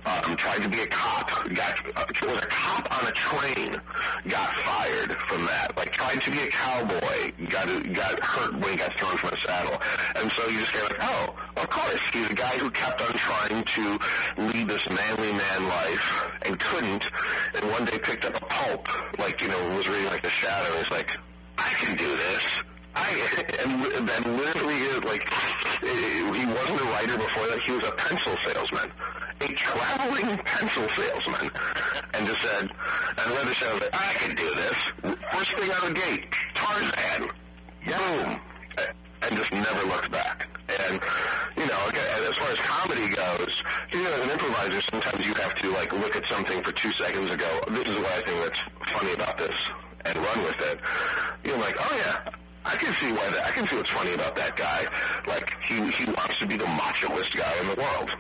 Um, 0.06 0.36
tried 0.36 0.64
to 0.64 0.70
be 0.70 0.82
a 0.82 0.88
cop, 0.88 1.30
got 1.54 1.80
uh, 1.98 2.06
was 2.28 2.38
a 2.38 2.48
cop 2.48 3.04
on 3.04 3.08
a 3.08 3.12
train, 3.12 3.82
got 4.28 4.56
fired 4.56 5.14
from 5.14 5.46
that. 5.46 5.76
Like 5.78 5.92
tried 5.92 6.22
to 6.22 6.32
be 6.32 6.40
a 6.40 6.48
cowboy, 6.48 7.32
got 7.50 7.68
got 7.94 8.20
hurt 8.20 8.54
when 8.60 8.72
he 8.72 8.78
got 8.78 8.98
thrown 8.98 9.18
from 9.18 9.34
a 9.34 9.38
saddle, 9.38 9.82
and 10.16 10.32
so 10.32 10.48
you 10.48 10.60
just 10.60 10.74
get 10.74 10.84
like, 10.84 10.98
oh, 11.02 11.36
of 11.58 11.70
course, 11.70 12.02
he's 12.12 12.30
a 12.30 12.36
guy 12.36 12.58
who 12.58 12.70
kept 12.72 13.02
on 13.02 13.14
trying 13.14 13.64
to 13.64 14.00
lead 14.38 14.68
this 14.68 14.90
manly 14.90 15.32
man 15.32 15.68
life 15.68 16.32
and 16.46 16.60
couldn't, 16.60 17.10
and 17.56 17.72
one 17.72 17.86
day 17.86 17.98
picked 18.00 18.26
up 18.26 18.36
a 18.36 18.46
pulp, 18.46 18.88
like 19.20 19.42
you 19.42 19.48
know 19.48 19.76
was 19.76 19.88
reading 19.88 20.06
like 20.06 20.22
The 20.22 20.30
Shadow. 20.30 20.78
He's 20.78 20.92
like. 20.92 21.18
I 21.58 21.70
can 21.80 21.98
do 21.98 22.08
this. 22.08 22.64
I 22.96 23.10
and 23.64 24.08
that 24.08 24.26
literally 24.26 24.76
is 24.76 25.04
like 25.04 25.28
he 25.82 26.46
wasn't 26.46 26.82
a 26.82 26.86
writer 26.86 27.18
before 27.18 27.48
that. 27.48 27.60
He 27.62 27.72
was 27.74 27.84
a 27.84 27.92
pencil 27.92 28.36
salesman, 28.38 28.92
a 29.42 29.48
traveling 29.54 30.38
pencil 30.38 30.88
salesman, 30.90 31.52
and 32.14 32.28
just 32.28 32.42
said, 32.42 32.70
and 32.70 33.48
the 33.48 33.54
show 33.54 33.80
that 33.80 33.90
I 33.94 34.14
can 34.20 34.36
do 34.36 34.50
this. 34.56 34.78
First 35.32 35.52
thing 35.58 35.72
out 35.72 35.84
of 35.84 35.96
the 35.96 36.02
gate, 36.02 36.32
Tarzan, 36.54 37.30
boom, 37.86 38.42
and 39.22 39.38
just 39.38 39.52
never 39.52 39.88
looked 39.88 40.12
back. 40.12 40.48
And 40.68 41.00
you 41.58 41.66
know, 41.68 41.82
as 42.30 42.36
far 42.38 42.52
as 42.52 42.60
comedy 42.60 43.14
goes, 43.14 43.64
you 43.92 44.04
know, 44.04 44.14
as 44.14 44.20
an 44.22 44.30
improviser, 44.32 44.82
sometimes 44.82 45.28
you 45.28 45.34
have 45.36 45.56
to 45.56 45.70
like 45.72 45.94
look 45.94 46.16
at 46.16 46.26
something 46.26 46.62
for 46.64 46.72
two 46.72 46.92
seconds 46.92 47.30
and 47.30 47.40
go, 47.40 47.62
"This 47.70 47.88
is 47.88 47.98
what 47.98 48.12
I 48.12 48.22
think 48.22 48.44
that's 48.44 48.64
funny 48.92 49.14
about 49.14 49.38
this." 49.38 49.70
And 50.06 50.16
run 50.18 50.44
with 50.44 50.62
it, 50.72 50.80
you're 51.44 51.58
like, 51.58 51.76
oh 51.80 51.96
yeah, 51.98 52.32
I 52.66 52.76
can 52.76 52.94
see 52.94 53.12
why 53.12 53.30
that. 53.30 53.46
I 53.46 53.52
can 53.52 53.68
see 53.68 53.76
what's 53.76 53.90
funny 53.90 54.14
about 54.14 54.36
that 54.36 54.56
guy. 54.56 54.88
Like 55.28 55.58
he 55.64 55.76
he 55.92 56.06
wants 56.06 56.40
to 56.40 56.48
be 56.48 56.58
the 56.58 56.66
machoist 56.66 57.36
guy 57.36 57.54
in 57.62 57.68
the 57.68 57.76
world, 57.76 58.16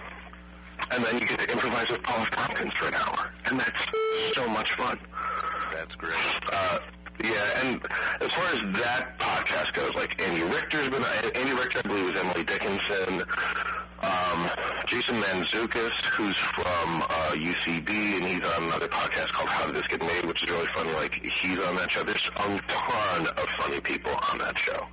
and 0.92 1.04
then 1.04 1.20
you 1.20 1.28
get 1.28 1.40
to 1.40 1.52
improvise 1.52 1.90
with 1.90 2.04
Paul 2.04 2.26
Tompkins 2.26 2.74
for 2.74 2.88
an 2.88 2.96
hour, 2.96 3.32
and 3.46 3.60
that's 3.60 3.86
so 4.34 4.48
much 4.50 4.74
fun. 4.74 5.00
That's 5.72 5.96
great. 5.96 6.16
Uh, 6.52 6.80
yeah, 7.24 7.62
and 7.64 7.82
as 8.22 8.32
far 8.34 8.46
as 8.54 8.62
that 8.82 9.18
podcast 9.20 9.74
goes, 9.74 9.96
like 9.96 10.22
Andy 10.22 10.44
Richter's 10.44 10.90
been 10.90 11.04
Andy 11.04 11.54
Richter, 11.54 11.80
I 11.84 11.88
believe, 11.88 12.06
was 12.06 12.16
Emily 12.18 12.44
Dickinson. 12.44 13.24
Um, 14.06 14.50
Jason 14.86 15.16
Mantzoukas, 15.16 15.94
who's 16.14 16.38
from 16.38 17.02
uh, 17.02 17.32
UCB, 17.34 17.90
and 17.90 18.24
he's 18.24 18.46
on 18.56 18.64
another 18.64 18.88
podcast 18.88 19.32
called 19.34 19.50
How 19.50 19.66
Did 19.66 19.76
This 19.76 19.88
Get 19.88 20.02
Made, 20.02 20.26
which 20.26 20.44
is 20.44 20.50
really 20.50 20.68
funny. 20.68 20.92
Like 20.94 21.16
he's 21.24 21.60
on 21.60 21.76
that 21.78 21.90
show. 21.90 22.04
There's 22.04 22.28
a 22.28 22.60
ton 22.68 23.28
of 23.28 23.50
funny 23.58 23.80
people 23.82 24.12
on 24.32 24.38
that 24.40 24.58
show. 24.58 24.86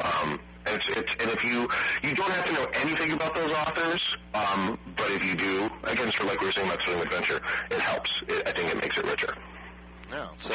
Um, 0.00 0.38
and 0.66 0.76
it's, 0.76 0.88
it's 0.90 1.14
and 1.18 1.28
if 1.30 1.42
you 1.44 1.68
you 2.04 2.14
don't 2.14 2.30
have 2.30 2.44
to 2.44 2.52
know 2.52 2.66
anything 2.74 3.12
about 3.12 3.34
those 3.34 3.50
authors, 3.50 4.16
um, 4.34 4.78
but 4.96 5.10
if 5.10 5.24
you 5.24 5.34
do, 5.34 5.64
again, 5.84 6.10
sort 6.12 6.20
of 6.20 6.26
like 6.28 6.40
we 6.40 6.46
were 6.46 6.52
saying 6.52 6.68
about 6.68 6.80
Swing 6.82 7.00
Adventure, 7.00 7.40
it 7.70 7.80
helps. 7.80 8.22
It, 8.28 8.46
I 8.46 8.52
think 8.52 8.70
it 8.70 8.80
makes 8.80 8.96
it 8.96 9.04
richer. 9.04 9.34
Yeah. 10.08 10.28
So 10.46 10.54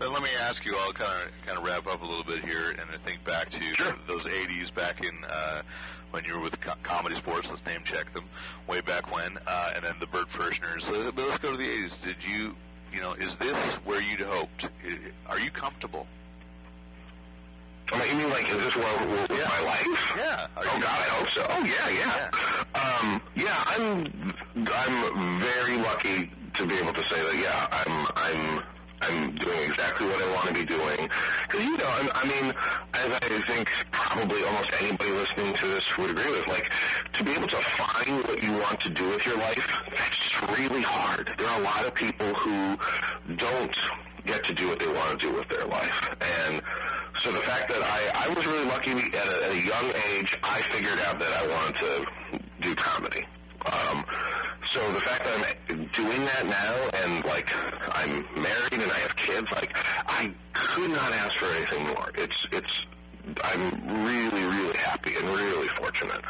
then 0.00 0.12
let 0.12 0.22
me 0.22 0.28
ask 0.42 0.62
you. 0.66 0.76
I'll 0.76 0.92
kind 0.92 1.10
of 1.28 1.46
kind 1.46 1.56
of 1.58 1.64
wrap 1.64 1.86
up 1.86 2.02
a 2.02 2.06
little 2.06 2.24
bit 2.24 2.44
here, 2.44 2.72
and 2.72 2.82
I 2.92 2.98
think 3.06 3.24
back 3.24 3.48
to 3.50 3.60
Sure. 3.74 3.96
those 4.06 4.22
'80s 4.24 4.74
back 4.74 5.02
in 5.02 5.16
uh, 5.26 5.62
when 6.12 6.24
you 6.24 6.34
were 6.34 6.40
with 6.40 6.60
co- 6.60 6.74
ComedySportz. 6.84 7.48
Let's 7.50 7.64
name 7.66 7.80
check 7.84 8.12
them 8.14 8.24
way 8.68 8.80
back 8.80 9.12
when, 9.14 9.38
uh, 9.46 9.72
and 9.74 9.84
then 9.84 9.94
the 9.98 10.06
Burt 10.06 10.28
Firschners. 10.30 10.82
So, 10.82 11.10
but 11.12 11.26
let's 11.26 11.38
go 11.38 11.50
to 11.50 11.56
the 11.56 11.66
'80s. 11.66 11.92
Did 12.04 12.16
you, 12.22 12.54
you 12.94 13.00
know, 13.00 13.14
is 13.14 13.34
this 13.36 13.58
where 13.84 14.00
you'd 14.00 14.20
hoped? 14.20 14.66
Are 15.26 15.40
you 15.40 15.50
comfortable? 15.50 16.06
I 17.92 17.98
mean, 17.98 18.08
you 18.10 18.16
mean 18.18 18.30
like, 18.30 18.48
is 18.48 18.56
this 18.56 18.76
where, 18.76 18.98
where 19.08 19.26
Yeah. 19.38 19.48
my 19.48 19.60
life? 19.66 20.14
Yeah. 20.16 20.46
Are 20.56 20.64
Oh 20.64 20.80
God, 20.80 20.84
I 20.84 21.08
hope 21.16 21.28
so. 21.28 21.46
Oh 21.48 21.64
yeah, 21.64 21.88
yeah. 21.90 22.30
Um, 22.80 23.20
yeah, 23.34 23.64
I'm 23.66 24.34
I'm 24.56 25.40
very 25.40 25.76
lucky 25.78 26.30
to 26.54 26.66
be 26.66 26.74
able 26.76 26.92
to 26.92 27.02
say 27.02 27.16
that. 27.20 27.36
Yeah, 27.42 27.68
I'm 27.72 28.06
I'm 28.16 28.62
I'm 29.02 29.34
doing 29.34 29.62
exactly 29.64 30.06
what 30.06 30.22
I 30.22 30.34
want 30.34 30.48
to 30.48 30.54
be 30.54 30.64
doing. 30.64 31.08
Because 31.42 31.64
you 31.64 31.76
know, 31.76 31.86
I, 31.86 32.08
I 32.14 32.24
mean, 32.26 32.54
as 32.94 33.12
I 33.12 33.40
think 33.46 33.68
probably 33.90 34.42
almost 34.44 34.70
anybody 34.80 35.10
listening 35.10 35.54
to 35.54 35.66
this 35.66 35.98
would 35.98 36.10
agree 36.10 36.30
with, 36.30 36.46
like 36.48 36.70
to 37.14 37.24
be 37.24 37.32
able 37.32 37.48
to 37.48 37.56
find 37.56 38.24
what 38.24 38.42
you 38.42 38.52
want 38.52 38.80
to 38.80 38.90
do 38.90 39.08
with 39.08 39.26
your 39.26 39.36
life, 39.38 39.82
that's 39.90 40.58
really 40.58 40.82
hard. 40.82 41.34
There 41.36 41.48
are 41.48 41.60
a 41.60 41.64
lot 41.64 41.84
of 41.86 41.94
people 41.94 42.32
who 42.34 42.78
don't 43.36 43.76
get 44.24 44.44
to 44.44 44.54
do 44.54 44.68
what 44.68 44.78
they 44.78 44.86
want 44.86 45.20
to 45.20 45.26
do 45.26 45.34
with 45.34 45.48
their 45.48 45.66
life. 45.66 46.14
And 46.46 46.62
so 47.20 47.32
the 47.32 47.40
fact 47.40 47.68
that 47.68 47.82
I, 47.82 48.26
I 48.26 48.34
was 48.34 48.46
really 48.46 48.66
lucky 48.66 48.92
at 48.92 49.14
a, 49.14 49.44
at 49.46 49.50
a 49.50 49.60
young 49.60 49.92
age, 50.14 50.38
I 50.42 50.60
figured 50.62 51.00
out 51.06 51.18
that 51.18 51.32
I 51.32 51.46
wanted 51.48 51.76
to 51.76 52.40
do 52.60 52.74
comedy. 52.74 53.26
Um, 53.66 54.04
so 54.66 54.80
the 54.92 55.00
fact 55.00 55.24
that 55.24 55.56
I'm 55.70 55.86
doing 55.92 56.24
that 56.24 56.46
now 56.46 57.04
and 57.04 57.24
like 57.24 57.50
I'm 57.96 58.24
married 58.34 58.82
and 58.82 58.90
I 58.90 58.98
have 59.00 59.16
kids, 59.16 59.50
like 59.52 59.76
I 60.06 60.32
could 60.52 60.90
not 60.90 61.12
ask 61.12 61.36
for 61.36 61.46
anything 61.56 61.86
more. 61.88 62.10
It's 62.14 62.48
it's 62.52 62.86
I'm 63.44 64.04
really 64.04 64.44
really 64.44 64.76
happy 64.78 65.14
and 65.16 65.28
really 65.28 65.68
fortunate. 65.68 66.22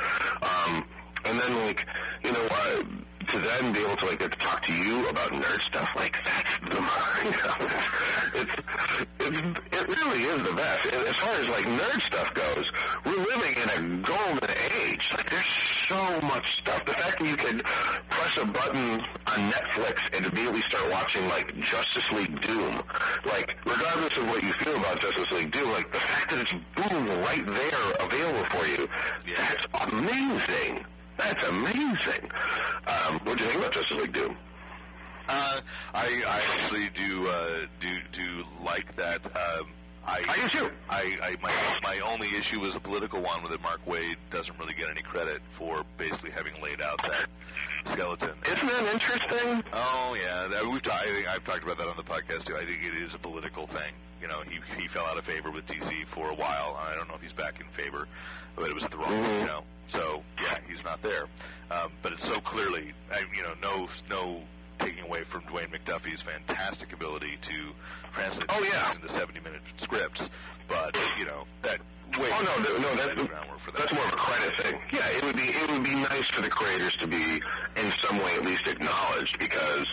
Um, 0.43 0.85
and 1.25 1.39
then 1.39 1.67
like 1.67 1.87
you 2.25 2.33
know 2.33 2.47
uh, 2.51 2.83
to 3.27 3.39
then 3.39 3.73
be 3.73 3.81
able 3.81 3.97
to 3.97 4.07
like 4.07 4.19
get 4.19 4.33
to 4.33 4.39
talk 4.39 4.63
to 4.63 4.73
you 4.75 5.09
about 5.09 5.31
nerd 5.31 5.61
stuff 5.61 5.91
like 5.97 6.23
that's 6.25 6.59
the 6.59 6.77
you 7.25 7.31
know, 7.31 7.55
it's, 8.35 8.57
it's 9.21 9.61
it 9.73 9.89
really 9.89 10.23
is 10.23 10.49
the 10.49 10.55
best 10.55 10.87
as 10.87 11.17
far 11.17 11.35
as 11.35 11.49
like 11.49 11.65
nerd 11.65 12.01
stuff 12.01 12.35
goes 12.35 12.73
we're 13.05 13.17
living 13.17 13.55
in 13.63 13.69
a 13.71 14.03
golden 14.03 14.52
like 15.13 15.31
there's 15.31 15.47
so 15.89 16.21
much 16.23 16.59
stuff 16.59 16.85
the 16.85 16.93
fact 16.93 17.19
that 17.19 17.27
you 17.27 17.37
could 17.37 17.65
press 17.65 18.37
a 18.39 18.47
button 18.47 19.01
on 19.27 19.51
Netflix 19.51 20.17
and 20.17 20.27
immediately 20.27 20.61
start 20.61 20.91
watching 20.91 21.27
like 21.29 21.57
Justice 21.59 22.13
League 22.13 22.41
Doom 22.41 22.83
like 23.25 23.57
regardless 23.65 24.17
of 24.19 24.27
what 24.29 24.43
you 24.43 24.53
feel 24.55 24.77
about 24.77 25.01
Justice 25.01 25.31
League 25.33 25.51
Doom 25.51 25.71
like 25.73 25.93
the 25.93 26.01
fact 26.01 26.31
that 26.31 26.41
it's 26.41 26.53
boom 26.77 27.07
right 27.23 27.47
there 27.47 28.07
available 28.07 28.45
for 28.45 28.67
you 28.67 28.89
that's 29.37 29.67
amazing 29.89 30.85
that's 31.17 31.45
amazing. 31.49 32.31
Um, 32.87 33.21
what 33.25 33.39
do 33.39 33.45
you 33.45 33.51
think 33.51 33.61
about 33.61 33.73
Justice 33.73 33.97
League 33.99 34.13
Doom? 34.13 34.37
Uh, 35.29 35.61
I, 35.95 36.23
I 36.27 36.43
actually 36.55 36.89
do 36.95 37.29
uh, 37.29 37.67
do 37.81 37.99
do 38.13 38.45
like 38.65 38.95
that. 38.97 39.25
Um, 39.25 39.69
I, 40.07 40.25
I 40.29 40.37
do 40.37 40.49
too. 40.49 40.71
I, 40.91 41.17
I 41.23 41.37
my 41.43 41.53
my 41.83 42.01
only 42.01 42.29
issue 42.37 42.61
was 42.61 42.75
a 42.75 42.81
political 42.81 43.21
one 43.21 43.43
with 43.43 43.53
it. 43.53 43.63
Mark 43.63 43.85
Waid 43.87 44.17
doesn't 44.31 44.59
really 44.59 44.75
get 44.75 44.89
any 44.89 45.03
credit 45.03 45.41
for 45.57 45.85
basically 45.97 46.31
having 46.31 46.61
laid 46.63 46.81
out 46.81 47.01
that 47.03 47.27
skeleton. 47.93 48.31
Isn't 48.47 48.67
that 48.69 48.93
interesting? 48.93 49.63
Oh 49.73 50.17
yeah, 50.21 50.69
we've 50.69 50.83
ta- 50.83 50.99
I 51.01 51.05
think 51.07 51.29
I've 51.29 51.45
talked 51.45 51.63
about 51.63 51.79
that 51.79 51.89
on 51.89 51.97
the 51.97 52.03
podcast 52.03 52.45
too. 52.47 52.57
I 52.57 52.65
think 52.65 52.85
it 52.85 52.95
is 52.95 53.15
a 53.15 53.19
political 53.19 53.67
thing. 53.69 53.93
You 54.21 54.29
know, 54.29 54.41
he 54.49 54.59
he 54.81 54.89
fell 54.89 55.05
out 55.05 55.19
of 55.19 55.25
favor 55.25 55.51
with 55.51 55.67
DC 55.67 56.07
for 56.07 56.31
a 56.31 56.35
while. 56.35 56.79
I 56.81 56.95
don't 56.97 57.09
know 57.09 57.15
if 57.15 57.23
he's 57.23 57.33
back 57.33 57.61
in 57.61 57.67
favor, 57.83 58.09
but 58.57 58.69
it 58.69 58.75
was 58.75 58.85
at 58.85 58.91
the 58.91 58.97
wrong. 58.97 59.13
You 59.13 59.47
know, 59.47 59.65
so 59.93 60.23
yeah, 60.41 60.59
he's 60.69 60.83
not 60.85 61.03
there. 61.03 61.25
Um, 61.71 61.91
but 62.03 62.13
it's 62.13 62.25
so 62.27 62.39
clearly, 62.41 62.93
I, 63.13 63.25
you 63.35 63.43
know, 63.43 63.55
no 63.63 63.89
no 64.11 64.41
taking 64.85 65.05
away 65.05 65.23
from 65.25 65.43
Dwayne 65.43 65.71
McDuffie's 65.71 66.23
fantastic 66.23 66.93
ability 66.93 67.39
to 67.43 67.73
translate 68.15 68.45
Oh, 68.49 68.63
yeah. 68.73 68.95
into 68.95 69.09
seventy 69.09 69.41
minute 69.41 69.63
scripts. 69.79 70.29
But 70.69 70.97
you 71.19 71.25
know 71.27 71.45
that. 71.63 71.79
Waid 72.13 72.29
Oh 72.31 72.43
no, 72.45 72.63
no, 72.63 72.79
no 72.79 72.89
laid 72.91 72.99
that's 72.99 73.23
the 73.23 73.29
groundwork 73.29 73.61
for 73.61 73.71
that. 73.71 73.79
that's 73.79 73.93
more 73.95 74.05
of 74.05 74.13
a 74.13 74.17
credit 74.17 74.55
thing. 74.61 74.79
Yeah, 74.93 75.09
it 75.17 75.25
would 75.25 75.37
be 75.37 75.45
it 75.45 75.71
would 75.71 75.83
be 75.83 75.95
nice 75.95 76.29
for 76.29 76.43
the 76.43 76.51
creators 76.51 76.95
to 76.99 77.07
be 77.07 77.41
in 77.77 77.91
some 77.93 78.19
way 78.19 78.35
at 78.37 78.45
least 78.45 78.67
acknowledged 78.67 79.39
because 79.39 79.87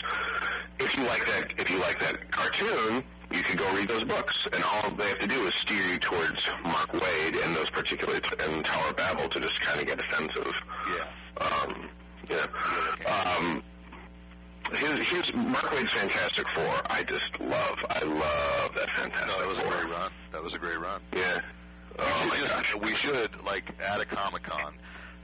if 0.80 0.98
you 0.98 1.04
like 1.06 1.26
that 1.28 1.54
if 1.58 1.70
you 1.72 1.80
like 1.80 1.98
that 2.00 2.30
cartoon, 2.30 3.04
you 3.32 3.42
could 3.42 3.58
go 3.58 3.74
read 3.74 3.88
those 3.88 4.04
books, 4.04 4.48
and 4.52 4.62
all 4.66 4.90
they 4.92 5.08
have 5.08 5.20
to 5.20 5.28
do 5.28 5.48
is 5.48 5.54
steer 5.56 5.82
you 5.92 5.98
towards 5.98 6.50
Mark 6.66 6.92
Waid 6.92 7.46
and 7.46 7.56
those 7.56 7.70
particular 7.70 8.16
and 8.16 8.66
Tower 8.66 8.90
of 8.90 8.98
Babel 8.98 9.30
to 9.30 9.40
just 9.40 9.62
kind 9.62 9.80
of 9.80 9.88
get 9.88 10.02
a 10.06 10.16
sense 10.16 10.34
of 10.36 10.54
Yeah. 10.90 11.06
um, 11.48 11.90
yeah. 12.30 13.38
Um, 13.38 13.64
Mark 15.12 15.72
Waid's 15.72 15.92
Fantastic 15.92 16.48
Four, 16.50 16.82
I 16.88 17.02
just 17.02 17.40
love. 17.40 17.84
I 17.90 18.04
love 18.04 18.76
that 18.76 18.90
Fantastic 18.92 19.28
No, 19.28 19.40
that 19.40 19.48
was 19.48 19.58
a 19.58 19.68
great 19.68 19.90
run. 19.90 20.12
That 20.32 20.44
was 20.44 20.54
a 20.54 20.60
great 20.60 20.80
run. 20.80 21.02
Yeah. 21.16 21.40
Oh 21.98 22.22
we 22.26 22.30
my 22.30 22.36
should 22.36 22.50
gosh. 22.50 22.76
we 22.76 22.96
should 22.96 23.44
like 23.44 23.74
at 23.84 24.00
a 24.00 24.06
Comic 24.06 24.44
Con, 24.44 24.74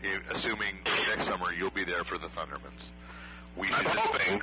eh, 0.04 0.18
assuming 0.34 0.80
next 1.08 1.28
summer 1.28 1.54
you'll 1.54 1.70
be 1.70 1.84
there 1.84 2.04
for 2.04 2.18
the 2.18 2.28
Thundermans. 2.30 2.90
We 3.56 3.68
I'm 3.68 3.74
should 3.84 3.88
hoping. 3.88 4.42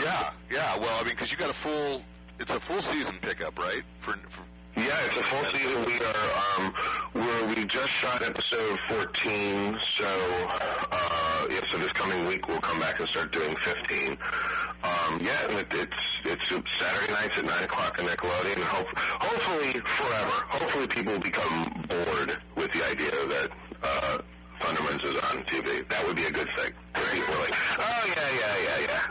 yeah, 0.00 0.30
yeah. 0.52 0.78
Well, 0.78 0.96
I 1.00 1.04
mean, 1.04 1.14
because 1.14 1.32
you 1.32 1.36
got 1.36 1.50
a 1.50 1.54
full, 1.64 2.02
it's 2.38 2.52
a 2.54 2.60
full 2.60 2.80
season 2.82 3.18
pickup, 3.20 3.58
right? 3.58 3.82
For, 4.02 4.12
for 4.12 4.44
Yeah, 4.76 5.06
it's 5.06 5.16
a 5.16 5.22
full 5.22 5.44
season. 5.44 5.84
We 5.86 5.94
are 6.00 6.28
um, 6.58 6.74
we're, 7.14 7.46
we 7.54 7.64
just 7.64 7.88
shot 7.88 8.20
episode 8.22 8.78
14, 8.88 9.78
so 9.80 10.04
uh, 10.92 11.46
yeah. 11.50 11.60
So 11.66 11.78
this 11.78 11.92
coming 11.92 12.26
week 12.26 12.46
we'll 12.46 12.60
come 12.60 12.78
back 12.78 13.00
and 13.00 13.08
start 13.08 13.32
doing 13.32 13.56
15. 13.56 14.18
Um, 14.84 15.20
yeah, 15.22 15.58
it, 15.58 15.66
it's 15.72 16.20
it's 16.24 16.78
Saturday 16.78 17.12
nights 17.12 17.38
at 17.38 17.44
nine 17.46 17.64
o'clock 17.64 17.98
on 17.98 18.04
Nickelodeon. 18.06 18.62
Hope, 18.64 18.88
hopefully 18.98 19.80
forever. 19.80 20.36
Hopefully 20.48 20.86
people 20.86 21.18
become 21.18 21.72
bored 21.88 22.36
with 22.56 22.70
the 22.72 22.84
idea 22.90 23.10
that 23.10 23.50
uh, 23.82 24.18
Thundermans 24.60 25.04
is 25.04 25.16
on 25.30 25.42
TV. 25.44 25.88
That 25.88 26.06
would 26.06 26.16
be 26.16 26.24
a 26.24 26.30
good 26.30 26.48
thing. 26.50 26.72
People 27.12 27.34
are 27.34 27.40
like, 27.40 27.54
oh 27.78 28.12
yeah, 28.14 28.30
yeah, 28.40 28.56
yeah, 28.68 28.86
yeah. 28.88 29.02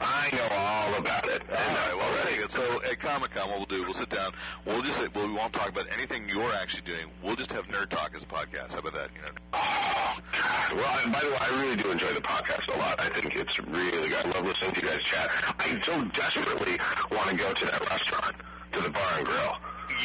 I 0.00 0.30
know 0.32 0.55
all 0.76 0.94
about 0.98 1.26
it. 1.34 1.42
All 1.48 1.56
right, 1.56 1.94
well, 1.96 2.12
very 2.24 2.36
good. 2.40 2.50
So 2.52 2.82
at 2.84 3.00
Comic 3.00 3.30
Con, 3.34 3.48
what 3.48 3.58
we'll 3.58 3.66
do, 3.78 3.84
we'll 3.84 3.94
sit 3.94 4.10
down. 4.10 4.32
We'll 4.64 4.82
just 4.82 4.98
well, 5.14 5.26
we 5.26 5.32
won't 5.34 5.52
talk 5.52 5.68
about 5.68 5.86
anything 5.92 6.28
you're 6.28 6.52
actually 6.54 6.82
doing. 6.82 7.06
We'll 7.22 7.36
just 7.36 7.50
have 7.52 7.66
nerd 7.68 7.88
talk 7.88 8.12
as 8.16 8.22
a 8.22 8.26
podcast. 8.26 8.70
How 8.70 8.78
about 8.78 8.94
that? 8.94 9.10
You 9.16 9.22
know, 9.22 9.32
Oh, 9.54 10.12
God. 10.32 10.72
Well, 10.76 10.84
I, 10.86 11.10
by 11.10 11.20
the 11.20 11.30
way, 11.30 11.38
I 11.40 11.62
really 11.62 11.76
do 11.76 11.90
enjoy 11.90 12.12
the 12.12 12.20
podcast 12.20 12.74
a 12.74 12.78
lot. 12.78 13.00
I 13.00 13.08
think 13.10 13.34
it's 13.36 13.58
really 13.60 14.08
good. 14.08 14.26
I 14.26 14.30
love 14.30 14.44
listening 14.46 14.72
to 14.72 14.80
you 14.82 14.88
guys 14.88 15.00
chat. 15.02 15.30
I 15.58 15.80
so 15.82 16.04
desperately 16.04 16.76
want 17.10 17.28
to 17.30 17.36
go 17.36 17.52
to 17.52 17.64
that 17.66 17.90
restaurant, 17.90 18.36
to 18.72 18.80
the 18.80 18.90
bar 18.90 19.12
and 19.18 19.26
grill. 19.26 19.54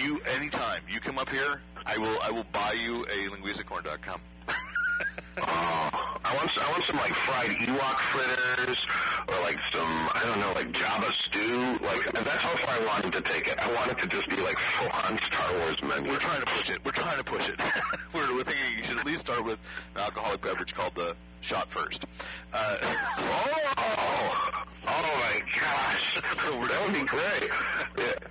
you 0.02 0.20
anytime 0.38 0.82
you 0.90 1.00
come 1.00 1.18
up 1.20 1.30
here, 1.30 1.62
I 1.86 1.98
will 1.98 2.18
I 2.24 2.32
will 2.32 2.46
buy 2.52 2.74
you 2.74 3.04
a 3.06 3.18
linguiça 3.34 3.66
corn 3.66 3.84
dog. 3.84 4.00
Oh, 5.38 5.90
I 6.26 6.36
want 6.36 6.58
I 6.58 6.72
want 6.72 6.84
some 6.84 6.98
like 6.98 7.14
fried 7.14 7.52
Ewok 7.52 7.98
fritters 7.98 8.86
or 9.30 9.42
like 9.44 9.60
some 9.72 10.10
I 10.14 10.22
don't 10.26 10.40
know 10.40 10.52
like 10.54 10.72
Jawa 10.72 11.12
stew. 11.12 11.80
Like 11.86 12.04
that's 12.12 12.44
how 12.44 12.56
far 12.58 12.76
I 12.76 12.86
wanted 12.86 13.14
to 13.14 13.22
take 13.22 13.48
it. 13.48 13.58
I 13.60 13.74
want 13.74 13.92
it 13.92 13.98
to 14.00 14.08
just 14.08 14.30
be 14.30 14.38
like 14.38 14.58
full 14.58 14.90
on 15.08 15.18
Star 15.18 15.52
Wars 15.60 15.82
menu. 15.84 16.12
We're 16.12 16.18
trying 16.18 16.42
to 16.42 16.46
push 16.46 16.70
it. 16.70 16.84
We're 16.84 16.92
trying 16.92 17.18
to 17.18 17.24
push 17.24 17.48
it. 17.48 17.60
we're, 18.14 18.34
we're 18.36 18.44
thinking 18.44 18.78
you 18.80 18.84
should 18.84 19.00
at 19.00 19.06
least 19.06 19.22
start 19.22 19.46
with 19.46 19.60
an 19.96 20.02
alcoholic 20.02 20.42
beverage 20.42 20.74
called 20.76 20.96
the 20.96 21.16
shot 21.42 21.68
first. 21.72 22.06
Uh, 22.54 22.78
Oh, 23.84 24.64
oh 24.88 25.02
my 25.22 25.42
gosh, 25.60 26.16
that 26.22 26.82
would 26.86 26.94
be 26.94 27.06
great. 27.06 27.50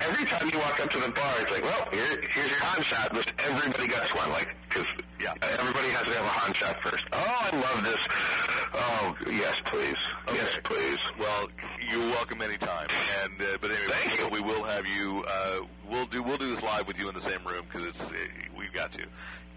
Every 0.01 0.25
time 0.27 0.49
you 0.53 0.59
walk 0.59 0.81
up 0.81 0.91
to 0.91 0.99
the 0.99 1.11
bar, 1.11 1.33
it's 1.41 1.51
like, 1.53 1.63
well, 1.63 1.89
here, 1.93 2.21
here's 2.29 2.51
your 2.51 2.59
Han 2.61 2.83
shot. 2.83 3.15
Just 3.15 3.33
everybody 3.49 3.89
gets 3.89 4.15
one, 4.15 4.29
like, 4.31 4.55
because 4.69 4.87
Yeah. 5.21 5.33
everybody 5.41 5.89
has 5.91 6.03
to 6.07 6.13
have 6.15 6.25
a 6.25 6.29
Han 6.29 6.53
shot 6.55 6.83
first. 6.83 7.05
Oh, 7.13 7.49
I 7.53 7.57
love 7.57 7.85
this. 7.85 8.09
Oh, 8.75 9.17
yes, 9.31 9.61
please. 9.65 9.99
Yes, 10.35 10.59
please. 10.65 10.99
well, 11.19 11.49
you're 11.89 12.11
welcome 12.11 12.43
anytime. 12.43 12.89
And 13.23 13.41
uh, 13.41 13.45
but 13.61 13.71
anyway, 13.71 13.87
Thank 13.93 14.19
you. 14.21 14.29
we 14.29 14.41
will 14.41 14.65
have 14.65 14.87
you. 14.87 15.25
Uh, 15.29 15.61
we'll 15.89 16.07
do 16.07 16.23
we'll 16.23 16.39
do 16.39 16.55
this 16.55 16.63
live 16.65 16.87
with 16.87 16.99
you 16.99 17.09
in 17.09 17.15
the 17.15 17.23
same 17.23 17.45
room 17.47 17.65
because 17.71 17.89
it's 17.89 18.01
uh, 18.01 18.13
we've 18.57 18.73
got 18.73 18.93
to. 18.93 19.07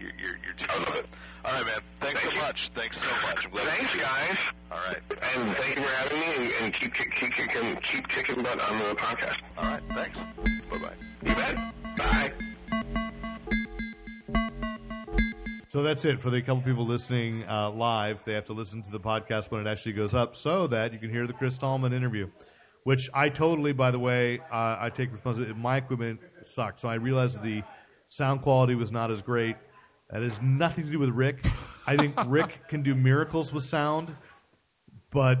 You're 0.04 0.12
you're, 0.18 0.38
you're 0.44 0.54
too 0.54 0.66
I 0.68 0.78
love 0.80 0.96
it. 0.96 1.06
All 1.46 1.52
right, 1.52 1.64
man. 1.64 1.80
Thanks 2.00 2.20
Thank 2.20 2.34
so 2.34 2.38
you. 2.40 2.46
much. 2.46 2.70
Thanks 2.74 2.96
so 3.00 3.26
much. 3.26 3.48
Thanks, 3.54 3.96
guys. 3.96 4.52
All 4.70 4.78
right. 4.86 5.00
And 5.10 5.56
thank 5.56 5.76
you 5.76 5.82
for 5.82 5.96
having 5.96 6.20
me, 6.20 6.26
and, 6.36 6.64
and 6.64 6.72
keep, 6.74 6.92
keep, 6.92 7.10
keep, 7.10 7.32
kicking, 7.32 7.76
keep 7.76 8.08
kicking 8.08 8.42
butt 8.42 8.60
on 8.60 8.78
the 8.78 8.94
podcast. 8.96 9.40
All 9.56 9.64
right. 9.64 9.82
Thanks. 9.94 10.18
Bye 10.70 10.78
bye. 10.78 10.92
You 11.22 11.34
bet. 11.34 11.56
Bye. 11.96 12.32
So 15.68 15.82
that's 15.82 16.04
it 16.04 16.20
for 16.20 16.28
the 16.28 16.42
couple 16.42 16.62
people 16.62 16.84
listening 16.84 17.44
uh, 17.48 17.70
live. 17.70 18.24
They 18.24 18.34
have 18.34 18.44
to 18.44 18.52
listen 18.52 18.82
to 18.82 18.90
the 18.90 19.00
podcast 19.00 19.50
when 19.50 19.66
it 19.66 19.70
actually 19.70 19.94
goes 19.94 20.12
up, 20.12 20.36
so 20.36 20.66
that 20.66 20.92
you 20.92 20.98
can 20.98 21.10
hear 21.10 21.26
the 21.26 21.32
Chris 21.32 21.56
Tallman 21.56 21.94
interview. 21.94 22.28
Which 22.82 23.08
I 23.14 23.30
totally, 23.30 23.72
by 23.72 23.90
the 23.90 23.98
way, 23.98 24.40
uh, 24.52 24.76
I 24.78 24.90
take 24.90 25.10
responsibility. 25.10 25.58
My 25.58 25.78
equipment 25.78 26.20
sucked, 26.42 26.80
so 26.80 26.88
I 26.90 26.96
realized 26.96 27.42
the 27.42 27.62
sound 28.08 28.42
quality 28.42 28.74
was 28.74 28.92
not 28.92 29.10
as 29.10 29.22
great. 29.22 29.56
That 30.10 30.22
has 30.22 30.40
nothing 30.42 30.84
to 30.86 30.90
do 30.90 30.98
with 30.98 31.10
Rick. 31.10 31.44
I 31.86 31.96
think 31.96 32.14
Rick 32.26 32.68
can 32.68 32.82
do 32.82 32.94
miracles 32.94 33.52
with 33.52 33.64
sound, 33.64 34.14
but 35.10 35.38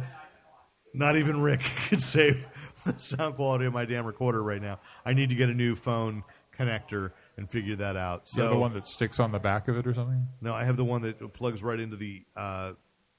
not 0.92 1.16
even 1.16 1.40
Rick 1.40 1.60
could 1.88 2.00
save 2.02 2.46
the 2.84 2.98
sound 2.98 3.36
quality 3.36 3.66
of 3.66 3.72
my 3.72 3.84
damn 3.84 4.06
recorder 4.06 4.42
right 4.42 4.60
now. 4.62 4.78
I 5.04 5.12
need 5.14 5.28
to 5.30 5.34
get 5.34 5.48
a 5.48 5.54
new 5.54 5.74
phone 5.74 6.24
connector 6.58 7.12
and 7.36 7.50
figure 7.50 7.76
that 7.76 7.96
out. 7.96 8.28
So 8.28 8.48
the 8.48 8.56
one 8.56 8.74
that 8.74 8.86
sticks 8.86 9.18
on 9.20 9.32
the 9.32 9.40
back 9.40 9.68
of 9.68 9.76
it 9.76 9.86
or 9.86 9.94
something. 9.94 10.28
no, 10.40 10.54
I 10.54 10.64
have 10.64 10.76
the 10.76 10.84
one 10.84 11.02
that 11.02 11.32
plugs 11.34 11.62
right 11.64 11.78
into 11.80 11.96
the 11.96 12.22
uh, 12.36 12.72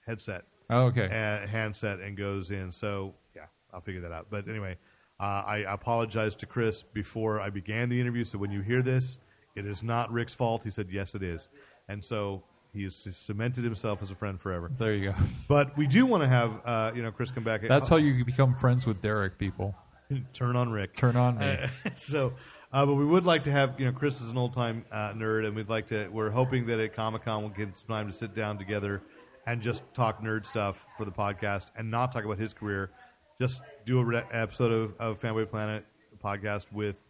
headset 0.05 0.45
Oh, 0.69 0.85
okay. 0.85 1.05
uh, 1.05 1.45
handset 1.47 1.99
and 1.99 2.15
goes 2.17 2.49
in. 2.51 2.71
So 2.71 3.13
yeah, 3.35 3.43
I'll 3.73 3.81
figure 3.81 4.01
that 4.01 4.11
out. 4.11 4.27
But 4.29 4.47
anyway, 4.47 4.77
uh, 5.19 5.43
I 5.45 5.57
apologize 5.67 6.35
to 6.37 6.45
Chris 6.45 6.81
before 6.83 7.39
I 7.41 7.49
began 7.49 7.89
the 7.89 7.99
interview. 7.99 8.23
So 8.23 8.37
when 8.37 8.51
you 8.51 8.61
hear 8.61 8.81
this, 8.81 9.19
it 9.55 9.65
is 9.65 9.83
not 9.83 10.11
Rick's 10.11 10.33
fault. 10.33 10.63
He 10.63 10.69
said 10.69 10.87
yes, 10.91 11.15
it 11.15 11.23
is, 11.23 11.49
and 11.87 12.03
so 12.03 12.43
he 12.73 12.83
has 12.83 12.95
cemented 12.95 13.63
himself 13.63 14.01
as 14.01 14.11
a 14.11 14.15
friend 14.15 14.39
forever. 14.39 14.69
there 14.77 14.93
you 14.93 15.11
go. 15.11 15.15
But 15.47 15.77
we 15.77 15.87
do 15.87 16.05
want 16.05 16.23
to 16.23 16.27
have 16.27 16.61
uh, 16.65 16.91
you 16.93 17.01
know 17.01 17.11
Chris 17.11 17.31
come 17.31 17.43
back. 17.43 17.61
That's 17.61 17.89
how 17.89 17.95
you 17.95 18.25
become 18.25 18.53
friends 18.53 18.85
with 18.85 19.01
Derek. 19.01 19.37
People 19.37 19.75
turn 20.33 20.55
on 20.55 20.71
Rick. 20.71 20.95
turn 20.95 21.15
on 21.15 21.37
me. 21.37 21.57
so, 21.95 22.33
uh, 22.73 22.85
but 22.85 22.95
we 22.95 23.05
would 23.05 23.25
like 23.25 23.43
to 23.45 23.51
have 23.51 23.79
you 23.79 23.85
know 23.85 23.91
Chris 23.93 24.21
is 24.21 24.29
an 24.29 24.37
old 24.37 24.53
time 24.53 24.85
uh, 24.91 25.13
nerd, 25.13 25.45
and 25.47 25.55
we'd 25.55 25.69
like 25.69 25.87
to. 25.87 26.07
We're 26.09 26.31
hoping 26.31 26.65
that 26.67 26.79
at 26.79 26.93
Comic 26.93 27.23
Con 27.23 27.41
we'll 27.41 27.51
get 27.51 27.77
some 27.77 27.87
time 27.87 28.07
to 28.07 28.13
sit 28.13 28.35
down 28.35 28.57
together 28.57 29.01
and 29.47 29.61
just 29.61 29.83
talk 29.93 30.21
nerd 30.21 30.45
stuff 30.45 30.85
for 30.97 31.05
the 31.05 31.11
podcast, 31.11 31.67
and 31.77 31.89
not 31.89 32.11
talk 32.11 32.25
about 32.25 32.39
his 32.39 32.53
career. 32.53 32.91
Just 33.39 33.61
do 33.85 33.99
a 33.99 34.05
re- 34.05 34.23
episode 34.31 34.71
of, 34.71 34.93
of 34.99 35.19
Fanboy 35.19 35.49
Planet 35.49 35.85
podcast 36.23 36.71
with 36.71 37.07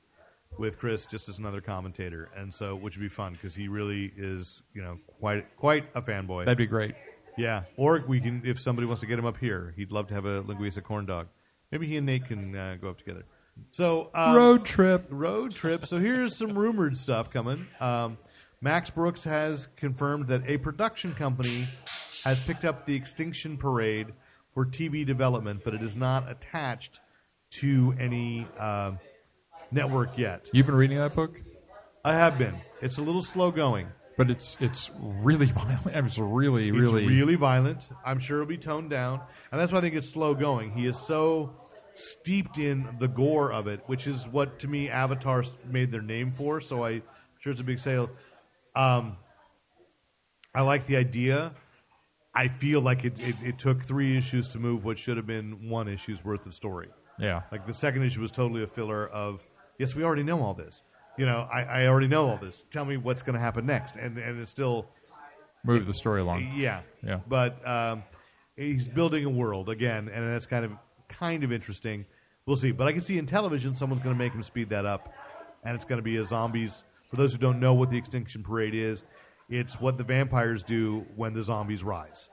with 0.57 0.77
Chris, 0.77 1.05
just 1.05 1.29
as 1.29 1.39
another 1.39 1.61
commentator, 1.61 2.29
and 2.35 2.53
so 2.53 2.75
which 2.75 2.97
would 2.97 3.03
be 3.03 3.09
fun 3.09 3.33
because 3.33 3.55
he 3.55 3.67
really 3.67 4.11
is 4.17 4.63
you 4.73 4.81
know 4.81 4.97
quite 5.19 5.55
quite 5.57 5.85
a 5.95 6.01
fanboy. 6.01 6.45
That'd 6.45 6.57
be 6.57 6.65
great. 6.65 6.95
Yeah, 7.37 7.63
or 7.75 8.03
we 8.07 8.19
can 8.21 8.41
if 8.45 8.59
somebody 8.59 8.85
wants 8.85 9.01
to 9.01 9.07
get 9.07 9.19
him 9.19 9.25
up 9.25 9.37
here, 9.37 9.73
he'd 9.75 9.91
love 9.91 10.07
to 10.07 10.13
have 10.13 10.25
a 10.25 10.43
linguiça 10.43 10.81
corn 10.83 11.05
dog. 11.05 11.27
Maybe 11.71 11.87
he 11.87 11.97
and 11.97 12.05
Nate 12.05 12.25
can 12.25 12.55
uh, 12.55 12.77
go 12.79 12.89
up 12.89 12.97
together. 12.97 13.25
So 13.71 14.09
um, 14.13 14.35
Road 14.35 14.65
trip. 14.65 15.07
road 15.09 15.53
trip. 15.53 15.85
So 15.85 15.99
here's 15.99 16.35
some 16.35 16.57
rumored 16.57 16.97
stuff 16.97 17.29
coming. 17.29 17.67
Um, 17.79 18.17
Max 18.61 18.89
Brooks 18.89 19.23
has 19.25 19.67
confirmed 19.75 20.27
that 20.27 20.47
a 20.49 20.57
production 20.57 21.13
company 21.13 21.65
has 22.23 22.43
picked 22.45 22.65
up 22.65 22.85
the 22.85 22.95
Extinction 22.95 23.57
Parade 23.57 24.13
for 24.53 24.65
TV 24.65 25.05
development, 25.05 25.61
but 25.63 25.73
it 25.73 25.83
is 25.83 25.95
not 25.95 26.29
attached 26.31 26.99
to 27.51 27.93
any 27.99 28.47
uh, 28.57 28.93
network 29.75 30.17
yet. 30.17 30.49
You've 30.53 30.65
been 30.65 30.75
reading 30.75 30.97
that 30.97 31.13
book, 31.13 31.41
I 32.03 32.13
have 32.13 32.37
been. 32.37 32.55
It's 32.81 32.97
a 32.97 33.03
little 33.03 33.21
slow 33.23 33.51
going. 33.51 33.87
but 34.17 34.29
it's 34.29 34.57
it's 34.61 34.89
really 34.99 35.45
violent. 35.61 35.87
It's 35.87 36.17
really 36.17 36.69
It's 36.69 36.77
really 36.77 37.05
really 37.05 37.35
violent. 37.35 37.89
I'm 38.05 38.19
sure 38.19 38.37
it'll 38.37 38.47
be 38.47 38.57
toned 38.57 38.89
down, 38.89 39.21
and 39.51 39.59
that's 39.59 39.71
why 39.71 39.79
I 39.79 39.81
think 39.81 39.95
it's 39.95 40.09
slow 40.09 40.33
going. 40.33 40.71
He 40.71 40.87
is 40.87 40.97
so 40.97 41.53
steeped 41.93 42.57
in 42.57 42.95
the 42.99 43.07
gore 43.07 43.51
of 43.51 43.67
it, 43.67 43.81
which 43.87 44.07
is 44.07 44.27
what 44.27 44.59
to 44.59 44.67
me 44.67 44.89
Avatar 44.89 45.43
made 45.69 45.91
their 45.91 46.01
name 46.01 46.31
for. 46.31 46.61
So 46.61 46.83
I, 46.83 46.91
am 46.91 47.03
sure 47.39 47.51
it's 47.51 47.61
a 47.61 47.65
big 47.65 47.79
sale. 47.79 48.09
Um, 48.75 49.17
I 50.53 50.61
like 50.61 50.85
the 50.85 50.97
idea. 50.97 51.53
I 52.33 52.49
feel 52.49 52.81
like 52.81 53.05
it, 53.05 53.17
it, 53.19 53.35
it 53.41 53.59
took 53.59 53.83
three 53.83 54.17
issues 54.17 54.49
to 54.49 54.59
move 54.59 54.83
what 54.83 54.97
should 54.97 55.15
have 55.17 55.25
been 55.25 55.69
one 55.69 55.87
issue's 55.87 56.23
worth 56.23 56.45
of 56.45 56.53
story. 56.53 56.89
yeah. 57.17 57.43
Like 57.51 57.65
the 57.65 57.73
second 57.73 58.03
issue 58.03 58.19
was 58.19 58.31
totally 58.31 58.61
a 58.61 58.67
filler 58.67 59.07
of, 59.07 59.45
yes, 59.77 59.95
we 59.95 60.03
already 60.03 60.23
know 60.23 60.41
all 60.41 60.53
this. 60.53 60.81
You 61.17 61.25
know, 61.25 61.47
I, 61.51 61.61
I 61.63 61.87
already 61.87 62.07
know 62.07 62.29
all 62.29 62.37
this. 62.37 62.65
Tell 62.69 62.83
me 62.85 62.97
what's 62.97 63.21
going 63.23 63.35
to 63.35 63.39
happen 63.39 63.65
next, 63.65 63.95
and 63.95 64.17
and 64.17 64.39
it's 64.41 64.51
still 64.51 64.87
Move 65.63 65.87
the 65.87 65.93
story 65.93 66.21
along. 66.21 66.53
yeah, 66.55 66.81
Yeah. 67.03 67.19
But 67.27 67.65
um, 67.67 68.03
he's 68.55 68.87
building 68.87 69.25
a 69.25 69.29
world 69.29 69.69
again, 69.69 70.09
and 70.09 70.29
that's 70.29 70.45
kind 70.45 70.65
of 70.65 70.77
kind 71.09 71.43
of 71.43 71.51
interesting. 71.51 72.05
We'll 72.45 72.57
see. 72.57 72.71
But 72.71 72.87
I 72.87 72.91
can 72.91 73.01
see 73.01 73.17
in 73.17 73.25
television, 73.25 73.75
someone's 73.75 74.01
going 74.01 74.15
to 74.15 74.19
make 74.19 74.33
him 74.33 74.43
speed 74.43 74.69
that 74.69 74.85
up, 74.85 75.13
and 75.63 75.75
it's 75.75 75.85
going 75.85 75.97
to 75.97 76.03
be 76.03 76.17
a 76.17 76.23
zombies. 76.23 76.83
For 77.09 77.15
those 77.15 77.33
who 77.33 77.39
don't 77.39 77.59
know 77.59 77.73
what 77.73 77.89
the 77.89 77.97
Extinction 77.97 78.43
Parade 78.43 78.75
is, 78.75 79.03
it's 79.49 79.79
what 79.79 79.97
the 79.97 80.03
vampires 80.03 80.63
do 80.63 81.05
when 81.15 81.33
the 81.33 81.41
zombies 81.41 81.83
rise, 81.83 82.29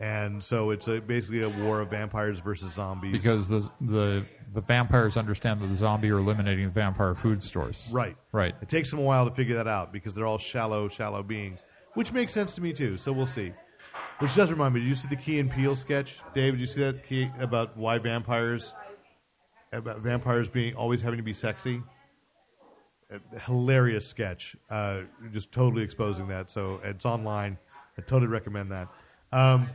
and 0.00 0.42
so 0.42 0.70
it's 0.70 0.88
a, 0.88 1.00
basically 1.00 1.42
a 1.42 1.48
war 1.48 1.80
of 1.80 1.90
vampires 1.90 2.40
versus 2.40 2.72
zombies. 2.72 3.12
Because 3.12 3.48
the 3.48 3.70
the 3.80 4.26
the 4.52 4.60
vampires 4.60 5.16
understand 5.16 5.60
that 5.60 5.66
the 5.68 5.74
zombie 5.74 6.10
are 6.10 6.18
eliminating 6.18 6.66
the 6.66 6.72
vampire 6.72 7.14
food 7.14 7.42
stores. 7.42 7.88
Right. 7.92 8.16
Right. 8.32 8.54
It 8.60 8.68
takes 8.68 8.90
them 8.90 9.00
a 9.00 9.02
while 9.02 9.28
to 9.28 9.34
figure 9.34 9.56
that 9.56 9.68
out 9.68 9.92
because 9.92 10.14
they're 10.14 10.26
all 10.26 10.38
shallow, 10.38 10.88
shallow 10.88 11.22
beings, 11.22 11.64
which 11.94 12.12
makes 12.12 12.32
sense 12.32 12.54
to 12.54 12.60
me 12.60 12.72
too. 12.72 12.96
So 12.96 13.12
we'll 13.12 13.26
see. 13.26 13.52
Which 14.18 14.34
does 14.34 14.50
remind 14.50 14.74
me. 14.74 14.80
Did 14.80 14.88
you 14.88 14.94
see 14.94 15.08
the 15.08 15.16
Key 15.16 15.40
and 15.40 15.50
Peele 15.50 15.74
sketch, 15.74 16.20
Dave? 16.34 16.52
Did 16.52 16.60
you 16.60 16.66
see 16.66 16.80
that 16.82 17.06
key 17.06 17.30
about 17.38 17.76
why 17.76 17.98
vampires, 17.98 18.74
about 19.72 20.00
vampires 20.00 20.48
being 20.48 20.74
always 20.74 21.02
having 21.02 21.16
to 21.16 21.24
be 21.24 21.32
sexy? 21.32 21.82
A 23.10 23.38
hilarious 23.40 24.06
sketch, 24.06 24.56
uh, 24.70 25.02
just 25.32 25.52
totally 25.52 25.82
exposing 25.82 26.28
that. 26.28 26.48
So 26.50 26.80
it's 26.84 27.04
online. 27.04 27.58
I 27.98 28.02
totally 28.02 28.28
recommend 28.28 28.70
that. 28.72 28.88
Um, 29.32 29.68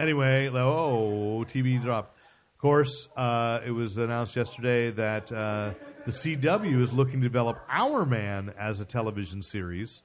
anyway, 0.00 0.48
oh, 0.48 1.44
TV 1.48 1.82
drop. 1.82 2.16
Of 2.54 2.60
course, 2.60 3.08
uh, 3.16 3.60
it 3.66 3.70
was 3.70 3.96
announced 3.98 4.34
yesterday 4.36 4.90
that 4.92 5.30
uh, 5.30 5.74
the 6.04 6.10
CW 6.10 6.80
is 6.80 6.92
looking 6.92 7.20
to 7.20 7.26
develop 7.28 7.58
Hourman 7.68 8.52
as 8.58 8.80
a 8.80 8.84
television 8.84 9.42
series. 9.42 10.02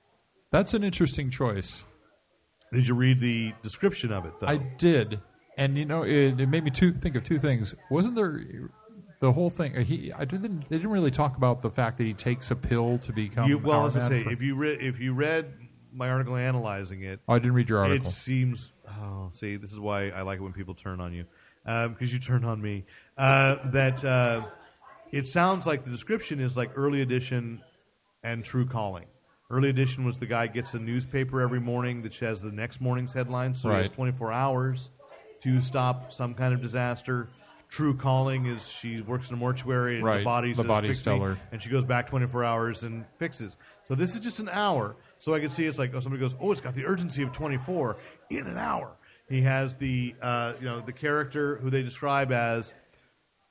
That's 0.52 0.74
an 0.74 0.84
interesting 0.84 1.30
choice. 1.30 1.86
Did 2.74 2.88
you 2.88 2.96
read 2.96 3.20
the 3.22 3.54
description 3.62 4.12
of 4.12 4.26
it, 4.26 4.34
though? 4.40 4.48
I 4.48 4.58
did, 4.58 5.22
and 5.58 5.78
you 5.78 5.86
know, 5.86 6.04
it, 6.04 6.40
it 6.40 6.48
made 6.48 6.64
me 6.64 6.72
two, 6.72 6.94
think 6.94 7.16
of 7.16 7.24
two 7.24 7.40
things. 7.40 7.74
Wasn't 7.90 8.16
there 8.16 8.70
the 9.20 9.32
whole 9.34 9.50
thing? 9.50 9.74
He, 9.86 10.12
I 10.14 10.26
didn't. 10.26 10.68
They 10.70 10.78
didn't 10.78 10.92
really 10.92 11.12
talk 11.12 11.38
about 11.38 11.62
the 11.62 11.70
fact 11.70 11.98
that 11.98 12.06
he 12.06 12.14
takes 12.14 12.50
a 12.52 12.56
pill 12.56 12.98
to 13.00 13.12
become. 13.14 13.50
you, 13.50 13.58
well, 13.58 13.82
Our 13.82 13.88
as 13.88 13.96
I 13.98 14.00
Man 14.00 14.10
say, 14.10 14.24
for- 14.24 14.32
if 14.32 14.42
you 14.42 14.56
re- 14.56 14.78
if 14.80 15.00
you 15.00 15.14
read 15.14 15.54
my 15.94 16.10
article 16.10 16.36
analyzing 16.36 17.02
it, 17.04 17.20
oh, 17.28 17.34
I 17.34 17.40
didn't 17.40 17.54
read 17.54 17.70
your 17.70 17.80
article. 17.80 18.08
it 18.08 18.10
seems. 18.12 18.72
Oh, 18.88 19.30
see, 19.34 19.56
this 19.58 19.72
is 19.72 19.80
why 19.80 20.10
I 20.10 20.22
like 20.22 20.40
it 20.40 20.44
when 20.44 20.54
people 20.54 20.74
turn 20.74 21.00
on 21.02 21.14
you, 21.14 21.26
because 21.64 22.12
you 22.14 22.20
turn 22.20 22.44
on 22.46 22.62
me. 22.62 22.86
Uh, 23.18 23.58
that 23.72 24.04
uh, 24.04 24.46
it 25.12 25.28
sounds 25.28 25.66
like 25.68 25.84
the 25.86 25.92
description 25.92 26.40
is 26.40 26.56
like 26.58 26.72
early 26.76 27.02
edition 27.02 27.62
and 28.24 28.44
true 28.44 28.66
calling. 28.66 29.06
Early 29.50 29.70
edition 29.70 30.06
was 30.06 30.18
the 30.20 30.28
guy 30.28 30.48
gets 30.48 30.74
a 30.76 30.80
newspaper 30.80 31.42
every 31.42 31.60
morning 31.60 32.04
that 32.04 32.16
has 32.20 32.42
the 32.42 32.52
next 32.52 32.80
morning's 32.80 33.12
headlines, 33.14 33.62
so 33.62 33.70
he 33.70 33.76
has 33.76 33.90
24 33.90 34.32
hours 34.32 34.90
to 35.42 35.60
stop 35.60 36.14
some 36.14 36.34
kind 36.36 36.54
of 36.54 36.62
disaster. 36.62 37.28
True 37.68 37.96
calling 37.96 38.46
is 38.48 38.70
she 38.70 39.02
works 39.02 39.30
in 39.30 39.36
a 39.36 39.38
mortuary 39.38 39.96
and 39.96 40.04
the 40.04 40.08
Right. 40.08 40.24
body 40.26 40.54
The 40.54 40.64
says, 40.64 40.82
"Fix 41.04 41.06
me," 41.06 41.36
and 41.54 41.62
she 41.62 41.70
goes 41.70 41.84
back 41.86 42.08
24 42.08 42.44
hours 42.44 42.84
and 42.84 43.06
fixes. 43.18 43.56
So 43.88 43.96
this 43.96 44.14
is 44.14 44.20
just 44.22 44.40
an 44.40 44.50
hour. 44.50 44.96
So 45.22 45.36
I 45.36 45.40
can 45.40 45.52
see 45.52 45.66
it's 45.66 45.78
like 45.78 45.94
oh, 45.94 46.00
somebody 46.00 46.20
goes, 46.20 46.36
oh, 46.42 46.52
it's 46.52 46.62
got 46.62 46.74
the 46.74 46.84
urgency 46.84 47.22
of 47.22 47.32
24 47.32 47.96
in 48.32 48.48
an 48.48 48.58
hour. 48.58 48.98
He 49.30 49.44
has 49.44 49.76
the 49.76 50.16
uh, 50.20 50.54
you 50.60 50.66
know 50.66 50.82
the 50.82 50.92
character 50.92 51.58
who 51.58 51.70
they 51.70 51.84
describe 51.84 52.32
as 52.32 52.74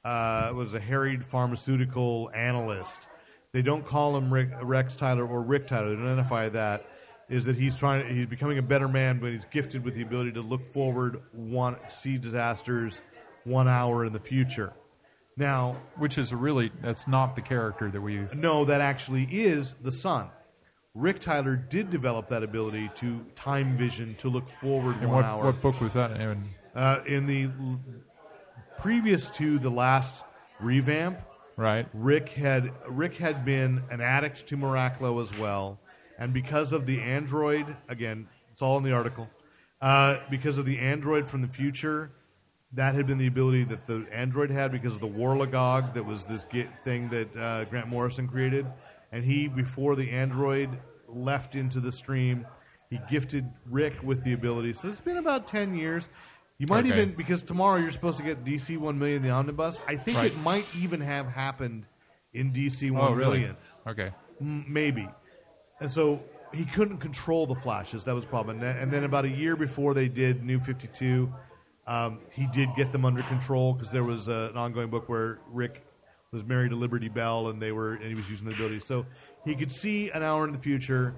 uh, 0.05 0.51
was 0.53 0.75
a 0.75 0.81
harried 0.81 1.25
pharmaceutical 1.25 2.29
analyst. 2.35 3.09
They 3.53 3.63
don't 3.63 3.87
call 3.87 4.17
him 4.17 4.35
Rick, 4.35 4.51
Rex 4.63 4.97
Tyler 4.97 5.25
or 5.25 5.43
Rick 5.43 5.69
Tyler. 5.69 5.95
They 5.95 6.03
identify 6.03 6.49
that. 6.49 6.87
Is 7.29 7.45
that 7.45 7.55
he's 7.55 7.79
trying? 7.79 8.17
He's 8.17 8.27
becoming 8.27 8.59
a 8.59 8.63
better 8.63 8.89
man, 8.89 9.21
but 9.21 9.31
he's 9.31 9.45
gifted 9.45 9.85
with 9.85 9.95
the 9.95 10.03
ability 10.03 10.33
to 10.33 10.41
look 10.41 10.67
forward, 10.67 11.23
one 11.31 11.77
see 11.89 12.19
disasters, 12.19 13.01
one 13.45 13.69
hour 13.69 14.05
in 14.05 14.13
the 14.13 14.19
future. 14.19 14.73
Now, 15.37 15.77
which 15.97 16.19
is 16.19 16.35
really 16.35 16.73
that's 16.83 17.07
not 17.07 17.37
the 17.37 17.43
character 17.43 17.93
that 17.93 18.01
we've. 18.01 18.35
no, 18.35 18.65
that 18.65 18.81
actually 18.81 19.29
is 19.31 19.77
the 19.81 19.93
son. 19.93 20.31
Rick 20.95 21.21
Tyler 21.21 21.57
did 21.57 21.91
develop 21.91 22.29
that 22.29 22.43
ability 22.43 22.91
to 22.97 23.25
time 23.37 23.77
vision 23.77 24.15
to 24.17 24.29
look 24.29 24.49
forward 24.49 24.97
And 24.97 25.07
one 25.07 25.17
what, 25.17 25.25
hour. 25.25 25.45
what 25.45 25.61
book 25.61 25.81
was 25.81 25.93
that? 25.95 26.21
in? 26.21 26.49
Uh, 26.75 27.01
in 27.07 27.27
the 27.27 27.45
l- 27.45 27.81
previous 28.81 29.31
to 29.31 29.59
the 29.59 29.71
last 29.71 30.25
revamp, 30.59 31.21
right. 31.57 31.87
Rick 31.95 32.31
had 32.31 32.73
Rick 32.89 33.17
had 33.19 33.45
been 33.45 33.83
an 33.91 34.01
addict 34.01 34.47
to 34.49 34.57
Miraclo 34.57 35.21
as 35.21 35.37
well, 35.37 35.79
and 36.19 36.33
because 36.33 36.73
of 36.73 36.87
the 36.87 37.01
android, 37.01 37.77
again, 37.89 38.27
it's 38.53 38.63
all 38.63 38.77
in 38.79 38.83
the 38.85 38.93
article. 38.93 39.29
Uh, 39.81 40.19
because 40.29 40.59
of 40.59 40.67
the 40.67 40.79
android 40.79 41.27
from 41.29 41.41
the 41.41 41.49
future, 41.49 42.11
that 42.73 42.95
had 42.95 43.07
been 43.07 43.19
the 43.19 43.27
ability 43.27 43.65
that 43.65 43.87
the 43.87 44.07
android 44.13 44.51
had 44.51 44.71
because 44.71 44.95
of 44.95 45.01
the 45.01 45.09
Worlogog 45.09 45.95
that 45.95 46.05
was 46.05 46.27
this 46.27 46.45
thing 46.85 47.09
that 47.11 47.37
uh, 47.37 47.65
Grant 47.67 47.89
Morrison 47.89 48.29
created, 48.29 48.67
and 49.13 49.25
he 49.25 49.49
before 49.49 49.97
the 49.97 50.11
android 50.11 50.79
left 51.09 51.55
into 51.57 51.81
the 51.81 51.93
stream, 51.93 52.47
he 52.89 52.99
gifted 53.11 53.47
Rick 53.67 54.03
with 54.03 54.23
the 54.25 54.33
ability. 54.33 54.73
So 54.73 54.89
it's 54.89 55.01
been 55.01 55.17
about 55.19 55.47
ten 55.47 55.75
years. 55.75 56.09
You 56.59 56.67
might 56.69 56.85
Okay. 56.87 56.89
even 57.03 57.15
because 57.15 57.43
tomorrow 57.43 57.79
you're 57.79 57.91
supposed 57.93 58.19
to 58.19 58.25
get 58.25 58.45
DC 58.45 58.77
One 58.77 58.99
Million 58.99 59.23
the 59.23 59.31
omnibus. 59.31 59.81
I 59.89 59.97
think 59.97 60.19
Right. 60.19 60.31
it 60.33 60.39
might 60.39 60.67
even 60.77 61.01
have 61.01 61.27
happened 61.27 61.87
in 62.35 62.53
DC 62.53 62.91
Oh, 62.91 62.95
One 62.95 63.15
really? 63.17 63.39
Million. 63.41 63.57
Okay. 63.87 64.11
M- 64.41 64.65
maybe. 64.69 65.09
And 65.81 65.91
so 65.91 66.23
he 66.53 66.65
couldn't 66.67 66.99
control 66.99 67.47
the 67.47 67.55
flashes. 67.55 68.05
That 68.05 68.15
was 68.15 68.25
a 68.25 68.27
problem. 68.27 68.57
And 68.57 68.63
then, 68.63 68.77
and 68.77 68.93
then 68.93 69.05
about 69.05 69.25
a 69.25 69.29
year 69.31 69.57
before 69.57 69.95
they 69.95 70.09
did 70.09 70.43
New 70.45 70.59
52, 70.59 71.33
um, 71.87 72.19
he 72.31 72.47
did 72.49 72.69
get 72.77 72.93
them 72.93 73.05
under 73.07 73.23
control 73.23 73.73
because 73.73 73.89
there 73.91 74.05
was 74.05 74.29
uh, 74.29 74.49
an 74.51 74.59
ongoing 74.59 74.91
book 74.91 75.09
where 75.09 75.39
Rick 75.51 75.87
was 76.33 76.45
married 76.45 76.71
to 76.71 76.77
Liberty 76.77 77.09
Bell, 77.09 77.49
and 77.49 77.61
they 77.61 77.73
were 77.73 77.95
and 77.95 78.07
he 78.07 78.15
was 78.15 78.31
using 78.31 78.49
the 78.49 78.55
ability. 78.55 78.81
So 78.81 79.07
he 79.45 79.55
could 79.55 79.73
see 79.73 80.11
an 80.11 80.23
hour 80.23 80.45
in 80.45 80.53
the 80.53 80.59
future. 80.59 81.15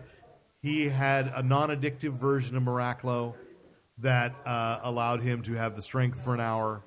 He 0.63 0.89
had 0.89 1.31
a 1.35 1.43
non-addictive 1.43 2.13
version 2.13 2.57
of 2.57 2.63
Miraclo 2.63 3.35
that 3.99 4.35
uh, 4.47 4.81
allowed 4.83 5.21
him 5.21 5.43
to 5.43 5.55
have 5.55 5.77
the 5.77 5.83
strength 5.83 6.21
for 6.21 6.35
an 6.35 6.41
hour, 6.41 6.83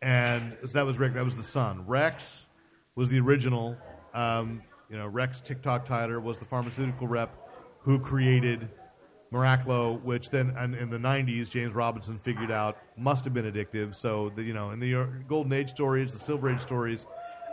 and 0.00 0.56
so 0.62 0.72
that 0.72 0.86
was 0.86 0.98
Rick. 0.98 1.14
That 1.14 1.24
was 1.24 1.36
the 1.36 1.42
son. 1.42 1.86
Rex 1.86 2.48
was 2.94 3.08
the 3.08 3.20
original. 3.20 3.76
Um, 4.14 4.62
you 4.88 4.96
know, 4.96 5.06
Rex 5.06 5.42
Tick-Tock 5.42 5.84
Tyler 5.84 6.18
was 6.18 6.38
the 6.38 6.46
pharmaceutical 6.46 7.06
rep 7.06 7.30
who 7.80 7.98
created 7.98 8.70
Miraclo, 9.30 10.02
which 10.02 10.30
then 10.30 10.56
in 10.80 10.88
the 10.88 10.96
'90s 10.96 11.50
James 11.50 11.74
Robinson 11.74 12.18
figured 12.18 12.50
out 12.50 12.78
must 12.96 13.24
have 13.26 13.34
been 13.34 13.44
addictive. 13.44 13.94
So 13.94 14.32
the, 14.34 14.42
you 14.42 14.54
know, 14.54 14.70
in 14.70 14.78
the 14.78 15.06
Golden 15.28 15.52
Age 15.52 15.68
stories, 15.68 16.14
the 16.14 16.18
Silver 16.18 16.50
Age 16.50 16.60
stories, 16.60 17.06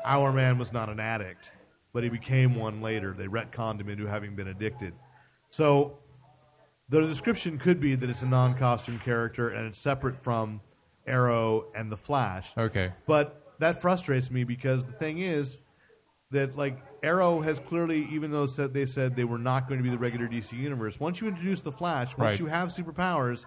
Hourman 0.06 0.58
was 0.58 0.72
not 0.72 0.90
an 0.90 1.00
addict, 1.00 1.52
but 1.94 2.04
he 2.04 2.10
became 2.10 2.56
one 2.56 2.82
later. 2.82 3.14
They 3.14 3.28
retconned 3.28 3.82
him 3.82 3.90
into 3.90 4.06
having 4.06 4.36
been 4.36 4.48
addicted. 4.48 4.94
So 5.50 6.00
the 6.90 7.02
description 7.08 7.58
could 7.58 7.80
be 7.80 7.96
that 7.96 8.10
it's 8.10 8.22
a 8.22 8.28
non-costume 8.28 9.00
character 9.00 9.50
and 9.50 9.66
it's 9.68 9.80
separate 9.80 10.20
from 10.22 10.62
Arrow 11.08 11.66
and 11.76 11.92
the 11.92 11.98
Flash. 11.98 12.56
Okay. 12.58 12.92
But 13.08 13.42
that 13.60 13.82
frustrates 13.82 14.30
me 14.30 14.44
because 14.44 14.86
the 14.86 14.92
thing 14.92 15.20
is 15.20 15.60
that 16.32 16.58
like 16.58 16.78
Arrow 17.04 17.42
has 17.42 17.60
clearly, 17.60 18.06
even 18.12 18.32
though 18.32 18.46
said 18.48 18.74
they 18.74 18.86
said 18.86 19.16
they 19.16 19.24
were 19.24 19.38
not 19.38 19.68
going 19.68 19.80
to 19.80 19.84
be 19.84 19.90
the 19.90 19.98
regular 19.98 20.28
DC 20.28 20.54
universe, 20.54 21.00
once 21.00 21.22
you 21.22 21.28
introduce 21.28 21.62
the 21.62 21.72
Flash, 21.72 22.10
once 22.18 22.20
Right. 22.20 22.40
you 22.40 22.48
have 22.48 22.70
superpowers, 22.70 23.46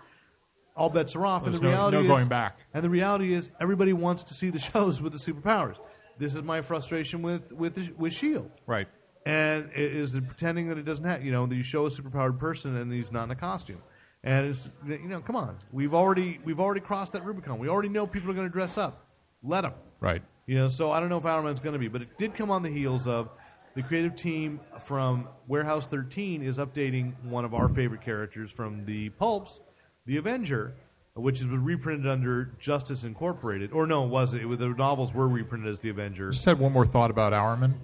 all 0.76 0.88
bets 0.88 1.14
are 1.16 1.26
off. 1.26 1.44
There's 1.44 1.56
and 1.56 1.64
the 1.66 1.70
no- 1.70 1.74
reality 1.74 1.96
no 1.98 2.02
is, 2.04 2.08
going 2.08 2.28
back. 2.28 2.56
And 2.72 2.84
the 2.84 2.90
reality 2.90 3.32
is, 3.32 3.50
everybody 3.60 3.92
wants 3.92 4.22
to 4.24 4.34
see 4.34 4.50
the 4.50 4.58
shows 4.72 5.02
with 5.02 5.12
the 5.12 5.18
superpowers. 5.18 5.76
This 6.18 6.34
is 6.34 6.42
my 6.42 6.60
frustration 6.60 7.22
with 7.22 7.52
with 7.52 7.92
with 7.96 8.12
Shield 8.12 8.50
Right. 8.66 8.88
and 9.26 9.70
it 9.74 9.92
is 9.92 10.12
the 10.12 10.22
pretending 10.22 10.68
that 10.68 10.78
it 10.78 10.84
doesn't 10.84 11.04
have 11.04 11.24
you 11.24 11.30
know 11.32 11.46
that 11.46 11.54
you 11.54 11.62
show 11.62 11.86
a 11.86 11.90
superpowered 11.90 12.38
person 12.38 12.76
and 12.76 12.92
he's 12.92 13.12
not 13.12 13.24
in 13.24 13.30
a 13.30 13.36
costume. 13.36 13.82
And 14.24 14.46
it's 14.48 14.68
you 14.86 15.08
know 15.08 15.20
come 15.20 15.36
on. 15.36 15.56
We've 15.72 15.94
already 15.94 16.40
we've 16.44 16.60
already 16.60 16.80
crossed 16.80 17.12
that 17.12 17.24
rubicon. 17.24 17.58
We 17.58 17.68
already 17.68 17.88
know 17.88 18.06
people 18.06 18.30
are 18.30 18.34
going 18.34 18.48
to 18.48 18.52
dress 18.52 18.76
up. 18.76 19.06
Let 19.42 19.60
them 19.62 19.74
Right. 20.00 20.22
you 20.46 20.56
know 20.56 20.68
so 20.68 20.90
i 20.90 20.98
don't 21.00 21.08
know 21.08 21.18
if 21.18 21.26
Iron 21.26 21.44
Man's 21.44 21.60
going 21.60 21.72
to 21.74 21.78
be 21.78 21.88
but 21.88 22.02
it 22.02 22.18
did 22.18 22.34
come 22.34 22.50
on 22.50 22.62
the 22.62 22.70
heels 22.70 23.06
of 23.06 23.30
the 23.74 23.82
creative 23.84 24.14
team 24.16 24.60
from 24.80 25.28
warehouse 25.46 25.86
13 25.86 26.42
is 26.42 26.58
updating 26.58 27.12
one 27.24 27.44
of 27.44 27.52
our 27.54 27.68
favorite 27.68 28.00
characters 28.00 28.50
from 28.50 28.84
the 28.84 29.10
pulps 29.10 29.60
the 30.06 30.16
avenger 30.16 30.74
which 31.18 31.38
has 31.38 31.46
been 31.48 31.64
reprinted 31.64 32.06
under 32.06 32.54
justice 32.58 33.04
incorporated 33.04 33.72
or 33.72 33.86
no 33.86 34.04
it 34.04 34.08
wasn't 34.08 34.40
it 34.42 34.46
was, 34.46 34.58
the 34.58 34.68
novels 34.68 35.12
were 35.12 35.28
reprinted 35.28 35.68
as 35.68 35.80
the 35.80 35.88
avenger 35.90 36.30
Just 36.30 36.44
had 36.44 36.58
one 36.58 36.72
more 36.72 36.86
thought 36.86 37.10
about 37.10 37.32
Hourman. 37.32 37.74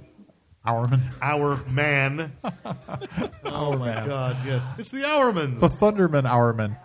Hourman. 0.66 1.02
our 1.20 1.62
man 1.66 2.32
Oh 3.44 3.76
my 3.76 4.06
God! 4.06 4.36
Yes, 4.46 4.64
it's 4.78 4.90
the 4.90 5.02
Hourmans. 5.02 5.60
the 5.60 5.68
Thunderman 5.68 6.24
Hourman. 6.26 6.76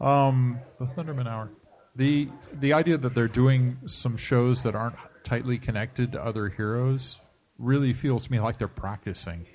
Um, 0.00 0.60
the 0.78 0.86
Thunderman 0.86 1.26
Hour. 1.26 1.50
The 1.96 2.28
the 2.52 2.72
idea 2.72 2.96
that 2.98 3.14
they're 3.14 3.26
doing 3.28 3.78
some 3.86 4.16
shows 4.16 4.62
that 4.62 4.74
aren't 4.74 4.94
tightly 5.24 5.58
connected 5.58 6.12
to 6.12 6.22
other 6.24 6.48
heroes 6.48 7.18
really 7.58 7.92
feels 7.92 8.24
to 8.26 8.32
me 8.32 8.38
like 8.38 8.58
they're 8.58 8.68
practicing. 8.68 9.46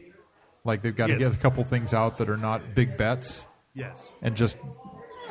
Like 0.66 0.82
they've 0.82 0.96
got 0.96 1.10
Yes. 1.10 1.20
to 1.20 1.26
get 1.30 1.34
a 1.34 1.38
couple 1.38 1.64
things 1.64 1.94
out 1.94 2.18
that 2.18 2.30
are 2.30 2.38
not 2.38 2.62
big 2.76 2.98
bets 2.98 3.46
yes. 3.74 4.12
and 4.22 4.36
just 4.36 4.58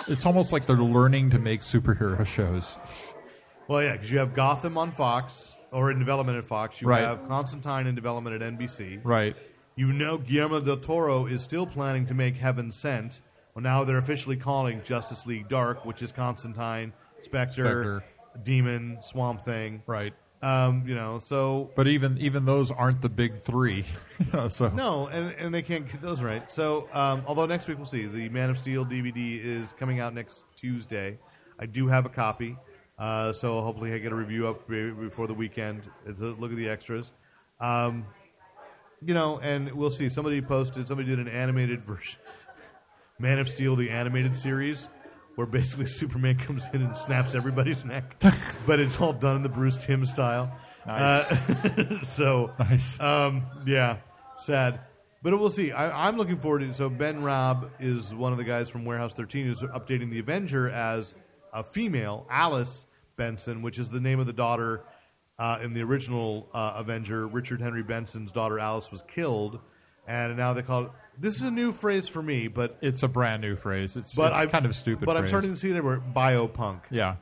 it's 0.08 0.26
almost 0.26 0.52
like 0.52 0.66
they're 0.66 0.76
learning 0.76 1.30
to 1.30 1.38
make 1.38 1.60
superhero 1.60 2.26
shows. 2.26 2.78
Well, 3.68 3.82
yeah, 3.82 3.92
because 3.92 4.10
you 4.10 4.18
have 4.18 4.34
Gotham 4.34 4.76
on 4.78 4.92
Fox 4.92 5.56
or 5.70 5.90
in 5.90 5.98
development 5.98 6.38
at 6.38 6.44
Fox. 6.44 6.80
You 6.82 6.88
Right. 6.88 7.02
have 7.02 7.26
Constantine 7.28 7.86
in 7.86 7.94
development 7.94 8.40
at 8.40 8.42
NBC. 8.42 9.00
Right. 9.04 9.36
You 9.76 9.92
know 9.92 10.18
Guillermo 10.18 10.60
del 10.60 10.76
Toro 10.78 11.26
is 11.26 11.42
still 11.42 11.66
planning 11.66 12.04
to 12.06 12.14
make 12.14 12.36
Heaven 12.36 12.72
Sent. 12.72 13.22
Well, 13.54 13.62
now 13.62 13.84
they're 13.84 13.98
officially 13.98 14.36
calling 14.36 14.82
Justice 14.82 15.26
League 15.26 15.48
Dark, 15.48 15.84
which 15.84 16.02
is 16.02 16.12
Constantine, 16.12 16.92
Spectre, 17.22 17.64
Spectre. 17.64 18.04
Demon, 18.42 18.98
Swamp 19.02 19.42
Thing. 19.42 19.82
Right. 19.86 20.12
Um, 20.42 20.84
you 20.86 20.94
know, 20.94 21.18
so 21.18 21.70
But 21.76 21.86
even 21.86 22.16
even 22.18 22.46
those 22.46 22.70
aren't 22.70 23.02
the 23.02 23.08
big 23.08 23.42
three. 23.42 23.84
So 24.50 24.68
No, 24.68 25.08
and, 25.08 25.34
and 25.38 25.54
they 25.54 25.62
can't 25.62 25.90
get 25.90 26.00
those 26.00 26.22
right. 26.22 26.50
So, 26.50 26.88
um, 26.92 27.22
although 27.26 27.46
next 27.46 27.68
week 27.68 27.78
we'll 27.78 27.86
see. 27.86 28.06
The 28.06 28.28
Man 28.28 28.48
of 28.48 28.56
Steel 28.58 28.86
DVD 28.86 29.42
is 29.42 29.72
coming 29.72 30.00
out 30.00 30.14
next 30.14 30.46
Tuesday. 30.56 31.18
I 31.58 31.66
do 31.66 31.88
have 31.88 32.06
a 32.06 32.08
copy, 32.08 32.56
uh, 32.98 33.32
so 33.32 33.60
hopefully 33.60 33.92
I 33.92 33.98
get 33.98 34.12
a 34.12 34.14
review 34.14 34.46
up 34.46 34.66
before 34.68 35.26
the 35.26 35.34
weekend. 35.34 35.82
to 36.06 36.12
Look 36.38 36.50
at 36.52 36.56
the 36.56 36.68
extras. 36.68 37.12
Um, 37.60 38.06
you 39.04 39.14
know, 39.14 39.38
and 39.40 39.72
we'll 39.72 39.90
see. 39.90 40.08
Somebody 40.08 40.40
posted, 40.40 40.86
somebody 40.88 41.08
did 41.08 41.18
an 41.18 41.28
animated 41.28 41.84
version, 41.84 42.20
Man 43.18 43.38
of 43.38 43.48
Steel, 43.48 43.76
the 43.76 43.90
animated 43.90 44.36
series, 44.36 44.88
where 45.40 45.46
basically 45.46 45.86
Superman 46.00 46.36
comes 46.36 46.68
in 46.74 46.82
and 46.82 46.94
snaps 46.94 47.34
everybody's 47.34 47.86
neck, 47.86 48.14
but 48.66 48.78
it's 48.78 49.00
all 49.00 49.14
done 49.14 49.36
in 49.36 49.42
the 49.42 49.48
Bruce 49.48 49.78
Timm 49.78 50.04
style. 50.04 50.52
Nice. 50.86 51.32
Uh, 51.32 51.94
so, 52.02 52.52
Nice. 52.58 53.00
um, 53.00 53.46
yeah, 53.64 53.96
sad. 54.36 54.80
But 55.22 55.38
we'll 55.40 55.48
see. 55.48 55.72
I, 55.72 56.06
I'm 56.06 56.18
looking 56.18 56.38
forward 56.38 56.58
to. 56.58 56.66
It. 56.66 56.74
So 56.76 56.90
Ben 56.90 57.22
Raab 57.22 57.70
is 57.80 58.14
one 58.14 58.32
of 58.32 58.38
the 58.38 58.44
guys 58.44 58.68
from 58.68 58.84
Warehouse 58.84 59.14
13 59.14 59.46
who's 59.46 59.62
updating 59.62 60.10
the 60.10 60.18
Avenger 60.18 60.68
as 60.70 61.14
a 61.54 61.64
female, 61.64 62.26
Alice 62.28 62.84
Benson, 63.16 63.62
which 63.62 63.78
is 63.78 63.88
the 63.88 64.00
name 64.00 64.20
of 64.20 64.26
the 64.26 64.34
daughter 64.34 64.84
uh, 65.38 65.58
in 65.62 65.72
the 65.72 65.82
original 65.82 66.50
uh, 66.52 66.74
Avenger. 66.76 67.26
Richard 67.26 67.62
Henry 67.62 67.82
Benson's 67.82 68.30
daughter 68.30 68.58
Alice 68.58 68.90
was 68.92 69.00
killed, 69.08 69.58
and 70.06 70.36
now 70.36 70.52
they 70.52 70.62
call 70.62 70.84
it. 70.84 70.90
This 71.20 71.36
is 71.36 71.42
a 71.42 71.50
new 71.50 71.70
phrase 71.72 72.08
for 72.08 72.22
me, 72.22 72.48
but 72.48 72.78
it's 72.80 73.02
a 73.02 73.08
brand 73.08 73.42
new 73.42 73.54
phrase. 73.54 73.94
It's, 73.96 74.14
but 74.14 74.32
it's 74.32 74.36
I've, 74.36 74.50
kind 74.52 74.64
of 74.64 74.70
a 74.70 74.74
stupid. 74.74 75.04
But 75.04 75.16
I'm 75.16 75.22
phrase. 75.24 75.30
starting 75.30 75.50
to 75.50 75.56
see 75.56 75.68
it 75.70 75.76
everywhere. 75.76 76.00
Biopunk. 76.16 76.80
Yeah. 76.90 77.16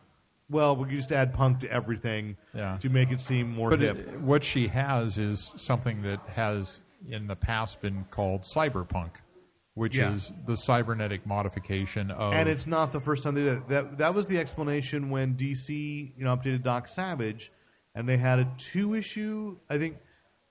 Well, 0.48 0.76
we 0.76 0.88
used 0.90 1.08
to 1.10 1.16
add 1.16 1.34
punk 1.34 1.60
to 1.60 1.70
everything 1.70 2.36
Yeah. 2.54 2.78
to 2.78 2.88
make 2.88 3.10
it 3.10 3.20
seem 3.20 3.52
more 3.52 3.70
But 3.70 3.80
hip. 3.80 3.98
it, 3.98 4.20
what 4.20 4.44
she 4.44 4.68
has 4.68 5.18
is 5.18 5.52
something 5.56 6.02
that 6.02 6.20
has 6.36 6.80
in 7.08 7.26
the 7.26 7.36
past 7.36 7.80
been 7.82 8.04
called 8.04 8.42
cyberpunk, 8.54 9.10
which 9.74 9.96
Yeah. 9.96 10.12
is 10.12 10.32
the 10.46 10.56
cybernetic 10.56 11.26
modification 11.26 12.10
of. 12.12 12.32
and 12.34 12.48
it's 12.48 12.66
not 12.68 12.92
the 12.92 13.00
first 13.00 13.24
time 13.24 13.34
they 13.34 13.42
did 13.42 13.58
it. 13.58 13.68
That 13.68 13.98
that 13.98 14.14
was 14.14 14.28
the 14.28 14.38
explanation 14.38 15.10
when 15.10 15.34
DC, 15.34 16.12
you 16.16 16.24
know, 16.24 16.36
updated 16.36 16.62
Doc 16.62 16.86
Savage, 16.88 17.50
and 17.96 18.08
they 18.08 18.16
had 18.16 18.38
a 18.38 18.48
two 18.56 18.94
issue. 18.94 19.58
I 19.68 19.76
think 19.78 19.98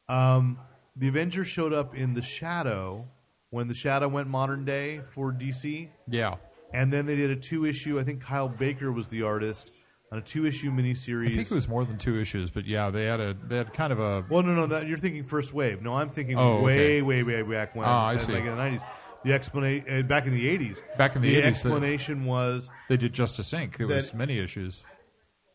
um, 0.10 0.60
the 0.98 1.08
Avengers 1.08 1.48
showed 1.48 1.74
up 1.74 1.96
in 1.96 2.14
the 2.14 2.22
Shadow 2.22 3.08
when 3.50 3.68
the 3.68 3.74
Shadow 3.74 4.08
went 4.08 4.28
modern 4.28 4.66
day 4.66 5.00
for 5.00 5.32
DC, 5.32 5.90
yeah. 6.10 6.36
and 6.74 6.92
then 6.92 7.06
they 7.06 7.16
did 7.16 7.30
a 7.32 7.36
two 7.36 7.66
issue. 7.66 8.00
I 8.00 8.04
think 8.04 8.22
Kyle 8.22 8.50
Baker 8.50 8.92
was 8.92 9.08
the 9.08 9.24
artist 9.24 9.72
on 10.12 10.18
a 10.20 10.22
two 10.22 10.46
issue 10.46 10.72
miniseries. 10.72 11.32
I 11.32 11.36
think 11.36 11.52
it 11.52 11.56
was 11.56 11.68
more 11.68 11.86
than 11.86 11.98
two 11.98 12.20
issues, 12.20 12.50
but 12.50 12.66
yeah, 12.66 12.90
they 12.90 13.06
had 13.06 13.20
a 13.20 13.34
they 13.48 13.58
had 13.58 13.74
kind 13.74 13.92
of 13.94 14.00
a 14.00 14.26
Well, 14.30 14.44
no, 14.44 14.54
no, 14.54 14.68
that, 14.68 14.88
you're 14.88 14.98
thinking 14.98 15.24
first 15.24 15.54
wave. 15.54 15.82
No, 15.82 15.96
I'm 15.96 16.10
thinking 16.10 16.38
Oh, 16.38 16.62
way, 16.62 16.74
okay. 17.00 17.02
way, 17.02 17.24
way 17.24 17.42
back 17.42 17.76
when. 17.76 17.86
Ah, 17.88 18.08
I 18.08 18.18
see. 18.18 18.32
Like 18.34 18.44
in 18.46 18.56
the 18.56 18.62
90s. 18.62 18.84
The 19.26 19.34
explanation 19.34 20.00
uh, 20.00 20.02
back 20.04 20.26
in 20.28 20.32
the 20.32 20.58
80s. 20.58 20.82
Back 20.98 21.16
in 21.16 21.22
the 21.22 21.34
80s, 21.36 21.42
the- 21.42 21.44
explanation 21.48 22.26
was 22.26 22.70
they 22.88 22.98
did 22.98 23.14
Justice 23.14 23.52
Inc. 23.52 23.76
There 23.78 23.88
was 23.88 24.14
many 24.14 24.38
issues. 24.40 24.86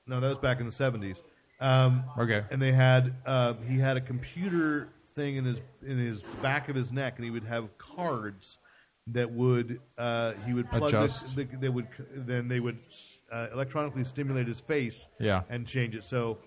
no, 0.06 0.20
that 0.20 0.28
was 0.28 0.38
back 0.38 0.58
in 0.60 0.66
the 0.66 0.72
70s. 0.72 1.22
Um, 1.60 2.04
Okay. 2.18 2.42
and 2.50 2.60
they 2.60 2.72
had 2.72 3.14
uh, 3.24 3.54
he 3.68 3.78
had 3.78 3.96
a 3.96 4.00
computer 4.00 4.88
thing 5.14 5.36
in 5.36 5.44
his 5.44 5.62
in 5.86 5.98
his 5.98 6.22
back 6.42 6.68
of 6.68 6.76
his 6.76 6.92
neck, 6.92 7.14
and 7.16 7.24
he 7.24 7.30
would 7.30 7.44
have 7.44 7.76
cards 7.78 8.58
that 9.08 9.30
would 9.30 9.80
uh, 9.98 10.32
he 10.46 10.54
would 10.54 10.70
plug 10.70 10.84
Adjust. 10.90 11.34
The, 11.36 11.44
the, 11.44 11.56
they 11.56 11.68
would 11.68 11.88
then 12.14 12.48
they 12.48 12.60
would 12.60 12.78
uh, 13.30 13.48
electronically 13.52 14.04
stimulate 14.04 14.46
his 14.48 14.60
face 14.60 15.08
Yeah. 15.18 15.42
and 15.48 15.66
change 15.66 15.96
it. 15.96 16.04
So 16.04 16.38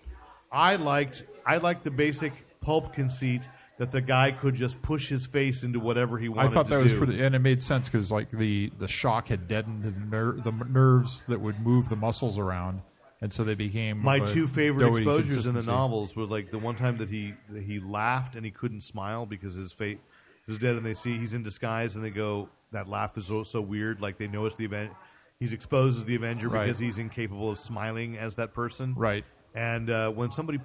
I 0.50 0.76
liked 0.76 1.24
I 1.44 1.58
liked 1.58 1.84
the 1.84 1.90
basic 1.90 2.32
pulp 2.60 2.92
conceit 2.92 3.46
that 3.78 3.92
the 3.92 4.00
guy 4.00 4.32
could 4.32 4.54
just 4.54 4.80
push 4.80 5.08
his 5.08 5.26
face 5.26 5.62
into 5.62 5.78
whatever 5.78 6.18
he 6.18 6.28
wanted. 6.30 6.50
I 6.50 6.54
thought 6.54 6.66
to 6.66 6.70
that 6.76 6.82
was 6.82 6.92
do. 6.94 6.98
pretty, 7.04 7.22
and 7.22 7.34
it 7.34 7.40
made 7.40 7.62
sense 7.62 7.88
because 7.88 8.10
like 8.10 8.30
the 8.30 8.72
the 8.78 8.88
shock 8.88 9.28
had 9.28 9.46
deadened 9.48 9.82
the, 9.84 9.90
ner- 10.16 10.40
the 10.40 10.50
nerves 10.50 11.26
that 11.26 11.40
would 11.40 11.60
move 11.60 11.88
the 11.90 11.96
muscles 11.96 12.38
around, 12.38 12.80
and 13.20 13.32
so 13.32 13.44
they 13.44 13.54
became 13.54 13.98
My 13.98 14.18
two 14.20 14.46
favorite 14.46 14.88
exposures 14.88 15.46
in 15.46 15.54
the 15.54 15.62
novels 15.62 16.14
were 16.16 16.24
like 16.24 16.50
the 16.50 16.58
one 16.58 16.76
time 16.76 16.98
that 16.98 17.08
he 17.08 17.34
that 17.50 17.62
he 17.62 17.80
laughed 17.80 18.36
and 18.36 18.44
he 18.44 18.50
couldn't 18.50 18.82
smile 18.82 19.26
because 19.26 19.54
his 19.54 19.72
face 19.72 19.98
was 20.46 20.58
dead, 20.58 20.76
and 20.76 20.84
they 20.86 20.94
see 20.94 21.18
he's 21.18 21.34
in 21.34 21.42
disguise, 21.42 21.96
and 21.96 22.04
they 22.04 22.10
go, 22.10 22.48
"That 22.72 22.88
laugh 22.88 23.16
is 23.18 23.26
so, 23.26 23.42
so 23.42 23.60
weird." 23.60 24.00
Like 24.00 24.16
they 24.18 24.28
know 24.28 24.46
it's 24.46 24.56
the 24.56 24.64
event. 24.64 24.92
He's 25.40 25.52
exposed 25.52 25.98
as 25.98 26.04
the 26.06 26.14
Avenger 26.14 26.48
Right. 26.48 26.64
because 26.64 26.78
he's 26.78 26.98
incapable 26.98 27.50
of 27.50 27.58
smiling 27.58 28.16
as 28.16 28.36
that 28.36 28.54
person. 28.54 28.94
Right. 28.94 29.24
And 29.54 29.90
uh, 29.90 30.10
when 30.12 30.30
somebody 30.30 30.60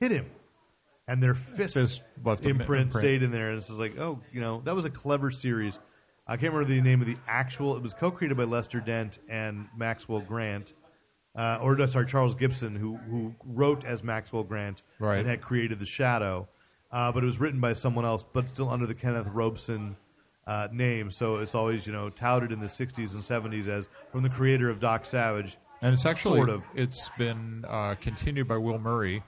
hit 0.00 0.10
him, 0.12 0.26
and 1.08 1.22
their 1.22 1.34
fist, 1.34 1.74
Fist 1.74 2.02
imprint, 2.24 2.60
imprint. 2.62 2.92
stayed 2.92 3.22
in 3.22 3.30
there, 3.30 3.48
and 3.50 3.58
it's 3.58 3.68
just 3.68 3.78
like, 3.78 3.96
oh, 3.98 4.20
you 4.32 4.40
know, 4.40 4.60
that 4.64 4.74
was 4.74 4.84
a 4.86 4.90
clever 4.90 5.30
series. 5.30 5.78
I 6.26 6.36
can't 6.36 6.52
remember 6.52 6.74
the 6.74 6.80
name 6.80 7.00
of 7.00 7.06
the 7.06 7.16
actual. 7.28 7.76
It 7.76 7.82
was 7.82 7.94
co-created 7.94 8.36
by 8.36 8.42
Lester 8.44 8.80
Dent 8.80 9.18
and 9.28 9.68
Maxwell 9.76 10.20
Grant 10.20 10.74
uh, 11.36 11.58
or 11.62 11.76
no, 11.76 11.86
sorry, 11.86 12.06
Charles 12.06 12.34
Gibson, 12.34 12.74
who 12.76 12.96
who 12.96 13.34
wrote 13.44 13.84
as 13.84 14.02
Maxwell 14.02 14.42
Grant 14.44 14.82
Right. 14.98 15.18
and 15.18 15.28
had 15.28 15.40
created 15.42 15.78
the 15.78 15.86
Shadow, 15.86 16.48
uh, 16.90 17.12
but 17.12 17.22
it 17.22 17.26
was 17.26 17.38
written 17.38 17.60
by 17.60 17.72
someone 17.74 18.04
else, 18.04 18.24
but 18.32 18.48
still 18.48 18.70
under 18.70 18.86
the 18.86 18.94
Kenneth 18.94 19.26
Robeson 19.28 19.96
uh, 20.46 20.68
name. 20.72 21.10
So 21.10 21.36
it's 21.36 21.54
always 21.54 21.86
you 21.86 21.92
know 21.92 22.08
touted 22.10 22.52
in 22.52 22.60
the 22.60 22.66
'60s 22.66 23.14
and 23.14 23.22
'70s 23.52 23.68
as 23.68 23.88
from 24.12 24.22
the 24.22 24.30
creator 24.30 24.70
of 24.70 24.80
Doc 24.80 25.04
Savage. 25.04 25.58
And 25.82 25.92
it's 25.92 26.06
actually 26.06 26.38
sort 26.38 26.48
of. 26.48 26.64
it's 26.74 27.10
been 27.18 27.64
uh, 27.68 27.96
continued 28.00 28.48
by 28.48 28.56
Will 28.56 28.78
Murray, 28.78 29.20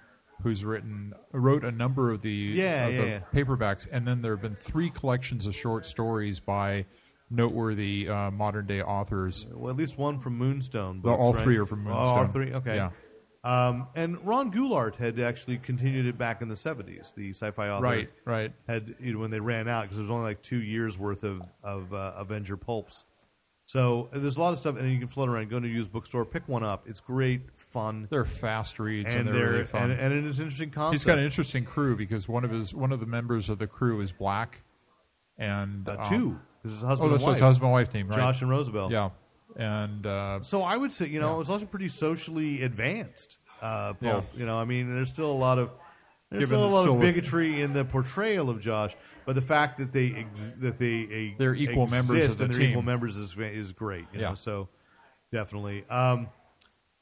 who's 0.42 0.64
written 0.64 1.12
wrote 1.32 1.62
a 1.62 1.70
number 1.70 2.10
of 2.10 2.22
the 2.22 2.30
Yeah, 2.30 2.86
of 2.86 2.94
yeah, 2.94 3.00
the 3.02 3.06
yeah. 3.08 3.20
paperbacks, 3.34 3.86
and 3.92 4.08
then 4.08 4.22
there 4.22 4.32
have 4.32 4.40
been 4.40 4.56
three 4.56 4.88
collections 4.88 5.46
of 5.46 5.54
short 5.54 5.84
stories 5.84 6.40
by 6.40 6.86
noteworthy 7.30 8.08
uh, 8.08 8.30
modern 8.30 8.66
day 8.66 8.82
authors. 8.82 9.46
Well, 9.52 9.70
at 9.70 9.76
least 9.76 9.98
one 9.98 10.18
from 10.20 10.36
Moonstone. 10.38 11.00
Well, 11.02 11.16
books, 11.16 11.24
all 11.26 11.32
right? 11.34 11.44
three 11.44 11.56
are 11.58 11.66
from 11.66 11.86
Oh, 11.86 11.92
all 11.92 12.26
three. 12.26 12.52
Okay. 12.52 12.76
Yeah. 12.76 12.90
Um, 13.44 13.86
and 13.94 14.24
Ron 14.26 14.50
Goulart 14.52 14.96
had 14.96 15.18
actually 15.20 15.58
continued 15.58 16.06
it 16.06 16.18
back 16.18 16.42
in 16.42 16.48
the 16.48 16.56
'70s. 16.56 17.14
The 17.14 17.30
sci-fi 17.30 17.68
author, 17.70 17.82
Right, 17.84 18.10
right. 18.24 18.52
had 18.66 18.96
you 19.00 19.12
know, 19.14 19.20
when 19.20 19.30
they 19.30 19.40
ran 19.40 19.68
out 19.68 19.82
because 19.82 19.96
there 19.96 20.02
was 20.02 20.10
only 20.10 20.24
like 20.24 20.42
two 20.42 20.60
years 20.60 20.98
worth 20.98 21.22
of 21.22 21.42
of 21.62 21.94
uh, 21.94 22.14
Avenger 22.16 22.56
pulps. 22.56 23.04
So 23.64 24.08
uh, 24.12 24.18
there's 24.18 24.38
a 24.38 24.40
lot 24.40 24.54
of 24.54 24.58
stuff, 24.58 24.76
and 24.76 24.90
you 24.90 24.98
can 24.98 25.08
float 25.08 25.28
around, 25.28 25.50
go 25.50 25.60
to 25.60 25.66
a 25.66 25.70
used 25.70 25.92
bookstore, 25.92 26.24
pick 26.24 26.48
one 26.48 26.64
up. 26.64 26.88
It's 26.88 27.00
great, 27.00 27.42
fun, 27.54 28.08
They're 28.10 28.24
fast 28.24 28.78
reads 28.80 29.14
and, 29.14 29.28
and, 29.28 29.28
they're, 29.28 29.44
they're 29.44 29.52
really 29.52 29.64
fun. 29.66 29.90
and, 29.90 30.00
and 30.14 30.26
it's 30.26 30.38
an 30.38 30.44
interesting 30.44 30.70
concept. 30.70 30.94
He's 30.94 31.04
got 31.04 31.18
an 31.18 31.24
interesting 31.24 31.64
crew 31.64 31.94
because 31.94 32.26
one 32.28 32.44
of 32.44 32.50
his 32.50 32.74
one 32.74 32.92
of 32.92 33.00
the 33.00 33.06
members 33.06 33.48
of 33.48 33.58
the 33.58 33.66
crew 33.66 34.00
is 34.00 34.10
black, 34.10 34.62
and 35.36 35.88
uh, 35.88 35.92
um, 35.98 36.04
two. 36.04 36.40
This 36.62 36.72
is 36.72 36.82
Oh, 36.84 36.86
husband 36.88 37.12
that's 37.12 37.24
and 37.24 37.34
his 37.34 37.40
wife, 37.42 37.46
husband 37.48 37.64
and 37.66 37.72
wife 37.72 37.88
team, 37.92 38.08
right? 38.08 38.16
Josh 38.16 38.42
and 38.42 38.50
Rosabel. 38.50 38.90
Yeah, 38.90 39.10
and 39.56 40.06
uh, 40.06 40.40
So 40.42 40.62
I 40.62 40.76
would 40.76 40.92
say, 40.92 41.06
you 41.06 41.20
know, 41.20 41.34
it 41.34 41.38
was 41.38 41.50
also 41.50 41.66
pretty 41.66 41.88
socially 41.88 42.62
advanced. 42.62 43.38
Uh, 43.62 43.94
Yeah. 44.00 44.22
You 44.36 44.46
know, 44.46 44.56
I 44.58 44.64
mean, 44.64 44.92
there's 44.94 45.10
still 45.10 45.30
a 45.30 45.32
lot 45.32 45.58
of 45.58 45.70
there's 46.30 46.44
Given 46.44 46.58
still 46.58 46.68
a 46.68 46.70
lot 46.74 46.82
still 46.82 46.94
of 46.96 47.00
a- 47.00 47.02
bigotry 47.04 47.62
in 47.62 47.72
the 47.72 47.84
portrayal 47.86 48.50
of 48.50 48.60
Josh, 48.60 48.94
but 49.24 49.34
the 49.34 49.40
fact 49.40 49.78
that 49.78 49.92
they 49.92 50.12
ex- 50.14 50.52
that 50.58 50.78
they 50.78 51.32
uh, 51.32 51.38
They're 51.38 51.54
equal 51.54 51.86
members 51.86 52.26
of 52.26 52.36
the 52.36 52.44
and 52.44 52.52
they're 52.54 52.60
team. 52.60 52.70
equal 52.70 52.82
members 52.82 53.16
is 53.16 53.36
is 53.38 53.72
great. 53.72 54.04
You 54.12 54.20
Yeah. 54.20 54.28
know, 54.30 54.34
so 54.34 54.68
definitely. 55.32 55.84
Um, 55.88 56.28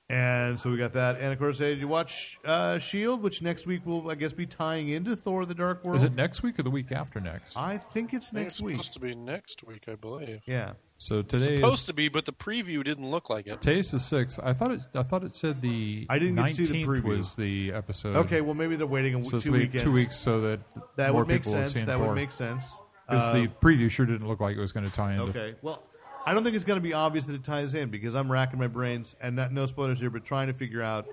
and 0.09 0.61
so 0.61 0.71
we 0.71 0.77
got 0.77 0.93
that, 0.93 1.19
and 1.21 1.33
of 1.33 1.39
course, 1.39 1.61
uh, 1.61 1.65
you 1.67 1.89
watch 1.89 2.39
uh, 2.45 2.79
Shield, 2.79 3.23
which 3.23 3.43
next 3.43 3.67
week 3.67 3.85
will, 3.85 4.09
I 4.11 4.15
guess, 4.15 4.33
be 4.33 4.47
tying 4.47 4.89
into 4.89 5.17
Thor: 5.17 5.45
The 5.47 5.55
Dark 5.55 5.85
World. 5.85 5.97
is 5.97 6.05
it 6.05 6.15
next 6.15 6.43
week 6.43 6.59
or 6.59 6.63
the 6.63 6.71
week 6.71 6.93
after 6.93 7.21
next? 7.21 7.57
I 7.57 7.79
think 7.79 8.15
it's 8.15 8.29
I 8.29 8.31
think 8.31 8.43
next 8.45 8.55
it's 8.55 8.63
week. 8.63 8.75
supposed 8.77 8.93
to 8.93 9.01
be 9.01 9.15
next 9.15 9.65
week, 9.67 9.85
I 9.89 9.97
believe. 9.97 10.43
Yeah. 10.47 10.73
So 10.99 11.21
today 11.23 11.57
supposed 11.57 11.81
is 11.81 11.87
to 11.87 11.93
be, 11.93 12.09
but 12.09 12.25
the 12.25 12.33
preview 12.33 12.83
didn't 12.83 13.11
look 13.11 13.29
like 13.29 13.47
it. 13.47 13.61
today's 13.61 13.91
the 13.91 13.99
sixth. 13.99 14.41
I 14.43 14.53
thought 14.55 14.71
it. 14.71 14.81
I 14.95 15.03
thought 15.03 15.25
it 15.25 15.35
said 15.37 15.61
the 15.61 16.07
I 16.09 16.19
didn't 16.19 16.37
get 16.37 16.49
to 16.49 16.65
see 16.65 16.83
the 16.85 16.85
preview. 16.87 17.05
was 17.05 17.37
the 17.37 17.73
episode. 17.73 18.17
Okay. 18.17 18.41
Well, 18.41 18.55
maybe 18.55 18.77
they're 18.77 18.87
waiting 18.87 19.15
a 19.15 19.19
w- 19.19 19.31
so 19.31 19.39
two 19.41 19.51
gonna 19.51 19.59
be 19.59 19.65
weekends. 19.67 19.83
two 19.83 19.93
weeks 19.93 20.17
so 20.17 20.41
that 20.43 20.61
That 20.97 21.13
more 21.13 21.23
would 21.23 21.29
make 21.29 21.43
people 21.43 21.53
sense. 21.65 21.73
That 21.75 21.99
Thor. 21.99 22.07
would 22.09 22.15
make 22.15 22.33
sense. 22.33 22.79
because 23.09 23.29
Uh, 23.29 23.33
the 23.35 23.49
preview 23.49 23.91
sure 23.91 24.07
didn't 24.07 24.27
look 24.27 24.41
like 24.41 24.57
it 24.57 24.61
was 24.61 24.73
going 24.73 24.87
to 24.87 24.93
tie 24.93 25.13
into. 25.13 25.25
Okay. 25.39 25.55
Well, 25.63 25.83
I 26.27 26.35
don't 26.35 26.43
think 26.43 26.57
it's 26.57 26.65
going 26.65 26.79
to 26.79 26.83
be 26.83 26.93
obvious 26.93 27.25
that 27.27 27.35
it 27.37 27.45
ties 27.45 27.75
in 27.75 27.89
because 27.89 28.17
I'm 28.17 28.31
racking 28.31 28.59
my 28.59 28.67
brains 28.67 29.15
and 29.23 29.37
not, 29.37 29.53
no 29.53 29.65
spoilers 29.67 30.01
here, 30.01 30.11
but 30.11 30.25
trying 30.25 30.49
to 30.49 30.53
figure 30.55 30.83
out. 30.83 31.07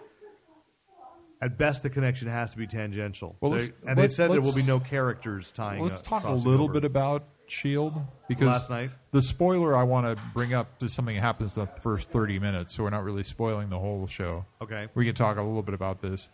At 1.42 1.58
best, 1.58 1.84
the 1.84 1.90
connection 1.90 2.30
has 2.30 2.52
to 2.52 2.58
be 2.58 2.66
tangential. 2.68 3.36
Well, 3.42 3.52
They- 3.52 3.68
and 3.86 3.98
they 3.98 4.08
said 4.08 4.32
there 4.32 4.40
will 4.42 4.56
be 4.56 4.64
no 4.64 4.80
characters 4.80 5.52
tying. 5.52 5.82
In. 5.82 5.86
Let's 5.88 6.00
up- 6.00 6.06
talk 6.08 6.24
a 6.24 6.32
little 6.32 6.64
over. 6.66 6.74
bit 6.74 6.86
about 6.86 7.26
Shield 7.48 7.94
because 8.30 8.48
Last 8.48 8.70
night? 8.70 8.92
the 9.12 9.22
spoiler 9.22 9.76
I 9.76 9.84
want 9.84 10.08
to 10.18 10.24
bring 10.34 10.54
up 10.54 10.82
is 10.82 10.94
something 10.94 11.16
that 11.16 11.22
happens 11.22 11.58
in 11.58 11.66
the 11.66 11.82
first 11.82 12.10
thirty 12.12 12.40
minutes, 12.40 12.74
so 12.74 12.84
we're 12.84 12.90
not 12.90 13.04
really 13.04 13.24
spoiling 13.24 13.68
the 13.70 13.78
whole 13.80 14.08
show. 14.08 14.46
Okay. 14.62 14.88
we 14.96 15.06
can 15.06 15.14
talk 15.14 15.36
a 15.38 15.42
little 15.42 15.62
bit 15.62 15.76
about 15.76 16.00
this. 16.00 16.30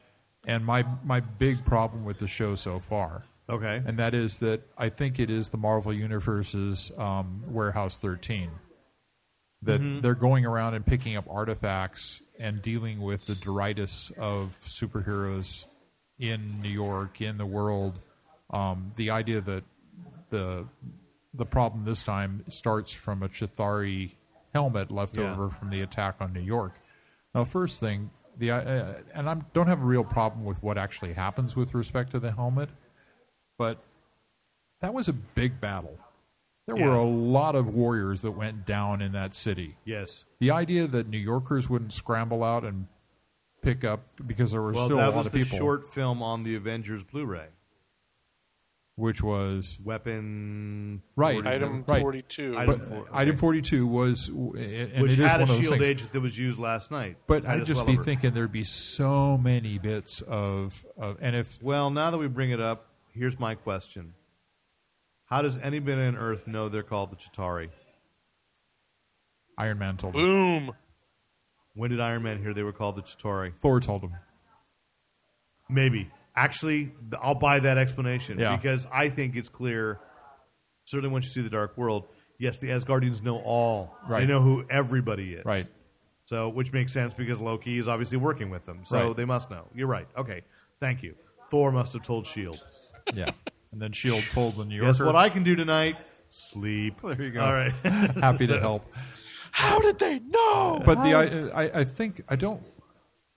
And 0.46 0.64
my 0.64 0.86
my 1.04 1.20
big 1.20 1.66
problem 1.66 2.06
with 2.06 2.20
the 2.20 2.28
show 2.28 2.54
so 2.54 2.78
far, 2.80 3.24
Okay. 3.50 3.82
and 3.84 3.98
that 3.98 4.14
is 4.14 4.38
that 4.40 4.62
I 4.78 4.90
think 4.90 5.20
it 5.20 5.32
is 5.32 5.50
the 5.50 5.58
Marvel 5.58 5.92
Universe's 5.92 6.92
um, 7.00 7.42
Warehouse 7.48 7.98
13. 7.98 8.52
That 9.62 9.82
Mm-hmm. 9.82 10.00
they're 10.02 10.16
going 10.16 10.46
around 10.46 10.74
and 10.76 10.86
picking 10.86 11.18
up 11.18 11.26
artifacts 11.30 12.22
and 12.40 12.62
dealing 12.62 13.02
with 13.02 13.26
the 13.26 13.36
detritus 13.36 14.10
of 14.18 14.58
superheroes 14.66 15.66
in 16.18 16.62
New 16.62 16.70
York, 16.70 17.20
in 17.22 17.38
the 17.38 17.46
world. 17.46 18.00
Um, 18.52 18.94
the 18.96 19.10
idea 19.10 19.42
that 19.42 19.64
the 20.30 20.66
the 21.34 21.46
problem 21.46 21.84
this 21.86 22.04
time 22.04 22.44
starts 22.50 22.92
from 22.94 23.22
a 23.22 23.28
Chitauri 23.30 24.12
helmet 24.54 24.92
left 24.92 25.18
Yeah. 25.18 25.32
over 25.34 25.50
from 25.50 25.70
the 25.70 25.82
attack 25.82 26.16
on 26.22 26.32
New 26.34 26.40
York. 26.42 26.74
Now, 27.36 27.44
first 27.44 27.80
thing, 27.80 28.10
the 28.38 28.52
uh, 28.52 28.94
and 29.14 29.30
I 29.30 29.36
don't 29.54 29.68
have 29.68 29.82
a 29.82 29.86
real 29.86 30.04
problem 30.06 30.46
with 30.46 30.64
what 30.64 30.78
actually 30.78 31.14
happens 31.14 31.56
with 31.56 31.74
respect 31.76 32.12
to 32.12 32.20
the 32.20 32.32
helmet, 32.32 32.70
but 33.58 33.84
that 34.82 34.94
was 34.94 35.08
a 35.10 35.14
big 35.14 35.60
battle. 35.60 36.00
There 36.76 36.88
were 36.88 36.96
a 36.96 37.04
lot 37.04 37.56
of 37.56 37.68
warriors 37.68 38.22
that 38.22 38.32
went 38.32 38.66
down 38.66 39.02
in 39.02 39.12
that 39.14 39.36
city. 39.36 39.78
yes. 39.86 40.26
The 40.40 40.52
idea 40.52 40.88
that 40.88 41.08
New 41.10 41.18
Yorkers 41.18 41.70
wouldn't 41.70 41.94
scramble 41.94 42.44
out 42.44 42.64
and 42.64 42.88
pick 43.62 43.84
up 43.84 44.06
because 44.26 44.52
there 44.52 44.62
were 44.62 44.72
Well, 44.72 44.86
still 44.86 44.98
a 44.98 45.02
that 45.02 45.08
lot 45.10 45.16
was 45.18 45.26
of 45.28 45.32
the 45.34 45.40
people, 45.44 45.58
short 45.58 45.86
film 45.86 46.24
on 46.24 46.44
the 46.44 46.56
Avengers 46.56 47.04
Blu-ray. 47.04 47.48
which 48.96 49.24
was 49.24 49.80
Weapon 49.84 51.02
Right. 51.16 51.36
47. 51.42 51.54
Item 51.64 51.84
Right. 51.88 52.02
42. 52.02 52.58
Item 52.58 52.80
but 52.80 52.98
okay. 52.98 53.10
item 53.14 53.38
forty 53.38 53.62
two 53.62 53.88
was, 53.88 54.28
and 54.28 55.02
which 55.02 55.14
is 55.14 55.18
had 55.18 55.40
one 55.40 55.50
a 55.50 55.54
of 55.54 55.60
shield 55.62 55.74
things. 55.76 55.86
agent 55.86 56.12
that 56.14 56.20
was 56.20 56.38
used 56.38 56.60
last 56.60 56.92
night. 56.92 57.16
But 57.26 57.46
I'd 57.46 57.60
Titus 57.60 57.68
just 57.70 57.86
be 57.86 57.94
Welliver. 57.94 58.04
thinking 58.04 58.34
there'd 58.34 58.52
be 58.52 58.66
so 58.66 59.38
many 59.38 59.78
bits 59.78 60.20
of, 60.22 60.86
of 60.98 61.18
and 61.22 61.34
if 61.36 61.62
Well, 61.64 61.90
now 61.90 62.12
that 62.12 62.18
we 62.18 62.28
bring 62.28 62.50
it 62.50 62.60
up, 62.60 62.88
here's 63.14 63.40
my 63.40 63.56
question: 63.56 64.16
How 65.30 65.42
does 65.42 65.58
anybody 65.58 66.02
on 66.02 66.18
Earth 66.18 66.48
know 66.48 66.70
they're 66.70 66.84
called 66.84 67.12
the 67.12 67.16
Chitauri? 67.16 67.70
Iron 69.58 69.78
Man 69.78 69.98
told 69.98 70.16
him, 70.16 70.22
Boom. 70.22 70.72
When 71.76 71.92
did 71.92 72.00
Iron 72.00 72.24
Man 72.24 72.42
hear 72.42 72.54
they 72.54 72.64
were 72.64 72.74
called 72.74 72.96
the 72.96 73.02
Chitauri? 73.04 73.54
Thor 73.60 73.80
told 73.80 74.04
him. 74.04 74.14
Maybe. 75.70 76.10
Actually, 76.36 76.94
I'll 77.22 77.36
buy 77.36 77.60
that 77.60 77.78
explanation 77.78 78.40
Yeah. 78.40 78.56
because 78.56 78.88
I 78.92 79.10
think 79.10 79.36
it's 79.36 79.50
clear. 79.50 80.00
Certainly, 80.86 81.12
once 81.14 81.26
you 81.26 81.32
see 81.32 81.42
the 81.42 81.50
Dark 81.50 81.78
World, 81.78 82.08
yes, 82.40 82.58
the 82.60 82.70
Asgardians 82.70 83.22
know 83.22 83.38
all. 83.38 83.96
They 84.10 84.26
know 84.26 84.42
who 84.42 84.66
everybody 84.70 85.34
is. 85.36 85.46
Right. 85.46 85.68
So, 86.26 86.50
which 86.50 86.72
makes 86.74 86.92
sense 86.94 87.14
because 87.14 87.40
Loki 87.42 87.78
is 87.78 87.88
obviously 87.88 88.18
working 88.18 88.50
with 88.50 88.66
them, 88.66 88.82
so 88.86 89.08
Right. 89.08 89.18
they 89.18 89.26
must 89.26 89.50
know. 89.52 89.68
You're 89.74 89.88
right. 89.88 90.08
Okay, 90.18 90.42
thank 90.80 91.04
you. 91.04 91.16
Thor 91.50 91.72
must 91.72 91.94
have 91.94 92.04
told 92.04 92.26
Shield. 92.26 92.60
Yeah, 93.14 93.32
and 93.72 93.82
then 93.82 93.92
Shield 93.92 94.24
told 94.32 94.58
the 94.58 94.66
New 94.66 94.76
Yorker. 94.76 94.92
Guess 94.92 95.00
what 95.02 95.16
I 95.16 95.30
can 95.30 95.44
do 95.44 95.56
tonight? 95.56 95.98
Sleep. 96.30 97.00
There 97.04 97.22
you 97.22 97.32
go. 97.32 97.42
All 97.44 97.54
right. 97.54 97.74
happy 97.84 98.48
to 98.48 98.60
help. 98.60 98.86
How 99.52 99.80
did 99.80 100.00
they 100.00 100.20
know? 100.20 100.82
But 100.86 101.04
the 101.04 101.14
I, 101.16 101.64
I 101.66 101.80
I 101.80 101.84
think 101.84 102.22
I 102.30 102.36
don't 102.36 102.62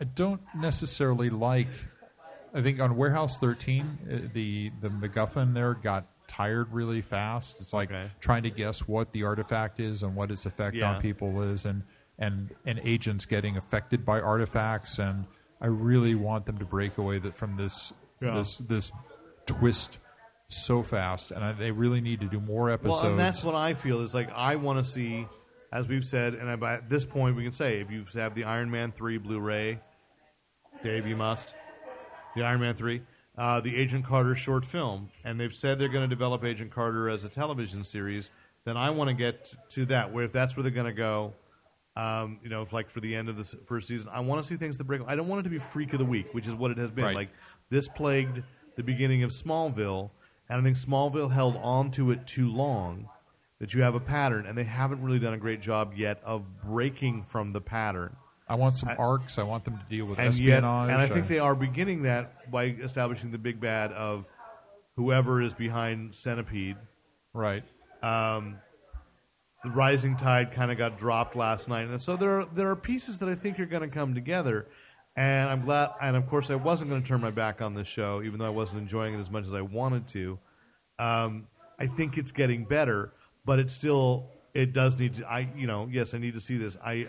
I 0.00 0.04
don't 0.04 0.40
necessarily 0.54 1.30
like. 1.30 1.68
I 2.54 2.60
think 2.60 2.80
on 2.80 2.96
Warehouse 2.96 3.38
13, 3.38 3.98
uh, 4.04 4.28
the 4.34 4.70
the 4.80 4.88
MacGuffin 4.90 5.54
there 5.54 5.72
got 5.74 6.06
tired 6.28 6.70
really 6.72 7.00
fast. 7.00 7.56
It's 7.60 7.72
like 7.72 7.90
Okay. 7.90 8.10
trying 8.20 8.42
to 8.42 8.50
guess 8.50 8.86
what 8.86 9.12
the 9.12 9.24
artifact 9.24 9.80
is 9.80 10.02
and 10.02 10.14
what 10.14 10.30
its 10.30 10.44
effect 10.44 10.76
Yeah. 10.76 10.92
on 10.94 11.00
people 11.00 11.40
is, 11.42 11.64
and 11.64 11.82
and 12.18 12.54
and 12.66 12.78
agents 12.84 13.24
getting 13.24 13.56
affected 13.56 14.04
by 14.04 14.20
artifacts. 14.20 14.98
And 14.98 15.24
I 15.62 15.66
really 15.68 16.14
want 16.14 16.44
them 16.44 16.58
to 16.58 16.66
break 16.66 16.98
away 16.98 17.18
that 17.20 17.36
from 17.38 17.56
this 17.56 17.94
Yeah. 18.20 18.34
this 18.34 18.56
this 18.58 18.92
twist 19.46 19.98
so 20.54 20.82
fast, 20.82 21.30
and 21.30 21.42
I, 21.44 21.52
they 21.52 21.70
really 21.70 22.00
need 22.00 22.20
to 22.20 22.26
do 22.26 22.40
more 22.40 22.70
episodes. 22.70 23.02
Well, 23.02 23.10
and 23.12 23.18
that's 23.18 23.42
what 23.44 23.54
I 23.54 23.74
feel 23.74 24.00
is 24.00 24.14
like 24.14 24.30
I 24.34 24.56
want 24.56 24.84
to 24.84 24.90
see, 24.90 25.26
as 25.72 25.88
we've 25.88 26.04
said, 26.04 26.34
and 26.34 26.48
I- 26.64 26.74
at 26.74 26.88
this 26.88 27.04
point 27.04 27.36
we 27.36 27.42
can 27.44 27.52
say 27.52 27.80
if 27.80 27.90
you 27.90 28.04
have 28.14 28.34
the 28.34 28.44
Iron 28.44 28.70
Man 28.70 28.92
three 28.92 29.18
Blu-ray, 29.18 29.78
Dave, 30.82 31.06
you 31.06 31.16
must 31.16 31.54
the 32.36 32.42
Iron 32.42 32.60
Man 32.60 32.74
three, 32.74 33.02
uh, 33.38 33.60
the 33.60 33.76
Agent 33.76 34.04
Carter 34.04 34.34
short 34.34 34.64
film, 34.64 35.10
and 35.24 35.38
they've 35.38 35.52
said 35.54 35.78
they're 35.78 35.88
going 35.88 36.08
to 36.08 36.14
develop 36.14 36.44
Agent 36.44 36.70
Carter 36.70 37.08
as 37.08 37.24
a 37.24 37.28
television 37.28 37.84
series. 37.84 38.30
Then 38.64 38.76
I 38.76 38.90
want 38.90 39.08
to 39.08 39.14
get 39.14 39.54
to 39.70 39.86
that 39.86 40.12
where 40.12 40.24
if 40.24 40.32
that's 40.32 40.56
where 40.56 40.62
they're 40.62 40.70
going 40.72 40.86
to 40.86 40.92
go. 40.92 41.34
Um, 41.94 42.38
you 42.42 42.48
know, 42.48 42.62
if 42.62 42.72
like 42.72 42.88
for 42.88 43.00
the 43.00 43.14
end 43.14 43.28
of 43.28 43.36
the 43.36 43.44
first 43.44 43.86
season, 43.86 44.08
I 44.10 44.20
want 44.20 44.42
to 44.42 44.48
see 44.48 44.56
things 44.56 44.78
to 44.78 44.84
break. 44.84 45.02
I 45.06 45.14
don't 45.14 45.28
want 45.28 45.40
it 45.40 45.42
to 45.42 45.50
be 45.50 45.58
freak 45.58 45.92
of 45.92 45.98
the 45.98 46.06
week, 46.06 46.32
which 46.32 46.46
is 46.46 46.54
what 46.54 46.70
it 46.70 46.78
has 46.78 46.90
been. 46.90 47.04
Right. 47.04 47.14
Like 47.14 47.28
this 47.68 47.86
plagued 47.88 48.42
the 48.76 48.82
beginning 48.82 49.24
of 49.24 49.30
Smallville, 49.30 50.08
and 50.52 50.60
I 50.60 50.64
think 50.64 50.76
Smallville 50.76 51.32
held 51.32 51.56
on 51.62 51.90
to 51.92 52.10
it 52.10 52.26
too 52.26 52.50
long. 52.52 53.08
That 53.58 53.74
you 53.74 53.82
have 53.82 53.94
a 53.94 54.00
pattern, 54.00 54.44
and 54.46 54.58
they 54.58 54.64
haven't 54.64 55.02
really 55.02 55.20
done 55.20 55.34
a 55.34 55.38
great 55.38 55.60
job 55.60 55.92
yet 55.94 56.20
of 56.24 56.42
breaking 56.64 57.22
from 57.22 57.52
the 57.52 57.60
pattern. 57.60 58.16
I 58.48 58.56
want 58.56 58.74
some 58.74 58.90
arcs. 58.98 59.38
I 59.38 59.44
want 59.44 59.64
them 59.64 59.78
to 59.78 59.84
deal 59.88 60.04
with 60.04 60.18
And 60.18 60.36
yet, 60.38 60.64
espionage. 60.64 60.90
and 60.90 60.98
I 61.00 61.06
think 61.06 61.28
they 61.28 61.38
are 61.38 61.54
beginning 61.54 62.02
that 62.02 62.50
by 62.50 62.64
establishing 62.64 63.30
the 63.30 63.38
big 63.38 63.60
bad 63.60 63.92
of 63.92 64.26
whoever 64.96 65.40
is 65.40 65.54
behind 65.54 66.14
Centipede. 66.14 66.76
right. 67.32 67.62
Um, 68.02 68.58
the 69.62 69.70
rising 69.70 70.16
tide 70.16 70.50
kind 70.50 70.72
of 70.72 70.76
got 70.76 70.98
dropped 70.98 71.36
last 71.36 71.68
night, 71.68 71.86
and 71.86 72.00
so 72.00 72.16
there 72.16 72.40
are, 72.40 72.44
there 72.46 72.68
are 72.68 72.76
pieces 72.76 73.18
that 73.18 73.28
I 73.28 73.36
think 73.36 73.60
are 73.60 73.66
going 73.66 73.88
to 73.88 73.94
come 73.94 74.12
together. 74.12 74.66
And 75.14 75.48
I'm 75.50 75.62
glad, 75.62 75.90
and 76.00 76.16
of 76.16 76.26
course, 76.26 76.50
I 76.50 76.54
wasn't 76.54 76.90
going 76.90 77.02
to 77.02 77.06
turn 77.08 77.20
my 77.20 77.30
back 77.30 77.60
on 77.60 77.74
this 77.74 77.86
show, 77.86 78.22
even 78.22 78.38
though 78.38 78.46
I 78.46 78.50
wasn't 78.50 78.80
enjoying 78.82 79.14
it 79.14 79.18
as 79.18 79.30
much 79.30 79.44
as 79.46 79.52
I 79.52 79.60
wanted 79.60 80.08
to. 80.08 80.38
Um, 80.98 81.46
I 81.78 81.86
think 81.86 82.16
it's 82.16 82.32
getting 82.32 82.64
better, 82.64 83.12
but 83.44 83.58
it 83.58 83.70
still 83.70 84.28
it 84.54 84.72
does 84.72 84.98
need 84.98 85.14
to. 85.14 85.26
I 85.30 85.50
you 85.56 85.66
know 85.66 85.88
yes, 85.90 86.14
I 86.14 86.18
need 86.18 86.34
to 86.34 86.40
see 86.40 86.56
this. 86.56 86.76
I 86.84 87.08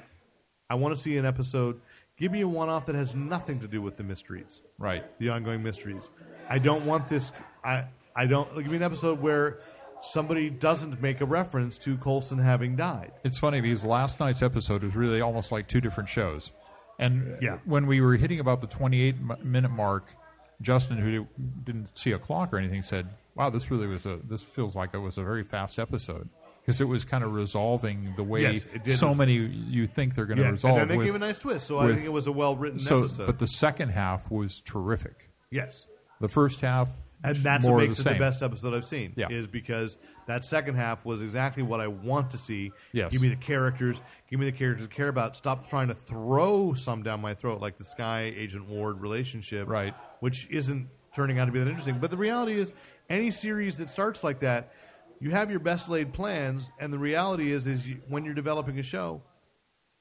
I 0.69 0.75
want 0.75 0.95
to 0.95 1.01
see 1.01 1.15
an 1.17 1.25
episode. 1.25 1.79
Give 2.17 2.31
me 2.31 2.41
a 2.41 2.47
one-off 2.47 2.85
that 2.87 2.95
has 2.95 3.15
nothing 3.15 3.59
to 3.59 3.67
do 3.67 3.81
with 3.81 3.97
the 3.97 4.03
mysteries 4.03 4.61
Right. 4.77 5.03
the 5.19 5.29
ongoing 5.29 5.63
mysteries. 5.63 6.09
I 6.49 6.59
don't 6.59 6.85
want 6.85 7.07
this. 7.07 7.31
I 7.63 7.85
I 8.15 8.25
don't 8.27 8.53
give 8.55 8.67
me 8.67 8.77
an 8.77 8.83
episode 8.83 9.21
where 9.21 9.59
somebody 10.01 10.49
doesn't 10.49 11.01
make 11.01 11.21
a 11.21 11.25
reference 11.25 11.77
to 11.79 11.97
Coulson 11.97 12.37
having 12.37 12.75
died. 12.75 13.13
It's 13.23 13.39
funny 13.39 13.61
because 13.61 13.85
last 13.85 14.19
night's 14.19 14.41
episode 14.41 14.83
was 14.83 14.95
really 14.95 15.21
almost 15.21 15.51
like 15.51 15.67
two 15.67 15.79
different 15.81 16.09
shows. 16.09 16.51
And 16.99 17.37
Yeah. 17.41 17.57
when 17.65 17.87
we 17.87 18.01
were 18.01 18.15
hitting 18.15 18.39
about 18.39 18.61
the 18.61 18.67
28 18.67 19.43
minute 19.43 19.71
mark, 19.71 20.13
Justin, 20.61 20.97
who 20.97 21.27
didn't 21.63 21.97
see 21.97 22.11
a 22.11 22.19
clock 22.19 22.53
or 22.53 22.57
anything, 22.57 22.83
said, 22.83 23.09
"Wow, 23.35 23.49
this 23.49 23.69
really 23.71 23.87
was 23.87 24.05
a. 24.05 24.17
This 24.23 24.43
feels 24.43 24.75
like 24.75 24.93
it 24.93 24.99
was 24.99 25.17
a 25.17 25.23
very 25.23 25.43
fast 25.43 25.79
episode." 25.79 26.29
Because 26.61 26.79
it 26.79 26.85
was 26.87 27.03
kind 27.03 27.25
of 27.25 27.33
resolving 27.33 28.13
the 28.15 28.23
way 28.23 28.43
Yes, 28.43 28.65
so 28.97 29.13
many 29.13 29.33
you 29.33 29.85
think 29.85 30.15
they're 30.15 30.25
going 30.25 30.37
to 30.37 30.43
Yeah, 30.43 30.51
resolve. 30.51 30.77
and 30.77 30.81
then 30.81 30.87
they 30.87 30.97
with- 30.97 31.07
gave 31.07 31.15
a 31.15 31.19
nice 31.19 31.37
twist. 31.39 31.67
So 31.67 31.79
I 31.79 31.87
think 31.91 32.05
it 32.05 32.13
was 32.13 32.25
a 32.25 32.31
well-written 32.31 32.79
so, 32.79 32.99
episode. 32.99 33.25
but 33.25 33.39
the 33.39 33.47
second 33.47 33.89
half 33.89 34.31
was 34.31 34.61
terrific. 34.61 35.29
yes, 35.51 35.87
The 36.21 36.29
first 36.29 36.61
half, 36.61 37.02
and 37.23 37.35
that's 37.37 37.65
what 37.65 37.77
makes 37.77 37.97
the 37.97 38.01
it 38.01 38.03
the 38.03 38.09
same. 38.11 38.19
best 38.19 38.43
episode 38.43 38.73
I've 38.73 38.85
seen. 38.85 39.13
Yeah. 39.15 39.29
is 39.29 39.47
because 39.47 39.97
that 40.27 40.43
second 40.43 40.75
half 40.75 41.05
was 41.05 41.21
exactly 41.23 41.63
what 41.63 41.79
I 41.79 41.87
want 41.87 42.31
to 42.31 42.37
see. 42.37 42.71
Yes. 42.91 43.11
give 43.11 43.21
me 43.21 43.29
the 43.29 43.35
characters. 43.35 44.01
Give 44.29 44.39
me 44.39 44.45
the 44.45 44.57
characters 44.57 44.87
I 44.91 44.93
care 44.93 45.07
about. 45.07 45.35
Stop 45.35 45.69
trying 45.69 45.87
to 45.87 45.93
throw 45.93 46.73
some 46.73 47.03
down 47.03 47.21
my 47.21 47.33
throat 47.33 47.61
like 47.61 47.77
the 47.77 47.83
Skye 47.85 48.33
Agent 48.35 48.67
Ward 48.67 49.01
relationship. 49.01 49.67
Right. 49.67 49.93
which 50.19 50.49
isn't 50.49 50.89
turning 51.15 51.39
out 51.39 51.45
to 51.45 51.51
be 51.51 51.59
that 51.59 51.67
interesting. 51.67 51.99
But 51.99 52.11
the 52.11 52.17
reality 52.17 52.53
is, 52.53 52.71
any 53.09 53.31
series 53.31 53.77
that 53.77 53.89
starts 53.89 54.23
like 54.23 54.39
that, 54.39 54.73
you 55.19 55.31
have 55.31 55.49
your 55.49 55.59
best 55.59 55.87
laid 55.89 56.11
plans, 56.11 56.71
and 56.79 56.91
the 56.91 56.97
reality 56.97 57.51
is, 57.51 57.67
is 57.67 57.87
you, 57.87 58.01
when 58.07 58.25
you're 58.25 58.33
developing 58.33 58.79
a 58.79 58.83
show, 58.83 59.21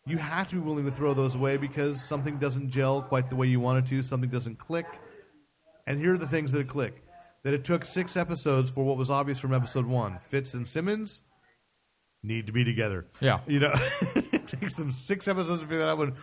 you 0.07 0.17
have 0.17 0.49
to 0.49 0.55
be 0.57 0.61
willing 0.61 0.85
to 0.85 0.91
throw 0.91 1.15
those 1.15 1.35
away 1.35 1.57
because 1.57 2.03
something 2.03 2.39
doesn't 2.39 2.71
gel 2.71 3.03
quite 3.03 3.31
the 3.31 3.37
way 3.37 3.47
you 3.47 3.61
want 3.61 3.79
it 3.85 3.89
to, 3.91 4.03
something 4.03 4.31
doesn't 4.31 4.59
click. 4.59 4.87
And 5.87 6.01
here 6.01 6.15
are 6.15 6.19
the 6.19 6.27
things 6.27 6.51
that 6.53 6.67
click: 6.69 7.02
that 7.45 7.55
it 7.55 7.65
took 7.65 7.85
six 7.85 8.17
episodes 8.17 8.71
for 8.71 8.85
what 8.85 8.97
was 8.97 9.11
obvious 9.11 9.39
from 9.39 9.53
episode 9.53 9.87
one. 9.87 10.19
Fitz 10.21 10.55
and 10.55 10.67
Simmons 10.67 11.23
need 12.23 12.47
to 12.47 12.53
be 12.53 12.65
together. 12.65 13.07
Yeah. 13.21 13.41
you 13.47 13.59
know, 13.61 13.73
it 14.33 14.47
takes 14.47 14.77
them 14.77 14.93
six 14.93 15.27
episodes 15.29 15.61
to 15.63 15.67
figure 15.67 15.85
that 15.85 15.91
out. 15.91 15.99
When 15.99 16.15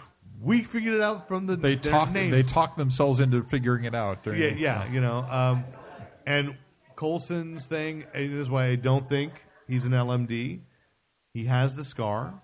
we 0.42 0.64
figured 0.64 0.94
it 0.96 1.02
out 1.02 1.28
from 1.28 1.46
the 1.48 1.56
they 1.58 1.76
their 1.76 1.92
talk. 1.92 2.12
names. 2.12 2.32
They 2.32 2.44
talk 2.44 2.78
themselves 2.78 3.20
into 3.20 3.44
figuring 3.44 3.84
it 3.84 3.94
out. 3.96 4.24
during 4.24 4.42
Yeah, 4.42 4.50
the- 4.52 4.60
yeah, 4.60 4.92
you 4.92 5.02
know. 5.02 5.20
Um, 5.30 5.66
and 6.26 6.56
Coulson's 6.96 7.68
thing 7.68 8.06
is 8.14 8.50
why 8.50 8.68
I 8.68 8.76
don't 8.76 9.08
think 9.10 9.34
he's 9.68 9.84
an 9.86 9.92
LMD. 9.92 10.62
He 11.34 11.46
has 11.46 11.76
the 11.76 11.84
scar. 11.84 12.42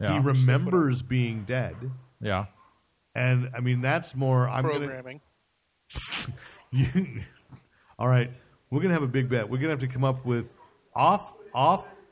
yeah, 0.00 0.14
He 0.14 0.18
remembers 0.26 1.02
being 1.02 1.44
dead, 1.44 1.76
yeah. 2.20 2.46
and 3.14 3.50
I 3.54 3.60
mean 3.60 3.80
that's 3.82 4.14
more. 4.16 4.48
I'm 4.48 4.64
gonna. 4.64 4.78
Programming. 4.86 5.20
You, 6.70 6.86
all 7.98 8.08
right, 8.08 8.30
we're 8.70 8.80
gonna 8.80 8.94
have 8.94 9.02
a 9.02 9.08
big 9.08 9.28
bet. 9.28 9.48
We're 9.48 9.58
gonna 9.58 9.70
have 9.70 9.80
to 9.80 9.88
come 9.88 10.04
up 10.04 10.24
with 10.24 10.54
off 10.94 11.34
off 11.54 12.04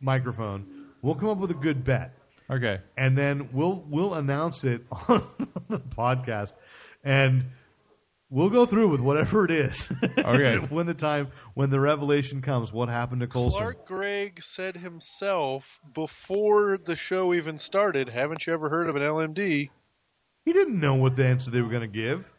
microphone. 0.00 0.66
We'll 1.02 1.14
come 1.14 1.28
up 1.28 1.38
with 1.38 1.50
a 1.50 1.54
good 1.54 1.84
bet. 1.84 2.14
Okay. 2.50 2.80
and 2.96 3.16
then 3.16 3.50
we'll 3.52 3.84
we'll 3.88 4.14
announce 4.14 4.64
it 4.64 4.82
on 5.08 5.22
the 5.68 5.78
podcast, 5.78 6.52
and 7.04 7.44
we'll 8.30 8.48
go 8.48 8.64
through 8.64 8.88
with 8.88 9.00
whatever 9.00 9.44
it 9.44 9.50
is. 9.50 9.92
Okay. 10.18 10.56
when 10.56 10.86
the 10.86 10.94
time 10.94 11.28
when 11.54 11.68
the 11.70 11.78
revelation 11.78 12.40
comes, 12.42 12.72
what 12.72 12.88
happened 12.88 13.20
to 13.20 13.26
Coulson? 13.26 13.58
Clark 13.60 13.86
Gregg 13.86 14.42
said 14.42 14.76
himself 14.78 15.64
before 15.94 16.78
the 16.78 16.96
show 16.96 17.32
even 17.34 17.58
started, 17.58 18.08
haven't 18.08 18.46
you 18.46 18.52
ever 18.54 18.68
heard 18.70 18.88
of 18.88 18.96
an 18.96 19.02
LMD? 19.02 19.70
He 20.44 20.52
didn't 20.54 20.80
know 20.80 20.94
what 20.94 21.16
the 21.16 21.26
answer 21.26 21.50
they 21.50 21.60
were 21.60 21.68
going 21.68 21.82
to 21.82 21.86
give. 21.86 22.32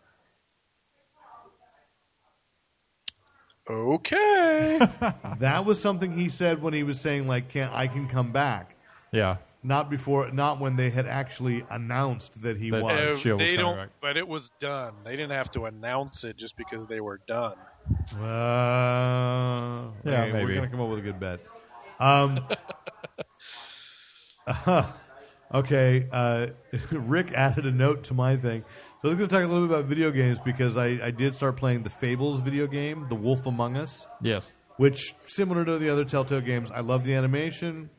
Okay. 3.69 4.79
That 5.39 5.63
was 5.65 5.79
something 5.81 6.11
he 6.11 6.27
said 6.29 6.61
when 6.61 6.73
he 6.73 6.83
was 6.83 6.99
saying 6.99 7.27
like, 7.27 7.49
"Can 7.49 7.69
I 7.69 7.87
can 7.87 8.07
come 8.09 8.31
back?" 8.31 8.75
Yeah. 9.11 9.37
Not 9.63 9.89
before, 9.89 10.31
not 10.31 10.59
when 10.59 10.75
they 10.77 10.89
had 10.89 11.05
actually 11.05 11.63
announced 11.69 12.41
that 12.41 12.57
he 12.57 12.69
That- 12.71 12.83
was. 12.83 13.21
Jill 13.21 13.37
was 13.37 13.45
they 13.45 13.55
coming 13.57 13.65
don't, 13.65 13.77
back. 13.77 13.89
but 14.01 14.15
it 14.17 14.27
was 14.27 14.51
done. 14.59 14.93
They 15.03 15.11
didn't 15.11 15.31
have 15.31 15.51
to 15.51 15.65
announce 15.65 16.23
it 16.23 16.37
just 16.37 16.55
because 16.57 16.85
they 16.87 16.99
were 17.01 17.19
done. 17.27 17.55
Uh, 18.13 19.91
Yeah, 20.03 20.23
okay, 20.23 20.31
We're 20.31 20.33
maybe. 20.33 20.53
going 20.55 20.61
to 20.65 20.69
come 20.69 20.79
up 20.81 20.89
with 20.89 20.99
a 20.99 21.01
good 21.01 21.19
bet. 21.19 21.39
Um, 21.99 22.39
okay, 25.53 26.07
uh, 26.11 26.47
Rick 26.91 27.31
added 27.33 27.65
a 27.65 27.71
note 27.71 28.03
to 28.05 28.13
my 28.13 28.37
thing. 28.37 28.63
So 29.01 29.07
we're 29.07 29.15
going 29.15 29.29
to 29.29 29.33
talk 29.33 29.45
a 29.45 29.47
little 29.47 29.65
bit 29.65 29.73
about 29.77 29.85
video 29.85 30.11
games 30.11 30.41
because 30.41 30.75
I, 30.75 30.99
I 31.01 31.11
did 31.11 31.33
start 31.33 31.55
playing 31.55 31.83
the 31.83 31.89
Fables 31.89 32.39
video 32.41 32.67
game, 32.67 33.05
The 33.07 33.15
Wolf 33.15 33.45
Among 33.45 33.77
Us, 33.77 34.05
Yes. 34.21 34.53
which, 34.75 35.15
similar 35.25 35.63
to 35.63 35.77
the 35.77 35.87
other 35.89 36.03
Telltale 36.03 36.41
games, 36.41 36.69
I 36.69 36.81
love 36.81 37.05
the 37.05 37.13
animation. 37.13 37.91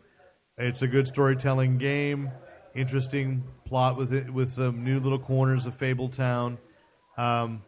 It's 0.59 0.83
a 0.83 0.87
good 0.87 1.07
storytelling 1.09 1.79
game, 1.79 2.31
interesting 2.75 3.45
plot 3.65 3.97
with 3.97 4.13
it, 4.13 4.31
with 4.31 4.51
some 4.51 4.85
new 4.85 5.01
little 5.01 5.19
corners 5.19 5.67
of 5.67 5.75
Fabletown. 5.75 6.59
Um, 7.17 7.63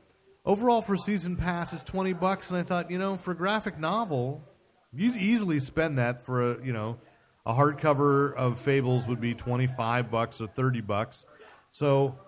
overall, 0.45 0.83
for 0.83 0.99
season 0.99 1.37
pass, 1.37 1.73
it's 1.73 1.83
twenty 1.83 2.13
bucks, 2.13 2.51
and 2.51 2.59
I 2.59 2.63
thought, 2.63 2.91
you 2.91 2.99
know, 2.99 3.17
for 3.17 3.31
a 3.31 3.35
graphic 3.37 3.79
novel, 3.79 4.47
you'd 4.93 5.17
easily 5.17 5.59
spend 5.59 5.97
that 5.97 6.23
for 6.23 6.53
a, 6.53 6.63
you 6.63 6.75
know, 6.75 6.99
a 7.47 7.55
hardcover 7.55 8.35
of 8.35 8.61
Fables 8.61 9.07
would 9.09 9.23
be 9.23 9.33
twenty 9.33 9.67
five 9.67 10.11
bucks 10.11 10.39
or 10.39 10.49
thirty 10.49 10.83
bucks. 10.83 11.25
So 11.71 12.19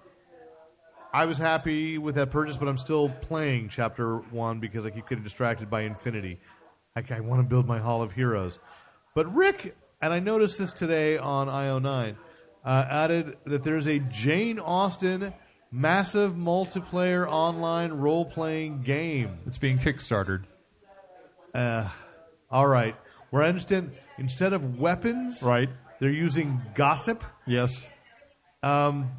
I 1.14 1.26
was 1.26 1.38
happy 1.38 1.96
with 1.96 2.16
that 2.16 2.30
purchase, 2.30 2.56
but 2.56 2.66
I'm 2.66 2.76
still 2.76 3.08
playing 3.08 3.68
Chapter 3.68 4.16
One 4.18 4.58
because 4.58 4.84
I 4.84 4.90
keep 4.90 5.08
getting 5.08 5.22
distracted 5.22 5.70
by 5.70 5.82
Infinity. 5.82 6.40
I, 6.96 7.04
I 7.08 7.20
want 7.20 7.40
to 7.40 7.48
build 7.48 7.66
my 7.68 7.78
Hall 7.78 8.02
of 8.02 8.12
Heroes, 8.12 8.58
but 9.14 9.32
Rick 9.32 9.76
and 10.02 10.12
I 10.12 10.18
noticed 10.18 10.58
this 10.58 10.72
today 10.72 11.16
on 11.16 11.46
IO9 11.46 12.16
uh, 12.64 12.84
added 12.90 13.36
that 13.44 13.62
there's 13.62 13.86
a 13.86 14.00
Jane 14.00 14.58
Austen 14.58 15.32
massive 15.70 16.32
multiplayer 16.34 17.26
online 17.28 17.92
role 17.92 18.24
playing 18.24 18.82
game. 18.82 19.38
It's 19.46 19.58
being 19.58 19.78
kickstarted. 19.78 20.44
All 21.54 22.66
right, 22.66 22.96
where 23.30 23.42
I 23.42 23.48
understand 23.48 23.92
instead 24.18 24.52
of 24.52 24.78
weapons, 24.80 25.42
Right. 25.44 25.68
they're 26.00 26.10
using 26.10 26.60
gossip. 26.74 27.22
Yes. 27.46 27.88
Um, 28.62 29.10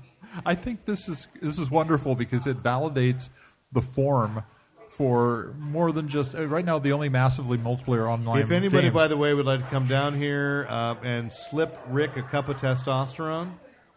I 0.45 0.55
think 0.55 0.85
this 0.85 1.07
is 1.07 1.27
this 1.41 1.59
is 1.59 1.69
wonderful 1.69 2.15
because 2.15 2.47
it 2.47 2.61
validates 2.63 3.29
the 3.71 3.81
form 3.81 4.43
for 4.89 5.53
more 5.59 5.91
than 5.91 6.07
just 6.07 6.35
uh, 6.35 6.47
right 6.47 6.63
now. 6.65 6.79
The 6.79 6.93
only 6.93 7.09
massively 7.09 7.57
multiplayer 7.57 8.07
online. 8.09 8.41
If 8.41 8.51
anybody, 8.51 8.83
games- 8.83 8.93
by 8.93 9.07
the 9.07 9.17
way, 9.17 9.33
would 9.33 9.45
like 9.45 9.59
to 9.59 9.65
come 9.67 9.87
down 9.87 10.15
here 10.15 10.65
uh, 10.69 10.95
and 11.03 11.31
slip 11.33 11.77
Rick 11.89 12.15
a 12.17 12.21
cup 12.23 12.47
of 12.49 12.57
testosterone, 12.57 13.51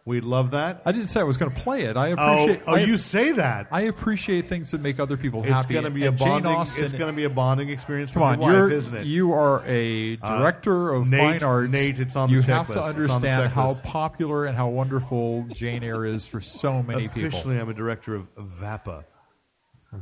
we'd 0.09 0.25
love 0.25 0.51
that. 0.51 0.81
I 0.85 0.91
didn't 0.91 1.07
say 1.07 1.21
I 1.21 1.23
was 1.23 1.37
going 1.37 1.51
to 1.53 1.61
play 1.61 1.83
it. 1.83 1.95
I 1.95 2.11
Oh, 2.11 2.13
appreciate. 2.43 2.61
oh, 2.67 2.73
I, 2.75 2.79
you 2.81 2.97
say 2.97 3.31
that? 3.31 3.67
I 3.71 3.81
appreciate 3.83 4.47
things 4.49 4.71
that 4.71 4.81
make 4.81 4.99
other 4.99 5.15
people 5.15 5.41
it's 5.43 5.49
happy. 5.49 5.73
going 5.73 5.85
to 5.85 5.91
be 5.91 6.03
a 6.03 6.09
And 6.09 6.17
Jane 6.17 6.27
bonding. 6.27 6.51
Austen- 6.51 6.83
it's 6.83 6.93
going 6.93 7.07
to 7.13 7.15
be 7.15 7.23
a 7.23 7.29
bonding 7.29 7.69
experience 7.69 8.11
Come 8.11 8.21
for 8.21 8.43
on, 8.43 8.51
your 8.51 8.63
wife, 8.65 8.73
isn't 8.73 8.95
it? 8.95 8.99
Uh, 8.99 9.03
you 9.03 9.31
are 9.31 9.63
a 9.65 10.17
director 10.17 10.91
of 10.91 11.07
Nate- 11.07 11.41
fine 11.41 11.43
arts. 11.49 11.71
Nate, 11.71 11.99
it's 11.99 12.15
on 12.17 12.29
the 12.29 12.35
you 12.35 12.41
have 12.41 12.67
checklist. 12.67 12.73
to 12.73 13.01
It's 13.01 13.11
on 13.11 13.15
understand 13.23 13.53
how 13.53 13.75
popular 13.75 14.45
and 14.45 14.57
how 14.57 14.67
wonderful 14.67 15.45
Jane 15.53 15.83
Eyre 15.83 16.05
is 16.05 16.27
for 16.27 16.41
so 16.41 16.83
many 16.83 17.07
people. 17.07 17.27
Officially, 17.27 17.57
I'm 17.57 17.69
a 17.69 17.73
director 17.73 18.15
of 18.15 18.27
VAPA. 18.35 19.05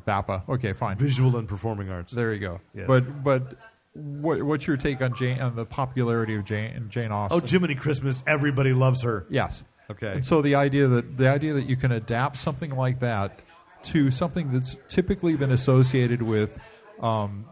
VAPA. 0.06 0.48
Okay, 0.50 0.74
fine. 0.74 0.98
Visual 0.98 1.38
and 1.38 1.48
Performing 1.48 1.90
Arts. 1.90 2.12
There 2.12 2.34
you 2.34 2.40
go. 2.40 2.60
Yes. 2.74 2.88
But 2.88 3.24
but 3.24 3.56
what, 3.94 4.44
what's 4.44 4.68
your 4.68 4.78
take 4.78 5.02
on 5.02 5.16
Jane 5.16 5.40
on 5.40 5.56
the 5.56 5.66
popularity 5.66 6.36
of 6.36 6.44
Jane 6.46 6.88
Jane 6.90 7.12
Austen? 7.12 7.42
Oh, 7.42 7.46
Jiminy 7.46 7.76
Christmas! 7.76 8.22
Everybody 8.28 8.74
loves 8.74 9.04
her. 9.04 9.26
Yes. 9.30 9.64
Okay. 9.90 10.14
And 10.14 10.26
so 10.26 10.42
the 10.42 10.56
idea 10.56 10.88
that 10.88 11.18
the 11.18 11.30
idea 11.30 11.54
that 11.54 11.68
you 11.68 11.76
can 11.76 11.92
adapt 11.92 12.38
something 12.38 12.76
like 12.76 13.00
that 13.00 13.42
to 13.84 14.12
something 14.12 14.52
that's 14.52 14.76
typically 14.90 15.36
been 15.36 15.52
associated 15.52 16.22
with 16.22 16.60
um, 17.00 17.46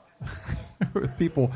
with 0.93 1.17
people 1.17 1.51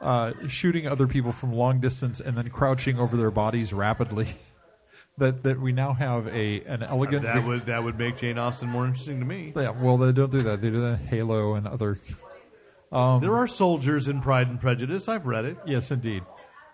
uh, 0.00 0.32
shooting 0.48 0.86
other 0.86 1.06
people 1.06 1.32
from 1.32 1.52
long 1.52 1.80
distance 1.80 2.20
and 2.20 2.36
then 2.36 2.48
crouching 2.48 2.98
over 2.98 3.16
their 3.16 3.30
bodies 3.30 3.72
rapidly. 3.72 4.36
that 5.18 5.42
that 5.44 5.60
we 5.60 5.72
now 5.72 5.92
have 5.92 6.26
a 6.28 6.62
an 6.62 6.82
elegant. 6.82 7.22
That 7.22 7.44
would 7.44 7.66
that 7.66 7.82
would 7.82 7.98
make 7.98 8.16
Jane 8.18 8.38
Austen 8.38 8.68
more 8.68 8.86
interesting 8.86 9.20
to 9.20 9.26
me. 9.26 9.52
yeah, 9.54 9.70
well, 9.70 9.96
they 9.98 10.12
don't 10.12 10.32
do 10.32 10.42
that. 10.42 10.60
They 10.60 10.70
do 10.70 10.80
that 10.80 11.00
in 11.00 11.06
Halo 11.06 11.54
and 11.54 11.66
other. 11.66 11.98
there 12.90 13.34
are 13.36 13.46
soldiers 13.46 14.08
in 14.08 14.20
Pride 14.20 14.48
and 14.48 14.60
Prejudice. 14.60 15.08
I've 15.08 15.26
read 15.26 15.44
it. 15.44 15.58
Yes, 15.66 15.90
indeed. 15.90 16.24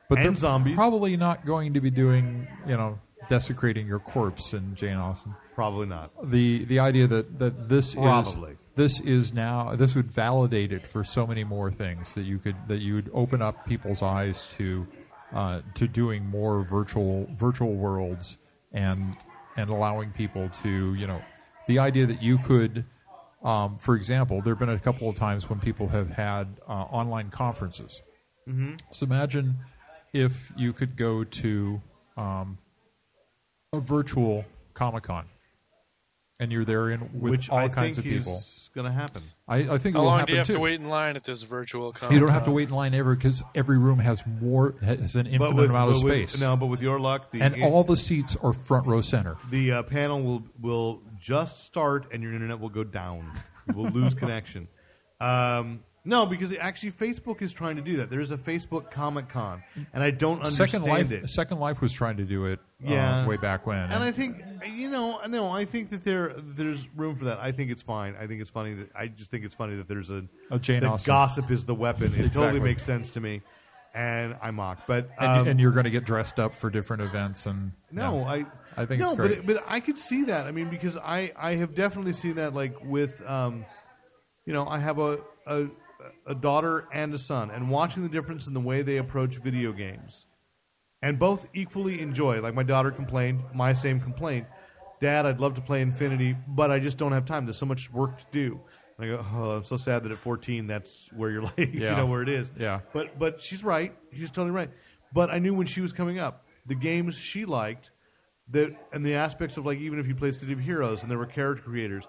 but 0.08 0.18
and 0.18 0.28
they're 0.28 0.34
zombies. 0.34 0.76
probably 0.76 1.16
not 1.16 1.44
going 1.44 1.74
to 1.74 1.80
be 1.80 1.90
doing 1.90 2.46
you 2.66 2.76
know 2.76 2.98
desecrating 3.28 3.86
your 3.86 3.98
corpse 3.98 4.52
in 4.52 4.74
Jane 4.74 4.96
Austen. 4.96 5.34
Probably 5.54 5.86
not. 5.86 6.10
The 6.30 6.64
the 6.64 6.78
idea 6.78 7.06
that 7.06 7.38
that 7.38 7.68
this 7.68 7.94
Probably. 7.94 8.52
is 8.52 8.58
this 8.76 9.00
is 9.00 9.32
now 9.32 9.74
this 9.76 9.94
would 9.94 10.10
validate 10.10 10.72
it 10.72 10.86
for 10.86 11.04
so 11.04 11.26
many 11.26 11.44
more 11.44 11.70
things 11.70 12.14
that 12.14 12.22
you 12.22 12.38
could 12.38 12.56
that 12.68 12.78
you 12.78 12.94
would 12.94 13.10
open 13.12 13.40
up 13.40 13.66
people's 13.66 14.02
eyes 14.02 14.48
to 14.56 14.86
uh, 15.32 15.60
to 15.74 15.86
doing 15.86 16.24
more 16.26 16.64
virtual 16.64 17.28
virtual 17.36 17.74
worlds 17.74 18.38
and 18.72 19.16
and 19.56 19.70
allowing 19.70 20.10
people 20.10 20.48
to 20.62 20.94
you 20.94 21.06
know 21.06 21.22
the 21.68 21.78
idea 21.78 22.06
that 22.06 22.22
you 22.22 22.38
could 22.38 22.84
um, 23.42 23.78
for 23.78 23.94
example 23.94 24.40
there 24.42 24.54
have 24.54 24.58
been 24.58 24.68
a 24.68 24.78
couple 24.78 25.08
of 25.08 25.14
times 25.14 25.48
when 25.48 25.60
people 25.60 25.88
have 25.88 26.10
had 26.10 26.60
uh, 26.68 26.72
online 26.72 27.30
conferences 27.30 28.02
mm-hmm. 28.48 28.74
so 28.90 29.06
imagine 29.06 29.56
if 30.12 30.52
you 30.56 30.72
could 30.72 30.96
go 30.96 31.24
to 31.24 31.80
um, 32.16 32.58
a 33.76 33.80
virtual 33.80 34.44
comic 34.74 35.04
con 35.04 35.26
and 36.40 36.50
you're 36.50 36.64
there 36.64 36.90
in 36.90 37.00
with 37.20 37.30
Which 37.30 37.50
all 37.50 37.58
I 37.58 37.68
kinds 37.68 37.96
think 37.96 37.98
of 37.98 38.04
people 38.04 38.34
is 38.34 38.70
going 38.74 38.86
to 38.86 38.92
happen. 38.92 39.22
I, 39.46 39.58
I 39.58 39.78
think 39.78 39.86
it 39.86 39.92
How 39.94 40.00
will 40.00 40.06
long 40.06 40.18
happen 40.18 40.26
do 40.26 40.32
you 40.32 40.38
have 40.38 40.46
too. 40.48 40.52
to 40.54 40.58
wait 40.60 40.80
in 40.80 40.88
line 40.88 41.14
at 41.16 41.22
this 41.24 41.42
virtual 41.44 41.92
con? 41.92 42.12
You 42.12 42.18
don't 42.18 42.30
have 42.30 42.44
to 42.46 42.50
wait 42.50 42.68
in 42.70 42.74
line 42.74 42.92
ever 42.92 43.14
because 43.14 43.42
every 43.54 43.78
room 43.78 44.00
has 44.00 44.24
more 44.26 44.74
has 44.82 45.14
an 45.14 45.26
infinite 45.28 45.54
with, 45.54 45.70
amount 45.70 45.92
of 45.92 45.96
but 45.98 46.04
with- 46.04 46.30
space, 46.30 46.40
no, 46.40 46.56
but 46.56 46.66
with 46.66 46.82
your 46.82 46.98
luck, 46.98 47.30
the 47.30 47.40
and 47.40 47.62
all 47.62 47.84
the 47.84 47.96
seats 47.96 48.36
are 48.42 48.52
front 48.52 48.86
row 48.86 49.00
center. 49.00 49.36
the 49.50 49.70
uh, 49.72 49.82
panel 49.84 50.22
will 50.22 50.42
will 50.60 51.02
just 51.20 51.64
start, 51.64 52.06
and 52.12 52.22
your 52.22 52.32
internet 52.34 52.58
will 52.58 52.68
go 52.68 52.82
down. 52.84 53.30
You 53.68 53.74
will 53.76 53.90
lose 53.90 54.12
connection. 54.22 54.66
Um, 55.20 55.84
no, 56.04 56.26
because 56.26 56.52
actually, 56.56 56.92
Facebook 56.92 57.40
is 57.42 57.52
trying 57.52 57.76
to 57.76 57.82
do 57.82 57.96
that. 57.98 58.10
There 58.10 58.20
is 58.20 58.30
a 58.30 58.36
Facebook 58.36 58.90
Comic 58.90 59.28
Con, 59.28 59.62
and 59.92 60.02
I 60.02 60.10
don't 60.10 60.38
understand 60.38 60.70
Second 60.70 60.86
Life, 60.88 61.12
it. 61.12 61.30
Second 61.30 61.58
Life 61.60 61.80
was 61.80 61.92
trying 61.92 62.18
to 62.18 62.24
do 62.24 62.46
it 62.46 62.60
uh, 62.86 62.90
Yeah. 62.92 63.26
way 63.26 63.36
back 63.36 63.66
when. 63.66 63.78
And 63.90 64.02
I 64.02 64.10
think 64.10 64.42
you 64.66 64.90
know, 64.90 65.20
no, 65.26 65.50
I 65.50 65.64
think 65.64 65.90
that 65.90 66.04
there 66.04 66.32
there's 66.36 66.88
room 66.96 67.14
for 67.14 67.26
that. 67.26 67.38
I 67.38 67.52
think 67.52 67.70
it's 67.70 67.82
fine. 67.82 68.14
I 68.20 68.26
think 68.26 68.40
it's 68.40 68.50
funny 68.50 68.74
that 68.74 68.90
I 68.94 69.08
just 69.08 69.30
think 69.30 69.44
it's 69.44 69.54
funny 69.54 69.76
that 69.76 69.88
there's 69.88 70.10
a 70.10 70.24
A 70.50 70.58
Jane 70.58 70.80
that 70.80 70.90
Austen. 70.90 71.10
gossip 71.10 71.50
is 71.50 71.64
the 71.66 71.74
weapon. 71.74 72.06
It 72.14 72.16
totally 72.16 72.26
Exactly. 72.26 72.60
makes 72.60 72.82
sense 72.82 73.10
to 73.12 73.20
me, 73.20 73.42
and 73.94 74.36
I 74.42 74.50
mock. 74.50 74.86
But 74.86 75.10
and, 75.18 75.40
um, 75.40 75.48
and 75.48 75.60
you're 75.60 75.72
going 75.72 75.84
to 75.84 75.90
get 75.90 76.04
dressed 76.04 76.38
up 76.40 76.54
for 76.54 76.68
different 76.70 77.02
events 77.02 77.46
and 77.46 77.72
No, 77.90 78.20
yeah. 78.20 78.24
I 78.30 78.46
I 78.82 78.86
think 78.86 79.00
no, 79.02 79.08
it's 79.10 79.16
but 79.16 79.26
great. 79.28 79.38
it, 79.38 79.46
but 79.46 79.64
I 79.66 79.80
could 79.80 79.98
see 79.98 80.24
that. 80.24 80.46
I 80.46 80.50
mean, 80.50 80.68
because 80.68 80.96
I 80.98 81.32
I 81.36 81.54
have 81.56 81.74
definitely 81.74 82.12
seen 82.14 82.34
that. 82.36 82.52
Like 82.54 82.74
with, 82.84 83.22
um, 83.28 83.64
you 84.46 84.52
know, 84.52 84.66
I 84.66 84.78
have 84.78 84.98
a 84.98 85.18
a 85.46 85.66
a 86.26 86.34
daughter 86.34 86.86
and 86.92 87.12
a 87.14 87.18
son, 87.18 87.50
and 87.50 87.70
watching 87.70 88.02
the 88.02 88.08
difference 88.08 88.46
in 88.46 88.54
the 88.54 88.60
way 88.60 88.82
they 88.82 88.96
approach 88.96 89.36
video 89.36 89.72
games, 89.72 90.26
and 91.02 91.18
both 91.18 91.46
equally 91.54 92.00
enjoy. 92.00 92.40
Like 92.40 92.54
my 92.54 92.62
daughter 92.62 92.90
complained, 92.90 93.42
my 93.54 93.72
same 93.72 94.00
complaint. 94.00 94.46
Dad, 95.00 95.26
I'd 95.26 95.40
love 95.40 95.54
to 95.54 95.60
play 95.60 95.80
Infinity, 95.80 96.36
but 96.48 96.70
I 96.70 96.78
just 96.78 96.98
don't 96.98 97.12
have 97.12 97.24
time. 97.24 97.44
There's 97.44 97.58
so 97.58 97.66
much 97.66 97.92
work 97.92 98.18
to 98.18 98.24
do. 98.30 98.60
And 98.96 99.06
I 99.06 99.16
go, 99.16 99.26
oh, 99.34 99.50
I'm 99.50 99.64
so 99.64 99.76
sad 99.76 100.04
that 100.04 100.12
at 100.12 100.18
14, 100.18 100.66
that's 100.66 101.10
where 101.12 101.30
you're 101.30 101.42
like, 101.56 101.58
you 101.58 101.80
know, 101.80 102.06
where 102.06 102.22
it 102.22 102.28
is. 102.28 102.52
Yeah. 102.58 102.80
But 102.92 103.18
but 103.18 103.40
she's 103.40 103.64
right. 103.64 103.92
She's 104.12 104.30
totally 104.30 104.52
right. 104.52 104.70
But 105.12 105.30
I 105.30 105.38
knew 105.38 105.54
when 105.54 105.66
she 105.66 105.80
was 105.80 105.92
coming 105.92 106.18
up, 106.18 106.46
the 106.66 106.74
games 106.74 107.16
she 107.16 107.44
liked, 107.44 107.90
that 108.50 108.74
and 108.92 109.04
the 109.04 109.14
aspects 109.14 109.56
of 109.56 109.64
like 109.64 109.78
even 109.78 109.98
if 109.98 110.06
you 110.06 110.14
played 110.14 110.34
City 110.34 110.52
of 110.52 110.60
Heroes 110.60 111.02
and 111.02 111.10
there 111.10 111.18
were 111.18 111.26
character 111.26 111.62
creators, 111.62 112.06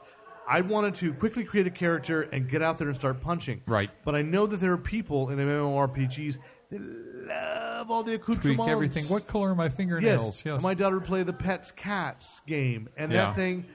I 0.48 0.62
wanted 0.62 0.96
to 0.96 1.14
quickly 1.14 1.44
create 1.44 1.68
a 1.68 1.72
character 1.72 2.22
and 2.24 2.48
get 2.50 2.62
out 2.62 2.78
there 2.78 2.88
and 2.88 2.96
start 2.96 3.22
punching. 3.22 3.62
Right. 3.66 3.90
But 4.04 4.16
I 4.16 4.22
know 4.22 4.46
that 4.46 4.58
there 4.58 4.74
are 4.74 4.78
people 4.78 5.30
in 5.30 5.40
MMORPGs 5.40 6.38
that 6.72 6.82
love 7.28 7.90
all 7.92 8.04
the 8.04 8.16
accoutrements. 8.16 8.46
tweak 8.64 8.70
everything. 8.70 9.06
What 9.06 9.28
color 9.28 9.52
are 9.52 9.56
my 9.56 9.70
fingernails? 9.70 10.44
Yes. 10.46 10.62
My 10.62 10.74
daughter 10.74 10.98
would 11.00 11.06
play 11.08 11.24
the 11.24 11.34
Petz 11.34 11.76
Catz 11.76 12.42
game, 12.46 12.90
and 12.98 13.12
Yeah. 13.12 13.28
that 13.28 13.36
thing, 13.36 13.66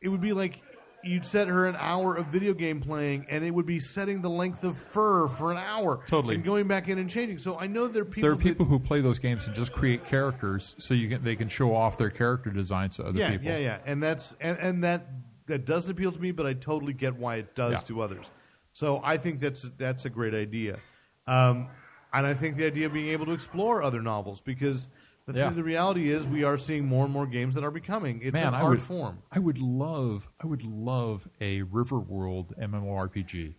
it 0.00 0.08
would 0.08 0.20
be 0.20 0.32
like 0.32 0.62
you'd 1.02 1.24
set 1.24 1.48
her 1.48 1.66
an 1.66 1.76
hour 1.78 2.14
of 2.14 2.26
video 2.26 2.52
game 2.52 2.80
playing, 2.80 3.24
and 3.30 3.42
it 3.42 3.50
would 3.52 3.64
be 3.64 3.80
setting 3.80 4.20
the 4.20 4.28
length 4.28 4.64
of 4.64 4.76
fur 4.76 5.28
for 5.28 5.50
an 5.50 5.56
hour, 5.56 6.00
Totally. 6.06 6.34
and 6.34 6.44
going 6.44 6.68
back 6.68 6.88
in 6.88 6.98
and 6.98 7.08
changing. 7.08 7.38
So 7.38 7.58
I 7.58 7.66
know 7.68 7.88
there 7.88 8.02
are 8.02 8.04
people. 8.04 8.22
there 8.22 8.32
are 8.32 8.34
that- 8.36 8.42
people 8.44 8.66
who 8.66 8.78
play 8.78 9.00
those 9.00 9.18
games 9.18 9.46
and 9.46 9.54
just 9.56 9.72
create 9.72 10.04
characters 10.04 10.74
so 10.78 10.92
you 10.94 11.08
can 11.08 11.24
they 11.24 11.36
can 11.36 11.48
show 11.48 11.74
off 11.74 11.96
their 11.96 12.10
character 12.10 12.50
designs 12.50 12.96
to 12.96 13.04
other 13.06 13.18
yeah, 13.18 13.30
people. 13.30 13.46
yeah, 13.46 13.56
yeah, 13.58 13.78
and 13.86 14.02
that's 14.02 14.34
and, 14.42 14.58
and 14.58 14.84
that 14.84 15.06
that 15.50 15.64
doesn't 15.66 15.90
appeal 15.90 16.10
to 16.12 16.20
me, 16.20 16.32
but 16.32 16.46
I 16.46 16.54
totally 16.54 16.92
get 16.92 17.16
why 17.16 17.36
it 17.36 17.54
does 17.54 17.72
Yeah. 17.72 17.78
to 17.80 18.00
others. 18.02 18.30
So 18.72 19.00
I 19.04 19.16
think 19.16 19.40
that's 19.40 19.62
that's 19.62 20.04
a 20.04 20.10
great 20.10 20.34
idea, 20.34 20.78
um, 21.26 21.68
and 22.12 22.26
I 22.26 22.34
think 22.34 22.56
the 22.56 22.66
idea 22.66 22.86
of 22.86 22.92
being 22.92 23.08
able 23.08 23.26
to 23.26 23.32
explore 23.32 23.82
other 23.82 24.00
novels 24.02 24.40
because 24.40 24.88
the, 25.26 25.34
Yeah. 25.38 25.48
thing, 25.48 25.56
the 25.56 25.64
reality 25.64 26.08
is 26.08 26.26
we 26.26 26.42
are 26.44 26.56
seeing 26.58 26.86
more 26.86 27.04
and 27.04 27.12
more 27.12 27.26
games 27.26 27.54
that 27.54 27.62
are 27.64 27.70
becoming 27.70 28.20
it's 28.22 28.34
Man, 28.34 28.48
an 28.48 28.54
I 28.54 28.60
art 28.62 28.70
would, 28.70 28.80
form. 28.80 29.18
I 29.30 29.38
would 29.38 29.58
love, 29.58 30.28
I 30.42 30.46
would 30.46 30.62
love 30.64 31.28
a 31.40 31.62
Riverworld 31.62 32.56
MMORPG. 32.58 33.54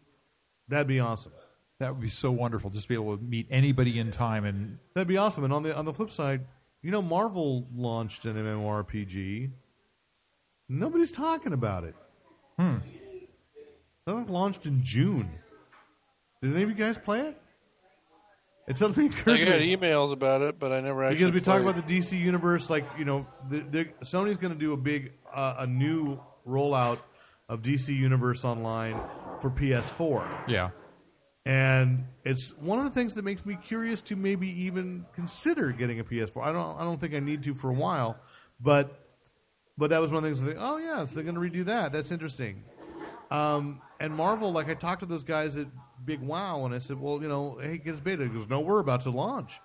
That'd 0.68 0.88
be 0.88 1.00
awesome. 1.00 1.32
That 1.80 1.94
would 1.94 2.02
be 2.02 2.10
so 2.10 2.32
wonderful. 2.32 2.70
Just 2.72 2.84
to 2.84 2.90
be 2.90 2.96
able 2.96 3.18
to 3.18 3.24
meet 3.24 3.48
anybody 3.50 4.00
in 4.00 4.12
time 4.12 4.46
and 4.46 4.80
That'd 4.96 5.08
be 5.08 5.18
awesome. 5.18 5.44
And 5.44 5.52
on 5.54 5.64
the 5.64 5.76
on 5.76 5.86
the 5.86 5.94
flip 5.94 6.10
side, 6.10 6.46
you 6.82 6.92
know, 6.92 7.02
Marvel 7.02 7.68
launched 7.74 8.26
an 8.26 8.36
MMORPG. 8.38 9.52
Nobody's 10.72 11.12
talking 11.12 11.52
about 11.52 11.84
it. 11.84 11.96
Hmm. 12.58 12.78
That 14.06 14.30
launched 14.30 14.66
in 14.66 14.82
June. 14.82 15.30
Did 16.42 16.54
any 16.54 16.64
of 16.64 16.70
you 16.70 16.76
guys 16.76 16.98
play 16.98 17.20
it? 17.20 17.42
It 18.70 18.78
suddenly 18.78 19.04
I 19.04 19.08
occurs 19.08 19.40
to 19.40 19.46
got 19.46 19.60
me 19.60 19.76
emails 19.76 20.14
about 20.14 20.42
it, 20.42 20.60
but 20.60 20.72
I 20.72 20.80
never 20.80 21.04
actually. 21.04 21.18
because 21.18 21.34
we 21.34 21.42
talk 21.42 21.62
about 21.62 21.76
the 21.76 21.82
DC 21.82 22.18
universe. 22.18 22.70
Like 22.70 22.86
you 22.98 23.04
know, 23.04 23.28
the, 23.50 23.60
the, 23.60 23.86
Sony's 24.06 24.38
going 24.38 24.54
to 24.54 24.60
do 24.60 24.72
a 24.72 24.78
big 24.78 25.12
uh, 25.34 25.56
a 25.60 25.68
new 25.68 26.20
rollout 26.48 27.00
of 27.50 27.62
DC 27.62 27.90
Universe 27.90 28.46
Online 28.46 28.98
for 29.42 29.50
PS4. 29.50 30.48
yeah, 30.48 30.70
and 31.46 32.06
it's 32.24 32.54
one 32.60 32.80
of 32.80 32.86
the 32.86 32.92
things 32.92 33.16
that 33.16 33.26
makes 33.26 33.46
me 33.46 33.58
curious 33.62 34.02
to 34.04 34.16
maybe 34.16 34.48
even 34.64 35.06
consider 35.16 35.74
getting 35.74 36.00
a 36.00 36.06
PS4. 36.06 36.42
I 36.42 36.54
don't 36.54 36.80
I 36.80 36.84
don't 36.84 37.00
think 37.00 37.14
I 37.14 37.20
need 37.20 37.44
to 37.44 37.56
for 37.56 37.70
a 37.70 37.74
while, 37.74 38.16
but 38.62 39.01
but 39.82 39.90
that 39.90 40.00
was 40.00 40.12
one 40.12 40.18
of 40.18 40.24
the 40.24 40.30
things. 40.30 40.44
I 40.44 40.46
think, 40.46 40.58
oh 40.62 40.78
yeah, 40.78 41.04
so 41.06 41.16
they're 41.16 41.24
going 41.24 41.34
to 41.34 41.42
redo 41.42 41.66
that. 41.66 41.92
That's 41.92 42.12
interesting. 42.12 42.64
Um, 43.32 43.82
and 44.00 44.14
Marvel, 44.14 44.52
like 44.52 44.70
I 44.70 44.76
talked 44.76 45.00
to 45.00 45.08
those 45.08 45.24
guys 45.24 45.58
at 45.58 45.66
Big 46.06 46.22
Wow, 46.22 46.66
and 46.66 46.76
I 46.76 46.78
said, 46.78 47.00
well, 47.00 47.20
you 47.20 47.28
know, 47.28 47.58
hey, 47.60 47.80
get 47.80 47.96
us 47.96 48.00
beta. 48.00 48.22
He 48.22 48.30
goes, 48.30 48.48
no, 48.48 48.60
we're 48.60 48.80
about 48.80 49.02
to 49.02 49.10
launch, 49.10 49.60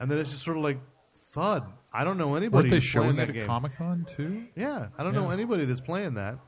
and 0.00 0.10
then 0.10 0.18
it's 0.18 0.32
just 0.32 0.42
sort 0.42 0.58
of 0.58 0.62
like 0.62 0.78
thud. 1.14 1.64
I 1.94 2.04
don't 2.04 2.18
know 2.18 2.34
anybody. 2.34 2.68
weren't 2.68 2.70
they 2.70 2.80
showing 2.80 3.16
that 3.16 3.34
at. 3.34 3.46
Comic 3.46 3.74
Con 3.78 4.04
too? 4.06 4.48
Yeah, 4.54 4.88
I 4.98 5.02
don't 5.02 5.14
know 5.14 5.30
anybody 5.30 5.64
that's 5.64 5.80
playing 5.80 6.12
that. 6.14 6.38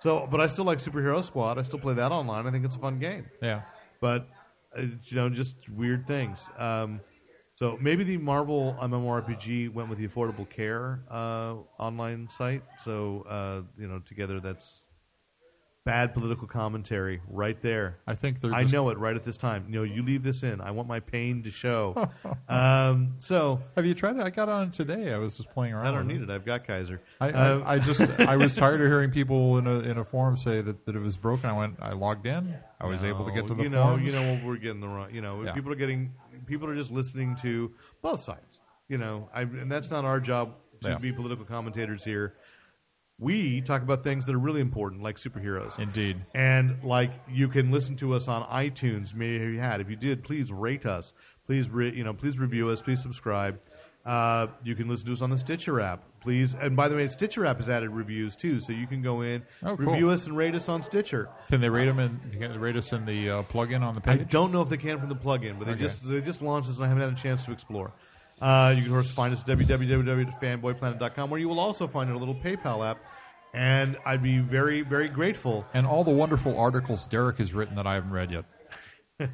So, 0.00 0.28
but 0.30 0.42
I 0.42 0.46
still 0.46 0.66
like 0.66 0.76
Superhero 0.76 1.24
Squad. 1.24 1.58
I 1.58 1.62
still 1.62 1.78
play 1.78 1.94
that 1.94 2.12
online. 2.12 2.46
I 2.46 2.50
think 2.50 2.66
it's 2.66 2.76
a 2.76 2.80
fun 2.80 2.98
game 2.98 3.30
Yeah, 3.40 3.62
but 3.98 4.28
uh, 4.76 4.82
you 4.82 5.16
know, 5.16 5.30
just 5.30 5.70
weird 5.70 6.06
things. 6.06 6.50
Um, 6.58 7.00
so 7.54 7.78
maybe 7.80 8.02
the 8.04 8.16
Marvel 8.16 8.76
MMORPG 8.80 9.72
went 9.72 9.88
with 9.88 9.98
the 9.98 10.08
Affordable 10.08 10.48
Care 10.48 11.02
uh, 11.10 11.54
online 11.78 12.28
site. 12.28 12.62
So 12.78 13.24
uh, 13.28 13.62
you 13.80 13.86
know, 13.88 14.00
together 14.00 14.40
that's 14.40 14.84
bad 15.84 16.14
political 16.14 16.46
commentary 16.46 17.20
right 17.28 17.60
there. 17.60 17.98
I 18.06 18.14
think 18.14 18.40
they're. 18.40 18.54
I 18.54 18.62
just- 18.62 18.72
know 18.72 18.88
it 18.90 18.98
right 18.98 19.16
at 19.16 19.24
this 19.24 19.36
time. 19.36 19.66
You 19.68 19.74
know, 19.80 19.82
you 19.82 20.02
leave 20.02 20.22
this 20.22 20.42
in. 20.44 20.60
I 20.60 20.70
want 20.70 20.86
my 20.88 21.00
pain 21.00 21.42
to 21.42 21.50
show. 21.50 22.08
um, 22.48 23.14
so 23.18 23.60
Have 23.76 23.84
you 23.84 23.94
tried 23.94 24.16
it? 24.16 24.22
I 24.22 24.30
got 24.30 24.48
on 24.48 24.68
it 24.68 24.72
today. 24.74 25.12
I 25.12 25.18
was 25.18 25.36
just 25.36 25.50
playing 25.50 25.74
around. 25.74 25.86
I 25.86 25.90
don't 25.90 26.06
with 26.06 26.16
need 26.18 26.22
it. 26.22 26.30
I've 26.30 26.44
got 26.44 26.66
Kaiser. 26.66 27.00
I, 27.20 27.30
Um, 27.30 27.62
I, 27.66 27.74
I 27.74 27.78
just 27.80 28.00
I 28.20 28.36
was 28.36 28.54
tired 28.54 28.80
of 28.80 28.86
hearing 28.86 29.10
people 29.10 29.58
in 29.58 29.66
a 29.66 29.80
in 29.80 29.98
a 29.98 30.04
forum 30.04 30.36
say 30.36 30.60
that, 30.62 30.86
that 30.86 30.94
it 30.96 31.00
was 31.00 31.16
broken. 31.16 31.50
I 31.50 31.52
went. 31.56 31.76
I 31.82 31.92
logged 31.92 32.26
in. 32.26 32.54
I 32.80 32.86
was 32.86 33.04
able 33.04 33.24
to 33.26 33.32
get 33.32 33.46
to 33.48 33.54
the 33.54 33.62
you 33.64 33.68
know, 33.68 33.82
forums. 33.84 34.04
You 34.04 34.18
know 34.20 34.32
what 34.34 34.44
we're 34.44 34.56
getting 34.56 34.80
the 34.80 34.88
wrong. 34.88 35.12
You 35.12 35.20
know, 35.20 35.42
Yeah. 35.42 35.52
people 35.52 35.70
are 35.72 35.76
getting. 35.76 36.14
People 36.46 36.68
are 36.68 36.74
just 36.74 36.90
listening 36.90 37.36
to 37.36 37.72
both 38.02 38.20
sides. 38.20 38.60
You 38.88 38.98
know, 38.98 39.28
I, 39.34 39.42
and 39.42 39.70
that's 39.70 39.90
not 39.90 40.04
our 40.04 40.20
job 40.20 40.54
to 40.82 40.90
Yeah. 40.90 40.98
be 40.98 41.12
political 41.12 41.44
commentators 41.44 42.04
here. 42.04 42.34
We 43.18 43.60
talk 43.60 43.82
about 43.82 44.02
things 44.02 44.24
that 44.26 44.34
are 44.34 44.38
really 44.38 44.60
important, 44.60 45.02
like 45.02 45.16
superheroes. 45.16 45.78
Indeed. 45.78 46.24
And 46.34 46.82
like 46.82 47.12
you 47.30 47.46
can 47.48 47.70
listen 47.70 47.94
to 47.96 48.14
us 48.14 48.26
on 48.26 48.42
iTunes. 48.48 49.14
Maybe 49.14 49.44
you 49.54 49.60
had. 49.60 49.80
If 49.80 49.88
you 49.88 49.96
did, 49.96 50.24
please 50.24 50.50
rate 50.52 50.84
us. 50.86 51.14
Please, 51.46 51.70
re, 51.70 51.94
you 51.94 52.02
know, 52.04 52.14
please 52.14 52.38
review 52.38 52.68
us. 52.68 52.82
Please 52.82 53.00
subscribe. 53.00 53.60
Uh, 54.04 54.48
you 54.64 54.74
can 54.74 54.88
listen 54.88 55.06
to 55.06 55.12
us 55.12 55.22
on 55.22 55.30
the 55.30 55.38
Stitcher 55.38 55.80
app. 55.80 56.02
Please, 56.20 56.54
and 56.54 56.76
by 56.76 56.88
the 56.88 56.94
way, 56.96 57.06
Stitcher 57.08 57.46
app 57.46 57.56
has 57.58 57.68
added 57.70 57.90
reviews 57.90 58.34
too, 58.36 58.58
so 58.60 58.72
you 58.72 58.86
can 58.86 59.00
go 59.02 59.22
in, 59.22 59.42
Oh, 59.62 59.76
cool. 59.76 59.86
review 59.86 60.10
us, 60.10 60.26
and 60.26 60.36
rate 60.36 60.54
us 60.54 60.68
on 60.68 60.82
Stitcher. 60.82 61.28
Can 61.48 61.60
they 61.60 61.68
rate 61.68 61.86
them 61.86 62.20
they 62.30 62.46
rate 62.58 62.76
us 62.76 62.92
in 62.92 63.04
the 63.06 63.30
uh, 63.30 63.42
plug-in 63.42 63.82
on 63.82 63.94
the 63.94 64.02
I 64.08 64.18
don't 64.18 64.52
know 64.52 64.62
if 64.62 64.68
they 64.68 64.76
can 64.76 64.98
from 65.00 65.08
the 65.08 65.16
plugin, 65.16 65.58
but 65.58 65.66
they 65.66 65.72
Okay. 65.72 65.82
just 65.82 66.08
they 66.08 66.20
just 66.20 66.42
launched 66.42 66.68
this, 66.68 66.76
and 66.78 66.84
I 66.84 66.88
haven't 66.88 67.02
had 67.02 67.12
a 67.12 67.20
chance 67.20 67.44
to 67.44 67.52
explore. 67.52 67.92
Uh, 68.40 68.72
you 68.76 68.82
can 68.82 68.90
of 68.92 68.96
course 68.96 69.10
find 69.10 69.32
us 69.32 69.48
at 69.48 69.58
www.fanboyplanet.com, 69.58 71.30
where 71.30 71.40
you 71.40 71.48
will 71.48 71.60
also 71.60 71.86
find 71.86 72.10
a 72.10 72.16
little 72.16 72.34
PayPal 72.34 72.84
app, 72.88 72.98
and 73.54 73.96
I'd 74.06 74.22
be 74.22 74.38
very 74.38 74.82
very 74.82 75.08
grateful. 75.08 75.64
And 75.74 75.86
all 75.86 76.02
the 76.04 76.10
wonderful 76.12 76.56
articles 76.58 77.06
Derek 77.06 77.38
has 77.38 77.52
written 77.54 77.76
that 77.76 77.86
I 77.86 77.94
haven't 77.94 78.10
read 78.12 78.30
yet. 78.32 78.44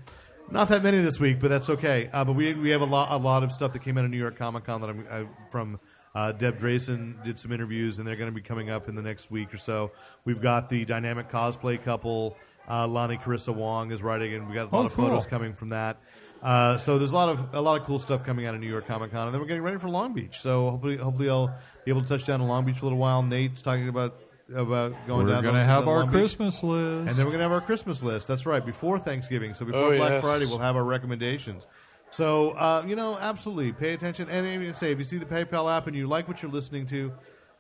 Not 0.50 0.68
that 0.68 0.82
many 0.82 1.00
this 1.00 1.20
week, 1.20 1.40
but 1.40 1.48
that's 1.48 1.68
okay. 1.70 2.08
Uh, 2.12 2.24
but 2.24 2.32
we 2.32 2.54
we 2.54 2.70
have 2.70 2.80
a 2.80 2.86
lot 2.86 3.10
a 3.12 3.16
lot 3.16 3.42
of 3.42 3.52
stuff 3.52 3.72
that 3.74 3.80
came 3.80 3.98
out 3.98 4.04
of 4.04 4.10
New 4.10 4.16
York 4.18 4.36
Comic 4.36 4.64
Con 4.64 4.80
that 4.80 4.90
I'm 4.90 5.06
I, 5.10 5.26
from. 5.50 5.78
Uh, 6.14 6.32
Deb 6.32 6.58
Drayson 6.58 7.22
did 7.22 7.38
some 7.38 7.52
interviews, 7.52 7.98
and 7.98 8.08
they're 8.08 8.16
going 8.16 8.30
to 8.30 8.34
be 8.34 8.40
coming 8.40 8.70
up 8.70 8.88
in 8.88 8.96
the 8.96 9.02
next 9.02 9.30
week 9.30 9.52
or 9.54 9.58
so. 9.58 9.92
We've 10.24 10.40
got 10.40 10.68
the 10.68 10.84
dynamic 10.86 11.30
cosplay 11.30 11.80
couple. 11.84 12.34
Uh, 12.68 12.88
Lonnie 12.88 13.18
Carissa 13.18 13.54
Wong 13.54 13.92
is 13.92 14.02
writing, 14.02 14.34
and 14.34 14.48
we 14.48 14.54
got 14.54 14.72
a 14.72 14.74
lot 14.74 14.82
Oh, 14.82 14.86
of 14.86 14.94
cool. 14.94 15.06
photos 15.06 15.26
coming 15.26 15.52
from 15.54 15.68
that. 15.68 15.98
Uh, 16.42 16.76
so 16.78 16.98
there's 16.98 17.12
a 17.12 17.14
lot 17.14 17.28
of 17.28 17.54
a 17.54 17.60
lot 17.60 17.78
of 17.80 17.86
cool 17.86 17.98
stuff 17.98 18.24
coming 18.24 18.46
out 18.46 18.54
of 18.54 18.60
New 18.60 18.66
York 18.68 18.86
Comic 18.86 19.12
Con, 19.12 19.26
and 19.26 19.34
then 19.34 19.40
we're 19.40 19.46
getting 19.46 19.62
ready 19.62 19.78
for 19.78 19.90
Long 19.90 20.12
Beach. 20.14 20.38
So 20.40 20.70
hopefully, 20.70 20.96
hopefully 20.96 21.28
I'll 21.30 21.54
be 21.84 21.90
able 21.90 22.00
to 22.00 22.08
touch 22.08 22.24
down 22.24 22.40
in 22.40 22.48
Long 22.48 22.64
Beach 22.64 22.78
for 22.78 22.86
a 22.86 22.88
little 22.88 22.98
while. 22.98 23.22
Nate's 23.22 23.62
talking 23.62 23.88
about 23.88 24.18
about 24.54 24.94
going 25.06 25.26
We're 25.26 25.32
down. 25.34 25.42
going 25.42 25.54
to 25.54 25.60
to 25.60 25.66
have 25.66 25.86
Long 25.86 25.96
our 25.96 26.02
Beach. 26.04 26.12
Christmas 26.12 26.62
list. 26.62 27.08
And 27.08 27.10
then 27.10 27.24
we're 27.26 27.32
going 27.32 27.38
to 27.38 27.42
have 27.44 27.52
our 27.52 27.60
Christmas 27.60 28.02
list. 28.02 28.28
That's 28.28 28.46
right, 28.46 28.64
before 28.64 28.98
Thanksgiving. 28.98 29.54
So 29.54 29.64
before 29.64 29.94
Oh, 29.94 29.96
Black 29.96 30.12
yes. 30.12 30.22
Friday, 30.22 30.46
we'll 30.46 30.58
have 30.58 30.76
our 30.76 30.84
recommendations. 30.84 31.66
So, 32.10 32.52
uh, 32.52 32.84
you 32.86 32.96
know, 32.96 33.18
absolutely 33.18 33.72
pay 33.72 33.92
attention. 33.92 34.28
And 34.30 34.46
even 34.46 34.72
say, 34.74 34.92
if 34.92 34.98
you 34.98 35.04
see 35.04 35.18
the 35.18 35.26
PayPal 35.26 35.70
app 35.70 35.86
and 35.86 35.94
you 35.96 36.06
like 36.06 36.26
what 36.26 36.42
you're 36.42 36.50
listening 36.50 36.86
to, 36.86 37.12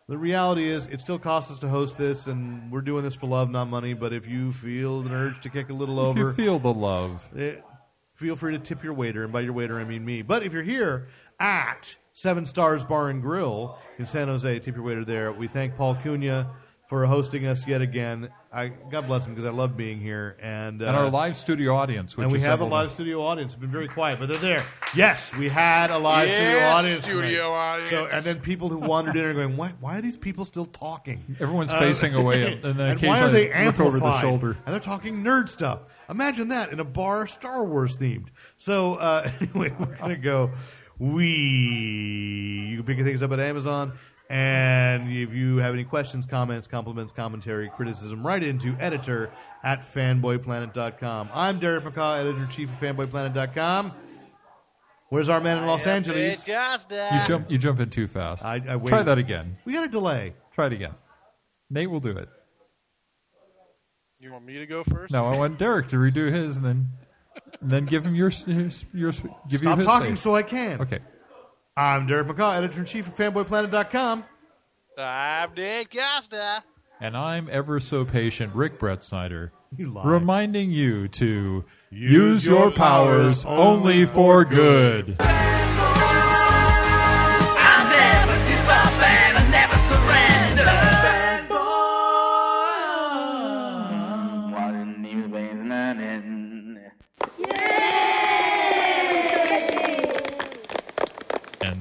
the 0.08 0.16
reality 0.16 0.64
is 0.66 0.86
it 0.86 1.02
still 1.02 1.18
costs 1.18 1.50
us 1.50 1.58
to 1.58 1.68
host 1.68 1.98
this, 1.98 2.26
and 2.28 2.72
we're 2.72 2.80
doing 2.80 3.02
this 3.04 3.14
for 3.14 3.26
love, 3.26 3.50
not 3.50 3.66
money. 3.68 3.92
But 3.92 4.14
if 4.14 4.26
you 4.26 4.52
feel 4.52 5.00
an 5.00 5.12
urge 5.12 5.38
to 5.42 5.50
kick 5.50 5.68
a 5.68 5.74
little 5.74 6.00
if 6.00 6.06
over, 6.06 6.18
you 6.28 6.32
feel 6.32 6.58
the 6.58 6.72
love, 6.72 7.28
eh, 7.36 7.56
feel 8.14 8.34
free 8.34 8.52
to 8.52 8.58
tip 8.58 8.82
your 8.82 8.94
waiter, 8.94 9.22
and 9.24 9.30
by 9.34 9.40
your 9.42 9.52
waiter 9.52 9.78
I 9.78 9.84
mean 9.84 10.06
me. 10.06 10.22
But 10.22 10.42
if 10.44 10.54
you're 10.54 10.62
here 10.62 11.08
at 11.38 11.94
Seven 12.14 12.46
Stars 12.46 12.86
Bar 12.86 13.10
and 13.10 13.20
Grill 13.20 13.76
in 13.98 14.06
San 14.06 14.28
Jose, 14.28 14.58
tip 14.60 14.74
your 14.76 14.84
waiter 14.84 15.04
there. 15.04 15.30
We 15.30 15.46
thank 15.46 15.76
Paul 15.76 15.94
Cunha 15.96 16.46
for 16.88 17.04
hosting 17.06 17.46
us 17.46 17.68
yet 17.68 17.82
again. 17.82 18.30
I 18.50 18.68
God 18.68 19.06
bless 19.06 19.26
him 19.26 19.34
because 19.34 19.46
I 19.46 19.52
love 19.54 19.76
being 19.76 20.00
here, 20.00 20.36
and 20.40 20.82
uh, 20.82 20.86
and 20.86 20.96
our 20.96 21.10
live 21.10 21.36
studio 21.36 21.74
audience, 21.76 22.16
which 22.16 22.24
and 22.24 22.32
we 22.32 22.38
is 22.38 22.44
have 22.44 22.60
a 22.60 22.64
live 22.64 22.90
studio 22.90 23.22
audience. 23.22 23.52
It's 23.52 23.60
been 23.60 23.70
very 23.70 23.88
quiet, 23.88 24.18
but 24.18 24.28
they're 24.28 24.38
there. 24.38 24.64
Yes, 24.96 25.36
we 25.36 25.50
had 25.50 25.90
a 25.90 25.98
live 25.98 26.30
studio 26.30 26.50
Yes, 26.56 26.76
audience. 26.78 27.04
studio 27.04 27.42
tonight. 27.48 27.56
audience. 27.56 27.90
So, 27.90 28.06
and 28.06 28.24
then 28.24 28.40
people 28.40 28.70
who 28.70 28.78
wandered 28.78 29.16
in 29.16 29.24
are 29.24 29.34
going, 29.34 29.56
"Why? 29.58 29.74
Why 29.80 29.98
are 29.98 30.00
these 30.00 30.16
people 30.16 30.46
still 30.46 30.64
talking?" 30.64 31.36
Everyone's 31.38 31.72
facing 31.72 32.14
away, 32.14 32.54
and 32.64 32.78
then 32.78 32.80
and 32.80 33.02
why 33.02 33.20
are 33.20 33.28
they 33.28 33.48
look 33.66 33.78
over 33.80 33.98
the 33.98 34.06
amplified? 34.06 34.20
shoulder. 34.22 34.56
And 34.64 34.72
they're 34.72 34.80
talking 34.80 35.22
nerd 35.22 35.50
stuff. 35.50 35.80
Imagine 36.08 36.48
that 36.48 36.72
in 36.72 36.80
a 36.80 36.84
bar, 36.84 37.26
Star 37.26 37.64
Wars 37.64 37.98
themed. 37.98 38.28
So 38.56 38.94
uh, 38.94 39.30
anyway, 39.40 39.74
we're 39.78 39.94
gonna 39.96 40.16
go. 40.16 40.52
We 40.98 42.66
you 42.70 42.76
can 42.82 42.86
pick 42.86 43.04
things 43.04 43.22
up 43.22 43.30
at 43.32 43.40
Amazon. 43.40 43.92
And 44.30 45.10
if 45.10 45.32
you 45.32 45.56
have 45.56 45.72
any 45.72 45.84
questions, 45.84 46.26
comments, 46.26 46.68
compliments, 46.68 47.12
commentary, 47.12 47.70
criticism, 47.70 48.26
write 48.26 48.42
into 48.42 48.76
editor 48.78 49.30
at 49.64 49.80
fanboyplanet.com. 49.80 51.30
I'm 51.32 51.58
Derek 51.58 51.84
McCaw, 51.84 52.20
editor 52.20 52.42
in 52.42 52.48
chief 52.48 52.70
of 52.70 52.78
fanboyplanet.com. 52.78 53.92
Where's 55.08 55.30
our 55.30 55.40
man 55.40 55.58
in 55.58 55.66
Los 55.66 55.86
Angeles? 55.86 56.46
You 56.46 56.54
jump, 57.26 57.50
you 57.50 57.56
jump 57.56 57.80
in 57.80 57.88
too 57.88 58.06
fast. 58.06 58.44
I, 58.44 58.56
I 58.56 58.76
Try 58.76 59.02
that 59.02 59.16
again. 59.16 59.56
We 59.64 59.72
got 59.72 59.84
a 59.84 59.88
delay. 59.88 60.34
Try 60.54 60.66
it 60.66 60.74
again. 60.74 60.94
Nate 61.70 61.90
will 61.90 62.00
do 62.00 62.10
it. 62.10 62.28
You 64.20 64.32
want 64.32 64.44
me 64.44 64.58
to 64.58 64.66
go 64.66 64.84
first? 64.84 65.12
No, 65.12 65.26
I 65.26 65.38
want 65.38 65.58
Derek 65.58 65.88
to 65.88 65.96
redo 65.96 66.30
his, 66.30 66.56
and 66.56 66.66
then 66.66 66.88
and 67.60 67.70
then 67.70 67.86
give 67.86 68.04
him 68.04 68.14
your 68.14 68.30
your, 68.46 68.68
your 68.92 69.12
give 69.12 69.22
you 69.52 69.58
Stop 69.58 69.78
his 69.78 69.86
talking 69.86 70.08
space. 70.16 70.20
so 70.20 70.34
I 70.34 70.42
can. 70.42 70.80
Okay. 70.82 70.98
I'm 71.78 72.06
Derek 72.08 72.26
McCaw, 72.26 72.56
editor 72.56 72.80
in 72.80 72.86
chief 72.86 73.06
of 73.06 73.14
fanboyplanet.com. 73.14 74.24
I'm 74.98 75.54
Dick 75.54 75.94
Costa. 75.96 76.64
And 77.00 77.16
I'm 77.16 77.48
ever 77.52 77.78
so 77.78 78.04
patient, 78.04 78.52
Rick 78.52 78.80
Brett 78.80 79.04
Snyder, 79.04 79.52
reminding 79.78 80.72
you 80.72 81.06
to 81.06 81.64
Use 81.90 82.10
use, 82.10 82.46
your 82.46 82.58
your 82.58 82.70
powers 82.72 83.44
powers 83.44 83.58
only 83.60 84.06
for 84.06 84.44
good. 84.44 85.18
And 85.20 85.97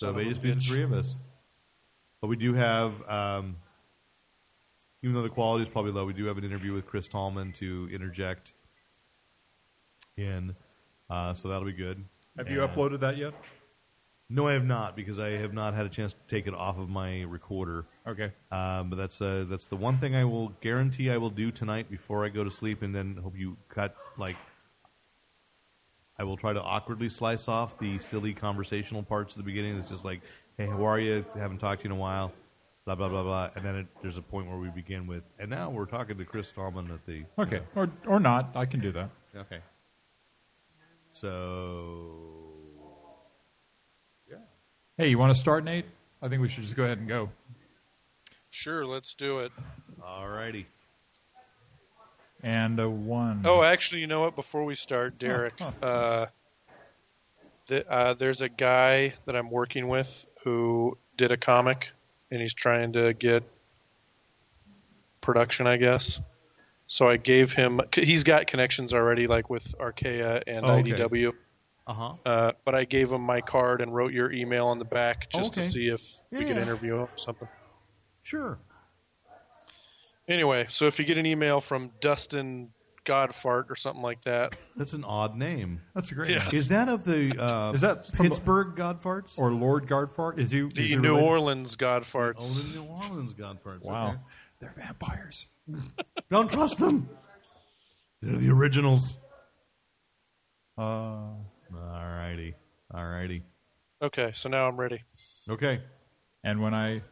So 0.00 0.14
may 0.14 0.24
just 0.24 0.40
be 0.40 0.50
the 0.50 0.60
three 0.60 0.82
of 0.82 0.94
us. 0.94 1.14
But 2.22 2.28
we 2.28 2.36
do 2.36 2.54
have, 2.54 3.06
um, 3.06 3.56
even 5.02 5.14
though 5.14 5.22
the 5.22 5.28
quality 5.28 5.62
is 5.62 5.68
probably 5.68 5.92
low, 5.92 6.06
we 6.06 6.14
do 6.14 6.24
have 6.24 6.38
an 6.38 6.44
interview 6.44 6.72
with 6.72 6.86
Chris 6.86 7.06
Tallman 7.06 7.52
to 7.52 7.86
interject 7.92 8.54
in. 10.16 10.56
Uh, 11.10 11.34
so 11.34 11.48
that'll 11.48 11.66
be 11.66 11.74
good. 11.74 12.02
Have 12.38 12.50
you 12.50 12.60
uploaded 12.60 13.00
that 13.00 13.18
yet? 13.18 13.34
No, 14.30 14.48
I 14.48 14.52
have 14.52 14.64
not 14.64 14.96
because 14.96 15.18
I 15.18 15.32
have 15.32 15.52
not 15.52 15.74
had 15.74 15.84
a 15.84 15.90
chance 15.90 16.14
to 16.14 16.20
take 16.28 16.46
it 16.46 16.54
off 16.54 16.78
of 16.78 16.88
my 16.88 17.22
recorder. 17.22 17.84
Okay. 18.06 18.32
Um, 18.50 18.88
but 18.88 18.96
that's 18.96 19.20
uh, 19.20 19.44
that's 19.50 19.66
the 19.66 19.76
one 19.76 19.98
thing 19.98 20.16
I 20.16 20.24
will 20.24 20.48
guarantee 20.62 21.10
I 21.10 21.18
will 21.18 21.30
do 21.30 21.50
tonight 21.50 21.90
before 21.90 22.24
I 22.24 22.30
go 22.30 22.42
to 22.42 22.50
sleep, 22.50 22.80
and 22.80 22.94
then 22.94 23.18
hope 23.22 23.36
you 23.36 23.58
cut 23.68 23.94
like. 24.16 24.36
I 26.20 26.24
will 26.24 26.36
try 26.36 26.52
to 26.52 26.60
awkwardly 26.60 27.08
slice 27.08 27.48
off 27.48 27.78
the 27.78 27.98
silly 27.98 28.34
conversational 28.34 29.02
parts 29.02 29.32
at 29.32 29.38
the 29.38 29.42
beginning. 29.42 29.78
It's 29.78 29.88
just 29.88 30.04
like, 30.04 30.20
"Hey, 30.58 30.66
how 30.66 30.84
are 30.84 31.00
you? 31.00 31.24
Haven't 31.34 31.58
talked 31.58 31.80
to 31.80 31.88
you 31.88 31.94
in 31.94 31.98
a 31.98 32.00
while." 32.00 32.30
Blah 32.84 32.94
blah 32.94 33.08
blah 33.08 33.22
blah, 33.22 33.50
and 33.54 33.64
then 33.64 33.76
it, 33.76 33.86
there's 34.02 34.18
a 34.18 34.22
point 34.22 34.46
where 34.46 34.58
we 34.58 34.68
begin 34.68 35.06
with, 35.06 35.22
and 35.38 35.48
now 35.48 35.70
we're 35.70 35.86
talking 35.86 36.18
to 36.18 36.24
Chris 36.26 36.52
Tallman 36.52 36.90
at 36.90 37.06
the. 37.06 37.24
Okay. 37.38 37.62
Or, 37.74 37.88
or 38.06 38.20
not. 38.20 38.50
I 38.54 38.66
can 38.66 38.80
do 38.80 38.92
that. 38.92 39.08
Okay. 39.34 39.60
So. 41.12 42.42
yeah. 44.30 44.36
Hey, 44.98 45.08
you 45.08 45.16
want 45.16 45.32
to 45.32 45.40
start, 45.40 45.64
Nate? 45.64 45.86
I 46.20 46.28
think 46.28 46.42
we 46.42 46.50
should 46.50 46.64
just 46.64 46.76
go 46.76 46.84
ahead 46.84 46.98
and 46.98 47.08
go. 47.08 47.30
Sure, 48.50 48.84
let's 48.84 49.14
do 49.14 49.38
it. 49.38 49.52
Alrighty. 50.02 50.66
And 52.42 52.78
a 52.80 52.88
one. 52.88 53.42
Oh, 53.44 53.62
actually, 53.62 54.00
you 54.00 54.06
know 54.06 54.20
what? 54.20 54.34
Before 54.34 54.64
we 54.64 54.74
start, 54.74 55.18
Derek, 55.18 55.54
uh, 55.82 56.26
th- 57.68 57.86
uh, 57.88 58.14
there's 58.14 58.40
a 58.40 58.48
guy 58.48 59.14
that 59.26 59.36
I'm 59.36 59.50
working 59.50 59.88
with 59.88 60.08
who 60.44 60.96
did 61.16 61.32
a 61.32 61.36
comic, 61.36 61.88
and 62.30 62.40
he's 62.40 62.54
trying 62.54 62.92
to 62.94 63.12
get 63.12 63.42
production, 65.20 65.66
I 65.66 65.76
guess. 65.76 66.18
So 66.86 67.08
I 67.08 67.18
gave 67.18 67.52
him. 67.52 67.80
He's 67.94 68.24
got 68.24 68.46
connections 68.46 68.92
already, 68.94 69.26
like 69.26 69.48
with 69.50 69.64
Archaia 69.78 70.42
and 70.46 70.64
Oh, 70.64 70.78
okay. 70.78 70.92
IDW. 70.92 71.32
Uh 71.86 71.92
huh. 71.94 72.12
Uh, 72.24 72.52
but 72.64 72.74
I 72.74 72.84
gave 72.84 73.12
him 73.12 73.20
my 73.22 73.40
card 73.40 73.80
and 73.80 73.94
wrote 73.94 74.12
your 74.12 74.32
email 74.32 74.66
on 74.66 74.78
the 74.78 74.84
back 74.84 75.28
just 75.30 75.52
Okay. 75.52 75.62
to 75.66 75.70
see 75.70 75.88
if 75.88 76.00
we 76.30 76.38
could 76.38 76.56
Yeah. 76.56 76.62
interview 76.62 76.94
him 76.94 77.00
or 77.02 77.10
something. 77.16 77.48
Sure. 78.22 78.58
Anyway, 80.30 80.66
so 80.70 80.86
if 80.86 80.98
you 80.98 81.04
get 81.04 81.18
an 81.18 81.26
email 81.26 81.60
from 81.60 81.90
Dustin 82.00 82.70
Godfart 83.04 83.64
or 83.70 83.76
something 83.76 84.02
like 84.02 84.22
that, 84.24 84.54
That's 84.76 84.92
an 84.92 85.02
odd 85.04 85.36
name. 85.36 85.80
That's 85.94 86.12
a 86.12 86.14
great 86.14 86.30
Yeah. 86.30 86.44
name. 86.44 86.54
Is 86.54 86.68
that 86.68 86.88
of 86.88 87.04
the 87.04 87.36
uh, 87.38 87.72
Is 87.74 87.80
that 87.80 88.06
from- 88.14 88.26
Pittsburgh 88.26 88.76
Godfarts? 88.76 89.38
Or 89.38 89.50
Lord 89.52 89.86
Guardfart? 89.88 90.38
Is 90.38 90.50
he? 90.52 90.60
the 90.62 90.86
he 90.86 90.94
New 90.96 91.10
related? 91.14 91.26
Orleans 91.28 91.76
Godfarts. 91.76 92.36
Oh, 92.38 92.54
the 92.62 92.78
New 92.78 92.84
Orleans 92.84 93.34
Godfarts. 93.34 93.82
Wow. 93.82 94.08
okay. 94.10 94.18
They're 94.60 94.74
vampires. 94.76 95.48
Don't 96.30 96.48
trust 96.50 96.78
them. 96.78 97.08
They're 98.22 98.36
the 98.36 98.50
originals. 98.50 99.18
Uh, 100.78 100.82
all 100.82 101.36
righty. 102.92 103.42
Okay, 104.02 104.32
so 104.34 104.48
now 104.48 104.66
I'm 104.68 104.78
ready. 104.78 105.02
Okay. 105.48 105.80
and 106.44 106.60
when 106.62 106.74
I 106.74 107.02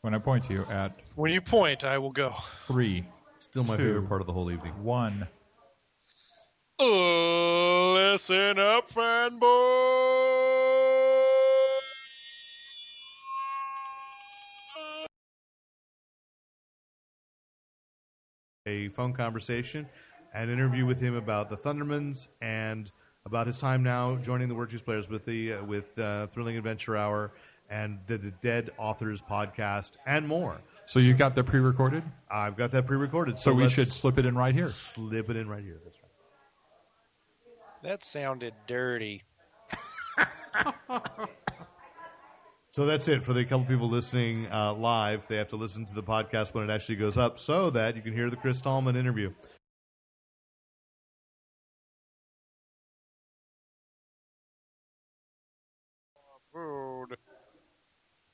when 0.00 0.14
I 0.14 0.18
point 0.18 0.44
to 0.44 0.52
you 0.52 0.64
at 0.64 0.96
When 1.14 1.30
you 1.32 1.40
point, 1.40 1.84
I 1.84 1.98
will 1.98 2.10
go. 2.12 2.34
three, 2.66 3.06
Still 3.38 3.64
my 3.64 3.76
Two. 3.76 3.84
favorite 3.84 4.08
part 4.08 4.20
of 4.20 4.26
the 4.26 4.32
whole 4.32 4.50
evening. 4.50 4.72
one, 4.82 5.28
listen 6.78 8.58
up, 8.58 8.90
fanboy. 8.90 9.40
A 18.66 18.88
phone 18.88 19.12
conversation 19.12 19.88
an 20.34 20.48
interview 20.48 20.86
with 20.86 20.98
him 21.00 21.14
about 21.14 21.50
the 21.50 21.56
Thundermans 21.56 22.28
and 22.40 22.90
about 23.26 23.46
his 23.46 23.58
time 23.58 23.82
now 23.82 24.16
joining 24.16 24.48
the 24.48 24.54
Workjuice 24.54 24.84
Players 24.84 25.08
with 25.10 25.26
the 25.26 25.54
uh, 25.54 25.64
with 25.64 25.98
uh, 25.98 26.28
Thrilling 26.28 26.56
Adventure 26.56 26.96
Hour 26.96 27.32
and 27.68 27.98
the, 28.06 28.16
the 28.18 28.30
Dead 28.42 28.70
Authors 28.78 29.20
podcast 29.22 29.92
and 30.06 30.26
more. 30.26 30.60
So 30.84 30.98
you 30.98 31.14
got 31.14 31.34
the 31.34 31.44
pre-recorded. 31.44 32.02
I've 32.30 32.56
got 32.56 32.70
that 32.72 32.86
pre-recorded, 32.86 33.38
So, 33.38 33.52
we 33.54 33.68
should 33.68 33.92
slip 33.92 34.18
it 34.18 34.26
in 34.26 34.36
right 34.36 34.54
here. 34.54 34.66
slip 34.66 35.30
it 35.30 35.36
in 35.36 35.48
right 35.48 35.62
here. 35.62 35.80
That's 35.84 35.96
right. 36.02 36.10
That 37.90 38.04
sounded 38.04 38.54
dirty. 38.66 39.22
So 42.74 42.86
that's 42.86 43.06
it 43.06 43.22
for 43.22 43.34
the 43.34 43.44
couple 43.44 43.66
people 43.66 43.90
listening 43.90 44.50
uh, 44.50 44.72
live. 44.72 45.28
They 45.28 45.36
have 45.36 45.48
to 45.48 45.56
listen 45.56 45.84
to 45.84 45.94
the 45.94 46.02
podcast 46.02 46.54
when 46.54 46.64
it 46.64 46.72
actually 46.72 46.96
goes 46.96 47.18
up, 47.18 47.38
so 47.38 47.68
that 47.68 47.96
you 47.96 48.00
can 48.00 48.14
hear 48.14 48.30
the 48.30 48.36
Chris 48.36 48.62
Tallman 48.62 48.96
interview. 48.96 49.30
Rude. 56.52 57.16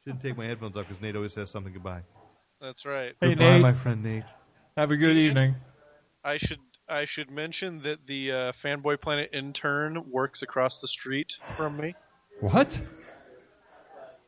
Shouldn't 0.04 0.22
take 0.22 0.36
my 0.36 0.46
headphones 0.46 0.76
off 0.76 0.86
because 0.88 1.00
Nate 1.00 1.16
always 1.16 1.32
says 1.32 1.50
something 1.50 1.72
goodbye. 1.72 2.02
That's 2.60 2.84
right. 2.84 3.14
Hey 3.20 3.30
goodbye, 3.30 3.44
Nate, 3.52 3.62
my 3.62 3.72
friend 3.72 4.02
Nate. 4.02 4.24
have 4.76 4.90
a 4.90 4.96
good 4.96 5.16
evening. 5.16 5.56
I 6.24 6.38
should 6.38 6.58
I 6.88 7.04
should 7.04 7.30
mention 7.30 7.82
that 7.82 8.06
the 8.06 8.32
uh, 8.32 8.52
Fanboy 8.64 9.00
Planet 9.00 9.30
intern 9.32 10.10
works 10.10 10.42
across 10.42 10.80
the 10.80 10.88
street 10.88 11.34
from 11.56 11.76
me, 11.76 11.94
What? 12.40 12.80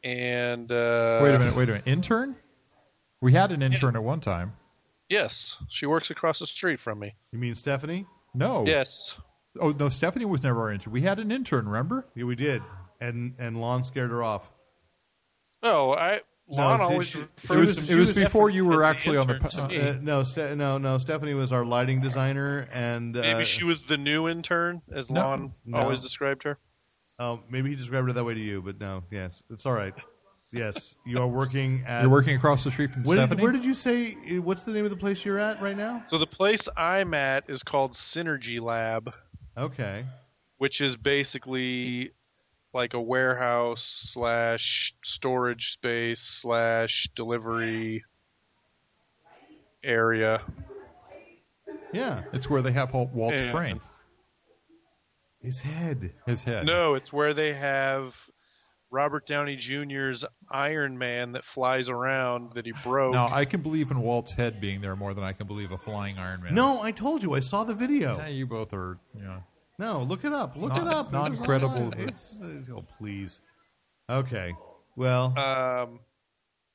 and 0.04 0.70
uh, 0.70 1.20
Wait 1.22 1.34
a 1.34 1.38
minute. 1.38 1.56
Wait 1.56 1.68
a 1.68 1.72
minute. 1.72 1.86
Intern? 1.86 2.36
We 3.20 3.32
had 3.32 3.50
an 3.52 3.62
intern 3.62 3.96
at 3.96 4.02
one 4.02 4.20
time. 4.20 4.52
Yes, 5.08 5.56
she 5.68 5.86
works 5.86 6.10
across 6.10 6.38
the 6.38 6.46
street 6.46 6.80
from 6.80 7.00
me. 7.00 7.14
You 7.32 7.38
mean 7.38 7.54
Stephanie? 7.54 8.06
No. 8.34 8.64
Yes, 8.66 9.16
Oh 9.60 9.72
no, 9.72 9.88
Stephanie 9.88 10.24
was 10.26 10.44
never 10.44 10.60
our 10.60 10.70
intern. 10.72 10.92
We 10.92 11.02
had 11.02 11.18
an 11.18 11.32
intern. 11.32 11.66
Remember? 11.66 12.06
Yeah, 12.14 12.24
we 12.24 12.36
did. 12.36 12.62
And 13.00 13.34
and 13.38 13.60
Lon 13.60 13.82
scared 13.82 14.10
her 14.10 14.22
off. 14.22 14.48
Oh, 15.62 15.92
I 15.92 16.20
Lon 16.50 16.78
she- 16.80 16.84
always 16.84 17.06
she- 17.06 17.18
It 17.20 17.28
refers 17.42 17.66
was. 17.66 17.78
It 17.78 17.86
she 17.86 17.94
was 17.94 18.12
before 18.12 18.50
you 18.50 18.64
were 18.64 18.74
as 18.74 18.80
the 18.80 18.86
actually 18.86 19.16
on 19.18 19.26
the. 19.28 19.34
intern 19.34 19.50
pa- 19.50 19.66
to 19.66 19.68
me. 19.68 19.78
uh, 19.80 19.92
no, 20.00 20.22
Ste- 20.24 20.56
no, 20.56 20.78
no. 20.78 20.98
Stephanie 20.98 21.34
was 21.34 21.52
our 21.52 21.64
lighting 21.64 22.00
designer, 22.00 22.68
and 22.72 23.16
uh, 23.16 23.20
Maybe 23.20 23.44
she 23.44 23.64
was 23.64 23.82
the 23.88 23.96
new 23.96 24.28
intern, 24.28 24.82
as 24.92 25.10
No, 25.10 25.20
Lon 25.28 25.54
no. 25.64 25.78
always 25.78 26.00
described 26.00 26.42
her. 26.44 26.58
Oh, 27.18 27.40
maybe 27.50 27.70
he 27.70 27.76
described 27.76 28.08
her 28.08 28.12
that 28.14 28.24
way 28.24 28.34
to 28.34 28.40
you, 28.40 28.62
but 28.62 28.80
no. 28.80 29.04
Yes, 29.10 29.42
it's 29.50 29.64
all 29.66 29.74
right. 29.74 29.94
Yes, 30.52 30.96
you 31.06 31.18
are 31.18 31.28
working 31.28 31.84
at. 31.86 32.00
You're 32.02 32.10
working 32.10 32.34
across 32.34 32.64
the 32.64 32.72
street 32.72 32.90
from 32.90 33.04
Where 33.04 33.16
did, 33.18 33.20
Stephanie. 33.28 33.42
where 33.44 33.52
did 33.52 33.64
you 33.64 33.74
say? 33.74 34.38
What's 34.40 34.64
the 34.64 34.72
name 34.72 34.84
of 34.84 34.90
the 34.90 34.96
place 34.96 35.24
you're 35.24 35.38
at 35.38 35.62
right 35.62 35.76
now? 35.76 36.02
So 36.08 36.18
the 36.18 36.26
place 36.26 36.66
I'm 36.76 37.14
at 37.14 37.44
is 37.48 37.62
called 37.62 37.92
Synergy 37.92 38.60
Lab, 38.60 39.12
Okay. 39.56 40.04
which 40.58 40.80
is 40.80 40.96
basically 40.96 42.10
like 42.72 42.94
a 42.94 43.00
warehouse 43.00 43.82
slash 44.12 44.94
storage 45.02 45.72
space 45.72 46.20
slash 46.20 47.08
delivery 47.14 48.04
area. 49.82 50.42
Yeah, 51.92 52.22
it's 52.32 52.48
where 52.48 52.62
they 52.62 52.72
have 52.72 52.92
Walt's 52.92 53.40
Yeah. 53.40 53.52
brain, 53.52 53.80
his 55.40 55.62
head. 55.62 56.12
his 56.26 56.44
head. 56.44 56.66
No, 56.66 56.94
it's 56.94 57.12
where 57.12 57.34
they 57.34 57.52
have 57.54 58.14
Robert 58.92 59.26
Downey 59.26 59.56
Jr.'s 59.56 60.24
Iron 60.50 60.98
Man 60.98 61.32
that 61.32 61.44
flies 61.44 61.88
around 61.88 62.52
that 62.54 62.66
he 62.66 62.72
broke. 62.84 63.12
Now 63.12 63.28
I 63.32 63.44
can 63.44 63.62
believe 63.62 63.90
in 63.90 64.00
Walt's 64.00 64.32
head 64.34 64.60
being 64.60 64.80
there 64.80 64.94
more 64.96 65.14
than 65.14 65.24
I 65.24 65.32
can 65.32 65.46
believe 65.46 65.72
a 65.72 65.78
flying 65.78 66.18
Iron 66.18 66.42
Man. 66.42 66.54
No, 66.54 66.80
I 66.82 66.90
told 66.92 67.22
you. 67.22 67.34
I 67.34 67.40
saw 67.40 67.64
the 67.64 67.74
video. 67.74 68.18
Yeah, 68.18 68.28
you 68.28 68.46
both 68.46 68.72
are. 68.72 68.98
You 69.14 69.22
know. 69.22 69.44
No, 69.80 70.02
look 70.02 70.24
it 70.26 70.32
up. 70.34 70.56
Look 70.56 70.68
Not- 70.74 70.82
it 70.82 70.86
up. 70.88 71.10
not 71.10 71.32
It's 71.32 71.40
credible, 71.40 71.74
online. 71.84 72.08
It's, 72.10 72.36
oh, 72.70 72.84
please. 72.98 73.40
Okay. 74.10 74.54
Well, 74.94 75.36
Um, 75.38 76.00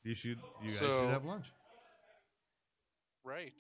you 0.04 0.16
should. 0.16 0.40
You 0.64 0.70
guys 0.72 0.80
so- 0.80 1.02
should 1.02 1.10
have 1.12 1.24
lunch. 1.24 1.46
right. 3.24 3.54